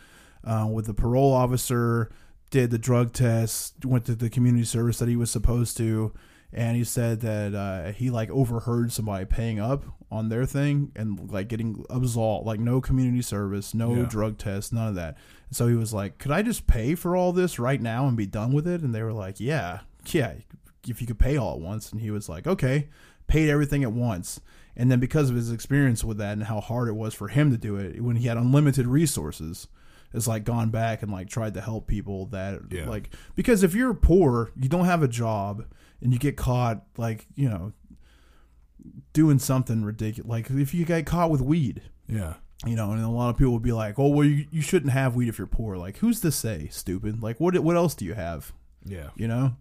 uh, 0.45 0.69
with 0.71 0.87
the 0.87 0.95
parole 0.95 1.33
officer, 1.33 2.11
did 2.51 2.71
the 2.71 2.79
drug 2.79 3.13
test, 3.13 3.85
went 3.85 4.05
to 4.07 4.15
the 4.15 4.31
community 4.31 4.65
service 4.65 4.99
that 4.99 5.09
he 5.09 5.17
was 5.17 5.31
supposed 5.31 5.77
to, 5.79 6.13
and 6.55 6.77
he 6.77 6.85
said 6.85 7.21
that 7.21 7.55
uh, 7.55 7.93
he 7.93 8.11
like 8.11 8.31
overheard 8.31 8.93
somebody 8.93 9.25
paying 9.25 9.59
up 9.61 9.85
on 10.11 10.29
their 10.29 10.47
thing 10.47 10.93
and 10.95 11.31
like 11.31 11.49
getting 11.49 11.85
absolved, 11.91 12.47
like 12.47 12.61
no 12.61 12.81
community 12.81 13.21
service, 13.23 13.75
no 13.75 13.95
Yeah. 13.95 14.05
drug 14.05 14.39
test, 14.39 14.73
none 14.73 14.89
of 14.89 14.95
that. 14.95 15.17
So 15.51 15.67
he 15.69 15.75
was 15.75 15.93
like, 15.93 16.19
"Could 16.19 16.31
I 16.31 16.43
just 16.43 16.67
pay 16.67 16.95
for 16.95 17.17
all 17.17 17.33
this 17.33 17.59
right 17.59 17.81
now 17.83 18.07
and 18.07 18.17
be 18.17 18.27
done 18.27 18.53
with 18.53 18.67
it?" 18.69 18.81
And 18.83 18.95
they 18.95 19.03
were 19.03 19.13
like, 19.13 19.41
"Yeah, 19.41 19.81
yeah, 20.13 20.35
if 20.89 21.01
you 21.01 21.07
could 21.07 21.19
pay 21.19 21.37
all 21.37 21.55
at 21.55 21.61
once." 21.61 21.91
And 21.93 22.01
he 22.01 22.11
was 22.11 22.29
like, 22.29 22.47
"Okay." 22.47 22.89
Paid 23.27 23.49
everything 23.49 23.83
at 23.83 23.93
once. 23.93 24.39
And 24.77 24.91
then 24.91 25.01
because 25.01 25.31
of 25.31 25.37
his 25.37 25.51
experience 25.51 26.05
with 26.05 26.19
that 26.19 26.35
and 26.35 26.43
how 26.45 26.61
hard 26.61 26.89
it 26.89 26.95
was 26.95 27.15
for 27.15 27.29
him 27.29 27.51
to 27.53 27.57
do 27.57 27.77
it 27.77 28.03
when 28.03 28.17
he 28.17 28.27
had 28.27 28.37
unlimited 28.37 28.87
resources, 28.87 29.67
has 30.13 30.29
like 30.29 30.45
gone 30.45 30.69
back 30.71 31.03
and 31.03 31.11
like 31.11 31.29
tried 31.29 31.55
to 31.55 31.61
help 31.63 31.87
people 31.87 32.27
that 32.27 32.61
Yeah. 32.71 32.89
like 32.89 33.11
because 33.35 33.63
if 33.63 33.75
you're 33.75 33.95
poor, 33.95 34.51
you 34.61 34.69
don't 34.69 34.85
have 34.85 35.03
a 35.03 35.09
job 35.09 35.65
and 36.05 36.13
you 36.13 36.19
get 36.21 36.37
caught 36.37 36.85
like, 36.97 37.27
you 37.35 37.49
know, 37.49 37.73
doing 39.13 39.39
something 39.39 39.83
ridiculous 39.85 40.29
like 40.29 40.51
if 40.51 40.75
you 40.75 40.85
get 40.85 41.07
caught 41.07 41.31
with 41.31 41.41
weed, 41.41 41.83
yeah, 42.09 42.35
you 42.67 42.77
know, 42.77 42.93
and 42.93 43.03
a 43.03 43.09
lot 43.09 43.31
of 43.31 43.37
people 43.39 43.53
would 43.55 43.63
be 43.63 43.73
like, 43.73 43.99
"Oh, 43.99 44.09
well, 44.09 44.27
you, 44.27 44.47
you 44.51 44.61
shouldn't 44.63 44.93
have 44.93 45.17
weed 45.17 45.29
if 45.29 45.39
you're 45.39 45.47
poor." 45.47 45.77
Like, 45.77 45.99
who's 45.99 46.21
to 46.21 46.31
say, 46.31 46.69
stupid? 46.71 47.23
Like, 47.23 47.41
what 47.41 47.59
what 47.61 47.77
else 47.77 47.95
do 47.95 48.05
you 48.05 48.15
have? 48.15 48.53
yeah. 48.85 49.09
You 49.17 49.27
know, 49.29 49.57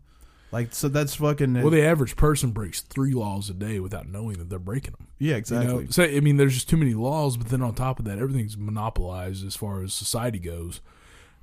like 0.52 0.74
so 0.74 0.90
that's 0.90 1.16
fucking 1.16 1.54
Well, 1.54 1.70
the 1.70 1.82
average 1.82 2.16
person 2.18 2.52
breaks 2.52 2.82
three 2.82 3.14
laws 3.14 3.50
a 3.50 3.54
day 3.54 3.80
without 3.80 4.08
knowing 4.10 4.38
that 4.40 4.50
they're 4.50 4.60
breaking 4.60 4.94
them. 4.98 5.08
yeah, 5.18 5.32
You 5.32 5.36
exactly. 5.38 5.84
know, 5.86 5.90
so 5.90 6.04
I 6.04 6.20
mean, 6.20 6.36
there's 6.38 6.54
just 6.54 6.70
too 6.70 6.78
many 6.78 6.94
laws, 6.94 7.38
but 7.38 7.48
then 7.48 7.62
on 7.62 7.74
top 7.74 8.00
of 8.00 8.06
that, 8.06 8.20
everything's 8.20 8.58
monopolized 8.58 9.46
as 9.48 9.56
far 9.56 9.82
as 9.82 9.94
society 9.94 10.40
goes. 10.40 10.82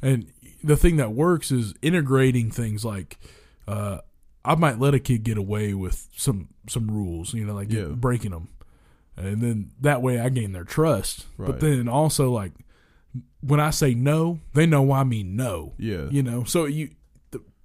And 0.02 0.30
the 0.62 0.76
thing 0.76 0.96
that 0.96 1.12
works 1.12 1.50
is 1.50 1.74
integrating 1.82 2.50
things 2.50 2.84
like, 2.84 3.18
uh, 3.66 3.98
I 4.44 4.54
might 4.54 4.78
let 4.78 4.94
a 4.94 4.98
kid 4.98 5.22
get 5.24 5.36
away 5.38 5.74
with 5.74 6.08
some 6.16 6.48
some 6.68 6.90
rules, 6.90 7.34
you 7.34 7.44
know, 7.44 7.54
like 7.54 7.70
Yeah. 7.72 7.86
breaking 7.86 8.30
them, 8.30 8.48
and 9.16 9.40
then 9.40 9.72
that 9.80 10.02
way 10.02 10.18
I 10.20 10.28
gain 10.30 10.52
their 10.52 10.64
trust. 10.64 11.26
Right. 11.36 11.46
But 11.48 11.60
then 11.60 11.88
also 11.88 12.30
like 12.30 12.52
when 13.40 13.60
I 13.60 13.70
say 13.70 13.94
no, 13.94 14.40
they 14.54 14.66
know 14.66 14.92
I 14.92 15.04
mean 15.04 15.36
no. 15.36 15.74
Yeah. 15.78 16.08
You 16.10 16.22
know, 16.22 16.44
so 16.44 16.64
you, 16.66 16.90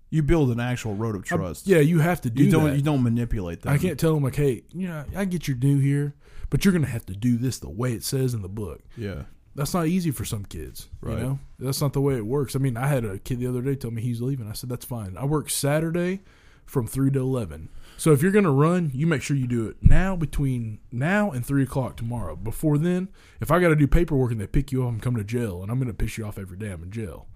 You 0.09 0.23
build 0.23 0.49
an 0.51 0.59
actual 0.59 0.95
road 0.95 1.15
of 1.15 1.23
trust. 1.26 1.67
yeah, 1.67 1.80
you 1.80 1.99
have 1.99 2.21
to 2.21 2.30
do 2.30 2.43
you 2.45 2.51
don't 2.51 2.63
that. 2.65 2.76
you 2.78 2.82
don't 2.82 3.03
manipulate 3.03 3.61
them. 3.63 3.73
I 3.73 3.78
can't 3.78 3.99
tell 3.99 4.13
them 4.13 4.23
like, 4.23 4.36
hey, 4.36 4.63
you 4.71 4.88
know, 4.88 5.03
I 5.15 5.26
get 5.26 5.47
your 5.47 5.57
due 5.57 5.78
here, 5.80 6.13
but 6.49 6.63
you're 6.63 6.71
gonna 6.73 6.88
have 6.88 7.05
to 7.07 7.13
do 7.15 7.38
this 7.38 7.59
the 7.59 7.69
way 7.69 7.93
it 7.93 8.03
says 8.03 8.34
in 8.34 8.41
the 8.41 8.47
book. 8.49 8.82
Yeah. 8.97 9.23
That's 9.55 9.73
not 9.73 9.88
easy 9.88 10.11
for 10.11 10.26
some 10.26 10.43
kids. 10.45 10.88
Right. 11.01 11.17
You 11.17 11.23
know, 11.23 11.39
that's 11.59 11.82
not 11.82 11.93
the 11.93 12.01
way 12.01 12.15
it 12.15 12.26
works. 12.26 12.55
I 12.55 12.59
mean, 12.59 12.76
I 12.78 12.88
had 12.88 13.03
a 13.05 13.17
kid 13.19 13.39
the 13.39 13.47
other 13.47 13.61
day 13.61 13.76
tell 13.76 13.91
me 13.91 14.01
he's 14.01 14.21
leaving. 14.21 14.49
I 14.49 14.53
said 14.53 14.69
that's 14.69 14.84
fine. 14.86 15.15
I 15.17 15.26
work 15.26 15.49
Saturday 15.49 16.21
from 16.66 16.88
three 16.88 17.11
to 17.11 17.20
eleven. 17.20 17.70
So 17.97 18.11
if 18.11 18.22
you're 18.22 18.32
gonna 18.32 18.51
run, 18.51 18.91
you 18.93 19.07
make 19.07 19.22
sure 19.22 19.38
you 19.38 19.47
do 19.47 19.68
it 19.68 19.78
now 19.82 20.16
between 20.16 20.80
now 20.91 21.32
and 21.32 21.45
three 21.45 21.63
o'clock 21.63 21.95
tomorrow. 21.95 22.36
Before 22.36 22.78
then, 22.78 23.09
if 23.39 23.51
I 23.51 23.59
got 23.59 23.70
to 23.70 23.76
do 23.76 23.88
paperwork 23.88 24.32
and 24.32 24.41
they 24.41 24.47
pick 24.47 24.72
you 24.72 24.84
up, 24.84 24.89
I'm 24.89 24.99
coming 24.99 25.20
to 25.20 25.24
jail, 25.24 25.61
and 25.61 25.72
I'm 25.72 25.80
gonna 25.80 25.93
piss 25.93 26.18
you 26.18 26.26
off 26.26 26.38
every 26.38 26.57
day. 26.57 26.72
I'm 26.72 26.84
in 26.84 26.91
jail. 26.91 27.28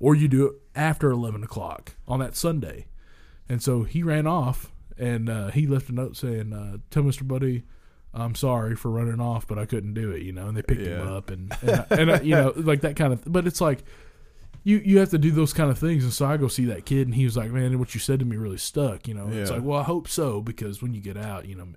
or 0.00 0.14
you 0.14 0.28
do 0.28 0.46
it 0.46 0.52
after 0.74 1.10
eleven 1.10 1.42
o'clock 1.42 1.96
on 2.06 2.20
that 2.20 2.36
Sunday. 2.36 2.86
And 3.48 3.62
so 3.62 3.84
he 3.84 4.02
ran 4.02 4.26
off 4.26 4.72
and 4.96 5.28
uh, 5.28 5.48
he 5.50 5.66
left 5.66 5.88
a 5.88 5.92
note 5.92 6.16
saying, 6.16 6.52
uh, 6.52 6.78
"Tell 6.90 7.02
Mister 7.02 7.24
Buddy." 7.24 7.64
I'm 8.14 8.34
sorry 8.34 8.74
for 8.74 8.90
running 8.90 9.20
off, 9.20 9.46
but 9.46 9.58
I 9.58 9.66
couldn't 9.66 9.92
do 9.94 10.10
it, 10.10 10.22
you 10.22 10.32
know. 10.32 10.48
And 10.48 10.56
they 10.56 10.62
picked 10.62 10.80
him 10.80 11.06
up, 11.06 11.30
and 11.30 11.52
and, 11.62 11.86
and 11.90 12.10
uh, 12.10 12.20
you 12.22 12.34
know, 12.34 12.52
like 12.56 12.80
that 12.80 12.96
kind 12.96 13.12
of. 13.12 13.22
But 13.30 13.46
it's 13.46 13.60
like, 13.60 13.84
you 14.64 14.82
you 14.84 14.98
have 14.98 15.10
to 15.10 15.18
do 15.18 15.30
those 15.30 15.52
kind 15.52 15.70
of 15.70 15.78
things. 15.78 16.04
And 16.04 16.12
so 16.12 16.26
I 16.26 16.36
go 16.36 16.48
see 16.48 16.64
that 16.66 16.84
kid, 16.84 17.06
and 17.06 17.14
he 17.14 17.24
was 17.24 17.36
like, 17.36 17.50
"Man, 17.50 17.78
what 17.78 17.94
you 17.94 18.00
said 18.00 18.18
to 18.20 18.24
me 18.24 18.36
really 18.36 18.58
stuck." 18.58 19.08
You 19.08 19.14
know, 19.14 19.28
it's 19.30 19.50
like, 19.50 19.62
well, 19.62 19.78
I 19.78 19.84
hope 19.84 20.08
so 20.08 20.40
because 20.40 20.82
when 20.82 20.94
you 20.94 21.00
get 21.00 21.16
out, 21.16 21.46
you 21.46 21.54
know, 21.54 21.68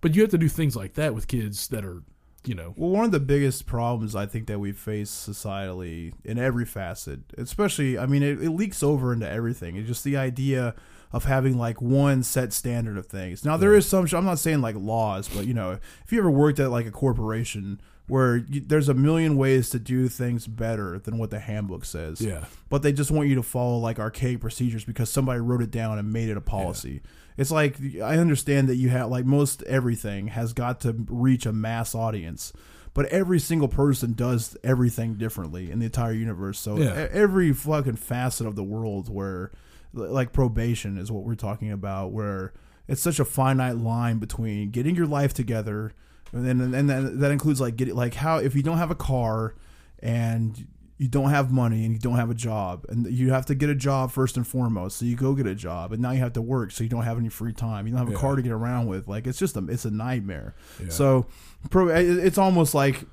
but 0.00 0.14
you 0.14 0.22
have 0.22 0.30
to 0.30 0.38
do 0.38 0.48
things 0.48 0.76
like 0.76 0.94
that 0.94 1.14
with 1.14 1.26
kids 1.26 1.68
that 1.68 1.84
are, 1.84 2.02
you 2.44 2.54
know, 2.54 2.72
Well, 2.76 2.90
one 2.90 3.04
of 3.04 3.10
the 3.10 3.20
biggest 3.20 3.66
problems 3.66 4.14
I 4.14 4.26
think 4.26 4.46
that 4.46 4.58
we 4.60 4.72
face 4.72 5.10
societally 5.10 6.12
in 6.24 6.38
every 6.38 6.64
facet, 6.64 7.20
especially, 7.36 7.98
I 7.98 8.06
mean, 8.06 8.22
it, 8.22 8.42
it 8.42 8.50
leaks 8.50 8.82
over 8.82 9.12
into 9.12 9.28
everything. 9.28 9.76
It's 9.76 9.88
just 9.88 10.04
the 10.04 10.16
idea 10.16 10.74
of 11.12 11.24
having 11.24 11.58
like 11.58 11.80
one 11.80 12.22
set 12.22 12.52
standard 12.52 12.96
of 12.98 13.06
things. 13.06 13.44
Now, 13.44 13.56
there 13.56 13.74
is 13.74 13.88
some, 13.88 14.06
I'm 14.12 14.24
not 14.24 14.38
saying 14.38 14.60
like 14.60 14.76
laws, 14.76 15.28
but 15.28 15.46
you 15.46 15.54
know, 15.54 15.78
if 16.04 16.12
you 16.12 16.18
ever 16.18 16.30
worked 16.30 16.60
at 16.60 16.70
like 16.70 16.86
a 16.86 16.90
corporation 16.90 17.80
where 18.08 18.36
you, 18.36 18.60
there's 18.60 18.88
a 18.88 18.94
million 18.94 19.36
ways 19.36 19.70
to 19.70 19.78
do 19.78 20.08
things 20.08 20.46
better 20.46 20.98
than 20.98 21.18
what 21.18 21.30
the 21.30 21.38
handbook 21.38 21.84
says. 21.84 22.20
yeah, 22.20 22.44
but 22.68 22.82
they 22.82 22.92
just 22.92 23.10
want 23.10 23.28
you 23.28 23.34
to 23.36 23.42
follow 23.42 23.78
like 23.78 23.98
archaic 23.98 24.40
procedures 24.40 24.84
because 24.84 25.08
somebody 25.10 25.40
wrote 25.40 25.62
it 25.62 25.70
down 25.70 25.98
and 25.98 26.12
made 26.12 26.28
it 26.28 26.36
a 26.36 26.40
policy. 26.40 27.00
It's 27.36 27.50
like 27.52 27.76
I 28.02 28.16
understand 28.18 28.68
that 28.68 28.76
you 28.76 28.88
have 28.88 29.10
like 29.10 29.24
most 29.24 29.62
everything 29.64 30.28
has 30.28 30.52
got 30.52 30.80
to 30.80 30.96
reach 31.08 31.46
a 31.46 31.52
mass 31.52 31.94
audience, 31.94 32.52
but 32.94 33.06
every 33.06 33.38
single 33.38 33.68
person 33.68 34.14
does 34.14 34.56
everything 34.64 35.14
differently 35.14 35.70
in 35.70 35.78
the 35.78 35.86
entire 35.86 36.12
universe. 36.12 36.58
So 36.58 36.78
Yeah. 36.78 37.06
every 37.12 37.52
fucking 37.52 37.96
facet 37.96 38.46
of 38.46 38.56
the 38.56 38.64
world 38.64 39.08
where 39.08 39.52
like 39.92 40.32
probation 40.32 40.98
is 40.98 41.12
what 41.12 41.22
we're 41.24 41.34
talking 41.36 41.70
about 41.70 42.10
where 42.12 42.52
it's 42.88 43.00
such 43.00 43.20
a 43.20 43.24
finite 43.24 43.76
line 43.76 44.18
between 44.18 44.70
getting 44.70 44.94
your 44.96 45.06
life 45.06 45.32
together 45.32 45.92
and 46.32 46.46
then 46.46 46.60
and 46.74 46.88
then 46.90 47.18
that 47.20 47.30
includes 47.30 47.60
like 47.60 47.76
getting 47.76 47.94
like 47.94 48.14
how 48.14 48.38
if 48.38 48.54
you 48.54 48.62
don't 48.62 48.78
have 48.78 48.90
a 48.90 48.94
car 48.96 49.54
and 50.00 50.66
you 51.00 51.06
don't 51.08 51.30
have 51.30 51.52
money 51.52 51.84
and 51.84 51.92
you 51.94 51.98
don't 52.00 52.16
have 52.16 52.28
a 52.28 52.34
job 52.34 52.84
and 52.88 53.06
you 53.06 53.30
have 53.30 53.46
to 53.46 53.54
get 53.54 53.70
a 53.70 53.74
job 53.74 54.10
first 54.10 54.36
and 54.36 54.44
foremost. 54.46 54.96
So 54.98 55.04
you 55.04 55.14
go 55.14 55.32
get 55.34 55.46
a 55.46 55.54
job 55.54 55.92
and 55.92 56.02
now 56.02 56.10
you 56.10 56.18
have 56.18 56.32
to 56.32 56.42
work 56.42 56.72
so 56.72 56.82
you 56.82 56.90
don't 56.90 57.04
have 57.04 57.18
any 57.18 57.28
free 57.28 57.52
time. 57.52 57.86
You 57.86 57.92
don't 57.92 58.00
have 58.00 58.08
a 58.08 58.12
Yeah. 58.12 58.18
car 58.18 58.34
to 58.36 58.42
get 58.42 58.50
around 58.50 58.86
with. 58.88 59.06
Like 59.06 59.26
it's 59.28 59.38
just 59.38 59.56
a 59.56 59.64
it's 59.68 59.84
a 59.84 59.90
nightmare. 59.92 60.54
Yeah. 60.82 60.88
so 60.90 61.26
pro 61.70 61.88
it's 61.88 62.36
almost 62.38 62.74
like 62.74 63.04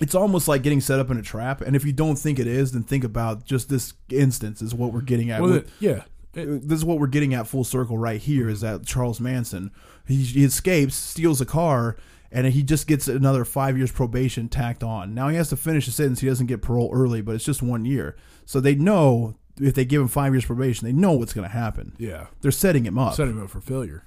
it's 0.00 0.14
almost 0.14 0.48
like 0.48 0.62
getting 0.62 0.80
set 0.80 0.98
up 1.00 1.10
in 1.10 1.18
a 1.18 1.22
trap. 1.22 1.60
And 1.60 1.76
if 1.76 1.84
you 1.84 1.92
don't 1.92 2.16
think 2.16 2.38
it 2.38 2.46
is 2.46 2.72
then 2.72 2.82
think 2.82 3.04
about 3.04 3.44
just 3.44 3.68
this 3.68 3.92
instance 4.08 4.62
is 4.62 4.74
what 4.74 4.92
we're 4.94 5.02
getting 5.02 5.30
at. 5.30 5.42
Well, 5.42 5.50
with- 5.52 5.64
it- 5.66 5.70
yeah, 5.80 6.02
It- 6.34 6.66
this 6.68 6.78
is 6.78 6.84
what 6.84 6.98
we're 6.98 7.08
getting 7.08 7.34
at 7.34 7.46
full 7.46 7.64
circle 7.64 7.98
right 7.98 8.20
here 8.20 8.48
is 8.48 8.62
that 8.62 8.86
Charles 8.86 9.20
Manson 9.20 9.70
he, 10.06 10.16
he 10.22 10.44
escapes, 10.44 10.94
steals 10.94 11.42
a 11.42 11.44
car, 11.46 11.96
and 12.30 12.46
he 12.46 12.62
just 12.62 12.86
gets 12.86 13.08
another 13.08 13.44
five 13.44 13.76
years 13.76 13.90
probation 13.92 14.48
tacked 14.48 14.82
on. 14.82 15.14
Now 15.14 15.28
he 15.28 15.36
has 15.36 15.48
to 15.50 15.56
finish 15.56 15.86
his 15.86 15.94
sentence. 15.94 16.20
He 16.20 16.26
doesn't 16.28 16.46
get 16.46 16.62
parole 16.62 16.90
early, 16.92 17.20
but 17.22 17.34
it's 17.34 17.44
just 17.44 17.62
one 17.62 17.84
year. 17.84 18.16
So 18.44 18.60
they 18.60 18.74
know 18.74 19.36
if 19.60 19.74
they 19.74 19.84
give 19.84 20.00
him 20.02 20.08
five 20.08 20.32
years 20.34 20.44
probation, 20.44 20.86
they 20.86 20.92
know 20.92 21.12
what's 21.12 21.32
going 21.32 21.48
to 21.48 21.52
happen. 21.52 21.94
yeah. 21.98 22.26
They're 22.40 22.50
setting 22.50 22.84
him 22.84 22.98
up. 22.98 23.14
set 23.14 23.28
him 23.28 23.42
up 23.42 23.50
for 23.50 23.60
failure. 23.60 24.04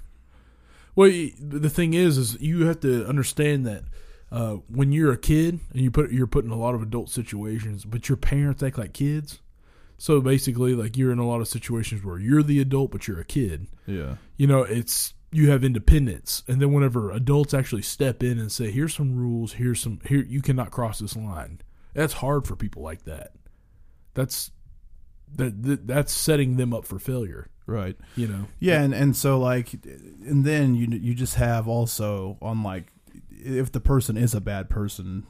Well, 0.96 1.10
the 1.40 1.70
thing 1.70 1.94
is, 1.94 2.18
is 2.18 2.42
you 2.42 2.66
have 2.66 2.80
to 2.82 3.06
understand 3.08 3.66
that 3.66 3.84
uh, 4.32 4.56
when 4.68 4.92
you're 4.92 5.12
a 5.12 5.18
kid 5.18 5.60
and 5.74 5.82
you 5.82 5.90
put 5.92 6.12
you're 6.12 6.28
put 6.28 6.46
in 6.46 6.52
a 6.52 6.58
lot 6.58 6.76
of 6.76 6.82
adult 6.82 7.10
situations, 7.10 7.86
but 7.86 8.08
your 8.10 8.18
parents 8.18 8.62
act 8.64 8.78
like 8.78 8.94
kids. 8.94 9.40
So 9.98 10.20
basically, 10.20 10.74
like 10.74 10.98
you're 10.98 11.12
in 11.12 11.20
a 11.20 11.28
lot 11.28 11.42
of 11.42 11.48
situations 11.48 12.04
where 12.04 12.18
you're 12.18 12.44
the 12.44 12.60
adult, 12.60 12.92
but 12.92 13.08
you're 13.08 13.20
a 13.20 13.26
kid. 13.26 13.68
yeah, 13.86 14.16
You 14.38 14.48
know, 14.48 14.64
it's 14.64 15.14
you 15.32 15.50
have 15.50 15.64
independence, 15.64 16.44
and 16.48 16.62
then 16.62 16.74
whenever 16.74 17.12
adults 17.12 17.54
actually 17.54 17.82
step 17.82 18.22
in 18.22 18.38
and 18.38 18.52
say, 18.52 18.72
"Here's 18.72 18.94
some 18.94 19.16
rules. 19.16 19.54
Here's 19.54 19.80
some 19.80 20.00
here 20.06 20.26
you 20.28 20.42
cannot 20.42 20.72
cross 20.72 21.00
this 21.00 21.16
line." 21.16 21.62
That's 21.94 22.14
hard 22.14 22.48
for 22.48 22.56
people 22.56 22.84
like 22.84 23.04
that. 23.06 23.32
That's 24.14 24.52
that, 25.36 25.64
that 25.64 25.88
that's 25.88 26.12
setting 26.12 26.58
them 26.58 26.74
up 26.74 26.86
for 26.86 27.00
failure. 27.00 27.50
right. 27.66 27.96
You 28.16 28.28
know. 28.28 28.48
Yeah, 28.60 28.82
and, 28.82 28.94
and 28.94 29.16
so 29.16 29.40
like, 29.40 29.74
and 29.74 30.44
then 30.46 30.76
you 30.76 30.88
you 30.88 31.14
just 31.14 31.36
have 31.36 31.68
also 31.68 32.38
on 32.42 32.64
like, 32.64 32.92
if 33.30 33.72
the 33.72 33.80
person 33.80 34.18
is 34.18 34.34
a 34.34 34.42
bad 34.42 34.70
person, 34.70 35.26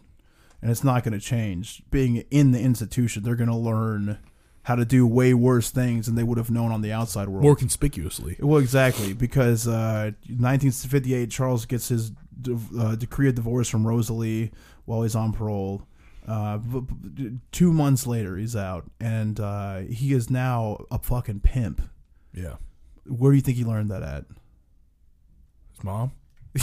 and 0.62 0.72
it's 0.72 0.84
not 0.84 1.04
going 1.04 1.14
to 1.14 1.20
change, 1.20 1.84
being 1.92 2.18
in 2.32 2.52
the 2.52 2.60
institution, 2.60 3.24
they're 3.24 3.36
going 3.36 3.50
to 3.50 3.56
learn 3.56 4.18
how 4.64 4.76
to 4.76 4.86
do 4.86 5.08
way 5.08 5.34
worse 5.34 5.72
things 5.72 6.06
than 6.06 6.16
they 6.16 6.24
would 6.24 6.38
have 6.38 6.52
known 6.52 6.72
on 6.72 6.82
the 6.82 6.92
outside 6.92 7.28
world. 7.28 7.44
more 7.44 7.56
conspicuously. 7.56 8.38
well, 8.40 8.60
exactly 8.60 9.14
because 9.14 9.68
uh, 9.68 10.12
1958, 10.28 11.32
Charles 11.32 11.66
gets 11.66 11.88
his 11.88 12.12
uh, 12.80 12.96
decree 12.96 13.28
of 13.30 13.36
divorce 13.36 13.70
from 13.70 13.88
Rosalie 13.88 14.52
while 14.86 15.02
he's 15.04 15.16
on 15.16 15.34
parole. 15.34 15.84
Uh, 16.28 16.58
b- 16.60 16.82
b- 17.14 17.32
two 17.52 17.74
months 17.74 18.06
later, 18.06 18.38
he's 18.38 18.56
out, 18.56 18.86
and 19.00 19.40
uh, 19.40 19.80
he 19.80 20.14
is 20.14 20.30
now 20.30 20.86
a 20.92 21.00
fucking 21.00 21.40
pimp. 21.40 21.82
Yeah. 22.34 22.58
Where 23.08 23.32
do 23.32 23.36
you 23.36 23.42
think 23.42 23.58
he 23.58 23.66
learned 23.66 23.90
that 23.90 24.04
at? 24.04 24.26
His 25.76 25.84
mom. 25.84 26.12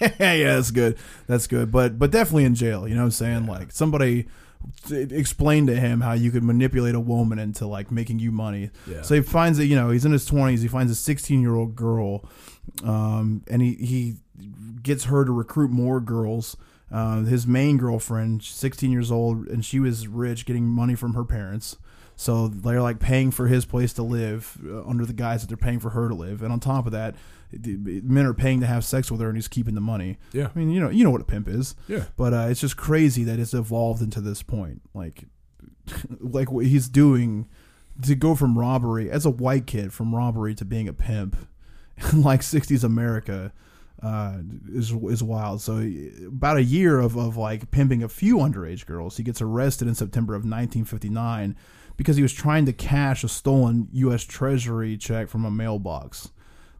yeah, 0.00 0.54
that's 0.54 0.70
good. 0.70 0.96
That's 1.26 1.46
good. 1.46 1.70
But 1.70 1.98
but 1.98 2.10
definitely 2.10 2.44
in 2.44 2.54
jail. 2.54 2.88
You 2.88 2.94
know 2.94 3.02
what 3.02 3.06
I'm 3.06 3.10
saying? 3.10 3.46
Like 3.46 3.70
somebody 3.72 4.26
explained 4.90 5.68
to 5.68 5.76
him 5.76 6.00
how 6.00 6.12
you 6.12 6.30
could 6.30 6.42
manipulate 6.42 6.94
a 6.94 7.00
woman 7.00 7.38
into 7.38 7.66
like 7.66 7.90
making 7.90 8.18
you 8.18 8.32
money. 8.32 8.70
Yeah. 8.86 9.02
So 9.02 9.14
he 9.14 9.20
finds 9.22 9.58
that 9.58 9.66
you 9.66 9.76
know 9.76 9.90
he's 9.90 10.04
in 10.04 10.12
his 10.12 10.28
20s. 10.28 10.60
He 10.60 10.68
finds 10.68 10.92
a 10.92 10.96
16 10.96 11.40
year 11.40 11.54
old 11.54 11.76
girl, 11.76 12.24
um, 12.84 13.42
and 13.48 13.62
he 13.62 13.74
he 13.74 14.16
gets 14.82 15.04
her 15.04 15.24
to 15.24 15.32
recruit 15.32 15.70
more 15.70 16.00
girls. 16.00 16.56
Uh, 16.92 17.22
his 17.22 17.46
main 17.46 17.76
girlfriend, 17.76 18.42
16 18.42 18.90
years 18.90 19.12
old, 19.12 19.46
and 19.46 19.64
she 19.64 19.78
was 19.78 20.08
rich, 20.08 20.44
getting 20.44 20.64
money 20.64 20.96
from 20.96 21.14
her 21.14 21.24
parents. 21.24 21.76
So 22.20 22.48
they're 22.48 22.82
like 22.82 22.98
paying 22.98 23.30
for 23.30 23.46
his 23.46 23.64
place 23.64 23.94
to 23.94 24.02
live 24.02 24.58
uh, 24.62 24.84
under 24.86 25.06
the 25.06 25.14
guise 25.14 25.40
that 25.40 25.46
they're 25.46 25.56
paying 25.56 25.80
for 25.80 25.88
her 25.88 26.06
to 26.06 26.14
live, 26.14 26.42
and 26.42 26.52
on 26.52 26.60
top 26.60 26.84
of 26.84 26.92
that, 26.92 27.14
men 27.50 28.26
are 28.26 28.34
paying 28.34 28.60
to 28.60 28.66
have 28.66 28.84
sex 28.84 29.10
with 29.10 29.22
her, 29.22 29.28
and 29.28 29.38
he's 29.38 29.48
keeping 29.48 29.74
the 29.74 29.80
money. 29.80 30.18
Yeah. 30.34 30.48
I 30.54 30.58
mean, 30.58 30.70
you 30.70 30.80
know, 30.80 30.90
you 30.90 31.02
know 31.02 31.08
what 31.08 31.22
a 31.22 31.24
pimp 31.24 31.48
is, 31.48 31.74
Yeah. 31.88 32.04
but 32.18 32.34
uh, 32.34 32.48
it's 32.50 32.60
just 32.60 32.76
crazy 32.76 33.24
that 33.24 33.38
it's 33.38 33.54
evolved 33.54 34.02
into 34.02 34.20
this 34.20 34.42
point. 34.42 34.82
Like, 34.92 35.24
like 36.20 36.52
what 36.52 36.66
he's 36.66 36.90
doing 36.90 37.48
to 38.02 38.14
go 38.14 38.34
from 38.34 38.58
robbery 38.58 39.10
as 39.10 39.24
a 39.24 39.30
white 39.30 39.66
kid 39.66 39.90
from 39.90 40.14
robbery 40.14 40.54
to 40.56 40.64
being 40.66 40.88
a 40.88 40.92
pimp 40.92 41.36
in 42.12 42.20
like 42.20 42.42
60s 42.42 42.84
America 42.84 43.50
uh, 44.02 44.40
is 44.70 44.92
is 44.92 45.22
wild. 45.22 45.62
So 45.62 45.78
about 46.26 46.58
a 46.58 46.62
year 46.62 47.00
of, 47.00 47.16
of 47.16 47.38
like 47.38 47.70
pimping 47.70 48.02
a 48.02 48.10
few 48.10 48.36
underage 48.36 48.84
girls, 48.84 49.16
he 49.16 49.22
gets 49.22 49.40
arrested 49.40 49.88
in 49.88 49.94
September 49.94 50.34
of 50.34 50.40
1959 50.40 51.56
because 52.00 52.16
he 52.16 52.22
was 52.22 52.32
trying 52.32 52.64
to 52.64 52.72
cash 52.72 53.22
a 53.24 53.28
stolen 53.28 53.86
U.S. 53.92 54.24
Treasury 54.24 54.96
check 54.96 55.28
from 55.28 55.44
a 55.44 55.50
mailbox. 55.50 56.30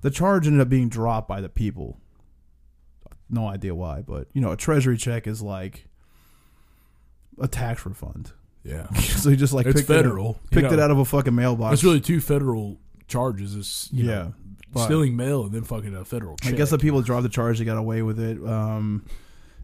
The 0.00 0.10
charge 0.10 0.46
ended 0.46 0.62
up 0.62 0.70
being 0.70 0.88
dropped 0.88 1.28
by 1.28 1.42
the 1.42 1.50
people. 1.50 2.00
No 3.28 3.46
idea 3.46 3.74
why, 3.74 4.00
but 4.00 4.28
you 4.32 4.40
know, 4.40 4.50
a 4.50 4.56
Treasury 4.56 4.96
check 4.96 5.26
is 5.26 5.42
like 5.42 5.88
a 7.38 7.46
tax 7.46 7.84
refund. 7.84 8.32
Yeah. 8.64 8.90
so 8.94 9.28
he 9.28 9.36
just 9.36 9.52
like 9.52 9.66
It's 9.66 9.80
picked, 9.82 9.90
it, 9.90 9.92
federal. 9.92 10.40
you 10.44 10.48
picked 10.58 10.72
it 10.72 10.80
out 10.80 10.90
of 10.90 10.98
a 10.98 11.04
fucking 11.04 11.34
mailbox. 11.34 11.74
It's 11.74 11.84
really 11.84 12.00
two 12.00 12.22
federal 12.22 12.78
charges. 13.06 13.54
Is 13.54 13.90
Yeah, 13.92 14.06
know, 14.06 14.34
but- 14.72 14.86
stealing 14.86 15.16
mail 15.16 15.44
and 15.44 15.52
then 15.52 15.64
fucking 15.64 15.94
a 15.94 16.02
federal 16.06 16.36
I 16.46 16.52
guess 16.52 16.70
the 16.70 16.78
people 16.78 16.98
that 17.00 17.04
dropped 17.04 17.24
the 17.24 17.28
charge, 17.28 17.58
they 17.58 17.66
got 17.66 17.76
away 17.76 18.00
with 18.00 18.18
it. 18.18 18.42
Um, 18.42 19.04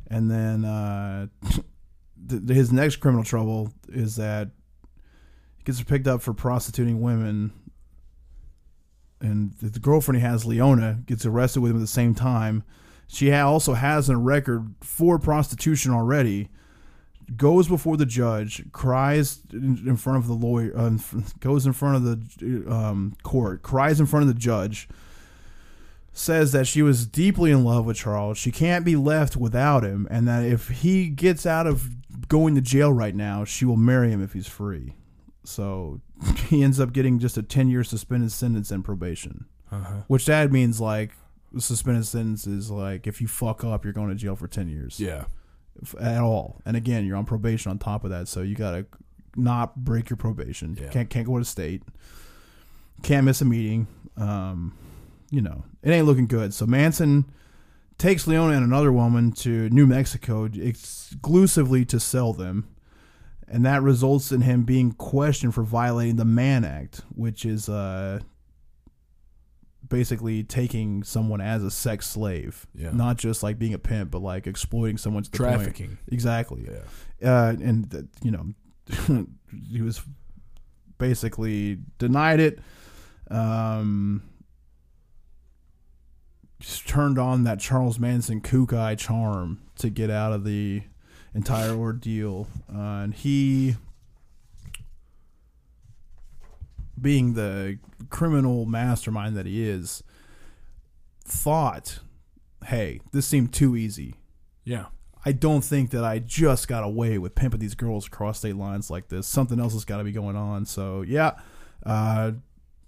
and 0.09 0.31
then 0.31 0.67
uh, 0.67 1.29
th- 2.29 2.43
his 2.47 2.73
next 2.75 2.97
criminal 2.97 3.25
trouble 3.25 3.73
is 3.89 4.17
that 4.17 4.51
gets 5.67 5.83
picked 5.83 6.07
up 6.07 6.23
for 6.23 6.33
prostituting 6.33 7.03
women. 7.03 7.53
And 9.21 9.53
the 9.61 9.81
girlfriend 9.81 10.21
he 10.21 10.27
has, 10.27 10.47
Leona, 10.47 11.01
gets 11.05 11.27
arrested 11.27 11.61
with 11.61 11.73
him 11.73 11.79
at 11.79 11.81
the 11.81 11.87
same 11.87 12.15
time. 12.15 12.63
She 13.09 13.33
also 13.33 13.75
has 13.75 14.09
a 14.09 14.17
record 14.17 14.75
for 14.81 15.19
prostitution 15.19 15.93
already. 15.93 16.49
Goes 17.37 17.67
before 17.67 17.97
the 17.97 18.07
judge, 18.07 18.63
cries 18.71 19.41
in, 19.53 19.83
in 19.85 19.97
front 19.97 20.19
of 20.19 20.29
the 20.29 20.35
lawyer, 20.35 20.73
uh, 20.77 20.97
goes 21.41 21.67
in 21.67 21.73
front 21.73 21.97
of 21.97 22.05
the 22.05 22.73
um, 22.73 23.17
court, 23.25 23.63
cries 23.63 23.99
in 23.99 24.07
front 24.07 24.23
of 24.23 24.29
the 24.29 24.41
judge, 24.41 24.89
says 26.13 26.53
that 26.53 26.69
she 26.69 26.83
was 26.83 27.05
deeply 27.05 27.51
in 27.51 27.65
love 27.65 27.85
with 27.85 27.97
Charles. 27.97 28.39
She 28.39 28.53
can't 28.53 28.85
be 28.85 28.95
left 28.95 29.37
without 29.37 29.83
him, 29.83 30.07
and 30.09 30.29
that 30.29 30.45
if 30.45 30.69
he 30.69 31.09
gets 31.09 31.45
out 31.45 31.67
of 31.67 31.89
going 32.29 32.55
to 32.55 32.61
jail 32.61 32.93
right 32.93 33.15
now, 33.15 33.45
she 33.45 33.65
will 33.65 33.77
marry 33.77 34.13
him 34.13 34.23
if 34.23 34.33
he's 34.33 34.47
free. 34.47 34.95
So 35.49 36.01
he 36.49 36.63
ends 36.63 36.79
up 36.81 36.93
getting 36.93 37.19
just 37.19 37.37
a 37.37 37.43
10 37.43 37.69
year 37.69 37.85
suspended 37.85 38.33
sentence 38.33 38.71
and 38.71 38.85
probation, 38.85 39.47
Uh-huh. 39.71 40.03
which 40.09 40.27
that 40.27 40.51
means 40.53 40.81
like 40.81 41.13
the 41.53 41.61
suspended 41.61 42.07
sentence 42.07 42.47
is 42.47 42.71
like 42.71 43.07
if 43.07 43.21
you 43.21 43.29
fuck 43.29 43.65
up, 43.65 43.85
you're 43.85 43.93
going 43.93 44.09
to 44.09 44.15
jail 44.15 44.37
for 44.37 44.49
10 44.49 44.69
years 44.69 44.99
Yeah. 45.01 45.25
f- 45.83 45.95
at 46.01 46.21
all. 46.21 46.61
And 46.67 46.77
again, 46.77 47.07
you're 47.07 47.17
on 47.17 47.25
probation 47.25 47.71
on 47.71 47.79
top 47.79 48.05
of 48.05 48.11
that, 48.11 48.29
so 48.29 48.43
you 48.43 48.55
got 48.55 48.73
to 48.73 48.87
not 49.37 49.77
break 49.85 50.09
your 50.11 50.17
probation. 50.17 50.77
Yeah. 50.81 50.89
Can't 50.89 51.11
can't 51.11 51.27
go 51.27 51.39
to 51.39 51.45
state. 51.45 51.83
Can't 53.03 53.25
miss 53.27 53.41
a 53.41 53.45
meeting. 53.45 53.87
Um, 54.17 54.73
you 55.31 55.43
know, 55.43 55.65
it 55.83 55.91
ain't 55.91 56.07
looking 56.07 56.27
good. 56.27 56.55
So 56.55 56.67
Manson 56.67 57.27
takes 57.99 58.27
Leona 58.27 58.55
and 58.55 58.65
another 58.65 58.93
woman 58.93 59.33
to 59.33 59.69
New 59.71 59.87
Mexico 59.87 60.45
exclusively 60.55 61.85
to 61.87 62.01
sell 62.01 62.33
them. 62.33 62.69
And 63.49 63.65
that 63.65 63.83
results 63.83 64.33
in 64.33 64.41
him 64.41 64.65
being 64.65 64.93
questioned 64.93 65.55
for 65.55 65.63
violating 65.63 66.17
the 66.17 66.25
Mann 66.25 66.65
Act, 66.65 67.03
which 67.15 67.45
is 67.45 67.69
uh, 67.69 68.19
basically 69.89 70.43
taking 70.43 71.05
someone 71.05 71.41
as 71.41 71.63
a 71.63 71.71
sex 71.71 72.09
slave. 72.09 72.67
Yeah. 72.75 72.91
Not 72.91 73.19
just 73.19 73.43
like 73.45 73.57
being 73.59 73.73
a 73.75 73.79
pimp, 73.79 74.11
but 74.11 74.21
like 74.21 74.47
exploiting 74.49 74.99
someone's 74.99 75.29
the 75.29 75.39
point- 75.39 75.55
Trafficking. 75.55 75.99
Exactly 76.11 76.69
Yeah. 77.21 77.31
uh, 77.31 77.51
and 77.51 77.89
that, 77.91 78.09
you 78.23 78.31
know 78.33 78.55
he 79.71 79.81
was 79.83 80.01
basically 80.99 81.79
denied 81.99 82.41
it 82.41 82.59
um 83.31 84.23
turned 86.87 87.19
on 87.19 87.45
that 87.45 87.61
Charles 87.61 87.99
Manson 87.99 88.41
kook 88.41 88.73
eye 88.73 88.95
charm 88.95 89.61
to 89.77 89.91
get 89.91 90.11
out 90.11 90.33
of 90.33 90.45
the 90.45 90.83
entire 91.37 91.73
ordeal 91.73 92.49
uh, 92.75 93.03
and 93.05 93.15
he 93.15 93.77
being 97.01 97.35
the 97.35 97.79
criminal 98.09 98.65
mastermind 98.65 99.37
that 99.37 99.45
he 99.47 99.69
is 99.69 100.03
thought 101.25 101.99
hey 102.67 103.01
this 103.13 103.27
seemed 103.27 103.53
too 103.53 103.77
easy 103.77 104.15
Yeah. 104.65 104.87
I 105.25 105.33
don't 105.33 105.63
think 105.63 105.91
that 105.91 106.05
I 106.05 106.21
just 106.21 106.69
got 106.69 106.85
away 106.85 107.19
with 107.19 107.35
pimping 107.35 107.59
these 107.59 107.75
girls 107.75 108.07
across 108.07 108.39
state 108.39 108.55
lines 108.55 108.91
like 108.91 109.09
this. 109.09 109.27
Something 109.27 109.59
else 109.59 109.73
has 109.73 109.85
got 109.85 109.97
to 109.97 110.05
be 110.05 110.13
going 110.13 110.37
on. 110.37 110.67
So 110.67 111.03
yeah, 111.03 111.33
uh, 111.85 112.31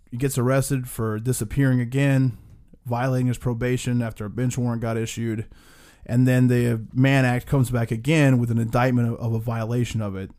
he 0.09 0.19
gets 0.19 0.39
arrested 0.39 0.89
for 0.89 1.19
disappearing 1.19 1.81
again, 1.81 2.39
violating 2.87 3.27
his 3.27 3.39
probation 3.39 4.01
after 4.03 4.25
a 4.25 4.31
bench 4.31 4.57
warrant 4.57 4.81
got 4.83 4.97
issued, 4.97 5.47
and 6.09 6.27
then 6.27 6.49
the 6.49 6.81
Mann 6.93 7.25
Act 7.25 7.47
comes 7.47 7.71
back 7.71 7.91
again 7.91 8.39
with 8.39 8.51
an 8.51 8.59
indictment 8.59 9.09
of, 9.09 9.21
of 9.21 9.33
a 9.35 9.39
violation 9.39 10.01
of 10.01 10.17
it. 10.17 10.31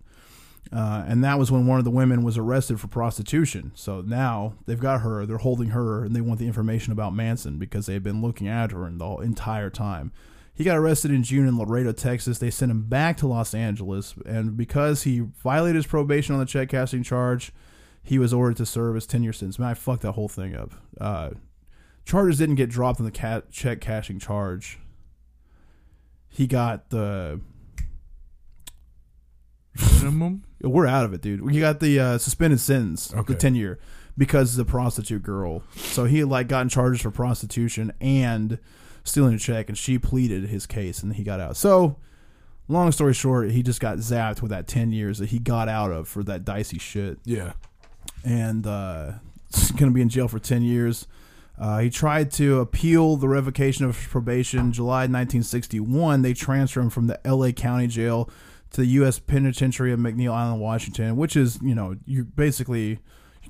Uh, 0.72 1.04
and 1.08 1.24
that 1.24 1.40
was 1.40 1.52
when 1.52 1.66
one 1.66 1.80
of 1.80 1.86
the 1.86 1.91
women 1.91 2.24
was 2.24 2.38
arrested 2.38 2.80
for 2.80 2.88
prostitution. 2.88 3.72
So 3.76 4.02
now 4.02 4.54
they've 4.66 4.80
got 4.80 5.02
her, 5.02 5.26
they're 5.26 5.38
holding 5.38 5.70
her, 5.70 6.04
and 6.04 6.16
they 6.16 6.22
want 6.22 6.40
the 6.40 6.48
information 6.48 6.91
about 6.91 7.14
Manson 7.14 7.58
because 7.58 7.86
they've 7.86 8.04
been 8.04 8.22
looking 8.22 8.48
at 8.48 8.72
her 8.72 8.90
the 8.90 9.18
entire 9.18 9.70
time. 9.70 10.12
He 10.54 10.64
got 10.64 10.78
arrested 10.78 11.12
in 11.12 11.24
June 11.24 11.48
in 11.48 11.58
Laredo, 11.58 11.94
Texas. 11.94 12.38
They 12.38 12.52
sent 12.52 12.70
him 12.70 12.84
back 12.84 13.16
to 13.18 13.28
Los 13.28 13.54
Angeles, 13.54 14.16
and 14.26 14.58
because 14.58 15.04
he 15.04 15.20
violated 15.20 15.78
his 15.78 15.88
probation 15.88 16.36
on 16.36 16.40
the 16.41 16.46
check 16.46 16.70
cashing 16.70 17.02
charge, 17.02 17.54
he 18.04 18.20
was 18.20 18.34
ordered 18.34 18.58
to 18.58 18.66
serve 18.66 18.96
his 18.96 19.08
10 19.08 19.24
year 19.24 19.34
sentence. 19.34 19.58
Man, 19.58 19.70
I 19.70 19.74
fucked 19.74 20.02
that 20.02 20.14
whole 20.14 20.28
thing 20.28 20.56
up. 20.56 20.72
Uh, 21.00 21.30
charges 22.06 22.38
didn't 22.38 22.56
get 22.56 22.70
dropped 22.70 23.00
on 23.00 23.06
the 23.06 23.12
ca- 23.12 23.44
check 23.50 23.80
cashing 23.80 24.20
charge. 24.20 24.80
He 26.30 26.48
got 26.48 26.90
the. 26.90 27.42
Minimum. 30.02 30.44
We're 30.62 30.88
out 30.88 31.06
of 31.06 31.14
it, 31.14 31.22
dude. 31.22 31.42
We 31.42 31.60
got 31.60 31.80
the 31.80 32.00
uh, 32.00 32.18
suspended 32.18 32.60
sentence, 32.60 33.14
Okay. 33.14 33.34
the 33.34 33.40
10 33.40 33.56
year, 33.56 33.80
because 34.18 34.56
the 34.56 34.66
prostitute 34.66 35.24
girl. 35.24 35.64
So 35.76 36.04
he 36.06 36.24
like 36.24 36.48
got 36.48 36.62
in 36.62 36.70
charges 36.70 37.02
for 37.02 37.12
prostitution 37.12 37.94
and 38.02 38.60
stealing 39.06 39.36
a 39.36 39.40
check, 39.40 39.70
and 39.70 39.78
she 39.78 39.98
pleaded 39.98 40.50
his 40.50 40.66
case, 40.66 41.02
and 41.02 41.14
he 41.14 41.24
got 41.24 41.40
out. 41.40 41.56
So, 41.56 41.98
long 42.68 42.92
story 42.92 43.14
short, 43.14 43.52
he 43.52 43.64
just 43.64 43.80
got 43.80 43.98
zapped 44.00 44.42
with 44.42 44.52
that 44.52 44.68
10 44.68 44.92
years 44.92 45.20
that 45.20 45.30
he 45.30 45.40
got 45.40 45.70
out 45.70 45.92
of 45.92 46.08
for 46.10 46.24
that 46.24 46.44
dicey 46.44 46.78
shit 46.78 47.20
Yeah. 47.24 47.54
and 48.26 48.68
uh, 48.68 49.14
to 49.78 49.92
be 49.92 50.02
in 50.02 50.10
jail 50.10 50.28
for 50.28 50.40
10 50.40 50.62
years. 50.62 51.08
Uh, 51.60 51.80
he 51.80 51.90
tried 51.90 52.31
to 52.31 52.60
appeal 52.60 53.18
the 53.18 53.27
revocation 53.27 53.86
of 53.86 53.98
probation. 53.98 54.72
July 54.72 55.02
1961, 55.02 56.22
they 56.22 56.34
transferred 56.34 56.81
him 56.81 56.90
from 56.90 57.07
the 57.07 57.19
L.A. 57.27 57.52
County 57.52 57.88
Jail 57.88 58.30
to 58.72 58.81
the 58.81 58.88
U.S. 58.88 59.19
Penitentiary 59.19 59.91
of 59.91 59.99
McNeil 59.99 60.31
Island, 60.31 60.61
Washington, 60.61 61.18
which 61.18 61.36
is, 61.36 61.60
you 61.61 61.76
know, 61.76 61.95
you 62.06 62.23
basically 62.23 62.99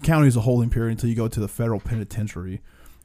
county 0.01 0.27
is 0.27 0.35
a 0.35 0.41
holding 0.41 0.69
period 0.69 0.91
until 0.91 1.09
you 1.09 1.15
go 1.15 1.27
to 1.27 1.39
the 1.39 1.47
federal 1.47 1.79
penitentiary. 1.79 2.61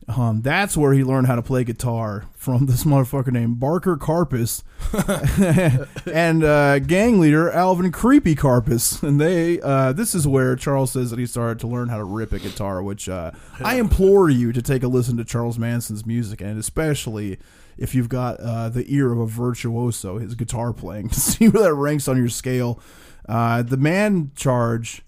Um, 0.06 0.42
that's 0.42 0.76
where 0.76 0.92
he 0.92 1.02
learned 1.02 1.28
how 1.28 1.34
to 1.34 1.42
play 1.42 1.64
guitar 1.64 2.26
from 2.34 2.66
this 2.66 2.84
motherfucker 2.84 3.32
named 3.32 3.58
Barker 3.58 3.96
Karpis 3.96 4.62
and 6.12 6.44
uh, 6.44 6.78
gang 6.80 7.18
leader 7.18 7.50
Alvin 7.50 7.90
Creepy 7.90 8.34
Karpis. 8.34 9.02
And 9.02 9.18
they, 9.20 9.60
uh, 9.60 9.92
this 9.94 10.14
is 10.14 10.28
where 10.28 10.56
Charles 10.56 10.92
says 10.92 11.10
that 11.10 11.18
he 11.18 11.26
started 11.26 11.58
to 11.60 11.66
learn 11.66 11.88
how 11.88 11.96
to 11.96 12.04
rip 12.04 12.32
a 12.32 12.38
guitar. 12.38 12.82
Which 12.82 13.08
uh, 13.08 13.30
I 13.60 13.76
implore 13.76 14.28
you 14.28 14.52
to 14.52 14.60
take 14.60 14.82
a 14.82 14.88
listen 14.88 15.16
to 15.16 15.24
Charles 15.24 15.58
Manson's 15.58 16.04
music, 16.04 16.40
and 16.40 16.58
especially 16.58 17.38
if 17.78 17.94
you've 17.94 18.08
got 18.08 18.38
uh, 18.40 18.68
the 18.68 18.84
ear 18.94 19.10
of 19.12 19.18
a 19.18 19.26
virtuoso, 19.26 20.18
his 20.18 20.34
guitar 20.34 20.72
playing, 20.72 21.08
to 21.10 21.20
see 21.20 21.48
where 21.48 21.62
that 21.62 21.74
ranks 21.74 22.08
on 22.08 22.16
your 22.16 22.28
scale. 22.28 22.78
Uh, 23.26 23.62
the 23.62 23.78
Mann 23.78 24.32
charge 24.36 25.02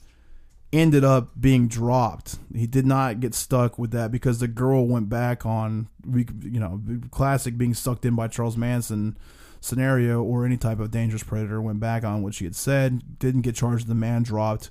ended 0.81 1.05
up 1.05 1.41
being 1.41 1.69
dropped. 1.69 2.39
He 2.55 2.67
did 2.67 2.87
not 2.87 3.21
get 3.21 3.35
stuck 3.35 3.79
with 3.79 3.91
that 3.93 4.11
because 4.11 4.39
the 4.39 4.49
girl 4.49 4.87
went 4.87 5.09
back 5.09 5.45
on, 5.47 5.89
you 6.13 6.61
know, 6.61 6.81
classic 7.11 7.57
being 7.59 7.75
sucked 7.75 8.05
in 8.05 8.15
by 8.15 8.29
Charles 8.29 8.57
Manson 8.57 9.17
scenario 9.61 10.23
or 10.23 10.45
any 10.45 10.57
type 10.57 10.79
of 10.79 10.91
dangerous 10.91 11.23
predator 11.23 11.61
went 11.61 11.81
back 11.81 12.05
on 12.05 12.23
what 12.23 12.35
she 12.35 12.45
had 12.45 12.57
said. 12.57 13.19
Didn't 13.19 13.43
get 13.43 13.55
charged. 13.55 13.87
The 13.87 13.95
man 13.95 14.23
dropped, 14.23 14.71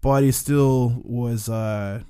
but 0.00 0.22
he 0.22 0.32
still 0.32 1.02
was 1.04 1.48
uh, 1.48 2.02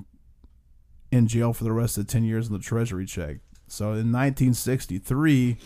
in 1.11 1.27
jail 1.29 1.53
for 1.53 1.65
the 1.65 1.73
rest 1.73 1.99
of 1.99 2.07
the 2.07 2.13
ten 2.13 2.25
years 2.25 2.47
of 2.47 2.53
the 2.53 2.59
Treasury 2.59 3.07
check. 3.07 3.39
So 3.69 3.87
in 3.87 4.13
1963, 4.13 5.57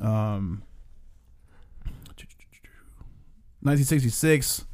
um, 0.00 0.62
1966 3.62 4.64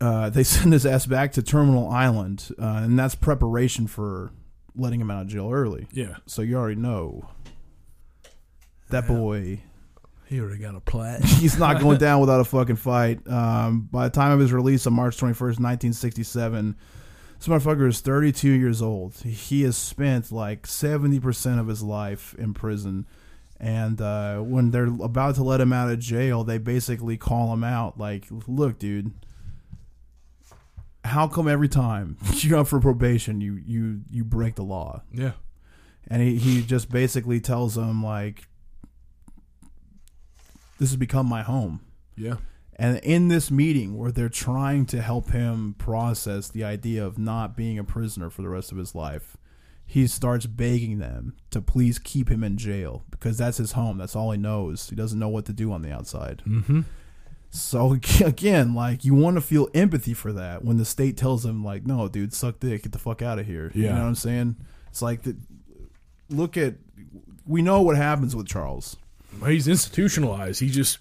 uh, 0.00 0.30
they 0.30 0.44
send 0.44 0.72
his 0.72 0.86
ass 0.86 1.06
back 1.06 1.32
to 1.32 1.42
Terminal 1.42 1.88
Island, 1.90 2.50
uh, 2.58 2.80
and 2.82 2.98
that's 2.98 3.14
preparation 3.14 3.86
for 3.86 4.32
letting 4.74 5.00
him 5.00 5.10
out 5.10 5.22
of 5.22 5.28
jail 5.28 5.50
early. 5.52 5.86
Yeah. 5.92 6.16
So 6.26 6.42
you 6.42 6.56
already 6.56 6.80
know 6.80 7.28
that 8.90 9.06
boy. 9.06 9.62
He 10.26 10.40
already 10.40 10.58
got 10.58 10.74
a 10.74 10.80
plat. 10.80 11.24
He's 11.24 11.58
not 11.58 11.80
going 11.80 11.98
down 12.06 12.20
without 12.20 12.40
a 12.40 12.44
fucking 12.44 12.76
fight. 12.76 13.26
Um, 13.26 13.88
by 13.90 14.08
the 14.08 14.14
time 14.14 14.30
of 14.30 14.40
his 14.40 14.52
release 14.52 14.86
on 14.86 14.92
March 14.92 15.16
21st, 15.16 15.58
1967, 15.58 16.76
this 17.38 17.48
motherfucker 17.48 17.88
is 17.88 18.00
32 18.00 18.50
years 18.50 18.82
old. 18.82 19.14
He 19.16 19.62
has 19.62 19.76
spent 19.76 20.30
like 20.30 20.66
70% 20.66 21.58
of 21.58 21.66
his 21.66 21.82
life 21.82 22.34
in 22.38 22.52
prison. 22.52 23.06
And 23.58 24.00
uh, 24.02 24.40
when 24.40 24.70
they're 24.70 24.86
about 24.86 25.36
to 25.36 25.42
let 25.42 25.62
him 25.62 25.72
out 25.72 25.90
of 25.90 25.98
jail, 25.98 26.44
they 26.44 26.58
basically 26.58 27.16
call 27.16 27.52
him 27.52 27.64
out 27.64 27.98
like, 27.98 28.26
look, 28.46 28.78
dude, 28.78 29.12
how 31.08 31.26
come 31.28 31.48
every 31.48 31.68
time 31.68 32.16
you're 32.36 32.58
up 32.60 32.68
for 32.68 32.80
probation, 32.80 33.40
you, 33.40 33.54
you, 33.66 34.00
you 34.10 34.24
break 34.24 34.54
the 34.54 34.62
law? 34.64 35.02
yeah. 35.12 35.32
and 36.08 36.22
he, 36.22 36.36
he 36.38 36.62
just 36.62 36.90
basically 36.90 37.40
tells 37.40 37.74
them 37.74 38.02
like 38.04 38.46
this 40.78 40.90
has 40.90 40.96
become 40.96 41.26
my 41.26 41.42
home 41.42 41.80
Yeah. 42.16 42.36
and 42.76 42.98
in 42.98 43.28
this 43.28 43.50
meeting 43.50 43.96
where 43.98 44.12
they're 44.12 44.28
trying 44.28 44.86
to 44.86 45.02
help 45.02 45.30
him 45.30 45.74
process 45.78 46.48
the 46.48 46.64
idea 46.64 47.04
of 47.04 47.18
not 47.18 47.56
being 47.56 47.78
a 47.78 47.84
prisoner 47.84 48.30
for 48.30 48.42
the 48.42 48.48
rest 48.48 48.70
of 48.72 48.78
his 48.78 48.94
life 48.94 49.36
he 49.84 50.06
starts 50.06 50.46
begging 50.46 50.98
them 50.98 51.34
to 51.50 51.60
please 51.62 51.98
keep 51.98 52.30
him 52.30 52.44
in 52.44 52.56
jail 52.56 53.04
because 53.10 53.38
that's 53.38 53.56
his 53.58 53.72
home 53.72 53.98
that's 53.98 54.14
all 54.14 54.30
he 54.30 54.38
knows 54.38 54.88
he 54.90 54.96
doesn't 54.96 55.18
know 55.18 55.28
what 55.28 55.44
to 55.46 55.52
do 55.52 55.72
on 55.72 55.82
the 55.82 55.90
outside 55.92 56.42
Mm-hmm. 56.46 56.82
So 57.50 57.96
again 58.24 58.74
like 58.74 59.04
you 59.04 59.14
want 59.14 59.36
to 59.36 59.40
feel 59.40 59.68
empathy 59.74 60.14
for 60.14 60.32
that 60.32 60.64
when 60.64 60.76
the 60.76 60.84
state 60.84 61.16
tells 61.16 61.44
him 61.44 61.64
like 61.64 61.86
no 61.86 62.06
dude 62.08 62.32
suck 62.34 62.60
dick 62.60 62.82
get 62.82 62.92
the 62.92 62.98
fuck 62.98 63.22
out 63.22 63.38
of 63.38 63.46
here 63.46 63.70
Yeah. 63.74 63.82
you 63.88 63.88
know 63.94 64.00
what 64.02 64.08
i'm 64.08 64.14
saying 64.14 64.56
it's 64.88 65.00
like 65.02 65.22
the, 65.22 65.36
look 66.30 66.56
at 66.56 66.74
we 67.46 67.62
know 67.62 67.80
what 67.82 67.96
happens 67.96 68.34
with 68.36 68.46
charles 68.46 68.96
He's 69.46 69.68
institutionalized. 69.68 70.60
He 70.60 70.68
just 70.70 70.98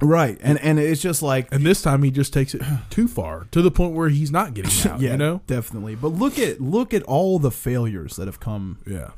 right 0.00 0.38
and 0.40 0.58
and 0.60 0.78
it's 0.78 1.00
just 1.02 1.20
like 1.22 1.48
and 1.52 1.64
this 1.66 1.82
time 1.82 2.02
he 2.04 2.10
just 2.10 2.32
takes 2.32 2.54
it 2.54 2.62
too 2.90 3.08
far 3.08 3.46
to 3.50 3.60
the 3.60 3.70
point 3.70 3.92
where 3.94 4.08
he's 4.08 4.30
not 4.30 4.54
getting 4.54 4.70
out. 4.90 5.00
yeah 5.00 5.12
You 5.12 5.16
know. 5.16 5.40
definitely 5.46 5.94
but 5.94 6.08
look 6.08 6.38
at 6.38 6.60
look 6.60 6.94
at 6.94 7.02
all 7.04 7.38
the 7.38 7.50
failures 7.50 8.16
that 8.16 8.26
have 8.26 8.38
come 8.40 8.78
Yeah. 8.86 9.10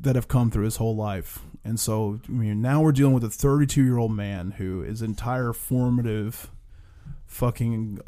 that 0.00 0.14
have 0.16 0.28
come 0.28 0.50
through 0.50 0.64
his 0.64 0.76
whole 0.76 0.94
life 0.96 1.40
and 1.66 1.78
so 1.80 2.20
I 2.28 2.30
mean, 2.32 2.62
now 2.62 2.80
we're 2.82 2.92
dealing 2.92 3.14
with 3.14 3.24
a 3.24 3.30
32 3.30 3.82
year 3.84 3.98
old 3.98 4.12
man 4.12 4.52
who 4.52 4.80
his 4.80 5.02
entire 5.02 5.52
formative 5.52 6.50
fucking 7.26 7.98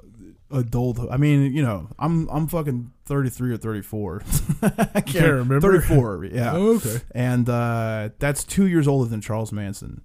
adult 0.51 0.99
i 1.11 1.17
mean 1.19 1.53
you 1.53 1.61
know 1.63 1.89
i'm 1.99 2.27
i'm 2.31 2.47
fucking 2.47 2.91
33 3.05 3.53
or 3.53 3.57
34 3.59 4.23
i 4.95 5.01
can't, 5.03 5.27
remember. 5.27 5.61
34 5.81 6.25
yeah 6.27 6.53
Oh, 6.55 6.77
okay. 6.77 7.01
and 7.15 7.47
uh, 7.49 8.09
that's 8.19 8.45
two 8.45 8.67
years 8.67 8.89
older 8.89 9.09
than 9.11 9.21
Charles 9.21 9.53
Manson. 9.53 10.01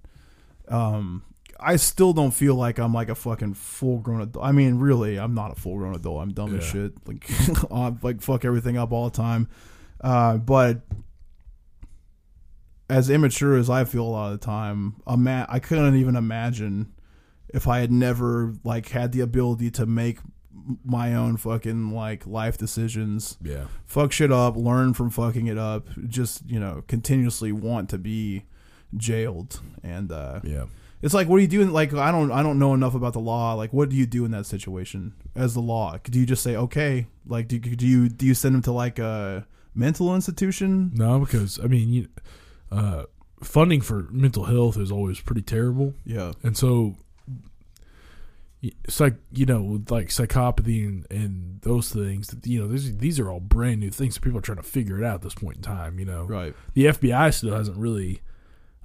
Um, 0.68 1.22
I 1.60 1.76
still 1.76 2.12
don't 2.12 2.30
feel 2.32 2.54
like 2.56 2.78
I'm 2.78 2.92
like 2.92 3.08
a 3.08 3.14
fucking 3.14 3.54
full 3.54 3.98
grown 3.98 4.20
adult. 4.22 4.44
I 4.44 4.52
mean, 4.52 4.78
really, 4.78 5.18
I'm 5.18 5.34
not 5.34 5.52
a 5.52 5.54
full 5.54 5.76
grown 5.78 5.94
adult. 5.94 6.22
I'm 6.22 6.32
dumb 6.32 6.56
as 6.56 6.64
shit. 6.64 6.92
Like, 7.06 7.26
I 7.72 7.94
like 8.02 8.20
fuck 8.20 8.44
everything 8.44 8.76
up 8.76 8.92
all 8.92 9.08
the 9.08 9.16
time. 9.16 9.48
Uh, 10.00 10.36
but 10.38 10.80
as 12.90 13.08
immature 13.10 13.56
as 13.56 13.70
I 13.70 13.84
feel 13.84 14.02
a 14.04 14.08
lot 14.10 14.32
of 14.32 14.40
the 14.40 14.44
time, 14.46 14.96
ima- 15.08 15.46
I 15.48 15.58
couldn't 15.58 15.96
even 15.96 16.16
imagine 16.16 16.92
if 17.48 17.66
I 17.68 17.78
had 17.80 17.90
never 17.92 18.54
like 18.64 18.88
had 18.90 19.12
the 19.12 19.20
ability 19.20 19.70
to 19.72 19.86
make 19.86 20.18
my 20.84 21.14
own 21.14 21.36
fucking 21.36 21.92
like 21.92 22.26
life 22.26 22.56
decisions 22.58 23.36
Yeah. 23.42 23.64
fuck 23.86 24.12
shit 24.12 24.32
up, 24.32 24.56
learn 24.56 24.94
from 24.94 25.10
fucking 25.10 25.46
it 25.46 25.58
up, 25.58 25.88
just, 26.08 26.48
you 26.48 26.58
know, 26.58 26.82
continuously 26.86 27.52
want 27.52 27.90
to 27.90 27.98
be 27.98 28.44
jailed. 28.96 29.60
And 29.82 30.10
uh 30.12 30.40
Yeah. 30.42 30.64
it's 31.02 31.12
like 31.14 31.28
what 31.28 31.36
do 31.36 31.42
you 31.42 31.48
do 31.48 31.60
in 31.62 31.72
like 31.72 31.92
I 31.94 32.10
don't 32.10 32.30
I 32.32 32.42
don't 32.42 32.58
know 32.58 32.74
enough 32.74 32.94
about 32.94 33.12
the 33.12 33.20
law. 33.20 33.54
Like 33.54 33.72
what 33.72 33.88
do 33.90 33.96
you 33.96 34.06
do 34.06 34.24
in 34.24 34.30
that 34.30 34.46
situation 34.46 35.12
as 35.34 35.54
the 35.54 35.60
law? 35.60 35.96
Do 36.02 36.18
you 36.18 36.26
just 36.26 36.42
say 36.42 36.56
okay? 36.56 37.08
Like 37.26 37.48
do, 37.48 37.58
do 37.58 37.86
you 37.86 38.08
do 38.08 38.24
you 38.26 38.34
send 38.34 38.54
them 38.54 38.62
to 38.62 38.72
like 38.72 38.98
a 38.98 39.46
mental 39.74 40.14
institution? 40.14 40.92
No, 40.94 41.18
because 41.18 41.58
I 41.60 41.66
mean, 41.66 41.88
you, 41.92 42.08
uh, 42.74 43.04
funding 43.42 43.80
for 43.80 44.08
mental 44.10 44.44
health 44.44 44.76
is 44.76 44.90
always 44.92 45.20
pretty 45.20 45.42
terrible, 45.42 45.94
Yeah. 46.04 46.32
and 46.42 46.56
so 46.56 46.96
it's 48.62 48.98
like 48.98 49.14
you 49.30 49.44
know, 49.44 49.62
with 49.62 49.90
like 49.90 50.08
psychopathy 50.08 50.86
and, 50.86 51.06
and 51.10 51.60
those 51.62 51.90
things. 51.90 52.34
You 52.44 52.62
know, 52.62 52.68
these 52.68 52.96
these 52.96 53.20
are 53.20 53.30
all 53.30 53.40
brand 53.40 53.80
new 53.80 53.90
things. 53.90 54.16
People 54.18 54.38
are 54.38 54.42
trying 54.42 54.56
to 54.56 54.62
figure 54.62 54.98
it 54.98 55.04
out 55.04 55.16
at 55.16 55.22
this 55.22 55.34
point 55.34 55.56
in 55.56 55.62
time. 55.62 55.98
You 55.98 56.06
know, 56.06 56.24
Right. 56.24 56.54
the 56.72 56.86
FBI 56.86 57.34
still 57.34 57.54
hasn't 57.54 57.76
really 57.76 58.22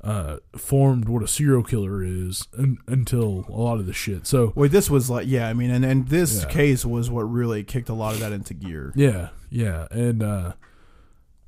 uh, 0.03 0.37
formed 0.57 1.07
what 1.07 1.23
a 1.23 1.27
serial 1.27 1.63
killer 1.63 2.03
is 2.03 2.47
un, 2.57 2.77
until 2.87 3.45
a 3.47 3.51
lot 3.51 3.79
of 3.79 3.85
the 3.85 3.93
shit. 3.93 4.27
So 4.27 4.51
Wait, 4.55 4.71
this 4.71 4.89
was 4.89 5.09
like 5.09 5.27
yeah, 5.27 5.47
I 5.47 5.53
mean 5.53 5.71
and 5.71 5.85
and 5.85 6.07
this 6.09 6.43
Yeah. 6.43 6.49
case 6.49 6.85
was 6.85 7.09
what 7.09 7.23
really 7.23 7.63
kicked 7.63 7.87
a 7.89 7.93
lot 7.93 8.13
of 8.15 8.19
that 8.19 8.33
into 8.33 8.53
gear. 8.53 8.91
Yeah, 8.95 9.29
yeah, 9.49 9.87
and 9.91 10.21
uh, 10.21 10.53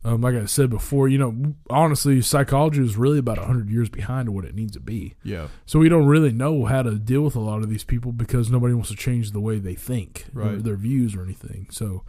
um, 0.03 0.21
like 0.21 0.33
I 0.35 0.45
said 0.45 0.69
before, 0.69 1.07
you 1.07 1.17
know, 1.17 1.53
honestly, 1.69 2.21
psychology 2.21 2.81
is 2.83 2.97
really 2.97 3.19
about 3.19 3.37
hundred 3.37 3.69
years 3.69 3.87
behind 3.89 4.29
what 4.29 4.45
it 4.45 4.55
needs 4.55 4.71
to 4.73 4.79
be. 4.79 5.13
Yeah. 5.23 5.47
So 5.65 5.77
we 5.79 5.89
don't 5.89 6.07
really 6.07 6.31
know 6.31 6.65
how 6.65 6.81
to 6.81 6.95
deal 6.95 7.21
with 7.21 7.35
a 7.35 7.39
lot 7.39 7.61
of 7.61 7.69
these 7.69 7.83
people 7.83 8.11
because 8.11 8.49
nobody 8.49 8.73
wants 8.73 8.89
to 8.89 8.95
change 8.95 9.31
the 9.31 9.39
way 9.39 9.59
they 9.59 9.75
think, 9.75 10.25
or 10.35 10.41
Right. 10.41 10.63
their 10.63 10.75
views 10.75 11.15
or 11.15 11.21
anything. 11.23 11.67
So, 11.69 12.03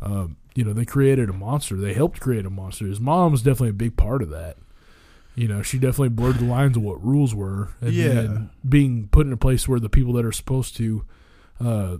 um, 0.00 0.36
you 0.54 0.62
know, 0.64 0.72
they 0.72 0.84
created 0.84 1.28
a 1.28 1.32
monster. 1.32 1.76
They 1.76 1.94
helped 1.94 2.20
create 2.20 2.46
a 2.46 2.50
monster. 2.50 2.86
His 2.86 3.00
mom 3.00 3.32
was 3.32 3.42
definitely 3.42 3.70
a 3.70 3.72
big 3.72 3.96
part 3.96 4.22
of 4.22 4.30
that. 4.30 4.56
You 5.34 5.48
know, 5.48 5.62
she 5.62 5.78
definitely 5.80 6.10
blurred 6.10 6.36
the 6.38 6.44
lines 6.44 6.76
of 6.76 6.84
what 6.84 7.04
rules 7.04 7.34
were, 7.34 7.70
and 7.80 7.92
Yeah. 7.92 8.38
being 8.68 9.08
put 9.08 9.26
in 9.26 9.32
a 9.32 9.36
place 9.36 9.66
where 9.66 9.80
the 9.80 9.88
people 9.88 10.12
that 10.12 10.24
are 10.24 10.30
supposed 10.30 10.76
to 10.76 11.04
uh, 11.60 11.96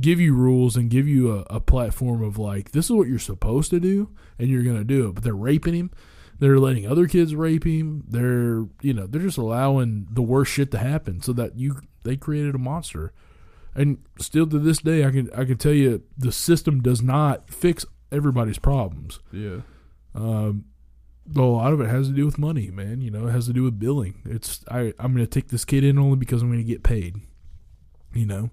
give 0.00 0.20
you 0.20 0.34
rules 0.34 0.76
and 0.76 0.90
give 0.90 1.06
you 1.06 1.32
a, 1.32 1.46
a 1.50 1.60
platform 1.60 2.22
of 2.22 2.38
like, 2.38 2.72
this 2.72 2.86
is 2.86 2.92
what 2.92 3.08
you're 3.08 3.18
supposed 3.18 3.70
to 3.70 3.80
do, 3.80 4.10
and 4.38 4.48
you're 4.48 4.62
gonna 4.62 4.84
do 4.84 5.08
it. 5.08 5.14
But 5.14 5.24
they're 5.24 5.34
raping 5.34 5.74
him. 5.74 5.90
They're 6.38 6.58
letting 6.58 6.86
other 6.86 7.08
kids 7.08 7.34
rape 7.34 7.64
him. 7.64 8.04
They're 8.06 8.66
you 8.80 8.94
know 8.94 9.06
they're 9.06 9.22
just 9.22 9.38
allowing 9.38 10.06
the 10.10 10.22
worst 10.22 10.52
shit 10.52 10.70
to 10.70 10.78
happen 10.78 11.20
so 11.20 11.32
that 11.32 11.56
you 11.56 11.80
they 12.04 12.16
created 12.16 12.54
a 12.54 12.58
monster. 12.58 13.12
And 13.74 13.98
still 14.18 14.46
to 14.46 14.58
this 14.58 14.78
day, 14.78 15.04
I 15.04 15.10
can 15.10 15.30
I 15.34 15.44
can 15.44 15.56
tell 15.56 15.72
you 15.72 16.02
the 16.16 16.32
system 16.32 16.80
does 16.80 17.02
not 17.02 17.50
fix 17.50 17.84
everybody's 18.10 18.58
problems. 18.58 19.20
Yeah. 19.32 19.58
Um, 20.14 20.64
a 21.36 21.40
lot 21.40 21.72
of 21.72 21.80
it 21.80 21.88
has 21.88 22.08
to 22.08 22.14
do 22.14 22.24
with 22.24 22.38
money, 22.38 22.70
man. 22.70 23.00
You 23.00 23.10
know, 23.10 23.26
it 23.26 23.32
has 23.32 23.46
to 23.46 23.52
do 23.52 23.62
with 23.62 23.78
billing. 23.78 24.22
It's 24.24 24.64
I 24.70 24.92
I'm 24.98 25.12
going 25.12 25.26
to 25.26 25.26
take 25.26 25.48
this 25.48 25.64
kid 25.64 25.84
in 25.84 25.98
only 25.98 26.16
because 26.16 26.42
I'm 26.42 26.48
going 26.48 26.58
to 26.58 26.64
get 26.64 26.82
paid. 26.82 27.16
You 28.14 28.26
know, 28.26 28.50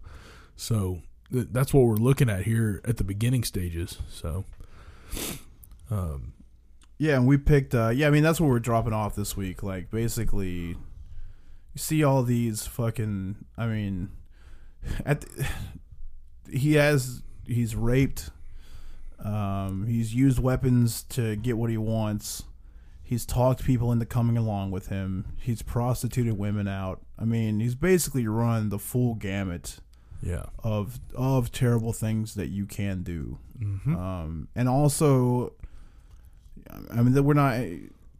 so 0.55 1.01
th- 1.31 1.47
that's 1.51 1.73
what 1.73 1.85
we're 1.85 1.95
looking 1.95 2.29
at 2.29 2.43
here 2.43 2.81
at 2.85 2.97
the 2.97 3.03
beginning 3.03 3.43
stages. 3.43 3.97
So, 4.09 4.45
um, 5.89 6.33
Yeah, 6.97 7.15
and 7.15 7.27
we 7.27 7.37
picked. 7.37 7.75
Uh, 7.75 7.89
yeah, 7.89 8.07
I 8.07 8.09
mean 8.09 8.23
that's 8.23 8.39
what 8.39 8.49
we're 8.49 8.59
dropping 8.59 8.93
off 8.93 9.15
this 9.15 9.35
week. 9.35 9.63
Like 9.63 9.91
basically, 9.91 10.51
you 10.51 10.77
see 11.75 12.03
all 12.03 12.23
these 12.23 12.65
fucking. 12.65 13.45
I 13.57 13.67
mean, 13.67 14.09
at 15.05 15.21
the, 15.21 15.47
he 16.51 16.73
has 16.73 17.21
he's 17.45 17.75
raped. 17.75 18.29
Um, 19.23 19.87
he's 19.87 20.13
used 20.13 20.39
weapons 20.39 21.03
to 21.09 21.35
get 21.37 21.57
what 21.57 21.69
he 21.69 21.77
wants. 21.77 22.43
He's 23.01 23.25
talked 23.25 23.63
people 23.63 23.91
into 23.91 24.05
coming 24.05 24.35
along 24.37 24.71
with 24.71 24.87
him. 24.87 25.27
He's 25.39 25.61
prostituted 25.61 26.37
women 26.37 26.67
out. 26.67 27.01
I 27.19 27.23
mean, 27.23 27.59
he's 27.59 27.75
basically 27.75 28.27
run 28.27 28.69
the 28.69 28.79
full 28.79 29.13
gamut 29.13 29.79
yeah, 30.21 30.45
of 30.63 30.99
of 31.15 31.51
terrible 31.51 31.93
things 31.93 32.35
that 32.35 32.47
you 32.47 32.65
can 32.65 33.03
do. 33.03 33.37
hmm 33.59 33.95
Um, 33.95 34.47
and 34.55 34.67
also, 34.69 35.53
I 36.91 37.01
mean, 37.01 37.13
that 37.13 37.23
we're 37.23 37.33
not 37.33 37.59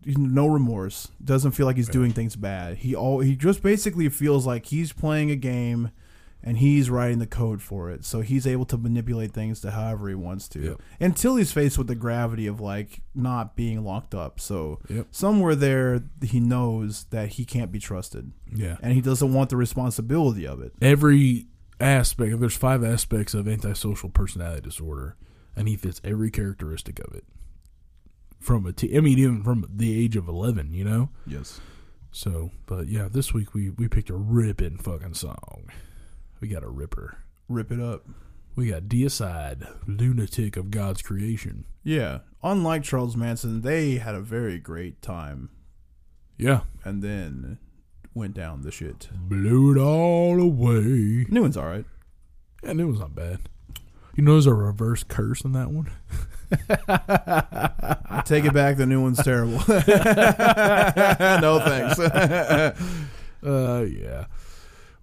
no 0.06 0.48
remorse. 0.48 1.10
Doesn't 1.24 1.52
feel 1.52 1.66
like 1.66 1.78
he's 1.78 1.90
doing 1.90 2.12
things 2.12 2.36
bad. 2.36 2.78
He 2.78 2.96
all 2.96 3.20
he 3.22 3.36
just 3.36 3.62
basically 3.64 4.08
feels 4.10 4.46
like 4.46 4.68
he's 4.68 4.94
playing 4.94 5.32
a 5.32 5.36
game, 5.36 5.90
and 6.44 6.60
he's 6.60 6.92
writing 6.92 7.18
the 7.18 7.26
code 7.26 7.60
for 7.64 7.90
it. 7.90 8.06
So 8.06 8.22
he's 8.22 8.46
able 8.46 8.66
to 8.66 8.78
manipulate 8.78 9.32
things 9.32 9.62
to 9.62 9.72
however 9.72 10.08
he 10.10 10.14
wants 10.16 10.48
to, 10.50 10.60
Yep. 10.62 10.82
until 11.00 11.38
he's 11.38 11.52
faced 11.52 11.78
with 11.80 11.88
the 11.88 11.96
gravity 11.96 12.46
of 12.46 12.62
like 12.62 13.02
not 13.16 13.56
being 13.56 13.84
locked 13.84 14.14
up. 14.14 14.40
So 14.40 14.80
Yep. 14.90 15.08
somewhere 15.10 15.56
there, 15.56 16.04
he 16.22 16.40
knows 16.40 17.06
that 17.10 17.30
he 17.30 17.46
can't 17.46 17.72
be 17.72 17.80
trusted, 17.80 18.32
yeah. 18.54 18.78
and 18.84 18.94
he 18.94 19.02
doesn't 19.02 19.34
want 19.34 19.50
the 19.50 19.58
responsibility 19.58 20.46
of 20.46 20.62
it. 20.62 20.74
Every 20.84 21.48
aspect. 21.80 22.40
There's 22.40 22.56
five 22.58 22.84
aspects 22.84 23.34
of 23.34 23.48
antisocial 23.48 24.10
personality 24.10 24.62
disorder, 24.62 25.16
and 25.56 25.68
he 25.68 25.76
fits 25.76 26.02
every 26.04 26.32
characteristic 26.32 27.00
of 27.00 27.14
it. 27.14 27.24
From 28.40 28.66
a 28.66 28.74
t- 28.74 28.96
I 28.96 29.00
mean, 29.02 29.18
even 29.20 29.44
from 29.44 29.68
the 29.74 30.04
age 30.04 30.16
of 30.16 30.28
eleven, 30.28 30.74
you 30.74 30.84
know. 30.84 31.10
Yes. 31.26 31.60
So, 32.12 32.52
but 32.66 32.88
yeah, 32.88 33.08
this 33.12 33.34
week 33.34 33.54
we 33.54 33.70
we 33.72 33.88
picked 33.88 34.10
a 34.10 34.16
ripping 34.16 34.78
fucking 34.78 35.16
song. 35.16 35.70
We 36.40 36.48
got 36.48 36.64
a 36.64 36.70
ripper. 36.70 37.18
Rip 37.50 37.72
it 37.72 37.80
up. 37.80 38.06
We 38.56 38.70
got 38.70 38.84
Deicide, 38.84 39.68
lunatic 39.86 40.56
of 40.56 40.72
God's 40.72 41.02
creation. 41.02 41.66
Yeah. 41.84 42.20
Unlike 42.42 42.84
Charles 42.84 43.18
Manson, 43.18 43.62
they 43.62 43.96
had 43.98 44.16
a 44.16 44.22
very 44.22 44.60
great 44.60 45.02
time 45.02 45.50
Yeah, 46.38 46.62
and 46.84 47.02
then 47.02 47.58
went 48.16 48.34
down 48.34 48.62
the 48.62 48.72
shit. 48.72 49.10
blew 49.14 49.76
it 49.76 49.78
all 49.80 50.42
away. 50.42 51.26
New 51.30 51.42
one's 51.42 51.58
all 51.58 51.66
right. 51.68 51.86
And 52.64 52.82
it 52.82 52.86
was 52.86 53.00
not 53.00 53.14
bad. 53.14 53.40
You 54.16 54.24
know, 54.24 54.32
there's 54.32 54.48
a 54.48 54.54
reverse 54.54 55.04
curse 55.04 55.42
in 55.42 55.52
that 55.52 55.70
one. 55.70 55.92
I 56.88 58.22
take 58.26 58.46
it 58.46 58.54
back. 58.54 58.78
The 58.78 58.86
new 58.86 59.02
one's 59.02 59.22
terrible. 59.22 59.58
no 59.68 61.60
thanks. 61.66 62.00
Uh, 63.46 63.82
yeah. 63.82 64.26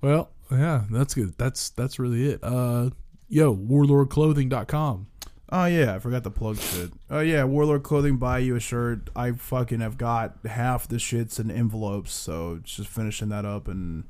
Well, 0.00 0.30
yeah, 0.50 0.82
that's 0.90 1.14
good. 1.14 1.38
That's 1.38 1.70
that's 1.70 2.00
really 2.00 2.30
it. 2.30 2.40
Uh, 2.42 2.90
yo, 3.28 3.54
warlordclothing.com. 3.54 5.06
oh 5.52 5.66
yeah, 5.66 5.94
I 5.94 5.98
forgot 6.00 6.24
to 6.24 6.30
plug 6.30 6.58
shit. 6.58 6.90
Oh 7.10 7.20
yeah, 7.20 7.44
Warlord 7.44 7.84
Clothing. 7.84 8.16
Buy 8.16 8.38
you 8.38 8.56
a 8.56 8.60
shirt. 8.60 9.10
I 9.14 9.32
fucking 9.32 9.80
have 9.80 9.98
got 9.98 10.38
half 10.46 10.88
the 10.88 10.96
shits 10.96 11.38
in 11.38 11.50
envelopes, 11.50 12.12
so 12.12 12.58
just 12.64 12.88
finishing 12.88 13.28
that 13.28 13.44
up 13.44 13.68
and 13.68 14.04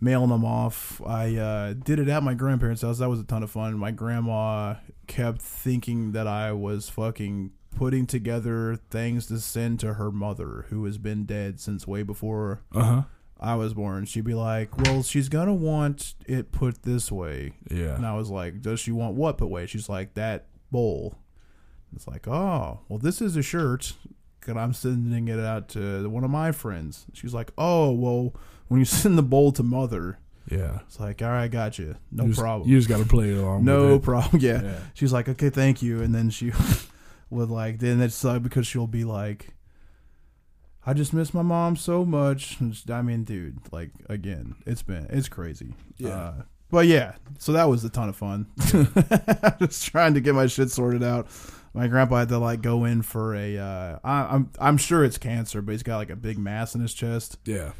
mailing 0.00 0.30
them 0.30 0.44
off. 0.44 1.00
I 1.04 1.36
uh, 1.36 1.72
did 1.72 1.98
it 1.98 2.08
at 2.08 2.22
my 2.22 2.34
grandparents' 2.34 2.82
house. 2.82 2.98
That 2.98 3.08
was 3.08 3.20
a 3.20 3.24
ton 3.24 3.42
of 3.42 3.50
fun. 3.50 3.76
My 3.78 3.90
grandma 3.90 4.76
kept 5.06 5.42
thinking 5.42 6.12
that 6.12 6.26
I 6.26 6.52
was 6.52 6.88
fucking 6.88 7.52
putting 7.76 8.06
together 8.06 8.76
things 8.90 9.26
to 9.26 9.38
send 9.40 9.80
to 9.80 9.94
her 9.94 10.10
mother, 10.10 10.66
who 10.68 10.84
has 10.84 10.98
been 10.98 11.24
dead 11.24 11.60
since 11.60 11.86
way 11.86 12.02
before 12.02 12.60
Uh 12.74 12.84
huh. 12.84 13.02
I 13.42 13.54
was 13.54 13.72
born. 13.72 14.04
She'd 14.04 14.24
be 14.24 14.34
like, 14.34 14.76
"Well, 14.76 15.02
she's 15.02 15.28
gonna 15.30 15.54
want 15.54 16.14
it 16.26 16.52
put 16.52 16.82
this 16.82 17.10
way," 17.10 17.52
Yeah. 17.70 17.96
and 17.96 18.04
I 18.06 18.14
was 18.14 18.28
like, 18.30 18.60
"Does 18.60 18.80
she 18.80 18.92
want 18.92 19.14
what 19.16 19.38
put 19.38 19.48
way?" 19.48 19.66
She's 19.66 19.88
like, 19.88 20.12
"That 20.14 20.46
bowl." 20.70 21.14
It's 21.96 22.06
like, 22.06 22.28
"Oh, 22.28 22.80
well, 22.88 22.98
this 22.98 23.20
is 23.22 23.36
a 23.36 23.42
shirt." 23.42 23.94
And 24.46 24.58
I'm 24.58 24.72
sending 24.72 25.28
it 25.28 25.38
out 25.38 25.68
to 25.70 26.08
one 26.08 26.24
of 26.24 26.30
my 26.30 26.50
friends. 26.52 27.06
She's 27.12 27.32
like, 27.34 27.50
"Oh, 27.58 27.92
well, 27.92 28.34
when 28.68 28.78
you 28.80 28.84
send 29.02 29.16
the 29.18 29.22
bowl 29.22 29.52
to 29.52 29.62
mother, 29.62 30.18
Yeah. 30.50 30.80
it's 30.86 30.98
like, 30.98 31.22
all 31.22 31.28
right, 31.30 31.50
got 31.50 31.78
you, 31.78 31.96
no 32.10 32.24
You 32.24 32.28
just- 32.30 32.40
problem, 32.40 32.68
You 32.68 32.76
just 32.78 32.88
got 32.88 32.98
to 32.98 33.04
play 33.06 33.30
it 33.30 33.38
along. 33.38 33.64
no 33.64 33.98
problem." 33.98 34.40
Yeah. 34.42 34.62
Yeah. 34.62 34.78
She's 34.94 35.12
like, 35.12 35.28
"Okay, 35.28 35.50
thank 35.50 35.82
you," 35.82 36.02
and 36.02 36.14
then 36.14 36.30
she 36.30 36.52
would 37.30 37.48
like, 37.50 37.78
then 37.78 38.00
it's 38.00 38.22
like 38.24 38.42
because 38.42 38.66
she'll 38.66 38.86
be 38.86 39.04
like, 39.04 39.54
"I 40.86 40.94
just 40.94 41.12
miss 41.12 41.32
my 41.34 41.42
mom 41.42 41.76
so 41.76 42.04
much." 42.04 42.58
I 42.90 43.02
mean, 43.02 43.24
dude, 43.24 43.58
like 43.72 43.90
again, 44.08 44.56
it's 44.66 44.82
been 44.82 45.06
it's 45.10 45.28
crazy. 45.28 45.74
Yeah. 45.98 46.08
Uh, 46.10 46.34
but 46.70 46.86
yeah, 46.86 47.14
so 47.38 47.52
that 47.52 47.64
was 47.68 47.82
a 47.84 47.88
ton 47.90 48.08
of 48.08 48.14
fun. 48.16 48.46
just 49.58 49.86
trying 49.86 50.14
to 50.14 50.20
get 50.20 50.34
my 50.34 50.46
shit 50.46 50.70
sorted 50.70 51.02
out. 51.02 51.26
My 51.74 51.86
grandpa 51.88 52.18
had 52.20 52.28
to 52.30 52.38
like 52.38 52.62
go 52.62 52.84
in 52.84 53.02
for 53.02 53.34
a. 53.34 53.58
Uh, 53.58 53.98
I, 54.04 54.34
I'm 54.34 54.50
I'm 54.58 54.76
sure 54.76 55.04
it's 55.04 55.18
cancer, 55.18 55.62
but 55.62 55.72
he's 55.72 55.82
got 55.82 55.96
like 55.98 56.10
a 56.10 56.16
big 56.16 56.38
mass 56.38 56.74
in 56.74 56.80
his 56.80 56.94
chest, 56.94 57.38
Yeah. 57.44 57.72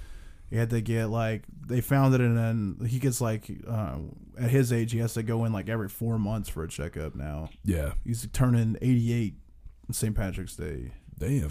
He 0.49 0.57
had 0.57 0.71
to 0.71 0.81
get 0.81 1.07
like 1.07 1.45
they 1.65 1.81
found 1.81 2.13
it, 2.15 2.21
and 2.21 2.37
then 2.37 2.89
he 2.89 2.99
gets 2.99 3.21
like 3.21 3.49
uh, 3.69 3.99
at 4.39 4.51
his 4.51 4.73
age, 4.73 4.91
he 4.91 4.99
has 4.99 5.15
to 5.15 5.23
go 5.23 5.45
in 5.45 5.53
like 5.53 5.69
every 5.69 5.89
four 5.89 6.19
months 6.19 6.49
for 6.49 6.65
a 6.65 6.69
checkup. 6.69 7.15
Now 7.15 7.51
Yeah. 7.65 7.93
he's 8.05 8.27
turning 8.33 8.77
eighty 8.83 9.13
eight 9.13 9.35
St. 9.93 10.15
Patrick's 10.17 10.57
Day. 10.57 10.91
Damn. 11.19 11.51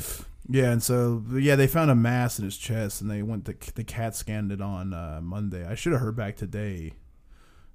Yeah, 0.51 0.71
and 0.71 0.81
so 0.81 1.23
yeah, 1.34 1.55
they 1.55 1.67
found 1.67 1.91
a 1.91 1.95
mass 1.95 2.39
in 2.39 2.45
his 2.45 2.57
chest, 2.57 3.01
and 3.01 3.09
they 3.11 3.21
went 3.21 3.45
to 3.45 3.55
the 3.76 3.84
cat 3.84 4.15
scanned 4.15 4.51
it 4.51 4.61
on 4.61 4.93
uh, 4.93 5.19
Monday. 5.21 5.65
I 5.67 5.76
should 5.76 5.91
have 5.91 6.01
heard 6.01 6.15
back 6.15 6.35
today 6.38 6.93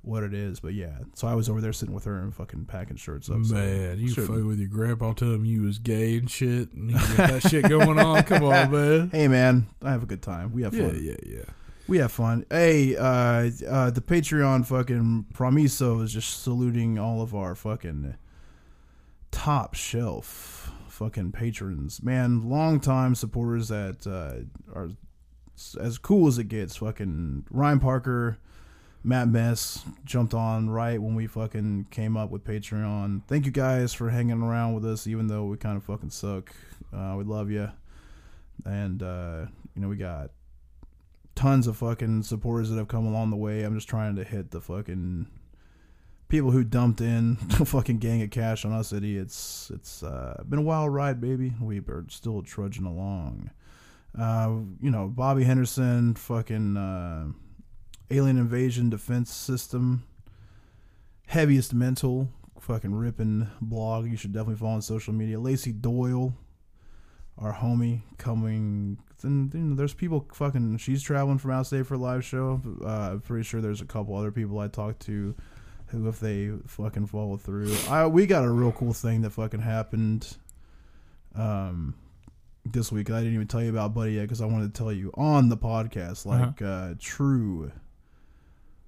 what 0.02 0.22
it 0.24 0.34
is, 0.34 0.58
but 0.60 0.74
yeah. 0.74 0.98
So 1.14 1.28
I 1.28 1.34
was 1.34 1.48
over 1.48 1.60
there 1.60 1.72
sitting 1.72 1.94
with 1.94 2.04
her 2.04 2.18
and 2.18 2.34
fucking 2.34 2.64
packing 2.66 2.96
shirts 2.96 3.30
up. 3.30 3.44
so 3.44 3.54
Man, 3.54 3.98
you 4.00 4.08
shouldn't- 4.08 4.34
fuck 4.34 4.44
with 4.44 4.58
your 4.58 4.68
grandpa, 4.68 5.12
tell 5.12 5.32
him 5.32 5.44
you 5.44 5.62
was 5.62 5.78
gay 5.78 6.16
and 6.18 6.28
shit, 6.30 6.72
and 6.72 6.90
you 6.90 6.96
got 7.16 7.16
that 7.30 7.42
shit 7.48 7.68
going 7.68 7.98
on. 7.98 8.22
Come 8.24 8.42
on, 8.44 8.70
man. 8.72 9.10
Hey 9.10 9.28
man, 9.28 9.66
I 9.80 9.92
have 9.92 10.02
a 10.02 10.06
good 10.06 10.20
time. 10.22 10.52
We 10.52 10.62
have 10.62 10.74
Yeah, 10.74 10.88
fun. 10.88 11.00
yeah, 11.02 11.14
yeah. 11.24 11.44
We 11.86 11.98
have 11.98 12.10
fun. 12.12 12.44
Hey, 12.50 12.96
uh, 12.96 13.50
uh, 13.68 13.90
the 13.90 14.00
Patreon 14.04 14.66
fucking 14.66 15.26
Promiso 15.32 16.02
is 16.02 16.12
just 16.12 16.42
saluting 16.42 16.98
all 16.98 17.22
of 17.22 17.34
our 17.34 17.54
fucking 17.54 18.16
top 19.30 19.74
shelf 19.74 20.70
fucking 20.94 21.32
patrons. 21.32 22.02
Man, 22.02 22.48
long 22.48 22.80
time 22.80 23.14
supporters 23.14 23.68
that 23.68 24.06
uh, 24.06 24.46
are 24.74 24.90
as 25.80 25.98
cool 25.98 26.28
as 26.28 26.38
it 26.38 26.48
gets. 26.48 26.76
Fucking 26.76 27.46
Ryan 27.50 27.80
Parker, 27.80 28.38
Matt 29.02 29.28
Mess 29.28 29.84
jumped 30.04 30.32
on 30.32 30.70
right 30.70 31.00
when 31.02 31.14
we 31.14 31.26
fucking 31.26 31.88
came 31.90 32.16
up 32.16 32.30
with 32.30 32.44
Patreon. 32.44 33.22
Thank 33.26 33.44
you 33.44 33.52
guys 33.52 33.92
for 33.92 34.10
hanging 34.10 34.42
around 34.42 34.74
with 34.74 34.86
us, 34.86 35.06
even 35.06 35.26
though 35.26 35.44
we 35.44 35.56
kind 35.56 35.76
of 35.76 35.84
fucking 35.84 36.10
suck. 36.10 36.54
Uh, 36.92 37.14
we 37.18 37.24
love 37.24 37.50
you. 37.50 37.70
And, 38.64 39.02
uh, 39.02 39.46
you 39.74 39.82
know, 39.82 39.88
we 39.88 39.96
got 39.96 40.30
tons 41.34 41.66
of 41.66 41.76
fucking 41.76 42.22
supporters 42.22 42.70
that 42.70 42.76
have 42.76 42.88
come 42.88 43.06
along 43.06 43.30
the 43.30 43.36
way. 43.36 43.62
I'm 43.62 43.74
just 43.74 43.88
trying 43.88 44.14
to 44.16 44.24
hit 44.24 44.52
the 44.52 44.60
fucking 44.60 45.26
people 46.28 46.50
who 46.50 46.64
dumped 46.64 47.00
in 47.00 47.38
a 47.60 47.64
fucking 47.64 47.98
gang 47.98 48.22
of 48.22 48.30
cash 48.30 48.64
on 48.64 48.72
us 48.72 48.92
idiots. 48.92 49.70
It's 49.74 50.02
uh, 50.02 50.42
been 50.48 50.60
a 50.60 50.62
wild 50.62 50.92
ride, 50.92 51.20
baby. 51.20 51.52
We 51.60 51.78
are 51.78 52.04
still 52.08 52.42
trudging 52.42 52.86
along. 52.86 53.50
Uh, 54.18 54.60
you 54.80 54.90
know, 54.90 55.08
Bobby 55.08 55.44
Henderson, 55.44 56.14
fucking 56.14 56.76
uh, 56.76 57.26
Alien 58.10 58.38
Invasion 58.38 58.90
Defense 58.90 59.32
System, 59.32 60.04
Heaviest 61.26 61.74
Mental, 61.74 62.28
fucking 62.60 62.94
ripping 62.94 63.48
blog. 63.60 64.06
You 64.06 64.16
should 64.16 64.32
definitely 64.32 64.56
follow 64.56 64.74
on 64.74 64.82
social 64.82 65.12
media. 65.12 65.40
Lacey 65.40 65.72
Doyle, 65.72 66.32
our 67.38 67.52
homie, 67.52 68.02
coming. 68.18 68.98
Then 69.20 69.50
you 69.52 69.60
know, 69.60 69.74
there's 69.74 69.94
people 69.94 70.28
fucking. 70.32 70.76
She's 70.76 71.02
traveling 71.02 71.38
from 71.38 71.50
out 71.50 71.66
state 71.66 71.86
for 71.86 71.94
a 71.94 71.98
live 71.98 72.24
show. 72.24 72.60
Uh, 72.84 73.12
I'm 73.12 73.20
pretty 73.20 73.42
sure 73.42 73.60
there's 73.60 73.80
a 73.80 73.86
couple 73.86 74.16
other 74.16 74.30
people 74.30 74.60
I 74.60 74.68
talked 74.68 75.00
to 75.06 75.34
who, 75.94 76.08
if 76.08 76.20
they 76.20 76.50
fucking 76.66 77.06
follow 77.06 77.36
through, 77.36 77.74
I 77.88 78.06
we 78.06 78.26
got 78.26 78.44
a 78.44 78.50
real 78.50 78.72
cool 78.72 78.92
thing 78.92 79.22
that 79.22 79.30
fucking 79.30 79.60
happened. 79.60 80.36
Um, 81.34 81.94
this 82.64 82.90
week 82.92 83.10
I 83.10 83.18
didn't 83.18 83.34
even 83.34 83.46
tell 83.46 83.62
you 83.62 83.70
about 83.70 83.94
Buddy 83.94 84.12
yet 84.12 84.22
because 84.22 84.40
I 84.40 84.46
wanted 84.46 84.74
to 84.74 84.78
tell 84.78 84.92
you 84.92 85.10
on 85.14 85.48
the 85.48 85.56
podcast, 85.56 86.26
like 86.26 86.60
uh 86.62 86.94
true 86.98 87.70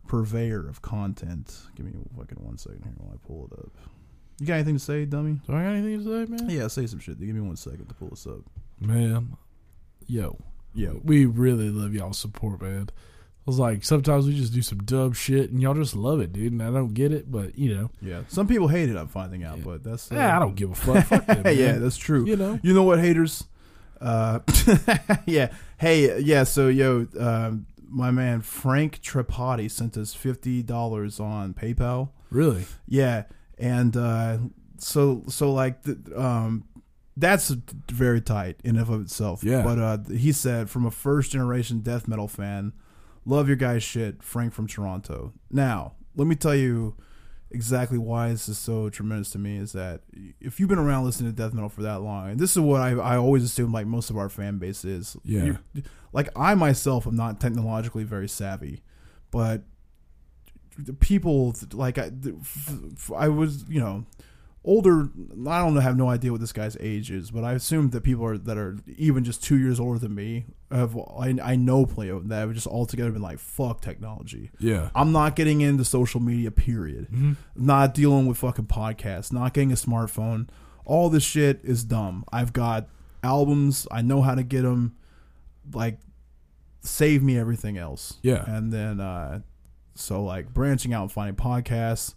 purveyor 0.06 0.68
of 0.68 0.82
content. 0.82 1.54
Give 1.74 1.86
me 1.86 1.92
fucking 2.16 2.38
one 2.44 2.58
second 2.58 2.82
here 2.84 2.92
while 2.98 3.14
I 3.14 3.26
pull 3.26 3.48
it 3.52 3.58
up. 3.58 3.72
You 4.38 4.46
got 4.46 4.54
anything 4.54 4.76
to 4.76 4.80
say, 4.84 5.04
dummy? 5.06 5.40
Do 5.46 5.54
I 5.54 5.62
got 5.62 5.70
anything 5.74 6.04
to 6.04 6.26
say, 6.26 6.30
man? 6.30 6.50
Yeah, 6.50 6.68
say 6.68 6.86
some 6.86 7.00
shit. 7.00 7.18
Give 7.18 7.34
me 7.34 7.40
one 7.40 7.56
second 7.56 7.86
to 7.88 7.94
pull 7.94 8.08
this 8.10 8.26
up. 8.26 8.40
Man, 8.78 9.36
yo, 10.06 10.38
Yeah, 10.74 10.92
we 11.02 11.24
really 11.24 11.70
love 11.70 11.94
y'all's 11.94 12.18
support, 12.18 12.60
man. 12.60 12.90
Was 13.46 13.58
like, 13.60 13.84
sometimes 13.84 14.26
we 14.26 14.34
just 14.36 14.52
do 14.52 14.60
some 14.60 14.78
dumb 14.78 15.12
shit, 15.12 15.50
and 15.52 15.62
y'all 15.62 15.72
just 15.74 15.94
love 15.94 16.20
it, 16.20 16.32
dude. 16.32 16.50
And 16.52 16.60
I 16.62 16.66
don't 16.72 16.94
get 16.94 17.12
it, 17.12 17.30
but 17.30 17.56
you 17.56 17.74
know, 17.74 17.90
yeah. 18.02 18.22
Some 18.28 18.48
people 18.48 18.66
hate 18.68 18.88
it. 18.88 18.96
I'm 18.96 19.06
finding 19.08 19.44
out, 19.44 19.58
Yeah. 19.58 19.64
but 19.64 19.84
that's 19.84 20.10
uh, 20.10 20.16
yeah, 20.16 20.36
I 20.36 20.40
don't 20.40 20.56
give 20.56 20.72
a 20.72 20.74
fuck. 20.74 21.04
Fuck 21.06 21.26
yeah, 21.46 21.78
that's 21.78 21.96
true. 21.96 22.26
you 22.26 22.34
know, 22.36 22.58
You 22.62 22.74
know 22.74 22.82
what, 22.82 22.98
haters? 22.98 23.44
Uh, 24.00 24.40
yeah. 25.26 25.52
Hey, 25.78 26.20
yeah. 26.20 26.42
So, 26.44 26.68
yo, 26.68 27.06
um, 27.18 27.66
my 27.88 28.10
man 28.10 28.40
Frank 28.42 29.00
Tripati 29.00 29.70
sent 29.70 29.96
us 29.96 30.12
fifty 30.12 30.62
dollars 30.62 31.20
on 31.20 31.54
PayPal. 31.54 32.10
really, 32.30 32.66
Yeah, 32.88 33.24
and 33.58 33.96
uh, 33.96 34.38
so 34.78 35.22
so 35.28 35.52
like 35.52 35.82
the, 35.84 35.96
um, 36.20 36.64
that's 37.16 37.50
very 37.90 38.20
tight 38.20 38.56
in 38.64 38.76
and 38.76 38.88
of 38.90 39.00
itself. 39.00 39.44
Yeah. 39.44 39.62
But 39.62 39.78
uh, 39.78 39.98
he 40.12 40.32
said 40.32 40.68
from 40.68 40.84
a 40.84 40.90
first 40.90 41.30
generation 41.30 41.78
death 41.80 42.08
metal 42.08 42.28
fan, 42.28 42.72
love 43.26 43.48
your 43.48 43.56
guys' 43.56 43.82
shit, 43.82 44.22
Frank 44.22 44.54
from 44.54 44.66
Toronto. 44.66 45.34
Now, 45.50 45.92
let 46.14 46.26
me 46.26 46.34
tell 46.34 46.54
you 46.54 46.96
exactly 47.50 47.98
why 47.98 48.30
this 48.30 48.48
is 48.48 48.58
so 48.58 48.88
tremendous 48.88 49.30
to 49.30 49.38
me 49.38 49.56
is 49.56 49.72
that 49.72 50.02
if 50.40 50.58
you've 50.58 50.68
been 50.68 50.78
around 50.78 51.04
listening 51.04 51.30
to 51.30 51.36
death 51.36 51.52
metal 51.52 51.68
for 51.68 51.82
that 51.82 52.00
long, 52.00 52.30
and 52.30 52.40
this 52.40 52.52
is 52.52 52.60
what 52.60 52.80
I, 52.80 52.92
I 52.92 53.16
always 53.16 53.44
assume 53.44 53.72
like 53.72 53.86
most 53.86 54.08
of 54.10 54.16
our 54.16 54.28
fan 54.28 54.58
base 54.58 54.84
is. 54.84 55.16
Yeah. 55.24 55.56
Like 56.12 56.28
I 56.34 56.54
myself 56.54 57.06
am 57.06 57.16
not 57.16 57.40
technologically 57.40 58.04
very 58.04 58.28
savvy, 58.28 58.82
but 59.30 59.62
the 60.78 60.92
people 60.92 61.54
like 61.72 61.98
I, 61.98 62.10
I 63.14 63.28
was 63.28 63.64
you 63.68 63.80
know 63.80 64.04
older. 64.66 65.08
I 65.48 65.60
don't 65.62 65.72
know, 65.74 65.80
have 65.80 65.96
no 65.96 66.10
idea 66.10 66.32
what 66.32 66.40
this 66.42 66.52
guy's 66.52 66.76
age 66.80 67.10
is, 67.10 67.30
but 67.30 67.44
I 67.44 67.52
assume 67.54 67.88
that 67.90 68.02
people 68.02 68.24
are 68.26 68.36
that 68.36 68.58
are 68.58 68.76
even 68.98 69.24
just 69.24 69.42
two 69.42 69.56
years 69.56 69.80
older 69.80 69.98
than 69.98 70.14
me 70.14 70.44
have 70.70 70.96
I, 70.96 71.36
I 71.42 71.56
know 71.56 71.84
them 71.86 72.28
that 72.28 72.40
have 72.40 72.52
just 72.52 72.66
altogether 72.66 73.12
been 73.12 73.22
like 73.22 73.38
fuck 73.38 73.80
technology. 73.80 74.50
yeah, 74.58 74.90
I'm 74.94 75.12
not 75.12 75.36
getting 75.36 75.60
into 75.62 75.84
social 75.84 76.20
media. 76.20 76.50
Period. 76.50 77.06
hmm 77.06 77.32
Not 77.54 77.94
dealing 77.94 78.26
with 78.26 78.36
fucking 78.38 78.66
podcasts. 78.66 79.32
Not 79.32 79.54
getting 79.54 79.72
a 79.72 79.76
smartphone. 79.76 80.48
All 80.84 81.08
this 81.08 81.22
shit 81.24 81.60
is 81.64 81.82
dumb. 81.84 82.24
I've 82.32 82.52
got 82.52 82.88
albums. 83.22 83.86
I 83.90 84.02
know 84.02 84.22
how 84.22 84.34
to 84.34 84.42
get 84.42 84.62
them. 84.62 84.96
Like, 85.72 85.98
save 86.80 87.22
me 87.22 87.36
everything 87.38 87.76
else. 87.76 88.18
yeah, 88.22 88.44
And 88.46 88.72
then, 88.72 89.00
uh, 89.00 89.40
so 89.96 90.22
like 90.22 90.52
branching 90.54 90.92
out 90.94 91.02
and 91.02 91.12
finding 91.12 91.34
podcasts. 91.34 92.14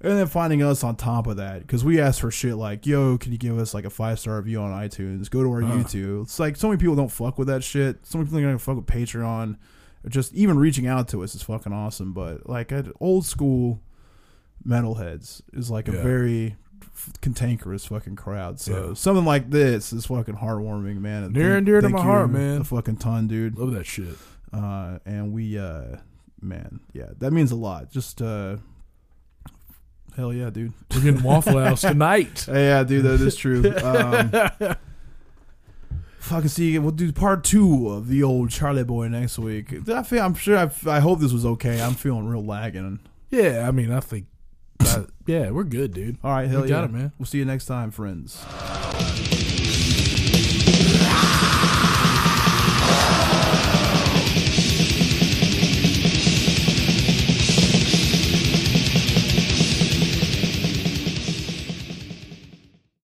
And 0.00 0.12
then 0.16 0.26
finding 0.28 0.62
us 0.62 0.84
on 0.84 0.94
top 0.94 1.26
of 1.26 1.38
that 1.38 1.60
because 1.62 1.84
we 1.84 2.00
asked 2.00 2.20
for 2.20 2.30
shit 2.30 2.54
like, 2.54 2.86
"Yo, 2.86 3.18
can 3.18 3.32
you 3.32 3.38
give 3.38 3.58
us 3.58 3.74
like 3.74 3.84
a 3.84 3.90
five 3.90 4.20
star 4.20 4.36
review 4.36 4.60
on 4.60 4.70
iTunes? 4.70 5.28
Go 5.28 5.42
to 5.42 5.50
our 5.50 5.62
Uh. 5.62 5.66
YouTube." 5.66 6.22
It's 6.22 6.38
like 6.38 6.56
so 6.56 6.68
many 6.68 6.78
people 6.78 6.94
don't 6.94 7.10
fuck 7.10 7.36
with 7.36 7.48
that 7.48 7.64
shit. 7.64 8.06
So 8.06 8.18
many 8.18 8.26
people 8.28 8.38
are 8.38 8.42
gonna 8.42 8.58
fuck 8.60 8.76
with 8.76 8.86
Patreon. 8.86 9.56
Just 10.08 10.32
even 10.34 10.56
reaching 10.58 10.86
out 10.86 11.08
to 11.08 11.24
us 11.24 11.34
is 11.34 11.42
fucking 11.42 11.72
awesome. 11.72 12.12
But 12.12 12.48
like 12.48 12.70
at 12.70 12.86
old 13.00 13.26
school 13.26 13.80
metalheads 14.66 15.42
is 15.52 15.70
like 15.70 15.88
a 15.88 15.92
Yeah. 15.92 16.02
very 16.02 16.56
f- 16.80 17.12
cantankerous 17.20 17.86
fucking 17.86 18.16
crowd. 18.16 18.60
So 18.60 18.88
Yeah. 18.88 18.94
something 18.94 19.24
like 19.24 19.50
this 19.50 19.92
is 19.92 20.06
fucking 20.06 20.36
heartwarming, 20.36 21.00
man. 21.00 21.32
Near 21.32 21.56
and 21.56 21.66
dear 21.66 21.80
to 21.80 21.88
my 21.88 22.00
heart, 22.00 22.30
man. 22.30 22.60
A 22.60 22.64
fucking 22.64 22.96
ton, 22.96 23.26
dude 23.26 23.56
love 23.58 23.72
that 23.72 23.86
shit. 23.86 24.16
uh, 24.52 24.98
and 25.04 25.32
we 25.32 25.58
uh, 25.58 25.96
man, 26.40 26.80
yeah, 26.92 27.10
that 27.18 27.32
means 27.32 27.50
a 27.50 27.56
lot. 27.56 27.90
Just 27.90 28.22
uh, 28.22 28.56
hell 30.18 30.34
yeah, 30.34 30.50
dude. 30.50 30.74
We're 30.94 31.00
getting 31.00 31.22
Waffle 31.22 31.58
House 31.58 31.80
tonight. 31.80 32.46
yeah, 32.52 32.82
dude, 32.82 33.04
that 33.04 33.20
is 33.20 33.36
true. 33.36 33.72
Um, 33.78 34.76
fucking 36.18 36.48
see, 36.48 36.78
we'll 36.78 36.90
do 36.90 37.10
part 37.10 37.42
two 37.44 37.88
of 37.88 38.08
the 38.08 38.22
old 38.22 38.50
Charlie 38.50 38.84
Boy 38.84 39.08
next 39.08 39.38
week. 39.38 39.72
I 39.88 40.02
feel, 40.02 40.22
I'm 40.22 40.34
sure. 40.34 40.58
I, 40.58 40.70
I 40.86 41.00
hope 41.00 41.20
this 41.20 41.32
was 41.32 41.46
okay. 41.46 41.80
I'm 41.80 41.94
feeling 41.94 42.26
real 42.26 42.44
lagging. 42.44 42.98
yeah, 43.30 43.66
I 43.66 43.70
mean, 43.70 43.90
I 43.92 44.00
think, 44.00 44.26
uh, 44.80 45.04
yeah, 45.26 45.50
we're 45.50 45.64
good, 45.64 45.94
dude. 45.94 46.18
All 46.22 46.32
right, 46.32 46.48
hell 46.48 46.62
We 46.62 46.68
yeah, 46.68 46.76
got 46.76 46.84
it, 46.84 46.92
man. 46.92 47.12
We'll 47.18 47.26
see 47.26 47.38
you 47.38 47.46
next 47.46 47.66
time, 47.66 47.90
friends. 47.90 48.44